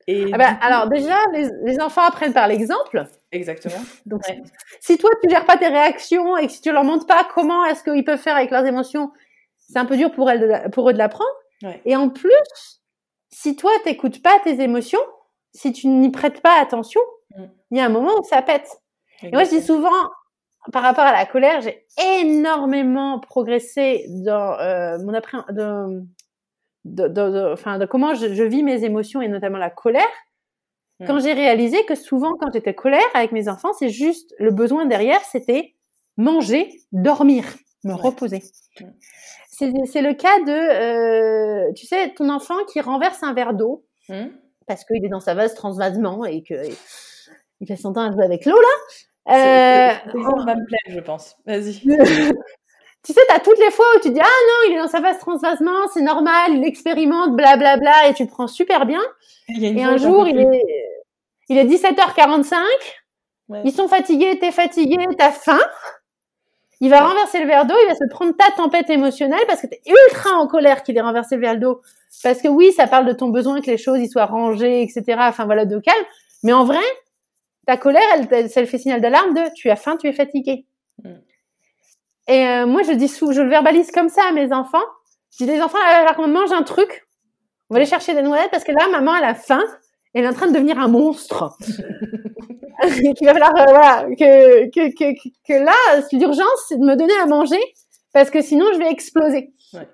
Et 0.08 0.26
ah 0.34 0.38
bah, 0.38 0.58
alors 0.62 0.90
déjà, 0.90 1.18
les, 1.34 1.80
enfants 1.80 2.04
apprennent 2.04 2.34
par 2.34 2.48
l'exemple. 2.48 3.08
Exactement. 3.36 3.84
Donc, 4.06 4.22
si 4.80 4.98
toi 4.98 5.10
tu 5.22 5.30
gères 5.30 5.46
pas 5.46 5.58
tes 5.58 5.68
réactions 5.68 6.38
et 6.38 6.48
que 6.48 6.54
si 6.54 6.62
tu 6.62 6.72
leur 6.72 6.84
montres 6.84 7.06
pas 7.06 7.28
comment 7.34 7.66
est-ce 7.66 7.84
qu'ils 7.84 8.04
peuvent 8.04 8.20
faire 8.20 8.36
avec 8.36 8.52
leurs 8.52 8.66
émotions, 8.66 9.12
c'est 9.58 9.78
un 9.78 9.86
peu 9.86 9.98
dur 9.98 10.12
pour 10.12 10.30
elles, 10.30 10.70
pour 10.72 10.90
eux 10.90 10.94
de 10.94 10.98
l'apprendre. 10.98 11.30
Et 11.86 11.96
en 11.96 12.10
plus, 12.10 12.82
si 13.30 13.56
toi 13.56 13.72
t'écoutes 13.84 14.22
pas 14.22 14.38
tes 14.44 14.62
émotions, 14.62 15.00
si 15.54 15.72
tu 15.72 15.88
n'y 15.88 16.12
prêtes 16.12 16.42
pas 16.42 16.60
attention, 16.62 17.02
mm. 17.36 17.44
il 17.72 17.78
y 17.78 17.82
a 17.82 17.86
un 17.86 17.90
moment 17.90 18.12
où 18.20 18.24
ça 18.24 18.42
pète. 18.42 18.70
Et 19.24 19.32
moi, 19.32 19.46
je 19.46 19.50
dis 19.50 19.62
souvent, 19.62 20.10
par 20.72 20.84
rapport 20.84 21.06
à 21.06 21.12
la 21.12 21.26
colère, 21.26 21.62
j'ai 21.62 21.86
énormément 22.22 23.20
progressé 23.20 24.06
dans 24.10 24.60
euh, 24.60 24.98
mon 25.00 25.14
après, 25.14 25.38
de, 25.50 26.04
de, 26.86 27.08
de 27.08 27.86
comment 27.86 28.14
je, 28.14 28.44
vis 28.44 28.64
mes 28.64 28.84
émotions 28.84 29.22
et 29.22 29.28
notamment 29.28 29.58
la 29.58 29.70
colère. 29.70 30.04
Mm. 31.00 31.08
Quand 31.08 31.20
j'ai 31.20 31.34
réalisé 31.34 31.84
que 31.86 31.96
souvent, 31.96 32.34
quand 32.40 32.52
j'étais 32.54 32.74
colère 32.74 33.02
avec 33.14 33.32
mes 33.32 33.50
enfants, 33.50 33.74
c'est 33.78 33.90
juste 33.90 34.34
le 34.40 34.52
besoin 34.52 34.86
derrière, 34.86 35.22
c'était 35.22 35.76
manger, 36.18 36.70
dormir, 36.92 37.46
me 37.84 37.94
reposer. 37.94 38.44
Mm. 38.80 38.86
C'est 39.60 40.02
le 40.02 40.14
cas 40.14 40.38
de, 40.40 40.52
euh, 40.52 41.74
tu 41.74 41.86
sais, 41.86 42.14
ton 42.14 42.30
enfant 42.30 42.58
qui 42.72 42.82
renverse 42.82 43.24
un 43.24 43.34
verre 43.34 43.54
d'eau 43.54 43.86
parce 44.68 44.84
qu'il 44.84 45.04
est 45.06 45.10
dans 45.10 45.20
sa 45.20 45.34
vase 45.34 45.54
transvasement 45.54 46.26
et 46.26 46.44
que 46.44 46.56
il 47.62 47.68
fait 47.68 47.78
son 47.78 47.94
temps 47.94 48.02
à 48.02 48.12
jouer 48.12 48.26
avec 48.26 48.46
l'eau 48.46 48.60
là. 48.60 48.68
Euh, 49.28 50.12
on 50.14 50.44
va 50.44 50.56
me 50.56 50.66
plaire, 50.66 50.96
je 50.96 51.00
pense. 51.00 51.36
Vas-y. 51.46 51.80
tu 53.04 53.14
sais, 53.14 53.22
t'as 53.28 53.40
toutes 53.40 53.58
les 53.60 53.72
fois 53.72 53.86
où 53.96 54.00
tu 54.02 54.12
dis 54.12 54.20
ah 54.20 54.24
non, 54.26 54.70
il 54.70 54.76
est 54.76 54.80
dans 54.80 54.88
sa 54.88 55.02
phase 55.02 55.20
transvasement, 55.20 55.88
c'est 55.94 56.02
normal, 56.02 56.52
il 56.54 56.66
expérimente, 56.66 57.36
blablabla, 57.36 57.78
bla, 57.78 58.02
bla, 58.02 58.10
et 58.10 58.14
tu 58.14 58.24
le 58.24 58.30
prends 58.30 58.48
super 58.48 58.86
bien. 58.86 59.02
Et 59.50 59.84
un 59.84 59.98
jour, 59.98 60.28
il 60.28 60.40
est, 60.40 60.85
il 61.50 61.58
est 61.58 61.66
17h45. 61.66 62.58
Ils 63.64 63.72
sont 63.72 63.88
fatigués, 63.88 64.40
t'es 64.40 64.52
fatigué, 64.52 64.98
t'as 65.18 65.32
faim. 65.32 65.62
Il 66.82 66.90
va 66.90 67.08
renverser 67.08 67.40
le 67.40 67.48
verre 67.48 67.66
d'eau, 67.66 67.76
il 67.84 67.88
va 67.88 67.96
se 67.96 68.10
prendre 68.10 68.36
ta 68.36 68.52
tempête 68.52 68.90
émotionnelle 68.90 69.44
parce 69.48 69.62
que 69.62 69.68
t'es 69.68 69.82
ultra 69.86 70.32
en 70.32 70.48
colère 70.48 70.84
qu'il 70.84 70.98
ait 70.98 71.02
renversé 71.02 71.36
le 71.36 71.42
verre 71.42 71.58
d'eau. 71.58 71.82
Parce 72.24 72.42
que 72.42 72.48
oui, 72.48 72.72
ça 72.72 72.88
parle 72.88 73.06
de 73.06 73.14
ton 73.14 73.30
besoin 73.30 73.62
que 73.62 73.68
les 73.68 73.78
choses 73.78 74.00
y 74.00 74.10
soient 74.10 74.26
rangées, 74.26 74.82
etc. 74.82 75.04
Enfin 75.20 75.46
voilà, 75.46 75.66
de 75.66 75.80
calme. 75.80 76.06
Mais 76.44 76.54
en 76.54 76.66
vrai, 76.66 76.84
ta 77.66 77.78
colère, 77.78 78.04
elle, 78.16 78.28
elle, 78.32 78.50
elle 78.54 78.68
fait 78.68 78.78
signal 78.78 79.00
d'alarme 79.00 79.34
de 79.34 79.42
tu 79.56 79.70
as 79.70 79.76
faim, 79.76 79.98
tu 79.98 80.08
es 80.08 80.14
fatigué. 80.14 80.66
Mm. 81.04 81.14
Et 82.28 82.48
euh, 82.48 82.66
moi, 82.66 82.84
je 82.84 82.92
dis 82.92 83.08
je 83.08 83.42
le 83.42 83.50
verbalise 83.50 83.92
comme 83.92 84.10
ça 84.10 84.24
à 84.28 84.32
mes 84.32 84.52
enfants. 84.52 84.84
Je 85.32 85.46
dis 85.46 85.52
les 85.52 85.62
enfants, 85.62 85.78
alors 85.84 86.16
qu'on 86.16 86.28
mange 86.28 86.52
un 86.52 86.64
truc, 86.64 87.08
on 87.70 87.76
va 87.76 87.80
aller 87.80 87.90
chercher 87.90 88.14
des 88.14 88.22
noisettes 88.22 88.52
parce 88.52 88.64
que 88.64 88.72
là, 88.72 88.88
maman, 88.90 89.16
elle 89.16 89.26
a 89.26 89.36
faim. 89.36 89.64
Elle 90.16 90.24
est 90.24 90.28
en 90.28 90.34
train 90.34 90.48
de 90.48 90.54
devenir 90.54 90.80
un 90.80 90.88
monstre. 90.88 91.56
Qu'il 93.18 93.28
va 93.28 93.34
falloir, 93.34 93.56
euh, 93.56 93.66
voilà, 93.68 94.06
que, 94.16 94.70
que, 94.70 94.94
que, 94.96 95.30
que 95.48 95.54
là, 95.54 95.76
l'urgence, 96.12 96.66
c'est 96.68 96.78
de 96.78 96.86
me 96.86 96.96
donner 96.96 97.14
à 97.22 97.26
manger 97.26 97.60
parce 98.14 98.30
que 98.30 98.42
sinon, 98.42 98.66
je 98.74 98.80
vais 98.80 98.90
exploser. 98.90 99.54
Ouais. 99.74 99.88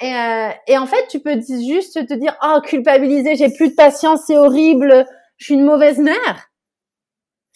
Et, 0.00 0.14
euh, 0.14 0.50
et 0.66 0.78
en 0.78 0.86
fait, 0.86 1.06
tu 1.08 1.20
peux 1.20 1.40
juste 1.40 2.06
te 2.06 2.14
dire, 2.14 2.36
oh, 2.42 2.60
culpabiliser, 2.62 3.36
j'ai 3.36 3.50
plus 3.50 3.70
de 3.70 3.74
patience, 3.74 4.22
c'est 4.26 4.36
horrible, 4.36 5.06
je 5.36 5.44
suis 5.44 5.54
une 5.54 5.64
mauvaise 5.64 5.98
mère. 5.98 6.50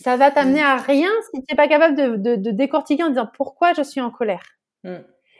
Ça 0.02 0.16
va 0.16 0.30
t'amener 0.30 0.62
mm. 0.62 0.66
à 0.66 0.76
rien 0.76 1.10
si 1.24 1.40
tu 1.40 1.46
n'es 1.50 1.56
pas 1.56 1.68
capable 1.68 1.96
de, 1.96 2.16
de, 2.16 2.36
de, 2.36 2.50
décortiquer 2.50 3.04
en 3.04 3.08
disant 3.08 3.28
pourquoi 3.34 3.72
je 3.72 3.82
suis 3.82 4.00
en 4.00 4.10
colère. 4.10 4.44
Mm. 4.84 4.96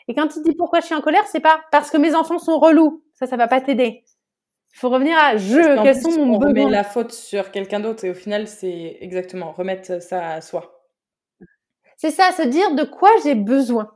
Et 0.09 0.15
quand 0.15 0.29
tu 0.29 0.41
dis 0.43 0.55
pourquoi 0.57 0.81
je 0.81 0.87
suis 0.87 0.95
en 0.95 1.01
colère, 1.01 1.27
c'est 1.27 1.41
pas 1.41 1.61
parce 1.71 1.91
que 1.91 1.99
mes 1.99 2.15
enfants 2.15 2.39
sont 2.39 2.59
relous. 2.59 3.03
Ça, 3.15 3.27
ça 3.27 3.37
va 3.37 3.49
pas 3.49 3.61
t'aider. 3.61 4.05
Il 4.77 4.79
faut 4.79 4.91
revenir 4.91 5.17
à 5.19 5.37
je, 5.37 5.83
quels 5.83 6.01
sont 6.01 6.11
mon 6.11 6.39
besoins. 6.39 6.63
On 6.63 6.65
remet 6.65 6.71
la 6.71 6.85
faute 6.85 7.13
sur 7.13 7.51
quelqu'un 7.51 7.81
d'autre 7.81 8.05
et 8.05 8.11
au 8.11 8.15
final, 8.15 8.47
c'est 8.47 8.99
exactement 9.01 9.53
remettre 9.53 10.03
ça 10.03 10.33
à 10.33 10.41
soi. 10.41 10.85
C'est 11.97 12.11
ça, 12.11 12.31
se 12.33 12.43
dire 12.43 12.75
de 12.75 12.85
quoi 12.85 13.09
j'ai 13.25 13.35
besoin. 13.35 13.91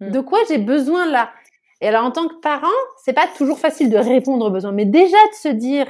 Mm. 0.00 0.10
De 0.10 0.20
quoi 0.20 0.38
j'ai 0.48 0.58
besoin 0.58 1.10
là? 1.10 1.32
Et 1.80 1.88
alors, 1.88 2.04
en 2.04 2.10
tant 2.10 2.28
que 2.28 2.34
parent, 2.40 2.66
c'est 3.02 3.14
pas 3.14 3.26
toujours 3.36 3.58
facile 3.58 3.88
de 3.88 3.96
répondre 3.96 4.44
aux 4.46 4.50
besoins, 4.50 4.72
mais 4.72 4.84
déjà 4.84 5.16
de 5.16 5.34
se 5.34 5.48
dire, 5.48 5.86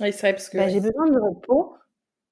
oui, 0.00 0.10
vrai, 0.10 0.32
parce 0.32 0.48
que 0.48 0.58
bah, 0.58 0.68
j'ai 0.68 0.80
besoin 0.80 1.06
de 1.06 1.18
repos, 1.18 1.76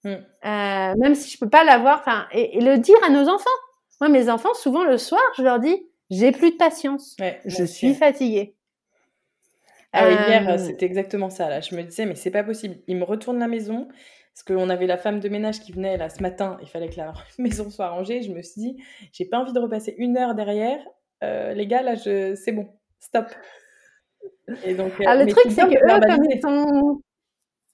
Mm. 0.05 0.09
Euh, 0.09 0.95
même 0.97 1.14
si 1.14 1.30
je 1.30 1.39
peux 1.39 1.49
pas 1.49 1.64
l'avoir, 1.64 1.99
enfin, 1.99 2.26
et, 2.32 2.61
le 2.61 2.78
dire 2.78 2.97
à 3.05 3.11
nos 3.11 3.28
enfants. 3.28 3.51
Moi, 4.01 4.11
mes 4.11 4.28
enfants, 4.28 4.53
souvent 4.55 4.85
le 4.85 4.99
soir, 4.99 5.22
je 5.37 5.43
leur 5.43 5.61
dis, 5.61 5.87
j'ai 6.11 6.32
plus 6.32 6.51
de 6.51 6.57
patience, 6.57 7.16
je 7.47 7.64
suis 7.64 7.95
fatiguée. 7.95 8.55
Ah 9.95 10.09
oui, 10.09 10.15
hier, 10.29 10.49
euh, 10.49 10.59
c'était 10.59 10.87
exactement 10.87 11.31
ça. 11.31 11.49
Là, 11.49 11.61
je 11.61 11.75
me 11.75 11.83
disais, 11.83 12.05
mais 12.05 12.15
c'est 12.15 12.31
pas 12.31 12.45
possible. 12.45 12.77
Ils 12.87 12.97
me 12.97 13.05
retournent 13.05 13.39
la 13.39 13.49
maison 13.49 13.89
parce 14.35 14.43
qu'on 14.45 14.69
avait 14.69 14.87
la 14.87 14.97
femme 14.97 15.21
de 15.21 15.29
ménage 15.29 15.61
qui 15.61 15.73
venait 15.73 15.97
là 15.97 16.09
ce 16.09 16.21
matin. 16.21 16.59
Il 16.63 16.69
fallait 16.69 16.89
que 16.89 16.97
la 16.97 17.13
maison 17.39 17.71
soit 17.71 17.89
rangée. 17.89 18.23
Je 18.23 18.33
me 18.33 18.43
suis 18.43 18.61
dit, 18.61 18.77
j'ai 19.13 19.25
pas 19.25 19.39
envie 19.39 19.53
de 19.53 19.61
repasser 19.61 19.95
une 19.99 20.17
heure 20.17 20.35
derrière. 20.35 20.81
Euh, 21.23 21.55
les 21.55 21.67
gars, 21.67 21.83
là, 21.83 21.95
je... 21.95 22.35
c'est 22.35 22.53
bon, 22.53 22.69
stop. 22.99 23.27
Et 24.65 24.75
donc, 24.75 24.93
ah, 25.07 25.17
le 25.17 25.27
truc, 25.27 25.45
c'est 25.51 25.63
que 25.63 25.75
eux, 25.75 26.01
comme 26.01 26.25
ils 26.31 26.41
sont 26.43 27.01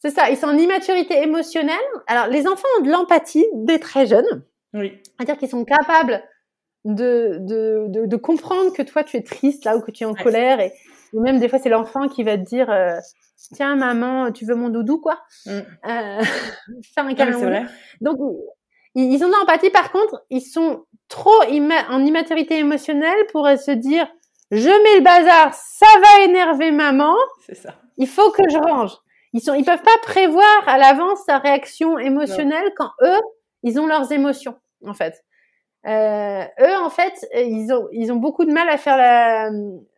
c'est 0.00 0.10
ça, 0.10 0.30
ils 0.30 0.36
sont 0.36 0.46
en 0.46 0.56
immaturité 0.56 1.22
émotionnelle. 1.22 1.76
Alors, 2.06 2.26
les 2.28 2.46
enfants 2.46 2.68
ont 2.78 2.82
de 2.82 2.90
l'empathie 2.90 3.46
dès 3.52 3.78
très 3.78 4.06
jeunes. 4.06 4.44
Oui. 4.72 4.98
C'est-à-dire 5.04 5.36
qu'ils 5.36 5.50
sont 5.50 5.64
capables 5.64 6.22
de, 6.86 7.36
de, 7.40 7.86
de, 7.88 8.06
de, 8.06 8.16
comprendre 8.16 8.72
que 8.72 8.80
toi, 8.80 9.04
tu 9.04 9.18
es 9.18 9.22
triste 9.22 9.66
là 9.66 9.76
ou 9.76 9.82
que 9.82 9.90
tu 9.90 10.04
es 10.04 10.06
en 10.06 10.14
colère. 10.14 10.58
Et, 10.60 10.72
même 11.12 11.38
des 11.38 11.48
fois, 11.48 11.58
c'est 11.58 11.68
l'enfant 11.68 12.08
qui 12.08 12.22
va 12.22 12.36
te 12.36 12.42
dire 12.42 12.70
euh, 12.70 12.98
Tiens, 13.54 13.74
maman, 13.74 14.32
tu 14.32 14.44
veux 14.44 14.54
mon 14.54 14.68
doudou, 14.68 15.00
quoi 15.00 15.20
mm. 15.46 15.50
euh, 15.50 15.60
Faire 16.94 17.06
un 17.06 17.14
câlin. 17.14 17.66
Donc, 18.00 18.18
ils, 18.94 19.24
ont 19.24 19.28
de 19.28 19.32
l'empathie. 19.32 19.70
Par 19.70 19.92
contre, 19.92 20.24
ils 20.30 20.42
sont 20.42 20.84
trop 21.08 21.42
en 21.42 22.04
immaturité 22.04 22.58
émotionnelle 22.58 23.26
pour 23.32 23.46
se 23.48 23.70
dire 23.70 24.06
Je 24.50 24.68
mets 24.68 24.98
le 24.98 25.02
bazar, 25.02 25.54
ça 25.54 25.86
va 26.02 26.24
énerver 26.24 26.70
maman. 26.70 27.14
C'est 27.46 27.54
ça. 27.54 27.74
Il 27.96 28.08
faut 28.08 28.30
que 28.30 28.42
je 28.50 28.58
range 28.58 28.92
ils 29.32 29.40
sont, 29.40 29.54
ils 29.54 29.64
peuvent 29.64 29.82
pas 29.82 29.98
prévoir 30.02 30.62
à 30.66 30.78
l'avance 30.78 31.20
sa 31.26 31.38
réaction 31.38 31.98
émotionnelle 31.98 32.72
quand 32.76 32.90
eux, 33.02 33.20
ils 33.62 33.78
ont 33.78 33.86
leurs 33.86 34.10
émotions, 34.12 34.56
en 34.84 34.94
fait. 34.94 35.24
Euh, 35.86 36.44
eux, 36.60 36.76
en 36.76 36.90
fait, 36.90 37.14
ils 37.34 37.72
ont, 37.72 37.88
ils 37.92 38.12
ont 38.12 38.16
beaucoup 38.16 38.44
de 38.44 38.52
mal 38.52 38.68
à 38.68 38.76
faire 38.76 38.96
la, 38.96 39.50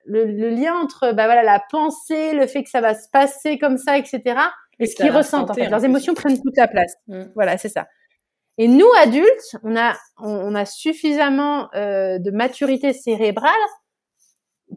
le, 0.04 0.50
lien 0.50 0.74
entre, 0.74 1.12
bah 1.12 1.26
voilà, 1.26 1.42
la 1.42 1.62
pensée, 1.70 2.34
le 2.34 2.46
fait 2.46 2.62
que 2.62 2.70
ça 2.70 2.80
va 2.80 2.94
se 2.94 3.08
passer 3.10 3.58
comme 3.58 3.78
ça, 3.78 3.98
etc. 3.98 4.22
Et, 4.78 4.86
ce 4.86 4.96
qu'ils 4.96 5.10
ressentent, 5.10 5.50
en 5.50 5.54
fait. 5.54 5.68
Leurs 5.68 5.84
émotions 5.84 6.14
prennent 6.14 6.40
toute 6.40 6.56
la 6.56 6.68
place. 6.68 6.94
Mm. 7.08 7.24
Voilà, 7.34 7.58
c'est 7.58 7.68
ça. 7.68 7.86
Et 8.58 8.68
nous, 8.68 8.88
adultes, 9.00 9.56
on 9.62 9.76
a, 9.76 9.94
on, 10.18 10.54
a 10.54 10.64
suffisamment 10.64 11.68
euh, 11.74 12.18
de 12.18 12.30
maturité 12.30 12.92
cérébrale 12.92 13.50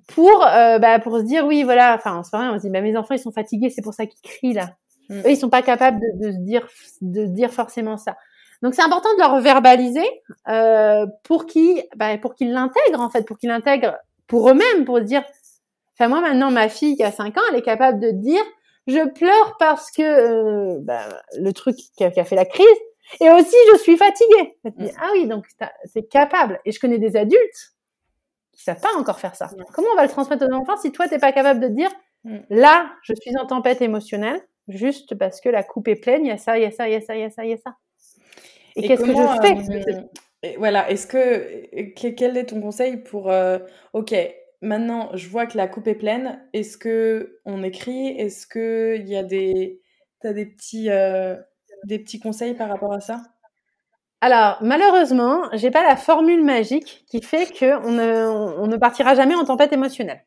pour 0.07 0.45
euh, 0.45 0.79
bah, 0.79 0.99
pour 0.99 1.17
se 1.19 1.23
dire 1.23 1.45
oui 1.45 1.63
voilà 1.63 1.95
enfin 1.95 2.21
c'est 2.23 2.35
vrai 2.35 2.47
on 2.49 2.57
se 2.57 2.63
dit 2.63 2.69
bah, 2.69 2.81
mes 2.81 2.97
enfants 2.97 3.13
ils 3.13 3.19
sont 3.19 3.31
fatigués 3.31 3.69
c'est 3.69 3.81
pour 3.81 3.93
ça 3.93 4.05
qu'ils 4.05 4.21
crient 4.21 4.53
là 4.53 4.75
mm. 5.09 5.19
eux 5.19 5.29
ils 5.29 5.37
sont 5.37 5.49
pas 5.49 5.61
capables 5.61 5.99
de, 5.99 6.27
de 6.27 6.31
se 6.33 6.37
dire 6.39 6.67
de 6.99 7.25
dire 7.27 7.51
forcément 7.53 7.95
ça 7.95 8.17
donc 8.61 8.73
c'est 8.73 8.81
important 8.81 9.13
de 9.15 9.19
leur 9.19 9.39
verbaliser 9.39 10.05
euh, 10.47 11.05
pour 11.23 11.45
qu'ils 11.45 11.83
bah, 11.95 12.17
pour 12.17 12.35
qu'ils 12.35 12.51
l'intègrent 12.51 13.01
en 13.01 13.09
fait 13.09 13.23
pour 13.23 13.37
qu'ils 13.37 13.49
l'intègrent 13.49 13.95
pour 14.27 14.49
eux-mêmes 14.49 14.85
pour 14.85 14.97
se 14.97 15.03
dire 15.03 15.23
enfin 15.93 16.09
moi 16.09 16.21
maintenant 16.21 16.51
ma 16.51 16.69
fille 16.69 16.95
qui 16.95 17.03
a 17.03 17.11
5 17.11 17.37
ans 17.37 17.41
elle 17.49 17.57
est 17.57 17.61
capable 17.61 17.99
de 17.99 18.11
dire 18.11 18.43
je 18.87 19.07
pleure 19.09 19.55
parce 19.57 19.91
que 19.91 20.01
euh, 20.01 20.79
bah, 20.81 21.07
le 21.39 21.51
truc 21.53 21.75
qui 21.75 22.03
a, 22.03 22.11
qui 22.11 22.19
a, 22.19 22.25
fait 22.25 22.35
la 22.35 22.45
crise 22.45 22.65
et 23.21 23.29
aussi 23.29 23.55
je 23.73 23.77
suis 23.79 23.97
fatiguée 23.97 24.57
mm. 24.63 24.87
ah 24.99 25.09
oui 25.13 25.27
donc 25.27 25.45
c'est 25.85 26.07
capable 26.07 26.59
et 26.65 26.71
je 26.71 26.79
connais 26.79 26.99
des 26.99 27.15
adultes 27.15 27.75
qui 28.55 28.63
savent 28.63 28.79
pas 28.79 28.95
encore 28.97 29.19
faire 29.19 29.35
ça. 29.35 29.49
Comment 29.73 29.89
on 29.93 29.95
va 29.95 30.03
le 30.03 30.09
transmettre 30.09 30.45
aux 30.49 30.53
enfants 30.53 30.77
si 30.77 30.91
toi, 30.91 31.07
tu 31.07 31.13
n'es 31.13 31.19
pas 31.19 31.31
capable 31.31 31.59
de 31.59 31.67
dire, 31.67 31.91
mm. 32.23 32.37
là, 32.49 32.91
je 33.03 33.13
suis 33.13 33.37
en 33.37 33.45
tempête 33.45 33.81
émotionnelle, 33.81 34.41
juste 34.67 35.15
parce 35.15 35.41
que 35.41 35.49
la 35.49 35.63
coupe 35.63 35.87
est 35.87 35.95
pleine, 35.95 36.25
il 36.25 36.29
y 36.29 36.31
a 36.31 36.37
ça, 36.37 36.57
il 36.57 36.63
y 36.63 36.65
a 36.65 36.71
ça, 36.71 36.87
il 36.87 36.93
y 36.93 36.95
a 36.95 37.01
ça, 37.01 37.15
il 37.15 37.21
y 37.21 37.23
a 37.23 37.29
ça, 37.29 37.43
il 37.43 37.51
y 37.51 37.53
a 37.53 37.57
ça. 37.57 37.75
Et, 38.77 38.87
qu'est-ce 38.87 39.01
que 39.01 39.07
je 39.07 39.13
fais 39.13 39.93
euh, 39.93 40.01
Voilà, 40.57 40.89
est-ce 40.89 41.07
que, 41.07 41.93
quel 41.93 42.37
est 42.37 42.45
ton 42.45 42.61
conseil 42.61 42.97
pour, 42.97 43.29
euh, 43.29 43.59
ok, 43.93 44.13
maintenant, 44.61 45.09
je 45.13 45.27
vois 45.29 45.45
que 45.45 45.57
la 45.57 45.67
coupe 45.67 45.87
est 45.87 45.95
pleine, 45.95 46.41
est-ce 46.53 46.77
que 46.77 47.39
on 47.45 47.63
écrit 47.63 48.09
Est-ce 48.19 48.47
qu'il 48.47 49.07
y 49.07 49.15
a 49.15 49.23
des, 49.23 49.81
as 50.23 50.33
des 50.33 50.45
petits, 50.45 50.89
euh, 50.89 51.35
des 51.85 51.99
petits 51.99 52.19
conseils 52.19 52.55
par 52.55 52.69
rapport 52.69 52.93
à 52.93 52.99
ça? 52.99 53.21
Alors, 54.21 54.57
malheureusement, 54.61 55.43
j'ai 55.53 55.69
pas 55.71 55.83
la 55.83 55.95
formule 55.95 56.43
magique 56.43 57.05
qui 57.07 57.21
fait 57.21 57.47
qu'on 57.47 57.91
ne, 57.91 58.27
on 58.27 58.67
ne 58.67 58.77
partira 58.77 59.13
jamais 59.13 59.35
en 59.35 59.43
tempête 59.43 59.71
émotionnelle. 59.71 60.25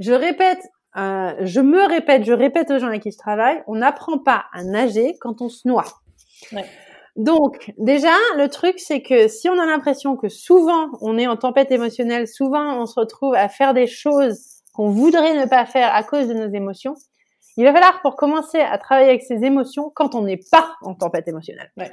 Je 0.00 0.12
répète, 0.12 0.66
euh, 0.96 1.34
je 1.40 1.60
me 1.60 1.86
répète, 1.86 2.24
je 2.24 2.32
répète 2.32 2.70
aux 2.70 2.78
gens 2.78 2.88
avec 2.88 3.02
qui 3.02 3.12
je 3.12 3.18
travaille, 3.18 3.62
on 3.66 3.76
n'apprend 3.76 4.18
pas 4.18 4.46
à 4.52 4.64
nager 4.64 5.16
quand 5.20 5.42
on 5.42 5.48
se 5.48 5.68
noie. 5.68 5.84
Donc, 7.16 7.72
déjà, 7.78 8.14
le 8.36 8.48
truc, 8.48 8.78
c'est 8.78 9.02
que 9.02 9.28
si 9.28 9.48
on 9.48 9.58
a 9.58 9.66
l'impression 9.66 10.16
que 10.16 10.28
souvent 10.28 10.88
on 11.00 11.18
est 11.18 11.26
en 11.26 11.36
tempête 11.36 11.70
émotionnelle, 11.70 12.28
souvent 12.28 12.80
on 12.80 12.86
se 12.86 12.98
retrouve 12.98 13.34
à 13.34 13.48
faire 13.48 13.74
des 13.74 13.86
choses 13.86 14.62
qu'on 14.72 14.90
voudrait 14.90 15.34
ne 15.34 15.48
pas 15.48 15.66
faire 15.66 15.92
à 15.94 16.02
cause 16.02 16.28
de 16.28 16.34
nos 16.34 16.52
émotions, 16.52 16.94
Il 17.56 17.64
va 17.64 17.72
falloir 17.72 18.00
pour 18.00 18.16
commencer 18.16 18.60
à 18.60 18.78
travailler 18.78 19.08
avec 19.08 19.22
ses 19.22 19.44
émotions 19.44 19.90
quand 19.94 20.14
on 20.14 20.22
n'est 20.22 20.40
pas 20.50 20.76
en 20.82 20.94
tempête 20.94 21.26
émotionnelle. 21.26 21.72
Ouais. 21.76 21.90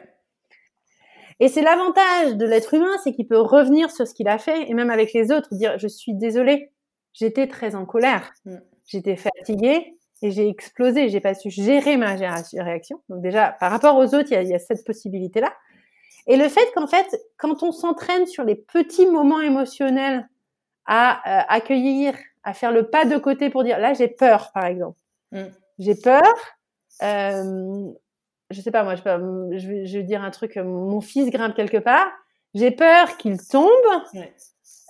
Et 1.39 1.49
c'est 1.49 1.61
l'avantage 1.61 2.35
de 2.35 2.45
l'être 2.45 2.73
humain, 2.73 2.95
c'est 3.03 3.13
qu'il 3.13 3.27
peut 3.27 3.39
revenir 3.39 3.91
sur 3.91 4.07
ce 4.07 4.13
qu'il 4.13 4.27
a 4.27 4.37
fait 4.37 4.69
et 4.69 4.73
même 4.73 4.89
avec 4.89 5.13
les 5.13 5.31
autres 5.31 5.49
dire 5.51 5.77
je 5.77 5.87
suis 5.87 6.13
désolé, 6.13 6.71
j'étais 7.13 7.47
très 7.47 7.75
en 7.75 7.85
colère, 7.85 8.33
mm. 8.45 8.57
j'étais 8.85 9.15
fatiguée 9.15 9.96
et 10.21 10.31
j'ai 10.31 10.47
explosé, 10.47 11.09
j'ai 11.09 11.19
pas 11.19 11.33
su 11.33 11.49
gérer 11.49 11.97
ma 11.97 12.15
réaction. 12.15 13.01
Donc 13.09 13.21
déjà 13.21 13.55
par 13.59 13.71
rapport 13.71 13.95
aux 13.97 14.15
autres, 14.15 14.31
il 14.31 14.47
y 14.47 14.53
a, 14.53 14.59
cette 14.59 14.85
possibilité 14.85 15.41
là. 15.41 15.53
Et 16.25 16.35
le 16.35 16.49
fait 16.49 16.69
qu'en 16.75 16.87
fait, 16.87 17.07
quand 17.37 17.63
on 17.63 17.71
s'entraîne 17.71 18.25
sur 18.25 18.43
les 18.43 18.55
petits 18.55 19.07
moments 19.07 19.41
émotionnels 19.41 20.27
à 20.85 21.19
euh, 21.39 21.43
accueillir, 21.47 22.15
à 22.43 22.53
faire 22.53 22.71
le 22.71 22.89
pas 22.89 23.05
de 23.05 23.17
côté 23.17 23.49
pour 23.49 23.63
dire 23.63 23.79
là 23.79 23.93
j'ai 23.93 24.07
peur 24.07 24.51
par 24.53 24.65
exemple, 24.65 24.99
mm. 25.31 25.45
j'ai 25.79 25.95
peur. 25.95 26.33
Euh, 27.03 27.85
je 28.49 28.61
sais 28.61 28.71
pas 28.71 28.83
moi, 28.83 28.95
je, 28.95 29.01
je, 29.57 29.67
vais, 29.67 29.85
je 29.85 29.97
vais 29.97 30.03
dire 30.03 30.23
un 30.23 30.31
truc, 30.31 30.55
mon 30.55 31.01
fils 31.01 31.29
grimpe 31.29 31.53
quelque 31.53 31.77
part, 31.77 32.07
j'ai 32.53 32.71
peur 32.71 33.17
qu'il 33.17 33.37
tombe. 33.45 33.67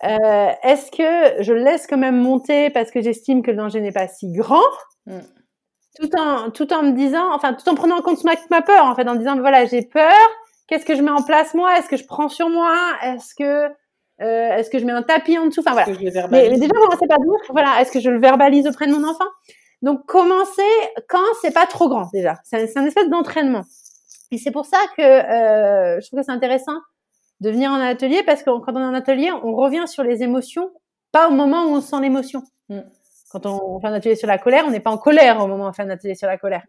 Euh, 0.03 0.51
Est-ce 0.63 0.91
que 0.91 1.41
je 1.43 1.53
le 1.53 1.63
laisse 1.63 1.87
quand 1.87 1.97
même 1.97 2.17
monter 2.17 2.69
parce 2.69 2.91
que 2.91 3.01
j'estime 3.01 3.41
que 3.41 3.51
le 3.51 3.57
danger 3.57 3.81
n'est 3.81 3.91
pas 3.91 4.07
si 4.07 4.31
grand, 4.31 4.61
mm. 5.05 5.19
tout 5.99 6.15
en 6.15 6.51
tout 6.51 6.71
en 6.73 6.83
me 6.83 6.91
disant, 6.91 7.33
enfin 7.33 7.53
tout 7.53 7.67
en 7.67 7.75
prenant 7.75 7.97
en 7.97 8.01
compte 8.01 8.23
ma, 8.23 8.33
ma 8.51 8.61
peur 8.61 8.85
en 8.85 8.95
fait, 8.95 9.07
en 9.07 9.15
disant 9.15 9.37
voilà 9.39 9.65
j'ai 9.65 9.81
peur, 9.81 10.13
qu'est-ce 10.67 10.85
que 10.85 10.95
je 10.95 11.01
mets 11.01 11.11
en 11.11 11.23
place 11.23 11.53
moi, 11.55 11.77
est-ce 11.79 11.89
que 11.89 11.97
je 11.97 12.05
prends 12.05 12.29
sur 12.29 12.49
moi, 12.49 12.75
est-ce 13.03 13.33
que 13.35 13.71
euh, 14.21 14.55
est-ce 14.55 14.69
que 14.69 14.79
je 14.79 14.85
mets 14.85 14.93
un 14.93 15.03
tapis 15.03 15.37
en 15.37 15.47
dessous, 15.47 15.61
enfin 15.61 15.73
voilà. 15.73 15.87
Mais, 15.87 16.49
mais, 16.49 16.59
déjà 16.59 16.73
commencer 16.73 17.07
par 17.07 17.19
dire 17.19 17.31
voilà, 17.49 17.81
est-ce 17.81 17.91
que 17.91 17.99
je 17.99 18.09
le 18.09 18.19
verbalise 18.19 18.67
auprès 18.67 18.87
de 18.87 18.93
mon 18.93 19.07
enfant? 19.07 19.27
Donc 19.81 20.05
commencer 20.05 20.61
quand 21.07 21.25
c'est 21.41 21.53
pas 21.53 21.65
trop 21.65 21.87
grand 21.87 22.09
déjà. 22.11 22.35
C'est 22.43 22.77
un, 22.77 22.85
espèce 22.85 23.09
d'entraînement. 23.09 23.63
Et 24.31 24.37
c'est 24.37 24.51
pour 24.51 24.65
ça 24.65 24.79
que 24.97 25.01
euh, 25.01 25.99
je 26.01 26.07
trouve 26.07 26.19
que 26.19 26.25
c'est 26.25 26.31
intéressant 26.31 26.77
de 27.41 27.49
venir 27.49 27.71
en 27.71 27.79
atelier 27.79 28.23
parce 28.23 28.43
que 28.43 28.49
quand 28.49 28.73
on 28.73 28.79
est 28.79 28.85
en 28.85 28.93
atelier, 28.93 29.31
on 29.31 29.55
revient 29.55 29.87
sur 29.87 30.03
les 30.03 30.23
émotions, 30.23 30.71
pas 31.11 31.27
au 31.27 31.31
moment 31.31 31.65
où 31.65 31.69
on 31.69 31.81
sent 31.81 32.01
l'émotion. 32.01 32.43
Mm. 32.69 32.79
Quand 33.31 33.45
on 33.45 33.79
fait 33.79 33.87
un 33.87 33.93
atelier 33.93 34.15
sur 34.15 34.27
la 34.27 34.37
colère, 34.37 34.63
on 34.65 34.71
n'est 34.71 34.79
pas 34.79 34.91
en 34.91 34.97
colère 34.97 35.41
au 35.41 35.47
moment 35.47 35.65
où 35.65 35.67
on 35.69 35.73
fait 35.73 35.83
un 35.83 35.89
atelier 35.89 36.15
sur 36.15 36.27
la 36.27 36.37
colère. 36.37 36.63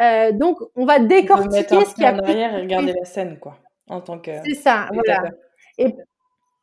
Euh, 0.00 0.32
donc 0.32 0.58
on 0.76 0.84
va 0.84 0.98
décortiquer 0.98 1.84
ce 1.84 1.94
qui 1.94 2.04
a 2.04 2.14
en 2.14 2.18
arrière 2.18 2.54
et 2.54 2.62
regarder 2.62 2.94
la 2.98 3.04
scène 3.04 3.38
quoi, 3.38 3.58
en 3.88 4.00
tant 4.00 4.18
que. 4.18 4.30
C'est 4.44 4.54
ça, 4.54 4.88
voilà. 4.92 5.30
Et 5.78 5.94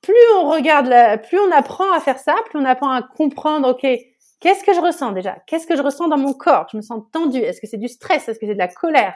plus 0.02 0.14
on 0.38 0.50
regarde, 0.50 0.88
la, 0.88 1.18
plus 1.18 1.40
on 1.40 1.52
apprend 1.52 1.92
à 1.92 2.00
faire 2.00 2.18
ça, 2.18 2.36
plus 2.50 2.60
on 2.60 2.66
apprend 2.66 2.92
à 2.92 3.04
comprendre, 3.04 3.70
ok, 3.70 3.86
Qu'est-ce 4.40 4.64
que 4.64 4.74
je 4.74 4.80
ressens 4.80 5.12
déjà? 5.12 5.38
Qu'est-ce 5.48 5.68
que 5.68 5.76
je 5.76 5.82
ressens 5.82 6.08
dans 6.08 6.18
mon 6.18 6.34
corps? 6.34 6.68
Je 6.72 6.78
me 6.78 6.82
sens 6.82 7.04
tendue. 7.12 7.40
Est-ce 7.40 7.60
que 7.60 7.68
c'est 7.68 7.78
du 7.78 7.90
stress? 7.90 8.30
Est-ce 8.30 8.40
que 8.40 8.48
c'est 8.48 8.54
de 8.54 8.60
la 8.60 8.70
colère? 8.70 9.16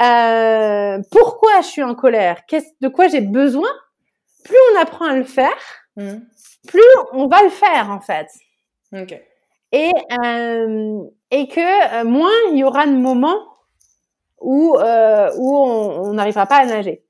Euh, 0.00 0.98
Pourquoi 1.10 1.60
je 1.62 1.66
suis 1.66 1.82
en 1.82 1.94
colère? 1.94 2.42
De 2.80 2.88
quoi 2.88 3.08
j'ai 3.08 3.20
besoin? 3.20 3.68
Plus 4.44 4.56
on 4.72 4.80
apprend 4.80 5.06
à 5.06 5.16
le 5.16 5.24
faire, 5.24 5.58
mmh. 5.96 6.14
plus 6.66 6.80
on 7.12 7.26
va 7.26 7.42
le 7.42 7.50
faire 7.50 7.90
en 7.90 8.00
fait. 8.00 8.28
Et, 9.72 9.92
euh, 10.24 11.02
et 11.30 11.48
que 11.48 12.00
euh, 12.00 12.04
moins 12.04 12.30
il 12.50 12.58
y 12.58 12.64
aura 12.64 12.86
de 12.86 12.92
moments 12.92 13.42
où, 14.40 14.76
euh, 14.78 15.30
où 15.36 15.56
on 15.56 16.12
n'arrivera 16.14 16.46
pas 16.46 16.58
à 16.58 16.66
nager. 16.66 17.04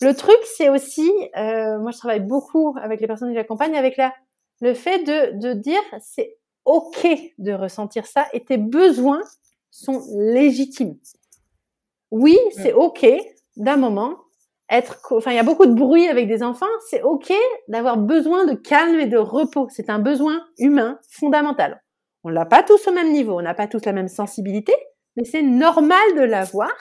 Le 0.00 0.14
truc, 0.14 0.38
c'est 0.56 0.68
aussi, 0.68 1.08
euh, 1.36 1.78
moi 1.78 1.92
je 1.92 1.98
travaille 1.98 2.20
beaucoup 2.20 2.74
avec 2.82 3.00
les 3.00 3.06
personnes 3.06 3.28
que 3.28 3.36
j'accompagne, 3.36 3.76
avec 3.76 3.96
la, 3.96 4.12
le 4.60 4.74
fait 4.74 5.04
de, 5.04 5.38
de 5.38 5.52
dire 5.52 5.82
c'est 6.00 6.36
OK 6.64 7.06
de 7.38 7.52
ressentir 7.52 8.06
ça 8.06 8.26
et 8.32 8.44
tes 8.44 8.56
besoins 8.56 9.22
sont 9.70 10.02
légitimes. 10.16 10.96
Oui, 12.12 12.38
c'est 12.50 12.74
OK 12.74 13.06
d'un 13.56 13.78
moment 13.78 14.18
être, 14.68 15.00
enfin, 15.10 15.32
il 15.32 15.36
y 15.36 15.40
a 15.40 15.42
beaucoup 15.42 15.64
de 15.64 15.72
bruit 15.72 16.08
avec 16.08 16.28
des 16.28 16.42
enfants. 16.42 16.66
C'est 16.90 17.02
OK 17.02 17.32
d'avoir 17.68 17.96
besoin 17.96 18.44
de 18.44 18.54
calme 18.54 19.00
et 19.00 19.06
de 19.06 19.16
repos. 19.16 19.68
C'est 19.70 19.88
un 19.88 19.98
besoin 19.98 20.44
humain 20.58 20.98
fondamental. 21.10 21.82
On 22.22 22.28
l'a 22.28 22.44
pas 22.44 22.62
tous 22.62 22.86
au 22.86 22.92
même 22.92 23.12
niveau. 23.12 23.38
On 23.38 23.42
n'a 23.42 23.54
pas 23.54 23.66
tous 23.66 23.84
la 23.86 23.92
même 23.92 24.08
sensibilité, 24.08 24.74
mais 25.16 25.24
c'est 25.24 25.42
normal 25.42 26.02
de 26.14 26.22
l'avoir. 26.22 26.72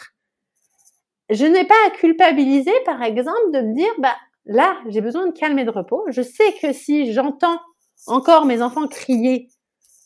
Je 1.30 1.46
n'ai 1.46 1.64
pas 1.64 1.76
à 1.88 1.92
culpabiliser, 1.92 2.74
par 2.86 3.02
exemple, 3.02 3.52
de 3.54 3.62
me 3.62 3.74
dire, 3.74 3.94
bah, 4.00 4.16
là, 4.46 4.78
j'ai 4.90 5.00
besoin 5.00 5.28
de 5.28 5.32
calme 5.32 5.58
et 5.60 5.66
de 5.66 5.70
repos. 5.70 6.04
Je 6.10 6.22
sais 6.22 6.54
que 6.62 6.74
si 6.74 7.14
j'entends 7.14 7.58
encore 8.06 8.46
mes 8.46 8.62
enfants 8.62 8.88
crier 8.88 9.48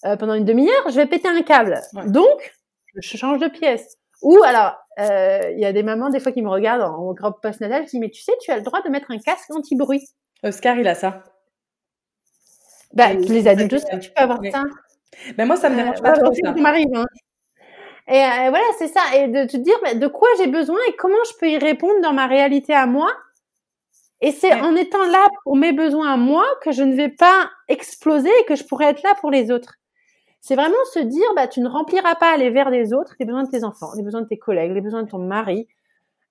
euh, 0.05 0.17
pendant 0.17 0.35
une 0.35 0.45
demi-heure, 0.45 0.89
je 0.89 0.95
vais 0.95 1.07
péter 1.07 1.27
un 1.27 1.41
câble. 1.41 1.81
Donc, 2.05 2.53
je 2.95 3.17
change 3.17 3.39
de 3.39 3.47
pièce. 3.47 3.97
Ou 4.21 4.37
alors, 4.43 4.75
il 4.97 5.59
y 5.59 5.65
a 5.65 5.73
des 5.73 5.83
mamans 5.83 6.09
des 6.09 6.19
fois 6.19 6.31
qui 6.31 6.41
me 6.41 6.49
regardent 6.49 6.81
en, 6.81 7.13
grand 7.13 7.31
post-natal, 7.31 7.83
qui 7.83 7.91
disent 7.91 7.99
mais 7.99 8.09
tu 8.09 8.21
sais, 8.21 8.33
tu 8.41 8.51
as 8.51 8.57
le 8.57 8.63
droit 8.63 8.81
de 8.81 8.89
mettre 8.89 9.11
un 9.11 9.19
casque 9.19 9.49
anti-bruit. 9.51 10.07
Oscar, 10.43 10.77
il 10.77 10.87
a 10.87 10.95
ça. 10.95 11.23
Bah, 12.93 13.13
les 13.13 13.47
adultes 13.47 13.73
aussi, 13.73 13.99
tu 13.99 14.09
peux 14.11 14.21
avoir 14.21 14.39
ça. 14.51 14.63
Mais 15.37 15.45
moi, 15.45 15.55
ça 15.55 15.69
me 15.69 15.75
dérange 15.75 16.01
pas 16.01 16.13
trop 16.13 16.33
ça. 16.33 16.53
m'arrive. 16.53 16.87
Hein. 16.93 17.05
Et 18.07 18.17
euh, 18.17 18.49
voilà, 18.49 18.65
c'est 18.77 18.87
ça. 18.87 19.01
Et 19.15 19.27
de 19.27 19.45
te 19.45 19.57
dire 19.57 19.75
de 19.95 20.07
quoi 20.07 20.27
j'ai 20.37 20.47
besoin 20.47 20.77
et 20.87 20.95
comment 20.95 21.23
je 21.29 21.37
peux 21.39 21.49
y 21.49 21.57
répondre 21.57 22.01
dans 22.01 22.13
ma 22.13 22.27
réalité 22.27 22.73
à 22.73 22.85
moi. 22.85 23.11
Et 24.21 24.31
c'est 24.31 24.53
en 24.53 24.75
étant 24.75 25.05
là 25.05 25.27
pour 25.43 25.57
mes 25.57 25.73
besoins 25.73 26.13
à 26.13 26.17
moi 26.17 26.45
que 26.63 26.71
je 26.71 26.83
ne 26.83 26.95
vais 26.95 27.09
pas 27.09 27.49
exploser 27.67 28.29
et 28.41 28.45
que 28.45 28.55
je 28.55 28.63
pourrais 28.63 28.85
être 28.85 29.03
là 29.03 29.13
pour 29.19 29.29
les 29.29 29.51
autres. 29.51 29.75
C'est 30.45 30.53
vraiment 30.53 30.75
se 30.93 30.99
dire, 30.99 31.25
bah, 31.35 31.47
tu 31.47 31.59
ne 31.59 31.67
rempliras 31.67 32.13
pas 32.13 32.37
les 32.37 32.51
verres 32.51 32.69
des 32.69 32.93
autres, 32.93 33.15
les 33.19 33.25
besoins 33.25 33.45
de 33.45 33.49
tes 33.49 33.63
enfants, 33.63 33.89
les 33.97 34.03
besoins 34.03 34.21
de 34.21 34.27
tes 34.27 34.37
collègues, 34.37 34.73
les 34.73 34.81
besoins 34.81 35.01
de 35.01 35.09
ton 35.09 35.17
mari, 35.17 35.67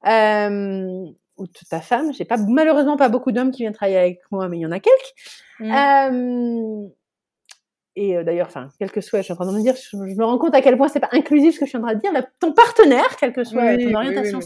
euh, 0.07 1.05
ou 1.37 1.47
de 1.49 1.69
ta 1.69 1.81
femme. 1.81 2.13
J'ai 2.13 2.25
pas, 2.25 2.37
malheureusement 2.37 2.97
pas 2.97 3.09
beaucoup 3.09 3.33
d'hommes 3.33 3.51
qui 3.51 3.63
viennent 3.65 3.73
travailler 3.73 3.99
avec 3.99 4.21
moi, 4.31 4.49
mais 4.49 4.59
il 4.59 4.61
y 4.61 4.67
en 4.67 4.71
a 4.71 4.79
quelques. 4.79 5.15
Mm. 5.59 5.73
Euh, 5.73 6.89
et 7.97 8.17
euh, 8.17 8.23
d'ailleurs, 8.23 8.47
enfin, 8.47 8.69
quel 8.79 8.93
que 8.93 9.01
soit, 9.01 9.19
je 9.19 9.25
suis 9.25 9.33
en 9.33 9.37
train 9.37 9.51
de 9.51 9.57
me 9.57 9.63
dire, 9.63 9.75
je, 9.75 9.97
me 9.97 10.25
rends 10.25 10.39
compte 10.39 10.55
à 10.55 10.63
quel 10.63 10.77
point 10.77 10.87
c'est 10.87 11.01
pas 11.01 11.11
inclusif 11.11 11.57
ce 11.57 11.59
que 11.59 11.67
je 11.67 11.71
suis 11.71 11.79
en 11.79 11.83
train 11.83 11.95
de 11.97 12.01
dire. 12.01 12.13
ton 12.39 12.53
partenaire, 12.53 13.17
quel 13.19 13.33
que 13.33 13.43
soit 13.43 13.77
ton 13.79 13.95
orientation, 13.95 14.39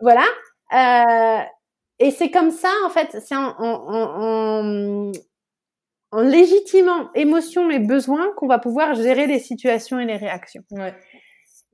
voilà. 0.00 0.26
Euh, 0.74 1.42
et 1.98 2.10
c'est 2.10 2.30
comme 2.30 2.50
ça, 2.50 2.72
en 2.84 2.90
fait, 2.90 3.16
c'est 3.24 3.34
en, 3.34 3.54
en, 3.58 5.12
en 6.10 6.20
légitimant 6.20 7.10
émotions 7.14 7.70
et 7.70 7.78
besoins 7.78 8.32
qu'on 8.36 8.46
va 8.46 8.58
pouvoir 8.58 8.94
gérer 8.94 9.26
les 9.26 9.38
situations 9.38 9.98
et 9.98 10.06
les 10.06 10.16
réactions. 10.16 10.62
Ouais. 10.70 10.94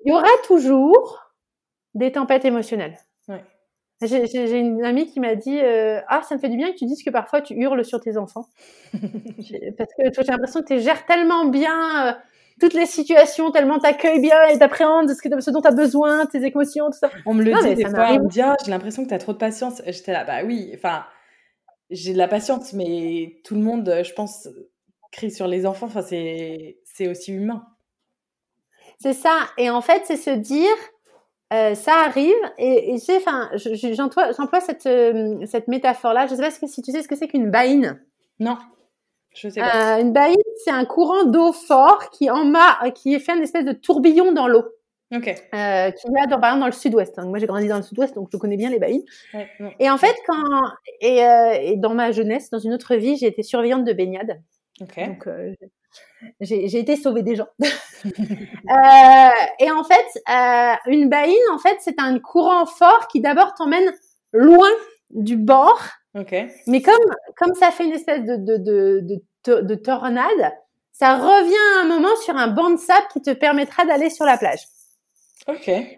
Il 0.05 0.11
y 0.11 0.13
aura 0.13 0.29
toujours 0.47 1.33
des 1.95 2.13
tempêtes 2.13 2.45
émotionnelles. 2.45 2.99
Ouais. 3.29 3.45
J'ai 4.03 4.59
une 4.59 4.85
amie 4.85 5.07
qui 5.07 5.21
m'a 5.21 5.35
dit 5.35 5.59
euh, 5.61 6.01
Ah, 6.09 6.23
ça 6.23 6.35
me 6.35 6.41
fait 6.41 6.49
du 6.49 6.57
bien 6.57 6.73
que 6.73 6.77
tu 6.77 6.85
dises 6.85 7.03
que 7.03 7.11
parfois 7.11 7.41
tu 7.41 7.55
hurles 7.55 7.85
sur 7.85 8.01
tes 8.01 8.17
enfants. 8.17 8.49
Parce 8.93 9.91
que 9.97 10.23
j'ai 10.23 10.31
l'impression 10.31 10.61
que 10.61 10.75
tu 10.75 10.81
gères 10.81 11.07
tellement 11.07 11.47
bien 11.47 12.09
euh, 12.09 12.13
toutes 12.61 12.75
les 12.75 12.87
situations, 12.87 13.51
tellement 13.51 13.79
t'accueilles 13.79 14.21
bien 14.21 14.43
et 14.53 14.59
t'appréhendes 14.59 15.11
ce, 15.11 15.23
que, 15.23 15.41
ce 15.41 15.51
dont 15.51 15.61
tu 15.61 15.69
as 15.69 15.75
besoin, 15.75 16.27
tes 16.27 16.45
émotions, 16.45 16.87
tout 16.87 16.99
ça. 16.99 17.11
On 17.25 17.35
me 17.35 17.43
le 17.43 17.53
dit 17.53 17.75
des 17.77 17.89
fois, 17.89 18.09
on 18.11 18.25
me 18.25 18.29
dit 18.29 18.43
ah, 18.43 18.57
J'ai 18.65 18.73
l'impression 18.73 19.05
que 19.05 19.09
tu 19.09 19.15
as 19.15 19.19
trop 19.19 19.33
de 19.33 19.39
patience. 19.39 19.81
J'étais 19.87 20.13
là, 20.13 20.25
bah 20.25 20.41
oui, 20.45 20.73
enfin 20.75 21.05
j'ai 21.91 22.13
de 22.13 22.19
la 22.19 22.29
patience, 22.29 22.73
mais 22.73 23.41
tout 23.45 23.55
le 23.55 23.61
monde, 23.61 24.01
je 24.05 24.13
pense, 24.13 24.49
crie 25.13 25.31
sur 25.31 25.47
les 25.47 25.67
enfants. 25.67 25.87
Enfin, 25.87 26.03
c'est, 26.03 26.79
c'est 26.85 27.09
aussi 27.09 27.33
humain. 27.33 27.65
C'est 28.99 29.13
ça. 29.13 29.49
Et 29.59 29.71
en 29.71 29.81
fait, 29.81 30.03
c'est 30.07 30.17
se 30.17 30.31
dire, 30.31 30.75
euh, 31.53 31.75
ça 31.75 31.95
arrive. 32.05 32.35
Et, 32.59 32.95
et 32.95 33.17
enfin, 33.17 33.51
j'emploie, 33.93 34.33
j'emploie 34.33 34.61
cette, 34.61 34.87
euh, 34.87 35.45
cette 35.47 35.69
métaphore-là. 35.69 36.27
Je 36.27 36.35
sais 36.35 36.43
pas 36.43 36.51
si 36.51 36.83
tu 36.83 36.91
sais 36.91 37.03
ce 37.03 37.09
que 37.09 37.17
c'est 37.17 37.29
qu'une 37.29 37.51
baïne. 37.51 38.03
Non. 38.41 38.57
Je 39.35 39.49
sais 39.49 39.61
pas. 39.61 39.97
Euh, 39.97 40.01
une 40.01 40.13
baïne, 40.13 40.37
c'est 40.65 40.71
un 40.71 40.85
courant 40.85 41.25
d'eau 41.25 41.53
fort 41.53 42.11
qui 42.11 42.31
en 42.31 42.53
qui 42.95 43.19
fait 43.19 43.37
une 43.37 43.43
espèce 43.43 43.65
de 43.65 43.73
tourbillon 43.73 44.33
dans 44.33 44.47
l'eau. 44.47 44.65
Ok. 45.13 45.29
Euh, 45.29 45.91
dans, 46.31 46.41
par 46.41 46.51
exemple 46.51 46.61
dans 46.61 46.67
le 46.67 46.73
sud-ouest. 46.73 47.19
Moi, 47.19 47.39
j'ai 47.39 47.47
grandi 47.47 47.69
dans 47.69 47.77
le 47.77 47.83
sud-ouest, 47.83 48.15
donc 48.15 48.29
je 48.33 48.37
connais 48.37 48.57
bien 48.57 48.71
les 48.71 48.79
baïnes. 48.79 49.05
et 49.79 49.91
en 49.91 49.99
fait, 49.99 50.17
quand 50.27 50.63
et, 51.01 51.25
euh, 51.25 51.53
et, 51.61 51.77
dans 51.77 51.95
ma 51.95 52.13
jeunesse, 52.13 52.51
dans 52.51 52.59
une 52.59 52.73
autre 52.73 52.97
vie, 52.97 53.17
j'ai 53.17 53.27
été 53.27 53.43
surveillante 53.43 53.85
de 53.85 53.93
baignade. 53.93 54.41
Okay. 54.81 55.07
Donc, 55.07 55.27
euh, 55.29 55.55
j'ai 56.41 56.79
été 56.79 56.97
sauver 56.97 57.23
des 57.23 57.37
gens. 57.37 57.47
euh, 57.61 59.31
et 59.61 59.71
en 59.71 59.85
fait, 59.85 60.23
euh, 60.29 60.75
une 60.87 61.09
baïne, 61.09 61.37
en 61.53 61.59
fait, 61.59 61.77
c'est 61.81 62.01
un 62.01 62.19
courant 62.19 62.67
fort 62.67 63.07
qui 63.09 63.21
d'abord 63.21 63.55
t'emmène 63.55 63.93
loin 64.33 64.71
du 65.11 65.37
bord. 65.37 65.81
Okay. 66.17 66.49
Mais 66.67 66.81
comme 66.81 66.95
comme 67.37 67.55
ça 67.55 67.71
fait 67.71 67.85
une 67.85 67.93
espèce 67.93 68.25
de 68.25 68.37
de, 68.37 68.57
de, 68.57 69.23
de, 69.47 69.61
de 69.61 69.75
tornade, 69.75 70.53
ça 70.93 71.17
revient 71.17 71.79
à 71.79 71.83
un 71.83 71.89
moment 71.89 72.15
sur 72.25 72.37
un 72.37 72.49
banc 72.49 72.71
de 72.71 72.79
sable 72.79 73.07
qui 73.13 73.21
te 73.21 73.31
permettra 73.31 73.85
d'aller 73.85 74.11
sur 74.11 74.25
la 74.25 74.39
plage. 74.39 74.61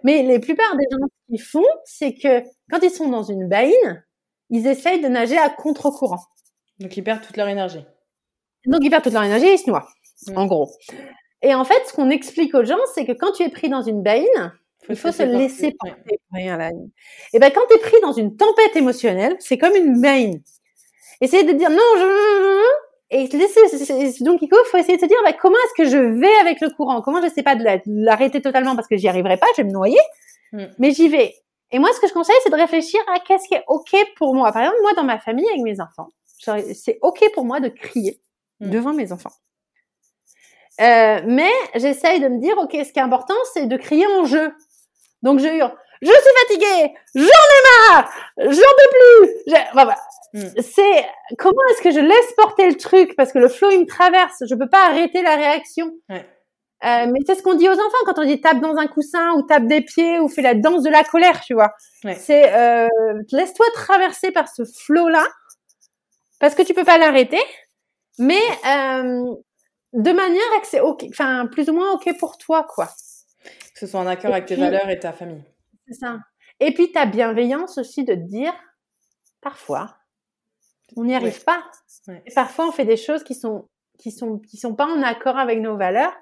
Mais 0.04 0.22
les 0.22 0.38
plupart 0.38 0.76
des 0.76 0.86
gens 0.90 1.06
qui 1.28 1.38
font, 1.38 1.64
c'est 1.84 2.14
que 2.14 2.42
quand 2.70 2.80
ils 2.82 2.90
sont 2.90 3.08
dans 3.08 3.22
une 3.22 3.48
baïne, 3.48 4.04
ils 4.50 4.66
essayent 4.66 5.00
de 5.00 5.08
nager 5.08 5.38
à 5.38 5.50
contre-courant. 5.50 6.22
Donc 6.78 6.96
ils 6.96 7.02
perdent 7.02 7.22
toute 7.22 7.36
leur 7.36 7.48
énergie. 7.48 7.84
Donc 8.66 8.80
ils 8.82 8.90
perdent 8.90 9.04
toute 9.04 9.12
leur 9.12 9.24
énergie 9.24 9.46
et 9.46 9.54
ils 9.54 9.58
se 9.58 9.70
noient, 9.70 9.88
mm. 10.28 10.36
en 10.38 10.46
gros. 10.46 10.70
Et 11.42 11.54
en 11.54 11.64
fait, 11.64 11.80
ce 11.86 11.92
qu'on 11.92 12.10
explique 12.10 12.54
aux 12.54 12.64
gens, 12.64 12.78
c'est 12.94 13.06
que 13.06 13.12
quand 13.12 13.32
tu 13.32 13.42
es 13.42 13.48
pris 13.48 13.68
dans 13.68 13.82
une 13.82 14.02
baïne, 14.02 14.52
il 14.88 14.96
faut 14.96 15.12
se 15.12 15.22
laisser 15.22 15.74
porter. 15.78 16.20
Et 16.36 17.38
ben, 17.38 17.50
quand 17.50 17.66
tu 17.68 17.76
es 17.76 17.80
pris 17.80 18.00
dans 18.02 18.12
une 18.12 18.36
tempête 18.36 18.76
émotionnelle, 18.76 19.36
c'est 19.40 19.58
comme 19.58 19.74
une 19.74 20.00
baïne. 20.00 20.42
Essayez 21.20 21.44
de 21.44 21.52
dire 21.52 21.70
non, 21.70 21.76
je, 21.96 22.62
et 23.10 23.28
donc 23.28 24.42
il 24.42 24.48
faut 24.70 24.78
essayer 24.78 24.96
de 24.96 25.00
se 25.00 25.06
dire 25.06 25.18
bah, 25.24 25.32
comment 25.32 25.56
est-ce 25.56 25.84
que 25.84 25.88
je 25.88 25.96
vais 25.96 26.34
avec 26.40 26.60
le 26.60 26.70
courant? 26.70 27.02
Comment 27.02 27.22
je 27.22 27.28
sais 27.28 27.44
pas 27.44 27.54
de 27.54 27.64
l'arrêter 27.86 28.42
totalement 28.42 28.74
parce 28.74 28.88
que 28.88 28.96
j'y 28.96 29.08
arriverai 29.08 29.36
pas, 29.36 29.46
je 29.56 29.62
vais 29.62 29.68
me 29.68 29.72
noyer, 29.72 30.00
mm. 30.52 30.64
mais 30.78 30.90
j'y 30.90 31.08
vais. 31.08 31.34
Et 31.70 31.78
moi, 31.78 31.90
ce 31.94 32.00
que 32.00 32.08
je 32.08 32.12
conseille, 32.12 32.36
c'est 32.42 32.50
de 32.50 32.56
réfléchir 32.56 33.00
à 33.14 33.20
qu'est-ce 33.20 33.48
qui 33.48 33.54
est 33.54 33.64
ok 33.68 33.94
pour 34.16 34.34
moi. 34.34 34.52
Par 34.52 34.62
exemple, 34.62 34.80
moi, 34.82 34.92
dans 34.94 35.04
ma 35.04 35.18
famille, 35.18 35.48
avec 35.48 35.62
mes 35.62 35.80
enfants, 35.80 36.08
c'est 36.74 36.98
ok 37.02 37.32
pour 37.34 37.44
moi 37.44 37.60
de 37.60 37.68
crier 37.68 38.20
mm. 38.60 38.70
devant 38.70 38.92
mes 38.92 39.12
enfants. 39.12 39.32
Euh, 40.80 41.20
mais 41.26 41.50
j'essaye 41.74 42.20
de 42.20 42.28
me 42.28 42.40
dire, 42.40 42.56
ok, 42.58 42.72
ce 42.72 42.92
qui 42.92 42.98
est 42.98 43.02
important, 43.02 43.34
c'est 43.54 43.66
de 43.66 43.76
crier 43.76 44.06
en 44.18 44.24
jeu. 44.24 44.52
Donc 45.22 45.38
je 45.38 45.48
hurle, 45.48 45.74
je 46.02 46.08
suis 46.08 46.48
fatiguée, 46.48 46.94
j'en 47.14 47.22
ai 47.22 47.90
marre, 47.90 48.12
j'en 48.38 48.50
peux 48.50 48.90
plus. 48.92 49.54
Voilà. 49.72 49.96
Mm. 50.34 50.60
C'est 50.60 51.06
comment 51.38 51.62
est-ce 51.70 51.82
que 51.82 51.90
je 51.90 52.00
laisse 52.00 52.32
porter 52.36 52.68
le 52.68 52.76
truc? 52.76 53.14
Parce 53.16 53.32
que 53.32 53.38
le 53.38 53.48
flow 53.48 53.70
il 53.70 53.80
me 53.80 53.86
traverse, 53.86 54.42
je 54.48 54.54
peux 54.54 54.68
pas 54.68 54.86
arrêter 54.88 55.22
la 55.22 55.36
réaction. 55.36 55.92
Ouais. 56.08 56.26
Euh, 56.84 57.06
mais 57.10 57.20
c'est 57.26 57.34
ce 57.34 57.42
qu'on 57.42 57.54
dit 57.54 57.68
aux 57.68 57.72
enfants 57.72 58.04
quand 58.04 58.18
on 58.18 58.24
dit 58.24 58.40
tape 58.40 58.60
dans 58.60 58.76
un 58.76 58.86
coussin 58.86 59.32
ou 59.32 59.42
tape 59.42 59.66
des 59.66 59.80
pieds 59.80 60.18
ou 60.18 60.28
fais 60.28 60.42
la 60.42 60.54
danse 60.54 60.82
de 60.82 60.90
la 60.90 61.04
colère, 61.04 61.40
tu 61.40 61.54
vois. 61.54 61.72
Ouais. 62.04 62.14
C'est 62.14 62.54
euh, 62.54 62.88
laisse-toi 63.32 63.66
traverser 63.74 64.30
par 64.30 64.48
ce 64.48 64.62
flow 64.64 65.08
là 65.08 65.26
parce 66.38 66.54
que 66.54 66.62
tu 66.62 66.74
peux 66.74 66.84
pas 66.84 66.98
l'arrêter, 66.98 67.40
mais 68.18 68.42
euh, 68.66 69.34
de 69.94 70.12
manière 70.12 70.60
que 70.60 70.66
c'est 70.66 70.80
ok, 70.80 71.06
enfin 71.08 71.46
plus 71.46 71.70
ou 71.70 71.72
moins 71.72 71.92
ok 71.92 72.14
pour 72.18 72.36
toi 72.36 72.66
quoi. 72.68 72.90
Que 73.72 73.80
ce 73.80 73.86
soit 73.86 74.00
en 74.00 74.06
accord 74.06 74.32
avec 74.32 74.46
tes 74.46 74.56
valeurs 74.56 74.90
et 74.90 74.98
ta 74.98 75.12
famille. 75.12 75.42
C'est 75.86 75.94
ça. 75.94 76.18
Et 76.60 76.72
puis 76.72 76.92
ta 76.92 77.06
bienveillance 77.06 77.78
aussi 77.78 78.04
de 78.04 78.14
te 78.14 78.20
dire 78.20 78.52
parfois 79.40 79.96
on 80.94 81.04
n'y 81.04 81.14
arrive 81.14 81.42
pas. 81.42 81.62
Et 82.26 82.32
parfois, 82.32 82.68
on 82.68 82.72
fait 82.72 82.84
des 82.84 82.96
choses 82.96 83.24
qui 83.24 83.34
sont 83.34 83.68
qui 83.98 84.12
sont 84.12 84.38
qui 84.38 84.58
sont 84.58 84.74
pas 84.74 84.86
en 84.86 85.02
accord 85.02 85.38
avec 85.38 85.60
nos 85.60 85.76
valeurs, 85.76 86.12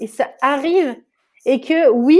et 0.00 0.06
ça 0.06 0.30
arrive. 0.40 0.96
Et 1.44 1.60
que 1.60 1.90
oui, 1.90 2.18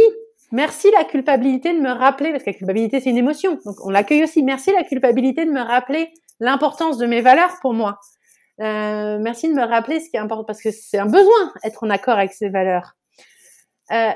merci 0.52 0.90
la 0.92 1.04
culpabilité 1.04 1.74
de 1.74 1.80
me 1.80 1.90
rappeler, 1.90 2.30
parce 2.30 2.44
que 2.44 2.50
la 2.50 2.56
culpabilité 2.56 3.00
c'est 3.00 3.10
une 3.10 3.16
émotion, 3.16 3.58
donc 3.64 3.84
on 3.84 3.90
l'accueille 3.90 4.22
aussi. 4.22 4.42
Merci 4.42 4.72
la 4.72 4.84
culpabilité 4.84 5.44
de 5.44 5.50
me 5.50 5.62
rappeler 5.62 6.12
l'importance 6.40 6.98
de 6.98 7.06
mes 7.06 7.20
valeurs 7.20 7.58
pour 7.60 7.74
moi. 7.74 7.98
Euh, 8.60 9.18
merci 9.20 9.48
de 9.48 9.54
me 9.54 9.64
rappeler 9.64 10.00
ce 10.00 10.10
qui 10.10 10.16
est 10.16 10.20
important, 10.20 10.44
parce 10.44 10.60
que 10.60 10.70
c'est 10.70 10.98
un 10.98 11.06
besoin 11.06 11.52
être 11.64 11.82
en 11.82 11.90
accord 11.90 12.18
avec 12.18 12.32
ses 12.32 12.48
valeurs. 12.48 12.94
Euh, 13.90 14.10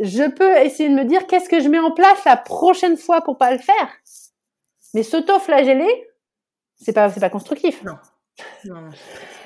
je 0.00 0.28
peux 0.28 0.56
essayer 0.58 0.88
de 0.88 0.94
me 0.94 1.04
dire 1.04 1.26
qu'est-ce 1.26 1.48
que 1.48 1.60
je 1.60 1.68
mets 1.68 1.78
en 1.78 1.92
place 1.92 2.24
la 2.24 2.36
prochaine 2.36 2.96
fois 2.96 3.22
pour 3.22 3.38
pas 3.38 3.52
le 3.52 3.58
faire. 3.58 3.88
Mais 4.92 5.02
s'auto-flageller, 5.02 6.08
c'est 6.76 6.92
pas 6.92 7.08
c'est 7.10 7.20
pas 7.20 7.30
constructif. 7.30 7.82
Non. 7.84 7.98
non. 8.64 8.90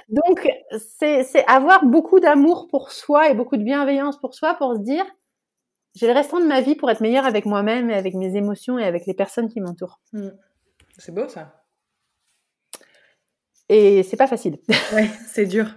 Donc 0.08 0.48
c'est 0.78 1.24
c'est 1.24 1.46
avoir 1.46 1.84
beaucoup 1.84 2.20
d'amour 2.20 2.68
pour 2.68 2.92
soi 2.92 3.28
et 3.28 3.34
beaucoup 3.34 3.56
de 3.56 3.64
bienveillance 3.64 4.18
pour 4.18 4.34
soi 4.34 4.54
pour 4.54 4.74
se 4.74 4.80
dire 4.80 5.04
j'ai 5.94 6.06
le 6.06 6.12
restant 6.12 6.40
de 6.40 6.46
ma 6.46 6.60
vie 6.60 6.76
pour 6.76 6.90
être 6.90 7.00
meilleure 7.00 7.26
avec 7.26 7.44
moi-même 7.44 7.90
et 7.90 7.94
avec 7.94 8.14
mes 8.14 8.36
émotions 8.36 8.78
et 8.78 8.84
avec 8.84 9.06
les 9.06 9.14
personnes 9.14 9.48
qui 9.48 9.60
m'entourent. 9.60 10.00
Mm. 10.12 10.28
C'est 10.96 11.14
beau 11.14 11.28
ça. 11.28 11.62
Et 13.68 14.02
c'est 14.02 14.16
pas 14.16 14.26
facile. 14.26 14.58
Ouais, 14.94 15.10
c'est 15.26 15.44
dur. 15.44 15.76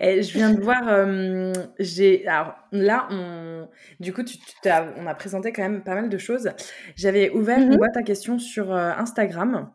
Et 0.00 0.22
je 0.22 0.32
viens 0.32 0.52
de 0.52 0.60
voir, 0.60 0.82
euh, 0.88 1.52
j'ai, 1.78 2.26
alors 2.26 2.54
là, 2.72 3.06
on, 3.10 3.68
du 4.00 4.12
coup, 4.12 4.24
tu, 4.24 4.36
tu 4.38 4.68
as, 4.68 4.92
on 4.96 5.06
a 5.06 5.14
présenté 5.14 5.52
quand 5.52 5.62
même 5.62 5.84
pas 5.84 5.94
mal 5.94 6.08
de 6.08 6.18
choses. 6.18 6.50
J'avais 6.96 7.30
ouvert 7.30 7.58
une 7.58 7.70
mm-hmm. 7.70 7.78
boîte 7.78 7.96
à 7.96 8.02
questions 8.02 8.38
sur 8.38 8.72
euh, 8.72 8.90
Instagram 8.98 9.70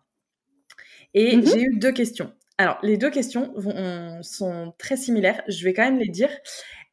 et 1.14 1.38
mmh 1.38 1.46
j'ai 1.46 1.62
eu 1.62 1.78
deux 1.78 1.92
questions. 1.92 2.34
Alors, 2.58 2.78
les 2.84 2.98
deux 2.98 3.10
questions 3.10 3.54
sont 4.22 4.74
très 4.78 4.96
similaires. 4.96 5.42
Je 5.48 5.64
vais 5.64 5.74
quand 5.74 5.84
même 5.84 6.00
les 6.00 6.10
dire. 6.10 6.30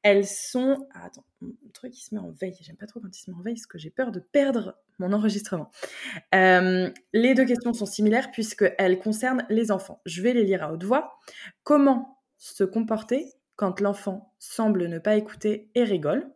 Elles 0.03 0.27
sont. 0.27 0.89
Ah, 0.95 1.07
attends, 1.07 1.25
mon 1.41 1.55
truc 1.73 1.97
il 1.99 2.03
se 2.03 2.15
met 2.15 2.21
en 2.21 2.31
veille. 2.31 2.57
J'aime 2.61 2.77
pas 2.77 2.87
trop 2.87 3.01
quand 3.01 3.17
il 3.17 3.21
se 3.21 3.31
met 3.31 3.37
en 3.37 3.43
veille 3.43 3.55
parce 3.55 3.67
que 3.67 3.79
j'ai 3.79 3.91
peur 3.91 4.13
de 4.13 4.21
perdre 4.21 4.77
mon 4.99 5.13
enregistrement. 5.13 5.71
Euh, 6.35 6.91
les 7.13 7.35
deux 7.35 7.45
questions 7.45 7.73
sont 7.73 7.87
similaires 7.87 8.31
puisqu'elles 8.31 8.99
concernent 8.99 9.47
les 9.49 9.71
enfants. 9.71 10.01
Je 10.07 10.23
vais 10.23 10.33
les 10.33 10.45
lire 10.45 10.63
à 10.63 10.73
haute 10.73 10.85
voix. 10.85 11.19
Comment 11.65 12.19
se 12.39 12.65
comporter 12.65 13.33
quand 13.57 13.81
l'enfant 13.81 14.35
semble 14.39 14.87
ne 14.87 14.99
pas 14.99 15.17
écouter 15.17 15.71
et 15.75 15.85
rigole? 15.85 16.31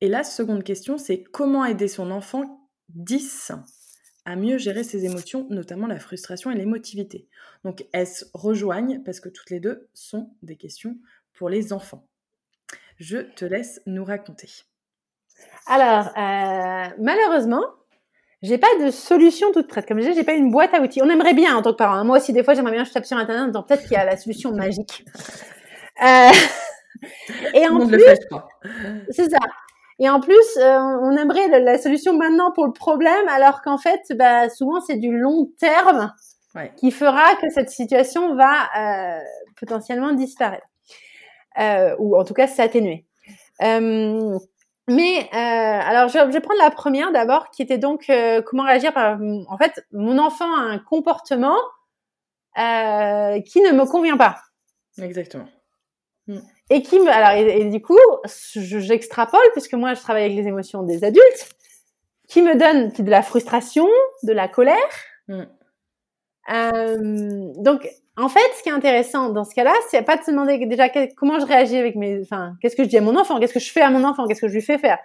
Et 0.00 0.08
la 0.08 0.24
seconde 0.24 0.64
question, 0.64 0.98
c'est 0.98 1.22
comment 1.22 1.64
aider 1.64 1.86
son 1.86 2.10
enfant 2.10 2.68
10 2.88 3.52
à 4.24 4.34
mieux 4.34 4.58
gérer 4.58 4.82
ses 4.82 5.04
émotions, 5.04 5.46
notamment 5.50 5.86
la 5.86 6.00
frustration 6.00 6.50
et 6.50 6.56
l'émotivité? 6.56 7.28
Donc 7.64 7.86
elles 7.92 8.08
se 8.08 8.24
rejoignent 8.34 9.00
parce 9.04 9.20
que 9.20 9.28
toutes 9.28 9.50
les 9.50 9.60
deux 9.60 9.88
sont 9.94 10.34
des 10.42 10.56
questions 10.56 10.98
pour 11.36 11.48
les 11.48 11.72
enfants. 11.72 12.04
Je 12.98 13.18
te 13.18 13.44
laisse 13.44 13.80
nous 13.86 14.04
raconter. 14.04 14.48
Alors, 15.66 16.08
euh, 16.16 16.94
malheureusement, 16.98 17.64
j'ai 18.42 18.58
pas 18.58 18.74
de 18.80 18.90
solution 18.90 19.52
toute 19.52 19.68
prête. 19.68 19.86
Comme 19.86 19.98
je 19.98 20.08
disais, 20.08 20.14
j'ai 20.14 20.24
pas 20.24 20.34
une 20.34 20.50
boîte 20.50 20.74
à 20.74 20.80
outils. 20.80 21.02
On 21.02 21.08
aimerait 21.08 21.34
bien 21.34 21.56
en 21.56 21.62
tant 21.62 21.72
que 21.72 21.78
parent. 21.78 21.94
Hein. 21.94 22.04
Moi 22.04 22.18
aussi, 22.18 22.32
des 22.32 22.42
fois, 22.42 22.54
j'aimerais 22.54 22.72
bien, 22.72 22.84
je 22.84 22.92
tape 22.92 23.06
sur 23.06 23.16
Internet 23.16 23.42
en 23.42 23.46
disant 23.46 23.62
peut-être 23.62 23.82
qu'il 23.82 23.92
y 23.92 23.96
a 23.96 24.04
la 24.04 24.16
solution 24.16 24.52
magique. 24.54 25.04
Euh... 26.02 26.30
Et 27.54 27.66
en 27.66 27.86
plus, 27.86 28.04
c'est 29.10 29.30
ça. 29.30 29.38
Et 29.98 30.08
en 30.08 30.20
plus, 30.20 30.56
euh, 30.56 30.78
on 30.78 31.16
aimerait 31.16 31.48
la, 31.60 31.78
solution 31.78 32.16
maintenant 32.16 32.50
pour 32.52 32.66
le 32.66 32.72
problème, 32.72 33.28
alors 33.28 33.62
qu'en 33.62 33.78
fait, 33.78 34.00
bah, 34.16 34.48
souvent 34.48 34.80
c'est 34.80 34.96
du 34.96 35.16
long 35.16 35.48
terme 35.58 36.12
qui 36.76 36.90
fera 36.90 37.34
que 37.36 37.48
cette 37.50 37.70
situation 37.70 38.34
va 38.34 38.68
euh, 38.76 39.20
potentiellement 39.58 40.12
disparaître, 40.12 40.66
euh, 41.58 41.94
ou 41.98 42.16
en 42.16 42.24
tout 42.24 42.34
cas 42.34 42.46
s'atténuer. 42.46 43.06
mais 43.60 45.28
alors, 45.32 46.08
je, 46.08 46.32
vais 46.32 46.40
prendre 46.40 46.60
la 46.60 46.70
première 46.70 47.12
d'abord, 47.12 47.50
qui 47.50 47.62
était 47.62 47.78
donc 47.78 48.10
comment 48.46 48.64
réagir. 48.64 48.92
Par, 48.92 49.18
en 49.20 49.58
fait, 49.58 49.86
mon 49.92 50.18
enfant 50.18 50.52
a 50.54 50.60
un 50.60 50.78
comportement 50.78 51.56
qui 52.54 52.60
ne 53.60 53.72
me 53.72 53.86
convient 53.86 54.16
pas. 54.16 54.36
Exactement. 55.00 55.48
Mm. 56.26 56.38
Et 56.70 56.82
qui 56.82 56.98
me, 56.98 57.10
alors, 57.10 57.32
et, 57.32 57.64
du 57.66 57.82
coup, 57.82 57.98
j'extrapole, 58.56 59.40
puisque 59.52 59.74
moi, 59.74 59.94
je 59.94 60.00
travaille 60.00 60.24
avec 60.24 60.36
les 60.36 60.46
émotions 60.46 60.82
des 60.82 61.04
adultes, 61.04 61.48
qui 62.28 62.42
me 62.42 62.56
donne 62.56 62.90
de 62.90 63.10
la 63.10 63.22
frustration, 63.22 63.88
de 64.22 64.32
la 64.32 64.48
colère. 64.48 64.76
Mm. 65.28 65.42
Euh, 66.52 67.52
donc, 67.56 67.88
en 68.16 68.28
fait, 68.28 68.40
ce 68.56 68.62
qui 68.62 68.68
est 68.68 68.72
intéressant 68.72 69.30
dans 69.30 69.44
ce 69.44 69.54
cas-là, 69.54 69.72
c'est 69.88 70.02
pas 70.02 70.16
de 70.16 70.22
se 70.22 70.30
demander 70.30 70.58
déjà 70.66 70.88
comment 71.16 71.38
je 71.40 71.46
réagis 71.46 71.78
avec 71.78 71.96
mes, 71.96 72.20
enfin, 72.20 72.56
qu'est-ce 72.60 72.76
que 72.76 72.84
je 72.84 72.88
dis 72.88 72.98
à 72.98 73.00
mon 73.00 73.16
enfant, 73.16 73.40
qu'est-ce 73.40 73.54
que 73.54 73.60
je 73.60 73.72
fais 73.72 73.80
à 73.80 73.90
mon 73.90 74.04
enfant, 74.04 74.26
qu'est-ce 74.26 74.42
que 74.42 74.48
je 74.48 74.54
lui 74.54 74.62
fais 74.62 74.78
faire. 74.78 74.98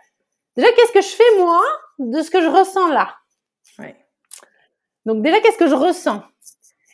Déjà, 0.58 0.70
qu'est-ce 0.74 0.92
que 0.92 1.02
je 1.02 1.16
fais 1.16 1.38
moi 1.40 1.62
de 2.00 2.22
ce 2.22 2.30
que 2.30 2.42
je 2.42 2.48
ressens 2.48 2.90
là? 2.90 3.16
Ouais. 3.80 3.96
Donc 5.06 5.22
déjà, 5.22 5.40
qu'est-ce 5.40 5.58
que 5.58 5.70
je 5.70 5.76
ressens? 5.76 6.22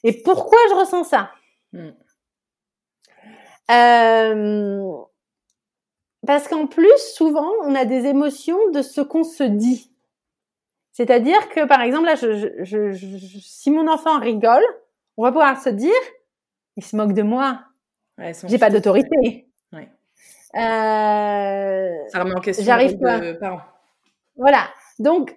Et 0.04 0.22
pourquoi 0.22 0.60
je 0.70 0.76
ressens 0.76 1.06
ça? 1.06 1.32
Mm. 1.72 1.90
Euh, 3.72 4.92
parce 6.28 6.48
qu'en 6.48 6.68
plus, 6.68 7.14
souvent, 7.16 7.50
on 7.64 7.74
a 7.74 7.86
des 7.86 8.06
émotions 8.06 8.60
de 8.72 8.82
ce 8.82 9.02
qu'on 9.02 9.24
se 9.24 9.44
dit. 9.44 9.92
C'est-à-dire 10.92 11.50
que, 11.50 11.66
par 11.66 11.82
exemple, 11.82 12.06
là, 12.06 12.16
je, 12.16 12.64
je, 12.64 12.92
je, 12.92 13.18
si 13.40 13.72
mon 13.72 13.88
enfant 13.88 14.20
rigole, 14.20 14.64
on 15.18 15.24
va 15.24 15.32
pouvoir 15.32 15.62
se 15.62 15.70
dire, 15.70 15.92
il 16.76 16.84
se 16.84 16.96
moque 16.96 17.14
de 17.14 17.22
moi. 17.24 17.60
Ouais, 18.18 18.34
J'ai 18.46 18.58
pas 18.58 18.70
d'autorité. 18.70 19.48
Ouais. 19.72 19.90
Euh, 20.56 21.90
Ça 22.10 22.20
remet 22.20 22.36
en 22.36 22.42
question 22.42 22.64
j'arrive 22.64 22.98
pas. 23.00 23.20
de 23.20 23.34
parents. 23.34 23.62
Voilà. 24.36 24.68
Donc, 25.00 25.36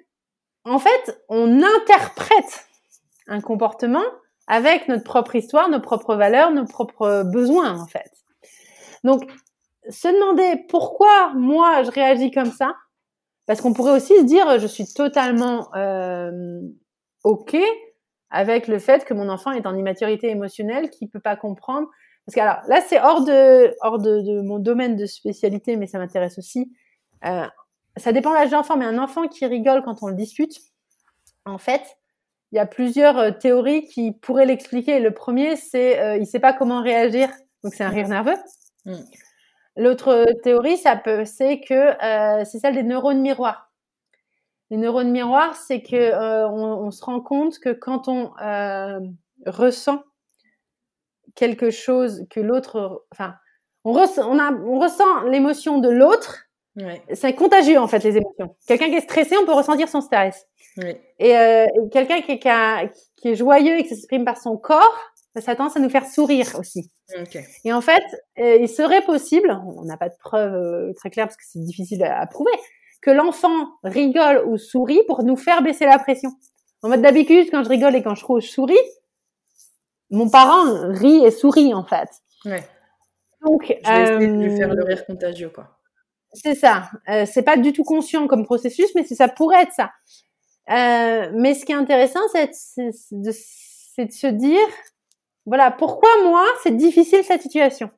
en 0.64 0.78
fait, 0.78 1.22
on 1.28 1.62
interprète 1.62 2.66
un 3.26 3.40
comportement 3.40 4.04
avec 4.46 4.88
notre 4.88 5.04
propre 5.04 5.34
histoire, 5.36 5.68
nos 5.68 5.80
propres 5.80 6.14
valeurs, 6.16 6.50
nos 6.52 6.66
propres 6.66 7.22
besoins, 7.24 7.80
en 7.80 7.86
fait. 7.86 8.10
Donc, 9.04 9.22
se 9.88 10.08
demander 10.08 10.64
pourquoi 10.68 11.32
moi 11.34 11.82
je 11.82 11.90
réagis 11.90 12.30
comme 12.30 12.50
ça, 12.50 12.74
parce 13.46 13.60
qu'on 13.60 13.72
pourrait 13.72 13.92
aussi 13.96 14.16
se 14.18 14.24
dire 14.24 14.58
je 14.58 14.66
suis 14.66 14.86
totalement 14.92 15.68
euh, 15.76 16.60
ok 17.24 17.56
avec 18.30 18.68
le 18.68 18.78
fait 18.78 19.04
que 19.04 19.14
mon 19.14 19.28
enfant 19.28 19.52
est 19.52 19.66
en 19.66 19.76
immaturité 19.76 20.30
émotionnelle, 20.30 20.90
qui 20.90 21.06
peut 21.06 21.20
pas 21.20 21.36
comprendre. 21.36 21.88
Parce 22.24 22.34
que 22.34 22.40
alors 22.40 22.58
là 22.68 22.80
c'est 22.80 23.00
hors 23.00 23.24
de 23.24 23.74
hors 23.82 23.98
de, 23.98 24.40
mon 24.42 24.58
domaine 24.58 24.96
de 24.96 25.06
spécialité, 25.06 25.76
mais 25.76 25.86
ça 25.86 25.98
m'intéresse 25.98 26.38
aussi. 26.38 26.72
Euh, 27.24 27.46
ça 27.96 28.12
dépend 28.12 28.30
de 28.30 28.34
l'âge 28.34 28.50
d'enfant, 28.50 28.76
mais 28.76 28.84
un 28.84 28.98
enfant 28.98 29.26
qui 29.28 29.46
rigole 29.46 29.82
quand 29.82 30.02
on 30.02 30.08
le 30.08 30.14
dispute, 30.14 30.58
en 31.44 31.58
fait, 31.58 31.96
il 32.52 32.56
y 32.56 32.58
a 32.58 32.66
plusieurs 32.66 33.18
euh, 33.18 33.30
théories 33.30 33.86
qui 33.86 34.12
pourraient 34.12 34.46
l'expliquer. 34.46 35.00
Le 35.00 35.12
premier, 35.12 35.56
c'est 35.56 35.98
euh, 35.98 36.16
il 36.16 36.26
sait 36.26 36.40
pas 36.40 36.52
comment 36.52 36.82
réagir, 36.82 37.28
donc 37.62 37.74
c'est 37.74 37.84
un 37.84 37.88
rire 37.88 38.08
nerveux. 38.08 38.36
Mm. 38.84 38.94
L'autre 39.76 40.24
théorie, 40.42 40.78
ça 40.78 40.96
peut, 40.96 41.24
c'est 41.24 41.60
que 41.60 41.74
euh, 41.74 42.44
c'est 42.44 42.58
celle 42.58 42.74
des 42.74 42.82
neurones 42.82 43.20
miroirs. 43.20 43.70
Les 44.70 44.76
neurones 44.76 45.10
miroirs, 45.10 45.54
c'est 45.54 45.82
que 45.82 45.96
euh, 45.96 46.48
on, 46.48 46.90
se 46.90 47.04
rend 47.04 47.20
compte 47.20 47.58
que 47.60 47.70
quand 47.70 48.08
on 48.08 48.32
euh, 48.42 48.98
ressent 49.46 50.02
quelque 51.34 51.70
chose 51.70 52.26
que 52.30 52.40
l'autre, 52.40 53.04
enfin, 53.12 53.34
on, 53.84 53.92
on, 53.92 54.38
a, 54.38 54.52
on 54.52 54.80
ressent 54.80 55.22
l'émotion 55.24 55.78
de 55.78 55.88
l'autre. 55.88 56.42
C'est 57.14 57.32
contagieux 57.32 57.78
en 57.78 57.88
fait 57.88 58.04
les 58.04 58.18
émotions. 58.18 58.54
Quelqu'un 58.66 58.90
qui 58.90 58.96
est 58.96 59.00
stressé, 59.00 59.34
on 59.40 59.46
peut 59.46 59.54
ressentir 59.54 59.88
son 59.88 60.02
stress. 60.02 60.46
Et, 61.18 61.32
quelqu'un 61.90 62.20
qui, 62.20 62.38
qui, 62.38 63.28
est 63.28 63.34
joyeux 63.34 63.78
et 63.78 63.82
qui 63.84 63.88
s'exprime 63.88 64.26
par 64.26 64.36
son 64.36 64.58
corps, 64.58 64.94
ça 65.40 65.52
a 65.52 65.56
tendance 65.56 65.76
à 65.76 65.80
nous 65.80 65.88
faire 65.90 66.06
sourire 66.06 66.56
aussi. 66.58 66.90
Et 67.64 67.72
en 67.72 67.80
fait, 67.80 68.02
euh, 68.38 68.56
il 68.60 68.68
serait 68.68 69.02
possible, 69.02 69.56
on 69.66 69.84
n'a 69.84 69.96
pas 69.96 70.08
de 70.08 70.16
preuves 70.18 70.54
euh, 70.54 70.92
très 70.94 71.10
claires 71.10 71.26
parce 71.26 71.36
que 71.36 71.44
c'est 71.46 71.60
difficile 71.60 72.02
à, 72.04 72.26
prouver, 72.26 72.50
que 73.06 73.12
l'enfant 73.12 73.68
rigole 73.84 74.42
ou 74.46 74.58
sourit 74.58 75.00
pour 75.06 75.22
nous 75.22 75.36
faire 75.36 75.62
baisser 75.62 75.86
la 75.86 76.00
pression. 76.00 76.32
En 76.82 76.88
mode 76.88 77.02
d'habitude, 77.02 77.48
quand 77.52 77.62
je 77.62 77.68
rigole 77.68 77.94
et 77.94 78.02
quand 78.02 78.16
je 78.16 78.46
souris, 78.46 78.74
mon 80.10 80.28
parent 80.28 80.90
rit 80.90 81.24
et 81.24 81.30
sourit 81.30 81.72
en 81.72 81.84
fait. 81.84 82.08
Ouais. 82.44 82.64
Donc, 83.44 83.62
je 83.62 83.90
vais 83.90 84.02
essayer 84.02 84.26
de 84.26 84.42
lui 84.42 84.56
faire 84.56 84.74
le 84.74 84.82
euh, 84.82 84.86
rire 84.86 85.06
contagieux, 85.06 85.50
quoi. 85.50 85.78
C'est 86.32 86.56
ça. 86.56 86.90
Euh, 87.08 87.26
c'est 87.26 87.44
pas 87.44 87.56
du 87.56 87.72
tout 87.72 87.84
conscient 87.84 88.26
comme 88.26 88.44
processus, 88.44 88.92
mais 88.96 89.04
ça 89.04 89.28
pourrait 89.28 89.62
être 89.62 89.72
ça. 89.72 89.92
Euh, 90.70 91.30
mais 91.32 91.54
ce 91.54 91.64
qui 91.64 91.70
est 91.70 91.76
intéressant, 91.76 92.20
c'est 92.32 92.50
de, 92.76 93.22
de, 93.22 94.10
se 94.10 94.26
dire, 94.26 94.66
voilà, 95.46 95.70
pourquoi 95.70 96.10
moi, 96.24 96.44
c'est 96.64 96.76
difficile 96.76 97.22
cette 97.22 97.42
situation? 97.42 97.88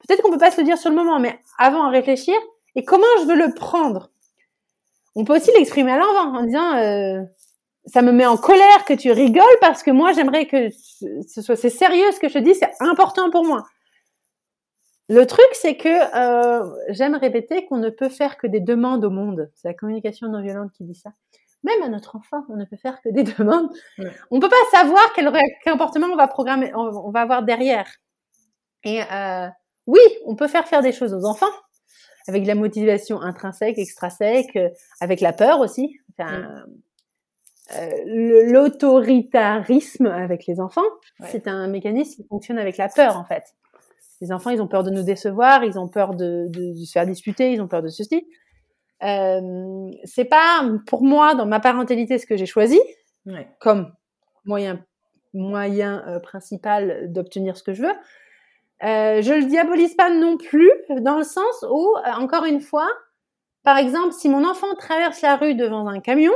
Peut-être 0.00 0.20
qu'on 0.22 0.32
peut 0.32 0.38
pas 0.38 0.50
se 0.50 0.60
le 0.60 0.66
dire 0.66 0.78
sur 0.78 0.90
le 0.90 0.96
moment, 0.96 1.20
mais 1.20 1.38
avant 1.58 1.84
à 1.84 1.90
réfléchir, 1.90 2.34
et 2.74 2.84
comment 2.84 3.06
je 3.20 3.26
veux 3.26 3.36
le 3.36 3.54
prendre? 3.54 4.10
On 5.16 5.24
peut 5.24 5.36
aussi 5.36 5.50
l'exprimer 5.56 5.92
à 5.92 5.98
l'envers 5.98 6.40
en 6.40 6.42
disant, 6.44 6.76
euh, 6.76 7.22
ça 7.86 8.02
me 8.02 8.12
met 8.12 8.26
en 8.26 8.36
colère 8.36 8.84
que 8.86 8.94
tu 8.94 9.10
rigoles 9.10 9.44
parce 9.60 9.82
que 9.82 9.90
moi, 9.90 10.12
j'aimerais 10.12 10.46
que 10.46 10.70
ce 10.70 11.42
soit, 11.42 11.56
c'est 11.56 11.70
sérieux 11.70 12.12
ce 12.12 12.20
que 12.20 12.28
je 12.28 12.34
te 12.34 12.38
dis, 12.38 12.54
c'est 12.54 12.70
important 12.80 13.30
pour 13.30 13.44
moi. 13.44 13.64
Le 15.08 15.24
truc, 15.24 15.46
c'est 15.52 15.76
que 15.76 15.88
euh, 15.88 16.64
j'aime 16.90 17.14
répéter 17.14 17.64
qu'on 17.66 17.78
ne 17.78 17.90
peut 17.90 18.08
faire 18.08 18.36
que 18.36 18.46
des 18.46 18.60
demandes 18.60 19.04
au 19.04 19.10
monde. 19.10 19.50
C'est 19.54 19.68
la 19.68 19.74
communication 19.74 20.28
non 20.28 20.42
violente 20.42 20.72
qui 20.72 20.84
dit 20.84 20.94
ça 20.94 21.10
même 21.66 21.82
à 21.82 21.88
notre 21.88 22.16
enfant, 22.16 22.44
on 22.48 22.56
ne 22.56 22.64
peut 22.64 22.76
faire 22.76 23.00
que 23.02 23.10
des 23.10 23.22
demandes. 23.38 23.68
On 24.30 24.40
peut 24.40 24.48
pas 24.48 24.56
savoir 24.78 25.12
quel 25.14 25.30
comportement 25.64 26.06
on 26.06 26.16
va 26.16 26.28
programmer, 26.28 26.72
on, 26.74 27.10
va 27.10 27.20
avoir 27.20 27.42
derrière. 27.42 27.88
Et 28.84 29.02
euh, 29.02 29.48
oui, 29.86 30.00
on 30.24 30.36
peut 30.36 30.48
faire 30.48 30.66
faire 30.66 30.82
des 30.82 30.92
choses 30.92 31.12
aux 31.12 31.24
enfants 31.24 31.52
avec 32.28 32.46
la 32.46 32.54
motivation 32.54 33.20
intrinsèque, 33.20 33.78
extrinsèque, 33.78 34.56
euh, 34.56 34.68
avec 35.00 35.20
la 35.20 35.32
peur 35.32 35.60
aussi. 35.60 35.98
Enfin, 36.12 36.64
euh, 37.76 37.90
L'autoritarisme 38.44 40.06
avec 40.06 40.46
les 40.46 40.60
enfants, 40.60 40.82
c'est 41.28 41.48
un 41.48 41.66
mécanisme 41.68 42.22
qui 42.22 42.28
fonctionne 42.28 42.58
avec 42.58 42.76
la 42.76 42.88
peur 42.88 43.16
en 43.16 43.24
fait. 43.24 43.44
Les 44.20 44.32
enfants, 44.32 44.50
ils 44.50 44.62
ont 44.62 44.68
peur 44.68 44.82
de 44.82 44.90
nous 44.90 45.02
décevoir, 45.02 45.64
ils 45.64 45.78
ont 45.78 45.88
peur 45.88 46.14
de, 46.14 46.46
de 46.48 46.72
se 46.74 46.92
faire 46.92 47.06
disputer, 47.06 47.52
ils 47.52 47.60
ont 47.60 47.68
peur 47.68 47.82
de 47.82 47.88
ceci. 47.88 48.26
Euh, 49.02 49.90
c'est 50.04 50.24
pas 50.24 50.64
pour 50.86 51.02
moi 51.02 51.34
dans 51.34 51.44
ma 51.44 51.60
parentalité 51.60 52.18
ce 52.18 52.26
que 52.26 52.36
j'ai 52.36 52.46
choisi 52.46 52.80
comme 53.58 53.92
moyen 54.46 54.82
moyen 55.34 56.02
euh, 56.08 56.18
principal 56.18 57.12
d'obtenir 57.12 57.56
ce 57.56 57.62
que 57.62 57.74
je 57.74 57.82
veux. 57.82 57.92
Euh, 58.82 59.22
je 59.22 59.32
le 59.32 59.44
diabolise 59.44 59.94
pas 59.94 60.10
non 60.10 60.36
plus 60.36 60.70
dans 61.00 61.16
le 61.18 61.24
sens 61.24 61.64
où 61.70 61.94
euh, 61.96 62.12
encore 62.12 62.44
une 62.44 62.60
fois, 62.60 62.88
par 63.62 63.78
exemple, 63.78 64.12
si 64.12 64.28
mon 64.28 64.46
enfant 64.48 64.74
traverse 64.74 65.22
la 65.22 65.36
rue 65.36 65.54
devant 65.54 65.86
un 65.88 66.00
camion, 66.00 66.34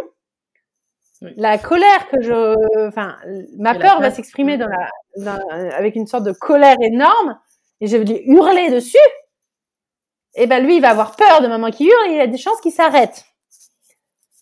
la 1.37 1.59
colère 1.59 2.09
que 2.09 2.23
je, 2.23 2.89
enfin, 2.89 3.17
ma 3.59 3.75
peur 3.75 4.01
va 4.01 4.11
s'exprimer 4.11 4.57
dans 4.57 4.69
la, 5.17 5.39
avec 5.77 5.97
une 5.97 6.07
sorte 6.07 6.25
de 6.25 6.33
colère 6.33 6.79
énorme 6.81 7.39
et 7.83 7.89
je 7.89 7.99
vais 7.99 8.05
lui 8.05 8.23
hurler 8.25 8.71
dessus 8.71 8.97
et 10.35 10.45
eh 10.45 10.47
ben 10.47 10.65
lui, 10.65 10.77
il 10.77 10.81
va 10.81 10.91
avoir 10.91 11.17
peur 11.17 11.43
de 11.43 11.49
maman 11.49 11.71
qui 11.71 11.87
hurle 11.87 12.11
et 12.11 12.15
il 12.15 12.21
a 12.21 12.29
des 12.29 12.39
chances 12.39 12.61
qu'il 12.61 12.71
s'arrête. 12.71 13.25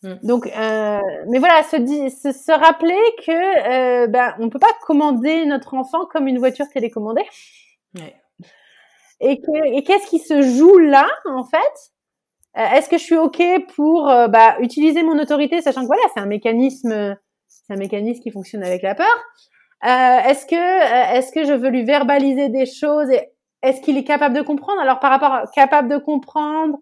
Mm. 0.03 0.15
Donc, 0.23 0.47
euh, 0.47 1.01
mais 1.29 1.39
voilà, 1.39 1.63
se, 1.63 1.77
se, 1.77 2.33
se 2.33 2.53
rappeler 2.53 2.99
que 3.27 4.03
euh, 4.03 4.07
ben 4.07 4.35
on 4.39 4.51
peut 4.51 4.59
pas 4.59 4.73
commander 4.83 5.47
notre 5.47 5.75
enfant 5.75 6.05
comme 6.05 6.29
une 6.29 6.39
voiture 6.39 6.69
télécommandée. 6.69 7.25
Et 9.21 9.41
qu'est-ce 9.41 10.07
qui 10.09 10.19
se 10.19 10.43
joue 10.43 10.79
là 10.79 11.09
en 11.25 11.45
fait? 11.45 11.93
Euh, 12.57 12.77
Est-ce 12.77 12.89
que 12.89 12.99
je 12.99 13.03
suis 13.03 13.17
ok 13.17 13.43
pour 13.75 14.09
euh, 14.09 14.29
bah, 14.29 14.57
utiliser 14.61 15.03
mon 15.03 15.19
autorité, 15.19 15.61
sachant 15.61 15.83
que 15.83 15.87
voilà, 15.87 16.03
c'est 16.15 16.21
un 16.21 16.27
mécanisme, 16.27 17.17
c'est 17.47 17.73
un 17.73 17.77
mécanisme 17.77 18.23
qui 18.23 18.31
fonctionne 18.31 18.65
avec 18.65 18.83
la 18.83 18.95
peur. 18.95 19.07
Euh, 19.85 20.19
est-ce 20.29 20.47
que 20.47 21.17
est-ce 21.17 21.31
que 21.33 21.45
je 21.45 21.53
veux 21.53 21.69
lui 21.69 21.85
verbaliser 21.85 22.49
des 22.49 22.67
choses 22.67 23.11
et 23.11 23.29
est-ce 23.63 23.81
qu'il 23.81 23.97
est 23.97 24.05
capable 24.05 24.35
de 24.35 24.43
comprendre? 24.43 24.81
Alors 24.81 24.99
par 24.99 25.11
rapport 25.11 25.33
à 25.33 25.47
capable 25.55 25.89
de 25.89 25.99
comprendre, 25.99 26.79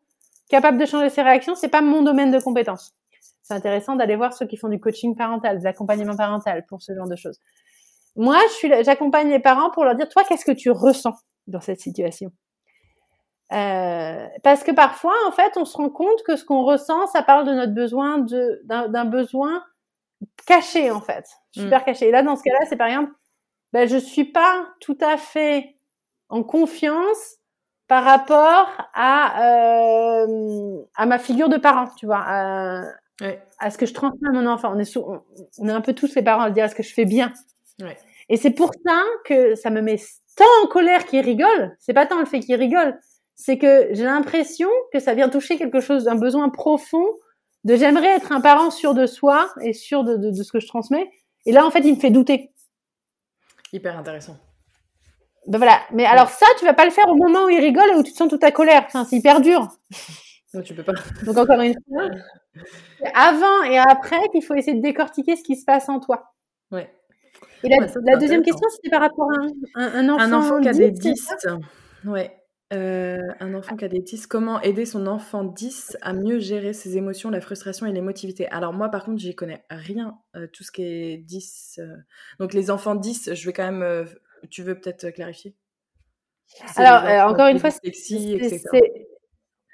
capable 0.49 0.78
de 0.78 0.87
changer 0.87 1.11
ses 1.11 1.23
réactions, 1.23 1.55
c'est 1.55 1.69
pas 1.69 1.83
mon 1.83 2.03
domaine 2.03 2.31
de 2.31 2.39
compétence. 2.39 2.95
C'est 3.43 3.55
intéressant 3.55 3.97
d'aller 3.97 4.16
voir 4.16 4.33
ceux 4.33 4.47
qui 4.47 4.57
font 4.57 4.69
du 4.69 4.81
coaching 4.81 5.15
parental, 5.15 5.59
de 5.59 5.65
l'accompagnement 5.65 6.16
parental 6.16 6.65
pour 6.69 6.83
ce 6.83 6.95
genre 6.95 7.09
de 7.09 7.16
choses. 7.16 7.39
Moi, 8.17 8.39
je 8.49 8.53
suis, 8.55 8.85
j'accompagne 8.85 9.29
les 9.29 9.39
parents 9.39 9.71
pour 9.71 9.85
leur 9.85 9.95
dire, 9.95 10.09
toi, 10.09 10.25
qu'est-ce 10.25 10.45
que 10.45 10.53
tu 10.53 10.71
ressens 10.71 11.15
dans 11.47 11.61
cette 11.61 11.81
situation? 11.81 12.33
Euh, 13.53 14.27
Parce 14.43 14.65
que 14.65 14.73
parfois, 14.73 15.15
en 15.29 15.33
fait, 15.33 15.57
on 15.57 15.65
se 15.65 15.77
rend 15.77 15.91
compte 15.91 16.23
que 16.25 16.37
ce 16.37 16.45
qu'on 16.45 16.65
ressent, 16.65 17.07
ça 17.09 17.23
parle 17.23 17.47
de 17.47 17.53
notre 17.53 17.75
besoin 17.75 18.19
de 18.19 18.61
d'un 18.65 19.05
besoin 19.05 19.63
caché, 20.47 20.91
en 20.91 21.01
fait, 21.01 21.27
super 21.53 21.83
mm. 21.83 21.85
caché. 21.85 22.09
Et 22.09 22.11
là, 22.11 22.23
dans 22.23 22.37
ce 22.37 22.43
cas-là, 22.43 22.67
c'est 22.69 22.77
par 22.77 22.89
exemple, 22.89 23.13
ben, 23.73 23.89
je 23.89 23.97
suis 23.97 24.25
pas 24.25 24.67
tout 24.81 24.99
à 25.01 25.17
fait 25.17 25.77
en 26.29 26.43
confiance 26.43 27.37
par 27.89 28.03
rapport 28.05 28.69
à 28.95 30.25
euh, 30.25 30.79
à 30.97 31.07
ma 31.07 31.19
figure 31.19 31.49
de 31.49 31.57
parent, 31.57 31.89
tu 31.97 32.07
vois, 32.07 32.25
à, 32.27 32.83
à 33.59 33.71
ce 33.71 33.79
que 33.79 33.87
je 33.87 33.95
transmets 33.95 34.29
à 34.29 34.33
mon 34.33 34.47
enfant. 34.47 34.73
On 34.75 34.79
est 34.79 34.97
on, 34.97 35.69
est 35.69 35.73
un 35.73 35.81
peu 35.81 35.93
tous 35.93 36.15
les 36.17 36.23
parents 36.23 36.43
à 36.43 36.49
se 36.49 36.55
dire 36.55 36.65
est-ce 36.65 36.75
que 36.75 36.83
je 36.83 36.93
fais 36.93 37.05
bien? 37.05 37.33
Ouais. 37.81 37.97
Et 38.28 38.36
c'est 38.36 38.51
pour 38.51 38.73
ça 38.86 39.03
que 39.24 39.55
ça 39.55 39.70
me 39.70 39.81
met 39.81 40.01
tant 40.36 40.44
en 40.62 40.66
colère 40.66 41.07
qu'il 41.07 41.20
rigole. 41.20 41.77
C'est 41.78 41.94
pas 41.94 42.07
tant 42.07 42.19
le 42.19 42.27
fait 42.27 42.40
qu'il 42.40 42.57
rigole, 42.57 42.98
c'est 43.35 43.59
que 43.59 43.89
j'ai 43.93 44.05
l'impression 44.05 44.69
que 44.93 44.98
ça 45.01 45.15
vient 45.15 45.28
toucher 45.28 45.57
quelque 45.57 45.81
chose, 45.81 46.05
d'un 46.05 46.15
besoin 46.15 46.48
profond 46.48 47.05
de 47.65 47.77
j'aimerais 47.77 48.16
être 48.16 48.32
un 48.32 48.40
parent 48.40 48.70
sûr 48.70 48.94
de 48.94 49.07
soi 49.07 49.51
et 49.62 49.73
sûr 49.73 50.05
de, 50.05 50.16
de, 50.16 50.31
de 50.31 50.43
ce 50.43 50.53
que 50.53 50.61
je 50.61 50.66
transmets. 50.66 51.11
Et 51.47 51.53
là, 51.53 51.66
en 51.66 51.70
fait, 51.70 51.81
il 51.81 51.94
me 51.94 52.01
fait 52.01 52.11
douter. 52.11 52.53
Hyper 53.73 53.98
intéressant. 53.98 54.36
Ben 55.47 55.59
voilà. 55.59 55.81
Mais 55.93 56.05
alors 56.05 56.28
ça, 56.28 56.47
tu 56.59 56.65
vas 56.65 56.74
pas 56.74 56.85
le 56.85 56.90
faire 56.90 57.09
au 57.09 57.16
moment 57.16 57.44
où 57.44 57.48
il 57.48 57.61
rigole 57.61 57.90
et 57.90 57.94
où 57.94 58.03
tu 58.03 58.12
te 58.12 58.16
sens 58.16 58.28
toute 58.28 58.40
ta 58.40 58.53
colère. 58.53 58.85
Enfin, 58.86 59.05
c'est 59.05 59.16
hyper 59.16 59.40
dur. 59.40 59.69
Non, 60.55 60.62
tu 60.62 60.74
peux 60.74 60.85
pas. 60.85 60.94
Donc 61.24 61.36
encore 61.36 61.61
une 61.61 61.74
fois, 61.86 62.09
avant 63.15 63.62
et 63.65 63.77
après 63.77 64.28
qu'il 64.31 64.43
faut 64.43 64.55
essayer 64.55 64.77
de 64.77 64.81
décortiquer 64.81 65.36
ce 65.36 65.43
qui 65.43 65.57
se 65.57 65.66
passe 65.66 65.89
en 65.90 66.01
toi. 66.01 66.32
Ouais. 66.70 66.89
Et 67.65 67.69
la, 67.69 68.17
deuxième 68.17 68.43
question, 68.43 68.69
c'était 68.71 68.91
par 68.91 69.01
rapport 69.01 69.29
à 69.75 69.81
un, 69.81 70.09
enfant. 70.09 70.23
Un 70.23 70.33
enfant 70.33 70.61
qui 70.61 70.69
a 70.69 70.73
des 70.73 70.91
10. 70.91 71.37
Ouais. 72.05 72.37
Euh, 72.73 73.21
un 73.39 73.55
enfant 73.55 73.77
qui 73.77 73.85
a 73.85 73.89
des 73.89 74.01
10, 74.01 74.27
comment 74.27 74.61
aider 74.61 74.87
son 74.87 75.07
enfant 75.07 75.45
10 75.45 75.99
à 76.03 76.13
mieux 76.13 76.41
gérer 76.41 76.73
ses 76.73 76.97
émotions, 76.97 77.31
la 77.31 77.41
frustration 77.41 77.87
et 77.87 77.93
l'émotivité? 77.93 78.49
Alors 78.49 78.73
moi 78.73 78.89
par 78.89 79.05
contre 79.05 79.21
j'y 79.21 79.37
connais 79.37 79.65
rien, 79.71 80.19
euh, 80.35 80.49
tout 80.53 80.65
ce 80.65 80.73
qui 80.73 80.83
est 80.83 81.17
10. 81.17 81.79
Euh. 81.79 81.95
Donc 82.41 82.55
les 82.55 82.73
enfants 82.73 82.97
10, 82.97 83.35
je 83.35 83.47
vais 83.47 83.53
quand 83.53 83.71
même 83.71 84.07
tu 84.51 84.63
veux 84.63 84.79
peut-être 84.79 85.11
clarifier? 85.11 85.55
Alors, 86.77 87.31
encore 87.31 87.49
une 87.49 87.59
fois, 87.59 87.71
c'est 87.71 87.81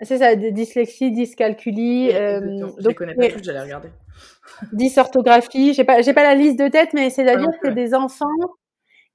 c'est 0.02 0.18
ça, 0.18 0.34
dyslexie, 0.34 1.10
dyscalculie. 1.10 2.10
Euh, 2.12 2.40
je 2.78 2.88
les 2.88 2.94
connais 2.94 3.14
pas 3.14 3.28
tous, 3.28 3.42
j'allais 3.42 3.62
regarder. 3.62 3.88
Dysorthographie, 4.72 5.74
j'ai 5.74 5.84
pas, 5.84 6.02
j'ai 6.02 6.12
pas 6.12 6.22
la 6.22 6.34
liste 6.34 6.58
de 6.58 6.68
tête, 6.68 6.90
mais 6.92 7.10
c'est-à-dire 7.10 7.50
que 7.62 7.68
des 7.68 7.94
enfants 7.94 8.26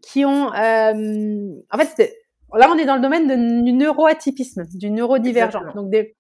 qui 0.02 0.26
ont, 0.26 0.54
euh, 0.54 1.52
en 1.72 1.78
fait, 1.78 2.14
là 2.56 2.70
on 2.72 2.78
est 2.78 2.86
dans 2.86 2.96
le 2.96 3.02
domaine 3.02 3.64
du 3.64 3.74
neuroatypisme, 3.74 4.64
du 4.74 4.90
neurodivergent. 4.90 5.74
Donc 5.76 5.90
des, 5.90 6.16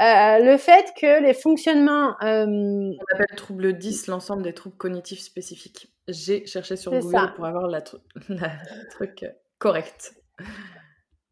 euh, 0.00 0.38
le 0.40 0.56
fait 0.56 0.92
que 1.00 1.22
les 1.22 1.34
fonctionnements. 1.34 2.16
Euh... 2.22 2.46
On 2.46 3.14
appelle 3.14 3.36
trouble 3.36 3.78
10 3.78 4.08
l'ensemble 4.08 4.42
des 4.42 4.52
troubles 4.52 4.76
cognitifs 4.76 5.20
spécifiques. 5.20 5.92
J'ai 6.08 6.46
cherché 6.46 6.76
sur 6.76 6.92
Google 6.92 7.32
pour 7.36 7.46
avoir 7.46 7.68
la, 7.68 7.82
la 8.28 8.50
truc 8.90 9.24
correct. 9.58 10.14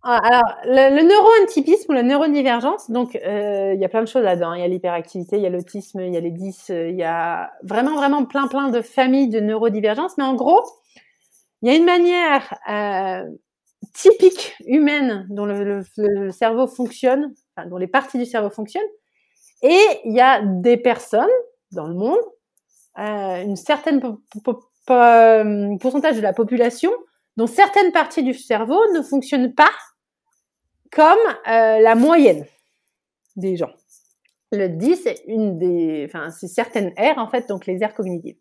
Ah, 0.04 0.18
alors, 0.18 0.56
le, 0.64 0.96
le 0.96 1.02
neuroantypisme 1.08 1.92
ou 1.92 1.94
la 1.94 2.02
neurodivergence, 2.02 2.90
donc 2.90 3.14
euh, 3.14 3.72
il 3.74 3.80
y 3.80 3.84
a 3.84 3.88
plein 3.88 4.00
de 4.02 4.08
choses 4.08 4.24
là-dedans. 4.24 4.52
Il 4.54 4.60
y 4.60 4.64
a 4.64 4.68
l'hyperactivité, 4.68 5.36
il 5.36 5.42
y 5.42 5.46
a 5.46 5.50
l'autisme, 5.50 6.00
il 6.00 6.12
y 6.12 6.16
a 6.16 6.20
les 6.20 6.32
10, 6.32 6.70
euh, 6.70 6.88
il 6.88 6.96
y 6.96 7.04
a 7.04 7.52
vraiment, 7.62 7.94
vraiment 7.94 8.24
plein, 8.24 8.48
plein 8.48 8.68
de 8.70 8.82
familles 8.82 9.28
de 9.28 9.38
neurodivergence. 9.38 10.18
Mais 10.18 10.24
en 10.24 10.34
gros, 10.34 10.60
il 11.62 11.68
y 11.70 11.72
a 11.72 11.76
une 11.76 11.84
manière 11.84 12.52
euh, 12.68 13.24
typiques 13.94 14.56
humaines 14.66 15.26
dont 15.30 15.46
le, 15.46 15.82
cerveau 16.32 16.66
fonctionne, 16.66 17.32
dont 17.68 17.76
les 17.76 17.86
parties 17.86 18.18
du 18.18 18.26
cerveau 18.26 18.50
fonctionnent, 18.50 18.82
et 19.62 19.80
il 20.04 20.14
y 20.14 20.20
a 20.20 20.42
des 20.42 20.76
personnes 20.76 21.28
dans 21.70 21.86
le 21.86 21.94
monde, 21.94 22.18
euh, 22.98 23.42
une 23.44 23.56
certaine 23.56 24.00
pourcentage 24.86 26.16
de 26.16 26.22
la 26.22 26.32
population 26.32 26.90
dont 27.36 27.46
certaines 27.46 27.92
parties 27.92 28.24
du 28.24 28.34
cerveau 28.34 28.80
ne 28.94 29.00
fonctionnent 29.02 29.54
pas 29.54 29.70
comme 30.92 31.18
euh, 31.48 31.80
la 31.80 31.94
moyenne 31.94 32.46
des 33.36 33.56
gens. 33.56 33.72
Le 34.52 34.68
10, 34.68 34.96
c'est 34.96 35.24
une 35.26 35.58
des, 35.58 36.04
enfin, 36.06 36.30
c'est 36.30 36.46
certaines 36.46 36.92
aires, 36.96 37.18
en 37.18 37.26
fait, 37.26 37.48
donc 37.48 37.66
les 37.66 37.82
aires 37.82 37.94
cognitives. 37.94 38.36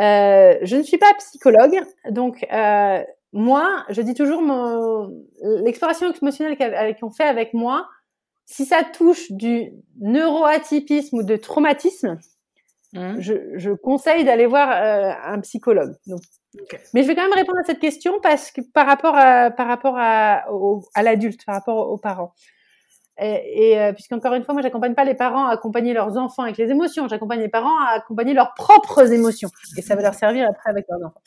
Euh, 0.00 0.56
je 0.62 0.76
ne 0.76 0.82
suis 0.82 0.96
pas 0.96 1.12
psychologue, 1.18 1.78
donc 2.10 2.46
euh, 2.52 3.02
moi, 3.32 3.84
je 3.90 4.00
dis 4.00 4.14
toujours 4.14 4.40
mon 4.40 5.26
l'exploration 5.64 6.12
émotionnelle 6.12 6.56
qu'on 6.98 7.10
fait 7.10 7.24
avec 7.24 7.52
moi, 7.52 7.86
si 8.46 8.64
ça 8.64 8.82
touche 8.84 9.30
du 9.30 9.72
neuroatypisme 10.00 11.18
ou 11.18 11.22
de 11.22 11.36
traumatisme, 11.36 12.18
mmh. 12.94 13.20
je, 13.20 13.34
je, 13.56 13.70
conseille 13.70 14.24
d'aller 14.24 14.46
voir 14.46 14.70
euh, 14.70 15.12
un 15.24 15.40
psychologue. 15.40 15.94
Donc, 16.06 16.22
Mais 16.94 17.02
je 17.02 17.08
vais 17.08 17.14
quand 17.14 17.22
même 17.22 17.32
répondre 17.32 17.58
à 17.58 17.64
cette 17.64 17.78
question 17.78 18.14
parce 18.22 18.50
que 18.50 18.60
par 18.60 18.86
rapport 18.86 19.14
à 19.14 19.50
par 19.50 19.66
rapport 19.66 19.96
à, 19.98 20.44
l'adulte, 21.02 21.44
par 21.44 21.54
rapport 21.54 21.90
aux 21.90 21.98
parents. 21.98 22.32
Et, 23.20 23.72
et 23.72 23.80
euh, 23.80 23.92
puisqu'encore 23.92 24.34
une 24.34 24.44
fois, 24.44 24.54
moi, 24.54 24.62
j'accompagne 24.62 24.94
pas 24.94 25.04
les 25.04 25.14
parents 25.14 25.46
à 25.46 25.52
accompagner 25.52 25.92
leurs 25.92 26.16
enfants 26.16 26.44
avec 26.44 26.56
les 26.56 26.70
émotions, 26.70 27.08
j'accompagne 27.08 27.40
les 27.40 27.48
parents 27.48 27.76
à 27.80 27.96
accompagner 27.96 28.32
leurs 28.32 28.54
propres 28.54 29.12
émotions, 29.12 29.48
et 29.76 29.82
ça 29.82 29.96
va 29.96 30.02
leur 30.02 30.14
servir 30.14 30.46
après 30.48 30.70
avec 30.70 30.86
leurs 30.88 31.04
enfants. 31.04 31.20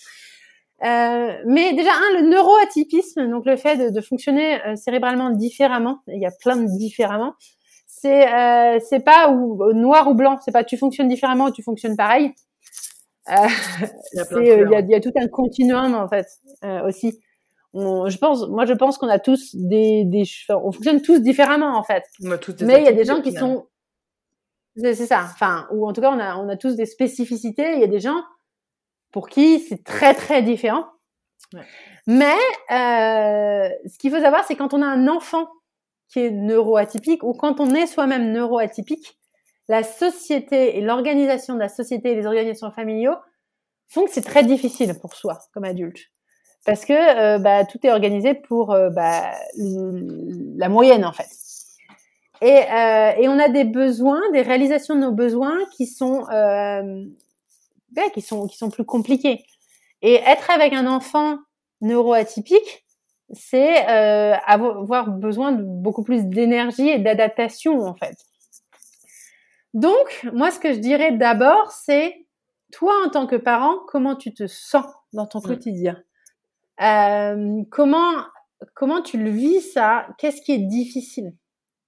Euh, 0.84 1.38
mais 1.46 1.74
déjà, 1.74 1.92
un, 1.92 2.22
le 2.22 2.30
neuroatypisme, 2.30 3.30
donc 3.30 3.46
le 3.46 3.56
fait 3.56 3.92
de, 3.92 4.02
fonctionner 4.02 4.64
euh, 4.66 4.76
cérébralement 4.76 5.30
différemment, 5.30 6.00
il 6.08 6.20
y 6.20 6.26
a 6.26 6.32
plein 6.32 6.56
de 6.56 6.66
différemment, 6.78 7.36
c'est 7.86 8.28
euh, 8.34 9.00
pas 9.06 9.30
ou, 9.30 9.74
noir 9.74 10.08
ou 10.08 10.16
blanc, 10.16 10.40
c'est 10.44 10.52
pas 10.52 10.64
tu 10.64 10.78
fonctionnes 10.78 11.08
différemment 11.08 11.46
ou 11.46 11.52
tu 11.52 11.62
fonctionnes 11.62 11.96
pareil. 11.96 12.34
Euh, 13.32 13.48
il, 14.14 14.48
y 14.48 14.52
a 14.52 14.62
il, 14.62 14.72
y 14.72 14.76
a, 14.76 14.80
il 14.80 14.90
y 14.90 14.96
a 14.96 15.00
tout 15.00 15.14
un 15.16 15.28
continuum 15.28 15.94
en 15.94 16.08
fait 16.10 16.26
aussi 16.86 17.22
je 17.74 18.18
pense, 18.18 18.48
moi, 18.50 18.66
je 18.66 18.74
pense 18.74 18.98
qu'on 18.98 19.08
a 19.08 19.20
tous 19.20 19.56
des, 19.56 20.04
des, 20.06 20.24
on 20.50 20.72
fonctionne 20.72 21.02
tous 21.02 21.20
différemment 21.20 21.78
en 21.78 21.84
fait. 21.84 22.04
Mais 22.20 22.80
il 22.80 22.84
y 22.84 22.88
a 22.88 22.94
des 22.94 23.06
gens 23.06 23.22
qui 23.22 23.32
sont, 23.32 23.68
c'est 24.76 24.96
ça. 24.96 25.22
Enfin, 25.24 25.68
ou 25.72 25.88
en 25.88 25.94
tout 25.94 26.02
cas, 26.02 26.12
on 26.12 26.20
a, 26.20 26.36
on 26.38 26.50
a 26.50 26.58
tous 26.58 26.76
des 26.76 26.86
spécificités. 26.86 27.74
Il 27.74 27.80
y 27.80 27.84
a 27.84 27.88
des 27.88 28.00
gens 28.00 28.22
pour 29.12 29.30
qui 29.30 29.60
c'est 29.60 29.84
très 29.84 30.14
très 30.14 30.42
différent. 30.42 30.86
Ouais. 31.54 31.62
Mais 32.08 32.38
euh, 32.72 33.70
ce 33.86 33.98
qu'il 33.98 34.12
faut 34.12 34.20
savoir, 34.20 34.46
c'est 34.46 34.56
quand 34.56 34.74
on 34.74 34.82
a 34.82 34.86
un 34.86 35.08
enfant 35.08 35.48
qui 36.10 36.20
est 36.20 36.32
neuroatypique 36.32 37.24
ou 37.24 37.34
quand 37.34 37.60
on 37.60 37.74
est 37.74 37.88
soi-même 37.88 38.32
neuroatypique, 38.32 39.18
la 39.72 39.84
société 39.84 40.78
et 40.78 40.82
l'organisation 40.82 41.54
de 41.56 41.60
la 41.60 41.70
société 41.70 42.12
et 42.12 42.16
les 42.16 42.26
organisations 42.26 42.72
familiaux 42.72 43.16
font 43.88 44.04
que 44.04 44.12
c'est 44.12 44.22
très 44.22 44.44
difficile 44.44 44.94
pour 45.00 45.16
soi 45.16 45.40
comme 45.54 45.64
adulte 45.64 46.12
parce 46.66 46.84
que 46.84 46.94
euh, 46.94 47.40
bah, 47.40 47.64
tout 47.66 47.80
est 47.84 47.92
organisé 47.92 48.34
pour 48.34 48.72
euh, 48.72 48.90
bah, 48.90 49.32
la 49.56 50.68
moyenne 50.68 51.06
en 51.06 51.14
fait. 51.14 51.30
Et, 52.42 52.58
euh, 52.58 53.12
et, 53.18 53.30
on 53.30 53.40
a 53.40 53.48
des 53.48 53.64
besoins, 53.64 54.20
des 54.32 54.42
réalisations 54.42 54.96
de 54.96 55.00
nos 55.00 55.12
besoins 55.12 55.58
qui 55.78 55.86
sont, 55.86 56.26
qui 58.14 58.22
sont, 58.22 58.48
qui 58.48 58.58
sont 58.58 58.72
plus 58.72 58.84
compliqués. 58.84 59.46
Et 60.02 60.16
être 60.16 60.50
avec 60.50 60.74
un 60.74 60.88
enfant 60.88 61.38
neuroatypique, 61.82 62.84
c'est 63.32 63.86
avoir 63.86 65.12
besoin 65.12 65.52
de 65.54 65.64
beaucoup 65.64 66.04
plus 66.04 66.26
d'énergie 66.26 66.90
et 66.90 67.00
d'adaptation 67.00 67.80
en 67.86 67.94
fait. 67.94 68.18
Donc, 69.74 70.28
moi, 70.34 70.52
ce 70.52 70.60
que 70.60 70.74
je 70.74 70.80
dirais 70.80 71.12
d'abord, 71.12 71.72
c'est 71.72 72.28
toi 72.72 72.94
en 73.06 73.10
tant 73.10 73.28
que 73.28 73.36
parent, 73.36 73.80
comment 73.88 74.16
tu 74.16 74.34
te 74.34 74.48
sens 74.48 74.86
dans 75.14 75.28
ton 75.28 75.40
mmh. 75.40 75.48
quotidien? 75.48 76.04
Euh, 76.82 77.64
comment, 77.70 78.14
comment 78.74 79.02
tu 79.02 79.18
le 79.18 79.30
vis 79.30 79.62
ça? 79.62 80.08
Qu'est-ce 80.18 80.42
qui 80.42 80.54
est 80.54 80.66
difficile 80.66 81.34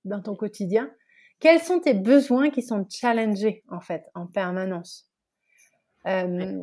dans 0.05 0.21
ton 0.21 0.35
quotidien? 0.35 0.89
Quels 1.39 1.59
sont 1.59 1.79
tes 1.79 1.93
besoins 1.93 2.51
qui 2.51 2.61
sont 2.61 2.85
challengés 2.89 3.63
en 3.69 3.81
fait 3.81 4.05
en 4.15 4.27
permanence? 4.27 5.09
Euh, 6.07 6.55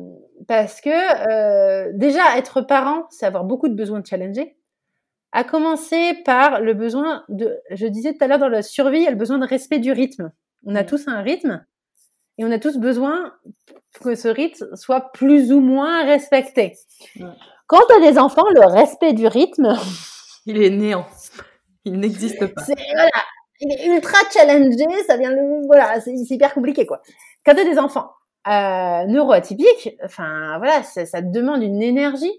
Parce 0.47 0.81
que 0.81 0.89
euh, 0.89 1.91
déjà 1.95 2.37
être 2.37 2.61
parent, 2.61 3.05
c'est 3.09 3.25
avoir 3.25 3.43
beaucoup 3.43 3.67
de 3.67 3.75
besoins 3.75 4.03
challengés. 4.03 4.57
À 5.33 5.43
commencer 5.43 6.13
par 6.25 6.61
le 6.61 6.73
besoin 6.73 7.23
de, 7.29 7.59
je 7.71 7.87
disais 7.87 8.13
tout 8.13 8.23
à 8.23 8.27
l'heure 8.27 8.39
dans 8.39 8.49
la 8.49 8.61
survie, 8.61 8.99
il 8.99 9.03
y 9.03 9.07
a 9.07 9.11
le 9.11 9.17
besoin 9.17 9.37
de 9.37 9.47
respect 9.47 9.79
du 9.79 9.91
rythme. 9.91 10.31
On 10.65 10.75
a 10.75 10.83
tous 10.83 11.07
un 11.07 11.21
rythme 11.21 11.65
et 12.37 12.45
on 12.45 12.51
a 12.51 12.59
tous 12.59 12.77
besoin 12.77 13.33
que 14.03 14.15
ce 14.15 14.27
rythme 14.27 14.75
soit 14.75 15.11
plus 15.11 15.51
ou 15.51 15.59
moins 15.59 16.05
respecté. 16.05 16.77
Quand 17.67 17.81
tu 17.87 17.95
as 17.95 18.11
des 18.11 18.17
enfants, 18.17 18.47
le 18.53 18.65
respect 18.65 19.13
du 19.13 19.27
rythme, 19.27 19.77
il 20.45 20.61
est 20.61 20.69
néant. 20.69 21.05
Il 21.85 21.99
n'existe 21.99 22.45
pas. 22.45 22.63
Voilà, 22.65 23.23
il 23.59 23.71
est 23.71 23.85
ultra 23.87 24.17
challengé, 24.31 24.85
ça 25.07 25.17
vient 25.17 25.31
le, 25.31 25.65
voilà, 25.65 25.99
c'est 26.01 26.13
hyper 26.13 26.53
compliqué 26.53 26.85
quoi. 26.85 27.01
Quand 27.45 27.55
tu 27.55 27.61
as 27.61 27.65
des 27.65 27.79
enfants 27.79 28.11
euh, 28.47 29.05
neuroatypiques, 29.07 29.95
enfin 30.03 30.57
voilà, 30.57 30.83
ça, 30.83 31.05
ça, 31.05 31.21
demande 31.21 31.63
une 31.63 31.81
énergie. 31.81 32.33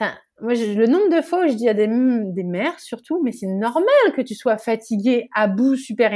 Enfin, 0.00 0.12
moi, 0.40 0.54
le 0.54 0.86
nombre 0.86 1.08
de 1.16 1.22
fois 1.22 1.44
où 1.44 1.48
je 1.48 1.54
dis 1.54 1.68
à 1.68 1.74
des, 1.74 1.88
des 1.88 2.44
mères 2.44 2.78
surtout, 2.78 3.20
mais 3.22 3.32
c'est 3.32 3.46
normal 3.46 4.12
que 4.16 4.22
tu 4.22 4.34
sois 4.34 4.58
fatiguée, 4.58 5.28
à 5.34 5.48
bout, 5.48 5.76
super 5.76 6.12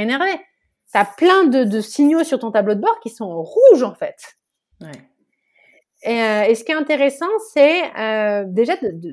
énervé. 0.93 1.05
T'as 1.05 1.05
plein 1.05 1.45
de, 1.45 1.63
de 1.63 1.81
signaux 1.81 2.23
sur 2.23 2.39
ton 2.39 2.51
tableau 2.51 2.75
de 2.75 2.81
bord 2.81 2.99
qui 3.01 3.09
sont 3.09 3.41
rouges 3.41 3.83
en 3.83 3.95
fait. 3.95 4.37
Ouais. 4.81 4.91
Et, 6.03 6.21
euh, 6.21 6.43
et, 6.43 6.55
ce 6.55 6.63
qui 6.63 6.71
est 6.71 6.75
intéressant, 6.75 7.29
c'est 7.53 7.83
euh, 7.97 8.43
déjà 8.47 8.75
de, 8.75 8.91
de, 8.91 9.11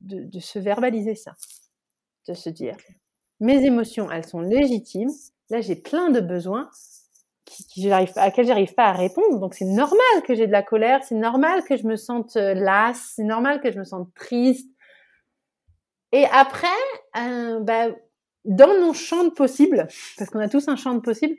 de, 0.00 0.24
de, 0.24 0.40
se 0.40 0.58
verbaliser 0.58 1.14
ça, 1.14 1.32
de 2.26 2.34
se 2.34 2.50
dire 2.50 2.76
mes 3.40 3.64
émotions, 3.64 4.10
elles 4.10 4.26
sont 4.26 4.40
légitimes. 4.40 5.10
Là, 5.48 5.60
j'ai 5.60 5.76
plein 5.76 6.10
de 6.10 6.20
besoins 6.20 6.68
qui, 7.44 7.66
qui 7.66 7.82
j'arrive, 7.82 8.12
à 8.16 8.26
laquelle 8.26 8.46
j'arrive 8.46 8.74
pas 8.74 8.86
à 8.86 8.92
répondre. 8.92 9.38
Donc, 9.40 9.54
c'est 9.54 9.64
normal 9.64 10.22
que 10.26 10.34
j'ai 10.34 10.46
de 10.46 10.52
la 10.52 10.62
colère, 10.62 11.02
c'est 11.02 11.14
normal 11.14 11.64
que 11.64 11.76
je 11.76 11.86
me 11.86 11.96
sente 11.96 12.36
euh, 12.36 12.54
lasse, 12.54 13.14
c'est 13.16 13.24
normal 13.24 13.60
que 13.60 13.72
je 13.72 13.78
me 13.78 13.84
sente 13.84 14.12
triste. 14.14 14.68
Et 16.12 16.26
après, 16.26 16.66
euh, 17.16 17.60
bah, 17.60 17.88
dans 18.44 18.74
nos 18.80 18.94
champs 18.94 19.24
de 19.24 19.30
possibles, 19.30 19.86
parce 20.16 20.30
qu'on 20.30 20.40
a 20.40 20.48
tous 20.48 20.68
un 20.68 20.76
champ 20.76 20.94
de 20.94 21.00
possibles, 21.00 21.36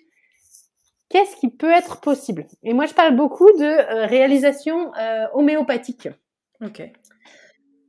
qu'est-ce 1.09 1.35
qui 1.35 1.49
peut 1.49 1.71
être 1.71 1.99
possible? 1.99 2.47
Et 2.63 2.73
moi, 2.73 2.85
je 2.85 2.93
parle 2.93 3.15
beaucoup 3.15 3.51
de 3.57 3.63
euh, 3.63 4.05
réalisation 4.05 4.93
euh, 4.95 5.25
homéopathique. 5.33 6.09
Ok. 6.63 6.81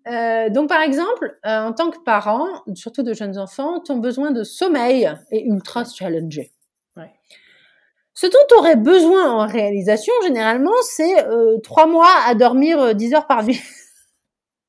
Euh, 0.08 0.50
donc, 0.50 0.68
par 0.68 0.82
exemple, 0.82 1.38
euh, 1.46 1.60
en 1.60 1.72
tant 1.72 1.90
que 1.90 1.98
parent, 2.00 2.48
surtout 2.74 3.02
de 3.02 3.14
jeunes 3.14 3.38
enfants, 3.38 3.80
ton 3.80 3.98
besoin 3.98 4.32
de 4.32 4.42
sommeil 4.42 5.08
est 5.30 5.42
ultra 5.44 5.84
challengé. 5.84 6.52
Ouais. 6.96 7.10
Ce 8.14 8.26
dont 8.26 8.38
tu 8.48 8.54
aurais 8.56 8.76
besoin 8.76 9.30
en 9.30 9.46
réalisation, 9.46 10.12
généralement, 10.22 10.72
c'est 10.82 11.14
trois 11.62 11.86
mois 11.86 12.12
à 12.26 12.34
dormir 12.34 12.94
10 12.94 13.14
heures 13.14 13.26
par 13.26 13.42
nuit. 13.44 13.60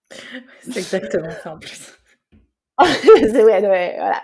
c'est 0.62 0.78
exactement 0.78 1.32
ça 1.44 1.54
en 1.54 1.60
plus. 1.60 1.92
c'est 2.84 3.44
ouais, 3.44 3.68
ouais, 3.68 3.96
voilà. 3.98 4.24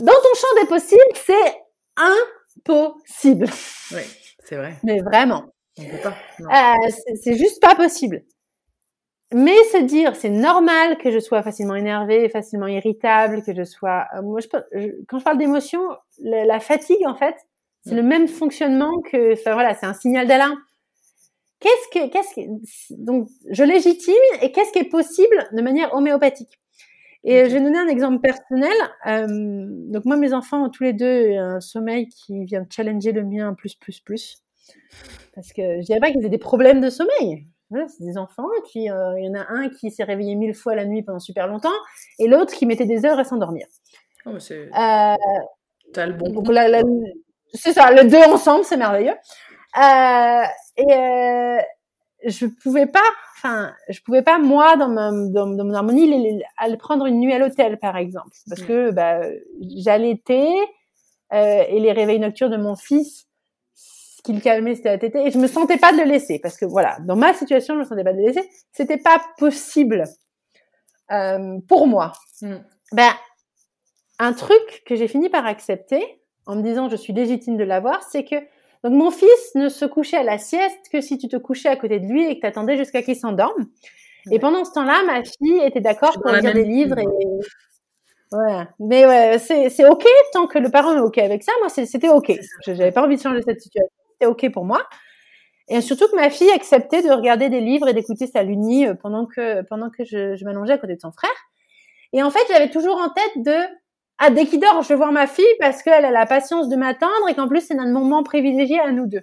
Dans 0.00 0.12
ton 0.12 0.34
champ 0.34 0.62
des 0.62 0.68
possibles, 0.68 1.02
c'est 1.14 1.54
un 1.96 2.16
possible. 2.64 3.46
Oui, 3.92 4.02
c'est 4.44 4.56
vrai. 4.56 4.74
Mais 4.82 5.00
vraiment. 5.00 5.44
Euh, 5.78 6.90
c'est 7.22 7.36
juste 7.36 7.60
pas 7.60 7.74
possible. 7.74 8.22
Mais 9.32 9.56
se 9.72 9.78
dire, 9.78 10.14
c'est 10.14 10.28
normal 10.28 10.98
que 10.98 11.10
je 11.10 11.18
sois 11.18 11.42
facilement 11.42 11.74
énervée, 11.74 12.28
facilement 12.28 12.66
irritable, 12.66 13.42
que 13.42 13.54
je 13.54 13.64
sois. 13.64 14.06
Euh, 14.14 14.22
moi, 14.22 14.40
je, 14.40 14.48
quand 15.08 15.18
je 15.18 15.24
parle 15.24 15.38
d'émotion, 15.38 15.80
la, 16.20 16.60
fatigue, 16.60 17.06
en 17.06 17.14
fait, 17.14 17.34
c'est 17.84 17.94
mm. 17.94 17.96
le 17.96 18.02
même 18.02 18.28
fonctionnement 18.28 19.00
que. 19.00 19.32
Enfin 19.32 19.54
voilà, 19.54 19.74
c'est 19.74 19.86
un 19.86 19.94
signal 19.94 20.26
d'alarme. 20.26 20.58
Qu'est-ce 21.60 21.98
que, 21.98 22.12
qu'est-ce 22.12 22.34
que, 22.34 22.40
donc, 22.90 23.28
je 23.50 23.64
légitime 23.64 24.14
et 24.42 24.52
qu'est-ce 24.52 24.70
qui 24.72 24.80
est 24.80 24.90
possible 24.90 25.48
de 25.52 25.62
manière 25.62 25.94
homéopathique? 25.94 26.60
Et 27.24 27.48
je 27.48 27.54
vais 27.54 27.60
donner 27.60 27.78
un 27.78 27.88
exemple 27.88 28.20
personnel. 28.20 28.76
Euh, 29.06 29.66
donc 29.90 30.04
moi, 30.04 30.16
mes 30.16 30.34
enfants 30.34 30.64
ont 30.64 30.68
tous 30.68 30.82
les 30.82 30.92
deux 30.92 31.36
un 31.38 31.60
sommeil 31.60 32.08
qui 32.08 32.44
vient 32.44 32.66
challenger 32.68 33.12
le 33.12 33.24
mien 33.24 33.54
plus, 33.54 33.74
plus, 33.74 34.00
plus. 34.00 34.42
Parce 35.34 35.52
que 35.52 35.80
je 35.80 35.86
dirais 35.86 36.00
pas 36.00 36.10
qu'ils 36.10 36.24
aient 36.24 36.30
des 36.30 36.38
problèmes 36.38 36.80
de 36.80 36.90
sommeil. 36.90 37.46
c'est 37.70 38.04
des 38.04 38.18
enfants, 38.18 38.48
qui 38.70 38.90
euh, 38.90 39.18
il 39.18 39.24
y 39.24 39.28
en 39.28 39.34
a 39.34 39.46
un 39.48 39.68
qui 39.70 39.90
s'est 39.90 40.04
réveillé 40.04 40.34
mille 40.34 40.54
fois 40.54 40.74
la 40.74 40.84
nuit 40.84 41.02
pendant 41.02 41.18
super 41.18 41.46
longtemps, 41.46 41.72
et 42.18 42.28
l'autre 42.28 42.54
qui 42.54 42.66
mettait 42.66 42.84
des 42.84 43.04
heures 43.04 43.18
à 43.18 43.24
s'endormir. 43.24 43.66
Oh, 44.26 44.38
c'est... 44.38 44.68
Euh, 44.68 45.14
T'as 45.92 46.06
le 46.06 46.12
bon. 46.12 46.30
Donc, 46.30 46.48
la, 46.48 46.68
la... 46.68 46.82
c'est 47.52 47.72
ça, 47.72 47.90
les 47.90 48.04
deux 48.04 48.22
ensemble, 48.22 48.64
c'est 48.64 48.76
merveilleux. 48.76 49.16
Euh, 49.76 50.44
et, 50.76 51.58
je 52.24 52.46
pouvais 52.46 52.86
pas, 52.86 53.04
enfin, 53.36 53.72
je 53.88 54.00
pouvais 54.00 54.22
pas 54.22 54.38
moi 54.38 54.76
dans, 54.76 54.88
ma, 54.88 55.10
dans, 55.10 55.46
dans 55.46 55.64
mon 55.64 55.74
harmonie 55.74 56.42
aller 56.56 56.76
prendre 56.76 57.06
une 57.06 57.20
nuit 57.20 57.32
à 57.32 57.38
l'hôtel 57.38 57.78
par 57.78 57.96
exemple, 57.96 58.36
parce 58.48 58.62
mm. 58.62 58.66
que 58.66 58.90
bah, 58.90 59.20
j'allaitais 59.60 60.48
euh, 61.32 61.64
et 61.68 61.80
les 61.80 61.92
réveils 61.92 62.20
nocturnes 62.20 62.52
de 62.52 62.56
mon 62.56 62.76
fils, 62.76 63.26
ce 63.74 64.22
qui 64.22 64.32
le 64.32 64.40
calmait 64.40 64.74
c'était 64.74 64.90
la 64.90 64.98
tétée 64.98 65.26
et 65.26 65.30
je 65.30 65.38
me 65.38 65.46
sentais 65.46 65.76
pas 65.76 65.92
de 65.92 65.98
le 65.98 66.04
laisser 66.04 66.38
parce 66.38 66.56
que 66.56 66.64
voilà, 66.64 66.96
dans 67.00 67.16
ma 67.16 67.34
situation 67.34 67.74
je 67.74 67.80
me 67.80 67.84
sentais 67.84 68.04
pas 68.04 68.12
de 68.12 68.18
le 68.18 68.26
laisser, 68.26 68.48
c'était 68.72 68.98
pas 68.98 69.20
possible 69.38 70.04
euh, 71.10 71.58
pour 71.68 71.86
moi. 71.86 72.12
Mm. 72.40 72.56
Ben 72.92 73.12
un 74.18 74.32
truc 74.32 74.82
que 74.86 74.94
j'ai 74.94 75.08
fini 75.08 75.28
par 75.28 75.44
accepter 75.44 76.20
en 76.46 76.56
me 76.56 76.62
disant 76.62 76.88
je 76.88 76.96
suis 76.96 77.12
légitime 77.12 77.56
de 77.56 77.64
l'avoir, 77.64 78.02
c'est 78.02 78.24
que 78.24 78.36
donc 78.84 78.92
mon 78.92 79.10
fils 79.10 79.54
ne 79.54 79.70
se 79.70 79.86
couchait 79.86 80.18
à 80.18 80.22
la 80.22 80.36
sieste 80.36 80.90
que 80.92 81.00
si 81.00 81.16
tu 81.16 81.26
te 81.26 81.36
couchais 81.36 81.70
à 81.70 81.76
côté 81.76 81.98
de 81.98 82.06
lui 82.06 82.26
et 82.26 82.36
que 82.36 82.40
tu 82.40 82.46
attendais 82.46 82.76
jusqu'à 82.76 83.02
qu'il 83.02 83.16
s'endorme. 83.16 83.66
Et 84.30 84.38
pendant 84.38 84.64
ce 84.64 84.72
temps-là, 84.72 85.02
ma 85.06 85.24
fille 85.24 85.58
était 85.64 85.80
d'accord 85.80 86.20
pour 86.20 86.30
lire 86.30 86.52
des 86.52 86.64
livres 86.64 86.98
et 86.98 87.06
ouais. 87.06 88.64
Mais 88.80 89.06
ouais, 89.06 89.38
c'est 89.38 89.88
ok 89.88 90.06
tant 90.34 90.46
que 90.46 90.58
le 90.58 90.70
parent 90.70 90.96
est 90.96 91.00
ok 91.00 91.16
avec 91.16 91.42
ça. 91.42 91.52
Moi, 91.60 91.70
c'était 91.70 92.10
ok. 92.10 92.32
J'avais 92.66 92.92
pas 92.92 93.02
envie 93.02 93.16
de 93.16 93.22
changer 93.22 93.40
cette 93.40 93.60
situation. 93.60 93.90
C'était 94.12 94.26
ok 94.26 94.52
pour 94.52 94.66
moi. 94.66 94.82
Et 95.68 95.80
surtout 95.80 96.06
que 96.08 96.16
ma 96.16 96.28
fille 96.28 96.50
acceptait 96.50 97.02
de 97.02 97.10
regarder 97.10 97.48
des 97.48 97.60
livres 97.60 97.88
et 97.88 97.94
d'écouter 97.94 98.26
sa 98.26 98.42
lunie 98.42 98.86
euh, 98.86 98.92
pendant 98.92 99.24
que 99.24 99.62
pendant 99.62 99.88
que 99.88 100.04
je, 100.04 100.36
je 100.36 100.44
m'allongeais 100.44 100.74
à 100.74 100.78
côté 100.78 100.94
de 100.94 101.00
son 101.00 101.10
frère. 101.10 101.30
Et 102.12 102.22
en 102.22 102.30
fait, 102.30 102.44
j'avais 102.50 102.68
toujours 102.68 102.96
en 102.98 103.08
tête 103.08 103.42
de 103.44 103.56
ah, 104.18 104.30
dès 104.30 104.46
qu'il 104.46 104.60
dort, 104.60 104.82
je 104.82 104.88
vais 104.88 104.94
voir 104.94 105.12
ma 105.12 105.26
fille 105.26 105.44
parce 105.58 105.82
qu'elle 105.82 106.04
a 106.04 106.10
la 106.10 106.26
patience 106.26 106.68
de 106.68 106.76
m'attendre 106.76 107.28
et 107.28 107.34
qu'en 107.34 107.48
plus, 107.48 107.62
c'est 107.62 107.78
un 107.78 107.90
moment 107.90 108.22
privilégié 108.22 108.78
à 108.78 108.92
nous 108.92 109.06
deux. 109.06 109.22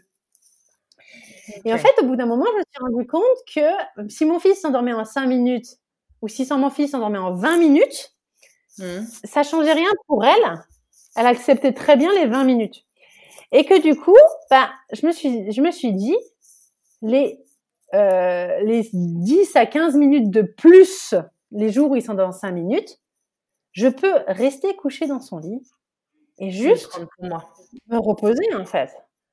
Et 1.66 1.74
en 1.74 1.78
fait, 1.78 1.94
au 2.02 2.06
bout 2.06 2.16
d'un 2.16 2.26
moment, 2.26 2.46
je 2.54 2.58
me 2.58 2.64
suis 2.70 2.84
rendu 2.84 3.08
compte 3.08 3.24
que 3.54 4.10
si 4.10 4.26
mon 4.26 4.40
fils 4.40 4.62
s'endormait 4.62 4.94
en 4.94 5.06
5 5.06 5.28
minutes 5.28 5.78
ou 6.22 6.28
si 6.28 6.48
mon 6.52 6.70
fils 6.70 6.92
s'endormait 6.92 7.18
en 7.18 7.34
20 7.34 7.58
minutes, 7.58 8.16
mmh. 8.78 9.00
ça 9.24 9.44
changeait 9.44 9.74
rien 9.74 9.90
pour 10.08 10.24
elle. 10.26 10.64
Elle 11.16 11.26
acceptait 11.26 11.74
très 11.74 11.98
bien 11.98 12.14
les 12.14 12.28
20 12.28 12.44
minutes. 12.44 12.86
Et 13.52 13.66
que 13.66 13.82
du 13.82 13.96
coup, 13.96 14.16
bah, 14.50 14.70
je 14.94 15.06
me 15.06 15.12
suis, 15.12 15.52
je 15.52 15.62
me 15.62 15.72
suis 15.72 15.92
dit, 15.92 16.16
les, 17.02 17.44
euh, 17.94 18.60
les 18.62 18.90
10 18.94 19.56
à 19.56 19.66
15 19.66 19.96
minutes 19.96 20.30
de 20.30 20.42
plus 20.42 21.16
les 21.52 21.72
jours 21.72 21.92
où 21.92 21.96
il 21.96 22.02
s'endort 22.02 22.30
en 22.30 22.34
5 22.34 22.52
minutes, 22.52 23.01
je 23.72 23.88
peux 23.88 24.14
rester 24.28 24.76
couché 24.76 25.08
dans 25.08 25.22
son 25.22 25.38
lit 25.40 25.62
et 26.40 26.50
juste 26.52 26.92
pour 26.92 27.26
moi. 27.26 27.54
me 27.88 27.98
reposer 27.98 28.54
en 28.56 28.66
fait. 28.66 28.90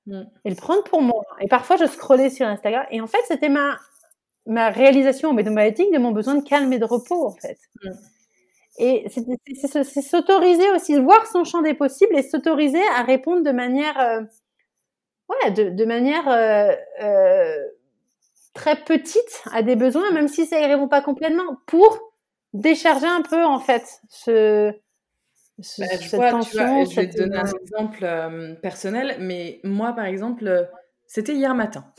Mm. 0.07 0.23
Et 0.45 0.51
le 0.51 0.57
prendre 0.57 0.85
pour 0.85 1.03
moi. 1.03 1.23
Et 1.41 1.49
parfois, 1.49 1.77
je 1.77 1.87
scrollais 1.87 2.31
sur 2.31 2.47
Instagram 2.47 2.87
et 2.91 3.01
en 3.01 3.07
fait, 3.07 3.23
c'était 3.27 3.49
ma, 3.49 3.79
ma 4.47 4.71
réalisation 4.71 5.31
automatique 5.31 5.93
de 5.93 5.99
mon 5.99 6.13
besoin 6.13 6.35
de 6.35 6.43
calme 6.43 6.73
et 6.73 6.79
de 6.79 6.85
repos 6.85 7.27
en 7.27 7.35
fait. 7.35 7.59
Mm. 7.85 7.91
Et 8.79 9.07
c'est 9.09 10.03
s'autoriser 10.03 10.71
aussi, 10.71 10.97
voir 11.01 11.27
son 11.27 11.43
champ 11.43 11.63
des 11.63 11.75
possibles 11.75 12.17
et 12.17 12.23
s'autoriser 12.23 12.83
à 12.97 13.03
répondre 13.03 13.43
de 13.43 13.51
manière, 13.51 13.99
euh, 13.99 14.21
ouais, 15.29 15.51
de, 15.51 15.71
de 15.71 15.85
manière 15.85 16.29
euh, 16.29 16.73
euh, 17.03 17.57
très 18.55 18.77
petite 18.77 19.43
à 19.53 19.63
des 19.63 19.75
besoins, 19.75 20.13
même 20.13 20.29
si 20.29 20.47
ça 20.47 20.61
y 20.61 20.65
répond 20.65 20.87
pas 20.87 21.03
complètement, 21.03 21.57
pour 21.67 22.08
décharger 22.53 23.07
un 23.07 23.23
peu 23.23 23.45
en 23.45 23.61
fait 23.61 23.85
ce, 24.09 24.73
bah, 25.59 25.87
cette 25.87 26.31
tension. 26.31 26.85
je 26.85 26.97
vais 26.97 27.11
te 27.11 27.19
donner 27.19 27.37
un 27.37 27.51
exemple 27.63 27.99
euh, 28.03 28.55
personnel, 28.57 29.17
mais 29.21 29.61
moi 29.65 29.93
par 29.93 30.05
exemple, 30.05 30.69
c'était 31.07 31.35
hier 31.35 31.55
matin. 31.55 31.93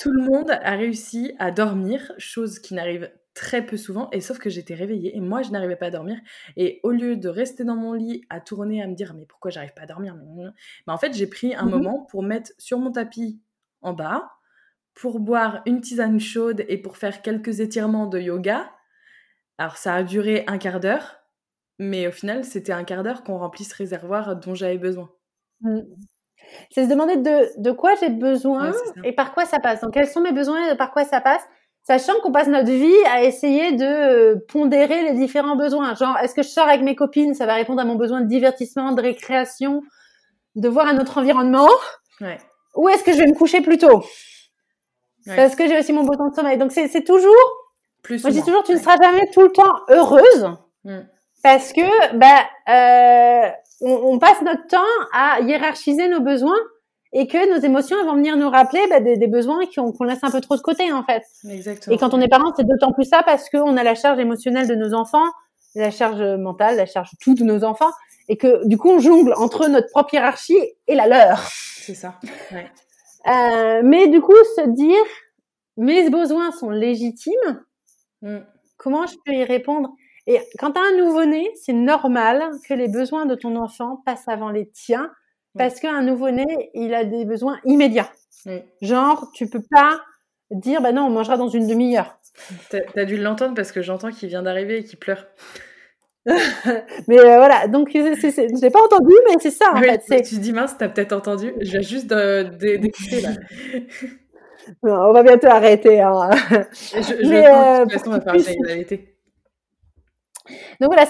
Tout 0.00 0.10
le 0.10 0.22
monde 0.22 0.50
a 0.50 0.70
réussi 0.76 1.34
à 1.38 1.50
dormir, 1.50 2.12
chose 2.18 2.58
qui 2.58 2.74
n'arrive 2.74 3.10
très 3.34 3.66
peu 3.66 3.76
souvent, 3.76 4.08
et 4.12 4.22
sauf 4.22 4.38
que 4.38 4.48
j'étais 4.48 4.74
réveillée 4.74 5.14
et 5.14 5.20
moi 5.20 5.42
je 5.42 5.50
n'arrivais 5.50 5.76
pas 5.76 5.86
à 5.86 5.90
dormir. 5.90 6.18
Et 6.56 6.80
au 6.82 6.90
lieu 6.90 7.16
de 7.16 7.28
rester 7.28 7.64
dans 7.64 7.76
mon 7.76 7.92
lit 7.92 8.24
à 8.30 8.40
tourner, 8.40 8.82
à 8.82 8.86
me 8.86 8.94
dire 8.94 9.12
mais 9.14 9.26
pourquoi 9.26 9.50
j'arrive 9.50 9.74
pas 9.74 9.82
à 9.82 9.86
dormir, 9.86 10.14
mais 10.14 10.44
bah, 10.86 10.94
en 10.94 10.98
fait 10.98 11.12
j'ai 11.12 11.26
pris 11.26 11.54
un 11.54 11.66
mmh 11.66 11.70
moment 11.70 12.06
pour 12.10 12.22
mettre 12.22 12.52
sur 12.56 12.78
mon 12.78 12.90
tapis 12.90 13.42
en 13.82 13.92
bas, 13.92 14.30
pour 14.94 15.20
boire 15.20 15.60
une 15.66 15.82
tisane 15.82 16.18
chaude 16.18 16.64
et 16.66 16.78
pour 16.78 16.96
faire 16.96 17.20
quelques 17.20 17.60
étirements 17.60 18.06
de 18.06 18.18
yoga 18.18 18.72
alors 19.58 19.76
ça 19.76 19.94
a 19.94 20.02
duré 20.02 20.44
un 20.46 20.58
quart 20.58 20.80
d'heure, 20.80 21.16
mais 21.78 22.06
au 22.06 22.12
final 22.12 22.44
c'était 22.44 22.72
un 22.72 22.84
quart 22.84 23.02
d'heure 23.02 23.22
qu'on 23.22 23.38
remplit 23.38 23.64
ce 23.64 23.74
réservoir 23.74 24.36
dont 24.36 24.54
j'avais 24.54 24.78
besoin. 24.78 25.10
Mmh. 25.60 25.80
C'est 26.70 26.84
se 26.84 26.90
demander 26.90 27.16
de, 27.16 27.60
de 27.60 27.70
quoi 27.72 27.94
j'ai 28.00 28.10
besoin 28.10 28.72
et 29.02 29.12
par 29.12 29.34
quoi 29.34 29.46
ça 29.46 29.58
passe. 29.58 29.80
Donc 29.80 29.94
quels 29.94 30.08
sont 30.08 30.20
mes 30.20 30.32
besoins 30.32 30.72
et 30.72 30.76
par 30.76 30.92
quoi 30.92 31.04
ça 31.04 31.20
passe 31.20 31.42
Sachant 31.82 32.14
qu'on 32.20 32.32
passe 32.32 32.48
notre 32.48 32.70
vie 32.70 33.04
à 33.08 33.22
essayer 33.22 33.70
de 33.70 33.84
euh, 33.84 34.36
pondérer 34.48 35.04
les 35.04 35.12
différents 35.12 35.54
besoins. 35.54 35.94
Genre, 35.94 36.18
est-ce 36.18 36.34
que 36.34 36.42
je 36.42 36.48
sors 36.48 36.66
avec 36.66 36.82
mes 36.82 36.96
copines 36.96 37.32
Ça 37.34 37.46
va 37.46 37.54
répondre 37.54 37.80
à 37.80 37.84
mon 37.84 37.94
besoin 37.94 38.22
de 38.22 38.26
divertissement, 38.26 38.90
de 38.90 39.00
récréation, 39.00 39.82
de 40.56 40.68
voir 40.68 40.88
un 40.88 40.98
autre 40.98 41.18
environnement. 41.18 41.68
Ouais. 42.20 42.38
Ou 42.74 42.88
est-ce 42.88 43.04
que 43.04 43.12
je 43.12 43.18
vais 43.18 43.26
me 43.26 43.34
coucher 43.34 43.60
plus 43.60 43.78
tôt? 43.78 44.04
Parce 45.26 45.54
que 45.54 45.68
j'ai 45.68 45.78
aussi 45.78 45.92
mon 45.92 46.04
besoin 46.04 46.30
de 46.30 46.34
sommeil. 46.34 46.58
Donc 46.58 46.72
c'est 46.72 47.04
toujours 47.04 47.65
moi, 48.10 48.18
je 48.24 48.28
dis 48.28 48.42
toujours, 48.42 48.62
tu 48.64 48.72
ne 48.72 48.78
seras 48.78 48.96
jamais 49.00 49.28
tout 49.32 49.42
le 49.42 49.50
temps 49.50 49.80
heureuse. 49.88 50.56
Mm. 50.84 50.98
Parce 51.42 51.72
que, 51.72 52.16
bah, 52.16 52.44
euh, 52.68 53.50
on, 53.80 54.18
passe 54.18 54.42
notre 54.42 54.66
temps 54.66 54.92
à 55.12 55.40
hiérarchiser 55.40 56.08
nos 56.08 56.20
besoins 56.20 56.58
et 57.12 57.26
que 57.26 57.54
nos 57.54 57.60
émotions 57.64 57.96
vont 58.04 58.14
venir 58.14 58.36
nous 58.36 58.50
rappeler 58.50 58.80
bah, 58.90 59.00
des, 59.00 59.26
besoins 59.26 59.60
qu'on 59.74 60.04
laisse 60.04 60.22
un 60.22 60.30
peu 60.30 60.40
trop 60.40 60.56
de 60.56 60.62
côté, 60.62 60.92
en 60.92 61.04
fait. 61.04 61.22
Exactement. 61.48 61.94
Et 61.94 61.98
quand 61.98 62.14
on 62.14 62.20
est 62.20 62.28
parent, 62.28 62.52
c'est 62.56 62.66
d'autant 62.66 62.92
plus 62.92 63.04
ça 63.04 63.22
parce 63.22 63.48
qu'on 63.48 63.76
a 63.76 63.82
la 63.82 63.94
charge 63.94 64.18
émotionnelle 64.18 64.66
de 64.66 64.74
nos 64.74 64.94
enfants, 64.94 65.26
la 65.74 65.90
charge 65.90 66.22
mentale, 66.38 66.76
la 66.76 66.86
charge 66.86 67.10
tout 67.20 67.34
de 67.34 67.44
nos 67.44 67.62
enfants 67.62 67.90
et 68.28 68.36
que, 68.36 68.66
du 68.66 68.76
coup, 68.76 68.90
on 68.90 68.98
jongle 68.98 69.32
entre 69.36 69.68
notre 69.68 69.88
propre 69.90 70.14
hiérarchie 70.14 70.58
et 70.88 70.94
la 70.94 71.06
leur. 71.06 71.38
C'est 71.38 71.94
ça. 71.94 72.14
Ouais. 72.50 72.66
Euh, 73.28 73.82
mais 73.84 74.08
du 74.08 74.20
coup, 74.20 74.34
se 74.56 74.68
dire, 74.68 75.04
mes 75.76 76.08
besoins 76.10 76.52
sont 76.52 76.70
légitimes, 76.70 77.64
Mm. 78.22 78.38
Comment 78.76 79.06
je 79.06 79.16
peux 79.24 79.32
y 79.32 79.44
répondre? 79.44 79.94
Et 80.26 80.40
quand 80.58 80.72
tu 80.72 80.80
as 80.80 80.82
un 80.82 81.04
nouveau-né, 81.04 81.48
c'est 81.54 81.72
normal 81.72 82.42
que 82.68 82.74
les 82.74 82.88
besoins 82.88 83.26
de 83.26 83.34
ton 83.34 83.56
enfant 83.56 84.02
passent 84.04 84.28
avant 84.28 84.50
les 84.50 84.68
tiens 84.70 85.10
parce 85.56 85.80
qu'un 85.80 86.02
nouveau-né, 86.02 86.70
il 86.74 86.92
a 86.94 87.04
des 87.04 87.24
besoins 87.24 87.58
immédiats. 87.64 88.10
Genre, 88.82 89.30
tu 89.34 89.48
peux 89.48 89.62
pas 89.70 90.00
dire, 90.50 90.80
bah 90.80 90.92
non, 90.92 91.06
on 91.06 91.10
mangera 91.10 91.36
dans 91.36 91.48
une 91.48 91.66
demi-heure. 91.66 92.18
T'as 92.70 92.80
as 92.94 93.04
dû 93.04 93.16
l'entendre 93.16 93.54
parce 93.54 93.72
que 93.72 93.82
j'entends 93.82 94.10
qu'il 94.10 94.28
vient 94.28 94.42
d'arriver 94.42 94.78
et 94.78 94.84
qu'il 94.84 94.98
pleure. 94.98 95.26
mais 97.06 97.18
euh, 97.20 97.36
voilà, 97.36 97.68
donc 97.68 97.90
je 97.92 98.60
l'ai 98.60 98.70
pas 98.70 98.82
entendu, 98.82 99.14
mais 99.28 99.36
c'est 99.40 99.52
ça 99.52 99.72
en 99.72 99.80
fait. 99.80 100.22
Tu 100.22 100.38
dis 100.38 100.52
mince, 100.52 100.76
t'as 100.76 100.88
peut-être 100.88 101.12
entendu. 101.12 101.54
Je 101.60 101.70
viens 101.70 101.80
juste 101.80 102.08
d'écouter 102.08 103.20
là. 103.20 103.30
on 104.82 105.12
va 105.12 105.22
bientôt 105.22 105.48
arrêter. 105.48 106.00
Hein. 106.00 106.30
Je, 106.82 107.28
Mais, 107.28 107.46
euh, 107.46 107.84
de 107.84 107.90
toute 107.90 107.92
façon, 107.92 108.10
on 108.10 108.18
va 108.18 108.20
faire 108.20 108.98
Donc 110.80 110.92
voilà, 110.92 111.04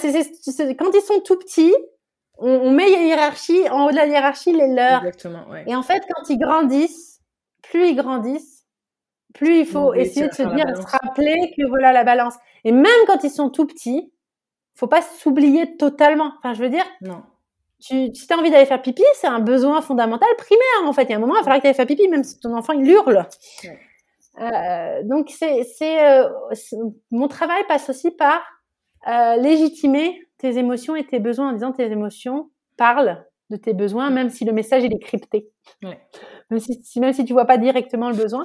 quand 0.75 0.91
ils 0.93 1.01
sont 1.01 1.19
tout 1.21 1.37
petits, 1.37 1.73
on, 2.37 2.71
met 2.71 2.89
la 2.89 3.03
hiérarchie, 3.03 3.67
en 3.69 3.85
haut 3.85 3.91
de 3.91 3.95
la 3.95 4.05
hiérarchie, 4.05 4.53
les 4.53 4.73
leurs. 4.73 5.05
Exactement, 5.05 5.47
ouais. 5.49 5.63
Et 5.67 5.75
en 5.75 5.83
fait, 5.83 6.03
quand 6.13 6.29
ils 6.29 6.37
grandissent, 6.37 7.21
plus 7.63 7.89
ils 7.89 7.95
grandissent, 7.95 8.65
plus 9.33 9.59
il 9.59 9.65
faut 9.65 9.93
essayer 9.93 10.27
de 10.27 10.33
se 10.33 10.43
dire, 10.43 10.65
se 10.75 10.85
rappeler 10.87 11.53
que 11.57 11.67
voilà 11.67 11.91
la 11.93 12.03
balance. 12.03 12.35
Et 12.63 12.71
même 12.71 13.05
quand 13.05 13.23
ils 13.23 13.31
sont 13.31 13.49
tout 13.49 13.65
petits, 13.65 14.11
faut 14.75 14.87
pas 14.87 15.01
s'oublier 15.01 15.77
totalement. 15.77 16.33
Enfin, 16.37 16.53
je 16.53 16.63
veux 16.63 16.69
dire, 16.69 16.85
non 17.01 17.23
tu, 17.79 18.13
si 18.13 18.27
tu 18.27 18.33
as 18.33 18.37
envie 18.37 18.49
d'aller 18.49 18.65
faire 18.65 18.81
pipi, 18.81 19.03
c'est 19.13 19.27
un 19.27 19.39
besoin 19.39 19.81
fondamental 19.81 20.29
primaire 20.37 20.85
en 20.85 20.93
fait. 20.93 21.03
Il 21.03 21.09
y 21.09 21.13
a 21.13 21.17
un 21.17 21.19
moment, 21.19 21.35
il 21.35 21.39
va 21.39 21.43
falloir 21.43 21.57
que 21.57 21.63
tu 21.63 21.67
ailles 21.67 21.75
faire 21.75 21.85
pipi, 21.85 22.07
même 22.07 22.23
si 22.23 22.39
ton 22.39 22.55
enfant 22.55 22.73
il 22.73 22.89
hurle. 22.89 23.27
Euh, 24.39 25.03
donc 25.03 25.29
c'est, 25.29 25.65
euh, 25.81 26.29
mon 27.11 27.27
travail 27.27 27.63
passe 27.67 27.89
aussi 27.89 28.11
par 28.11 28.41
euh, 29.07 29.35
légitimer 29.37 30.27
tes 30.37 30.57
émotions 30.57 30.95
et 30.95 31.05
tes 31.05 31.19
besoins 31.19 31.49
en 31.49 31.53
disant 31.53 31.71
tes 31.71 31.91
émotions 31.91 32.49
parlent 32.77 33.25
de 33.49 33.55
tes 33.55 33.73
besoins, 33.73 34.09
même 34.09 34.29
si 34.29 34.45
le 34.45 34.53
message 34.53 34.83
il 34.83 34.93
est 34.93 34.99
crypté. 34.99 35.49
Ouais. 35.83 35.99
Même 36.49 36.59
si, 36.59 36.99
même 36.99 37.13
si 37.13 37.25
tu 37.25 37.33
vois 37.33 37.45
pas 37.45 37.57
directement 37.57 38.09
le 38.09 38.15
besoin. 38.15 38.43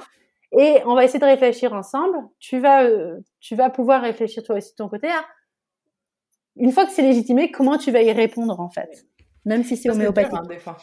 Et 0.57 0.77
on 0.85 0.93
va 0.93 1.03
essayer 1.03 1.19
de 1.19 1.25
réfléchir 1.25 1.73
ensemble. 1.73 2.17
Tu 2.39 2.59
vas, 2.59 2.83
euh, 2.83 3.19
tu 3.39 3.55
vas 3.55 3.69
pouvoir 3.69 4.01
réfléchir 4.01 4.43
toi 4.43 4.55
aussi 4.57 4.71
de 4.71 4.75
ton 4.75 4.87
côté 4.87 5.07
à 5.07 5.25
une 6.55 6.71
fois 6.71 6.85
que 6.85 6.91
c'est 6.91 7.01
légitimé, 7.01 7.51
comment 7.51 7.77
tu 7.77 7.91
vas 7.91 8.01
y 8.01 8.11
répondre 8.11 8.59
en 8.59 8.69
fait 8.69 9.07
même 9.45 9.63
si 9.63 9.77
c'est 9.77 9.89
homéopathique. 9.89 10.33
Hein, 10.33 10.75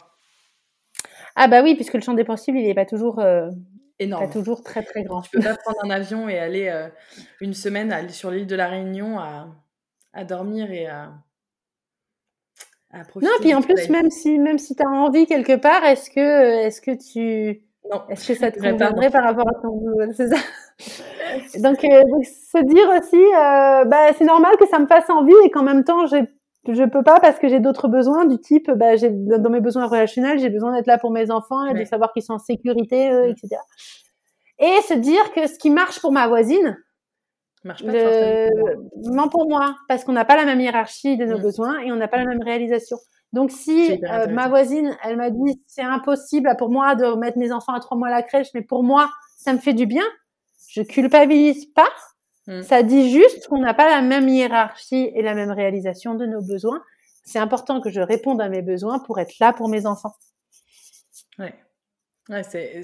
ah 1.35 1.47
bah 1.47 1.61
oui, 1.63 1.75
puisque 1.75 1.93
le 1.93 2.01
champ 2.01 2.13
des 2.13 2.23
possibles, 2.23 2.57
il 2.57 2.67
n'est 2.67 2.73
pas 2.73 2.85
toujours 2.85 3.19
euh, 3.19 3.49
énorme, 3.99 4.25
pas 4.25 4.31
toujours 4.31 4.63
très 4.63 4.83
très 4.83 5.03
grand. 5.03 5.21
Tu 5.21 5.31
peux 5.31 5.41
pas 5.43 5.55
prendre 5.55 5.83
un 5.83 5.89
avion 5.89 6.27
et 6.27 6.37
aller 6.37 6.67
euh, 6.67 6.89
une 7.39 7.53
semaine 7.53 7.91
aller 7.91 8.09
sur 8.09 8.31
l'île 8.31 8.47
de 8.47 8.55
la 8.55 8.67
Réunion 8.67 9.19
à, 9.19 9.47
à 10.13 10.23
dormir 10.25 10.71
et 10.71 10.87
à, 10.87 11.13
à 12.91 13.05
profiter. 13.05 13.31
Non, 13.31 13.37
puis 13.39 13.53
en 13.53 13.61
plus, 13.61 13.89
même 13.89 14.09
si 14.09 14.37
même 14.39 14.59
si 14.59 14.75
tu 14.75 14.83
as 14.83 14.89
envie 14.89 15.25
quelque 15.25 15.55
part, 15.55 15.83
est-ce 15.85 16.09
que 16.09 16.65
est-ce 16.65 16.81
que 16.81 16.91
tu 16.91 17.63
Non. 17.89 18.03
Est-ce 18.09 18.27
que 18.27 18.35
ça 18.35 18.51
te 18.51 18.59
conviendrait 18.59 19.09
par 19.09 19.23
rapport 19.23 19.47
à 19.47 19.61
ton 19.61 20.13
C'est 20.13 20.27
ça? 20.27 20.37
donc, 21.59 21.83
euh, 21.83 22.01
se 22.23 22.63
dire 22.63 22.89
aussi, 22.97 23.15
euh, 23.15 23.85
bah, 23.85 24.13
c'est 24.17 24.25
normal 24.25 24.55
que 24.59 24.67
ça 24.67 24.79
me 24.79 24.87
fasse 24.87 25.09
envie 25.09 25.33
et 25.45 25.51
qu'en 25.51 25.63
même 25.63 25.83
temps, 25.83 26.05
j'ai 26.07 26.23
je 26.67 26.83
peux 26.83 27.03
pas 27.03 27.19
parce 27.19 27.39
que 27.39 27.47
j'ai 27.47 27.59
d'autres 27.59 27.87
besoins 27.87 28.25
du 28.25 28.37
type 28.39 28.69
bah 28.71 28.95
j'ai 28.95 29.09
dans 29.09 29.49
mes 29.49 29.61
besoins 29.61 29.87
relationnels 29.87 30.39
j'ai 30.39 30.49
besoin 30.49 30.73
d'être 30.75 30.87
là 30.87 30.97
pour 30.97 31.11
mes 31.11 31.31
enfants 31.31 31.65
et 31.65 31.73
de 31.73 31.83
savoir 31.85 32.13
qu'ils 32.13 32.23
sont 32.23 32.33
en 32.33 32.39
sécurité 32.39 33.07
etc 33.29 33.57
et 34.59 34.81
se 34.87 34.93
dire 34.93 35.31
que 35.33 35.47
ce 35.47 35.57
qui 35.57 35.71
marche 35.71 35.99
pour 35.99 36.11
ma 36.11 36.27
voisine 36.27 36.77
marche 37.63 37.83
pas 37.83 37.91
le... 37.91 39.29
pour 39.29 39.49
moi 39.49 39.75
parce 39.87 40.03
qu'on 40.03 40.13
n'a 40.13 40.25
pas 40.25 40.35
la 40.35 40.45
même 40.45 40.61
hiérarchie 40.61 41.17
de 41.17 41.25
nos 41.25 41.39
besoins 41.39 41.79
et 41.79 41.91
on 41.91 41.95
n'a 41.95 42.07
pas 42.07 42.17
la 42.17 42.25
même 42.25 42.43
réalisation. 42.43 42.97
Donc 43.33 43.51
si 43.51 44.03
euh, 44.03 44.27
ma 44.27 44.49
voisine, 44.49 44.95
elle 45.03 45.17
m'a 45.17 45.29
dit 45.29 45.61
c'est 45.65 45.81
impossible 45.81 46.53
pour 46.57 46.69
moi 46.69 46.95
de 46.95 47.15
mettre 47.15 47.37
mes 47.37 47.51
enfants 47.51 47.73
à 47.73 47.79
trois 47.79 47.97
mois 47.97 48.09
à 48.09 48.11
la 48.11 48.23
crèche, 48.23 48.49
mais 48.53 48.61
pour 48.61 48.83
moi 48.83 49.09
ça 49.37 49.53
me 49.53 49.57
fait 49.57 49.73
du 49.73 49.85
bien, 49.85 50.03
je 50.69 50.81
culpabilise 50.81 51.65
pas. 51.67 51.89
Hmm. 52.51 52.63
Ça 52.63 52.83
dit 52.83 53.09
juste 53.09 53.47
qu'on 53.47 53.59
n'a 53.59 53.73
pas 53.73 53.87
la 53.87 54.01
même 54.01 54.27
hiérarchie 54.27 55.09
et 55.15 55.21
la 55.21 55.33
même 55.33 55.51
réalisation 55.51 56.15
de 56.15 56.25
nos 56.25 56.41
besoins. 56.41 56.83
C'est 57.23 57.39
important 57.39 57.79
que 57.79 57.89
je 57.89 58.01
réponde 58.01 58.41
à 58.41 58.49
mes 58.49 58.61
besoins 58.61 58.99
pour 58.99 59.19
être 59.21 59.39
là 59.39 59.53
pour 59.53 59.69
mes 59.69 59.85
enfants. 59.85 60.13
Ouais, 61.39 61.53
ouais 62.27 62.43
c'est 62.43 62.83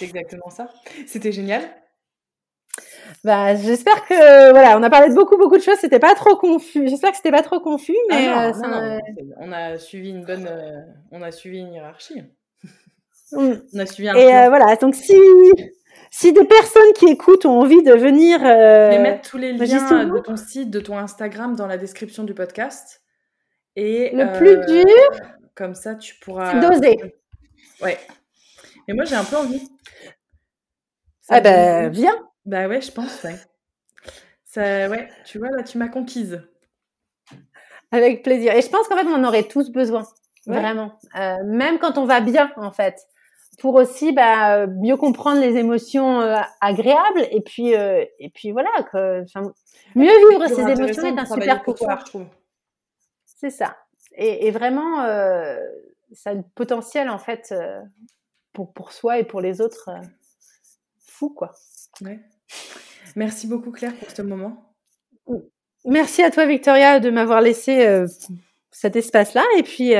exactement 0.00 0.50
ça. 0.50 0.68
C'était 1.08 1.32
génial. 1.32 1.68
Bah, 3.24 3.56
j'espère 3.56 4.06
que 4.06 4.52
voilà, 4.52 4.78
on 4.78 4.84
a 4.84 4.90
parlé 4.90 5.08
de 5.08 5.14
beaucoup 5.14 5.36
beaucoup 5.36 5.56
de 5.56 5.62
choses. 5.62 5.78
C'était 5.80 5.98
pas 5.98 6.14
trop 6.14 6.36
confus. 6.36 6.86
J'espère 6.86 7.10
que 7.10 7.16
c'était 7.16 7.32
pas 7.32 7.42
trop 7.42 7.58
confus, 7.58 7.96
ah 8.08 8.14
mais 8.14 8.28
euh, 8.28 8.98
on 9.38 9.50
a 9.50 9.78
suivi 9.78 10.10
une 10.10 10.24
bonne, 10.24 10.46
euh, 10.46 10.80
on 11.10 11.22
a 11.22 11.32
suivi 11.32 11.58
une 11.58 11.72
hiérarchie. 11.72 12.22
Mm. 13.32 13.54
on 13.74 13.78
a 13.80 13.86
suivi 13.86 14.08
un. 14.10 14.14
Et 14.14 14.32
euh, 14.32 14.48
voilà, 14.48 14.76
donc 14.76 14.94
si 14.94 15.18
si 16.10 16.32
des 16.32 16.44
personnes 16.44 16.92
qui 16.94 17.06
écoutent 17.06 17.46
ont 17.46 17.60
envie 17.60 17.82
de 17.82 17.92
venir, 17.92 18.40
euh, 18.44 19.00
mettre 19.00 19.30
tous 19.30 19.38
les 19.38 19.52
liens 19.52 20.04
de 20.04 20.18
ton 20.18 20.36
site, 20.36 20.70
de 20.70 20.80
ton 20.80 20.98
Instagram 20.98 21.54
dans 21.54 21.66
la 21.66 21.78
description 21.78 22.24
du 22.24 22.34
podcast. 22.34 23.02
Et 23.76 24.10
le 24.12 24.32
plus 24.36 24.56
dur, 24.66 25.26
comme 25.54 25.74
ça, 25.74 25.94
tu 25.94 26.16
pourras. 26.16 26.58
Doser. 26.60 27.14
Ouais. 27.80 27.98
Mais 28.88 28.94
moi, 28.94 29.04
j'ai 29.04 29.14
un 29.14 29.24
peu 29.24 29.36
envie. 29.36 29.62
ah 31.28 31.40
ben, 31.40 31.88
viens. 31.90 32.16
Bah 32.44 32.66
ouais, 32.66 32.80
je 32.80 32.90
pense, 32.90 33.22
ouais. 33.22 33.36
Ça, 34.44 34.88
ouais, 34.88 35.08
tu 35.24 35.38
vois, 35.38 35.50
là, 35.50 35.62
tu 35.62 35.78
m'as 35.78 35.88
conquise. 35.88 36.42
Avec 37.92 38.24
plaisir. 38.24 38.52
Et 38.54 38.62
je 38.62 38.68
pense 38.68 38.88
qu'en 38.88 38.96
fait, 38.96 39.06
on 39.06 39.14
en 39.14 39.24
aurait 39.24 39.44
tous 39.44 39.70
besoin. 39.70 40.02
Vraiment. 40.46 40.98
Euh, 41.16 41.36
même 41.44 41.78
quand 41.78 41.98
on 41.98 42.04
va 42.04 42.20
bien, 42.20 42.50
en 42.56 42.72
fait. 42.72 42.96
Pour 43.60 43.74
aussi 43.74 44.12
bah, 44.12 44.66
mieux 44.66 44.96
comprendre 44.96 45.40
les 45.40 45.56
émotions 45.56 46.20
euh, 46.20 46.36
agréables. 46.60 47.26
Et 47.30 47.40
puis, 47.40 47.74
euh, 47.74 48.04
et 48.18 48.30
puis 48.30 48.50
voilà. 48.52 48.70
Que, 48.90 49.24
mieux 49.94 50.30
vivre 50.30 50.48
ces 50.48 50.62
émotions 50.62 51.04
est 51.04 51.18
un 51.18 51.26
super 51.26 51.62
pouvoir. 51.62 52.00
je 52.00 52.04
trouve. 52.06 52.26
C'est 53.24 53.50
ça. 53.50 53.76
Et, 54.16 54.46
et 54.46 54.50
vraiment, 54.50 55.04
ça 56.12 56.30
a 56.30 56.34
potentiel, 56.54 57.08
en 57.08 57.18
fait, 57.18 57.54
pour, 58.52 58.72
pour 58.72 58.92
soi 58.92 59.18
et 59.18 59.24
pour 59.24 59.40
les 59.40 59.60
autres. 59.60 59.90
fou, 60.98 61.30
quoi. 61.30 61.52
Ouais. 62.02 62.20
Merci 63.16 63.46
beaucoup 63.46 63.70
Claire 63.70 63.94
pour 63.96 64.10
ce 64.10 64.22
moment. 64.22 64.74
Merci 65.84 66.22
à 66.22 66.30
toi 66.30 66.46
Victoria 66.46 67.00
de 67.00 67.10
m'avoir 67.10 67.40
laissé 67.40 67.86
euh, 67.86 68.06
cet 68.70 68.96
espace-là 68.96 69.44
et 69.56 69.62
puis 69.62 69.94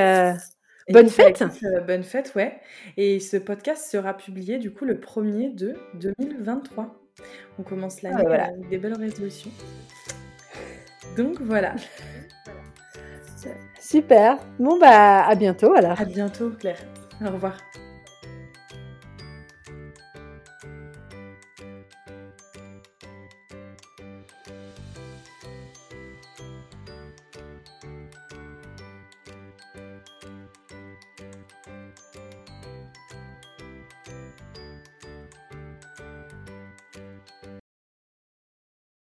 bonne 0.92 1.08
fête. 1.08 1.42
Euh, 1.62 1.80
bonne 1.80 2.02
fête, 2.02 2.32
ouais. 2.34 2.60
Et 2.96 3.20
ce 3.20 3.36
podcast 3.36 3.90
sera 3.90 4.16
publié 4.16 4.58
du 4.58 4.72
coup 4.72 4.84
le 4.84 4.94
1er 4.94 5.54
de 5.54 5.76
2023. 5.94 6.94
On 7.58 7.62
commence 7.62 8.02
l'année 8.02 8.24
ah, 8.26 8.44
avec 8.44 8.68
des 8.68 8.78
belles 8.78 8.96
résolutions. 8.96 9.50
Donc 11.16 11.40
voilà. 11.40 11.74
Super. 13.80 14.38
Bon 14.58 14.78
bah 14.78 15.24
à 15.26 15.34
bientôt 15.34 15.74
alors. 15.74 16.00
À 16.00 16.04
bientôt 16.04 16.50
Claire. 16.50 16.78
Au 17.22 17.30
revoir. 17.30 17.56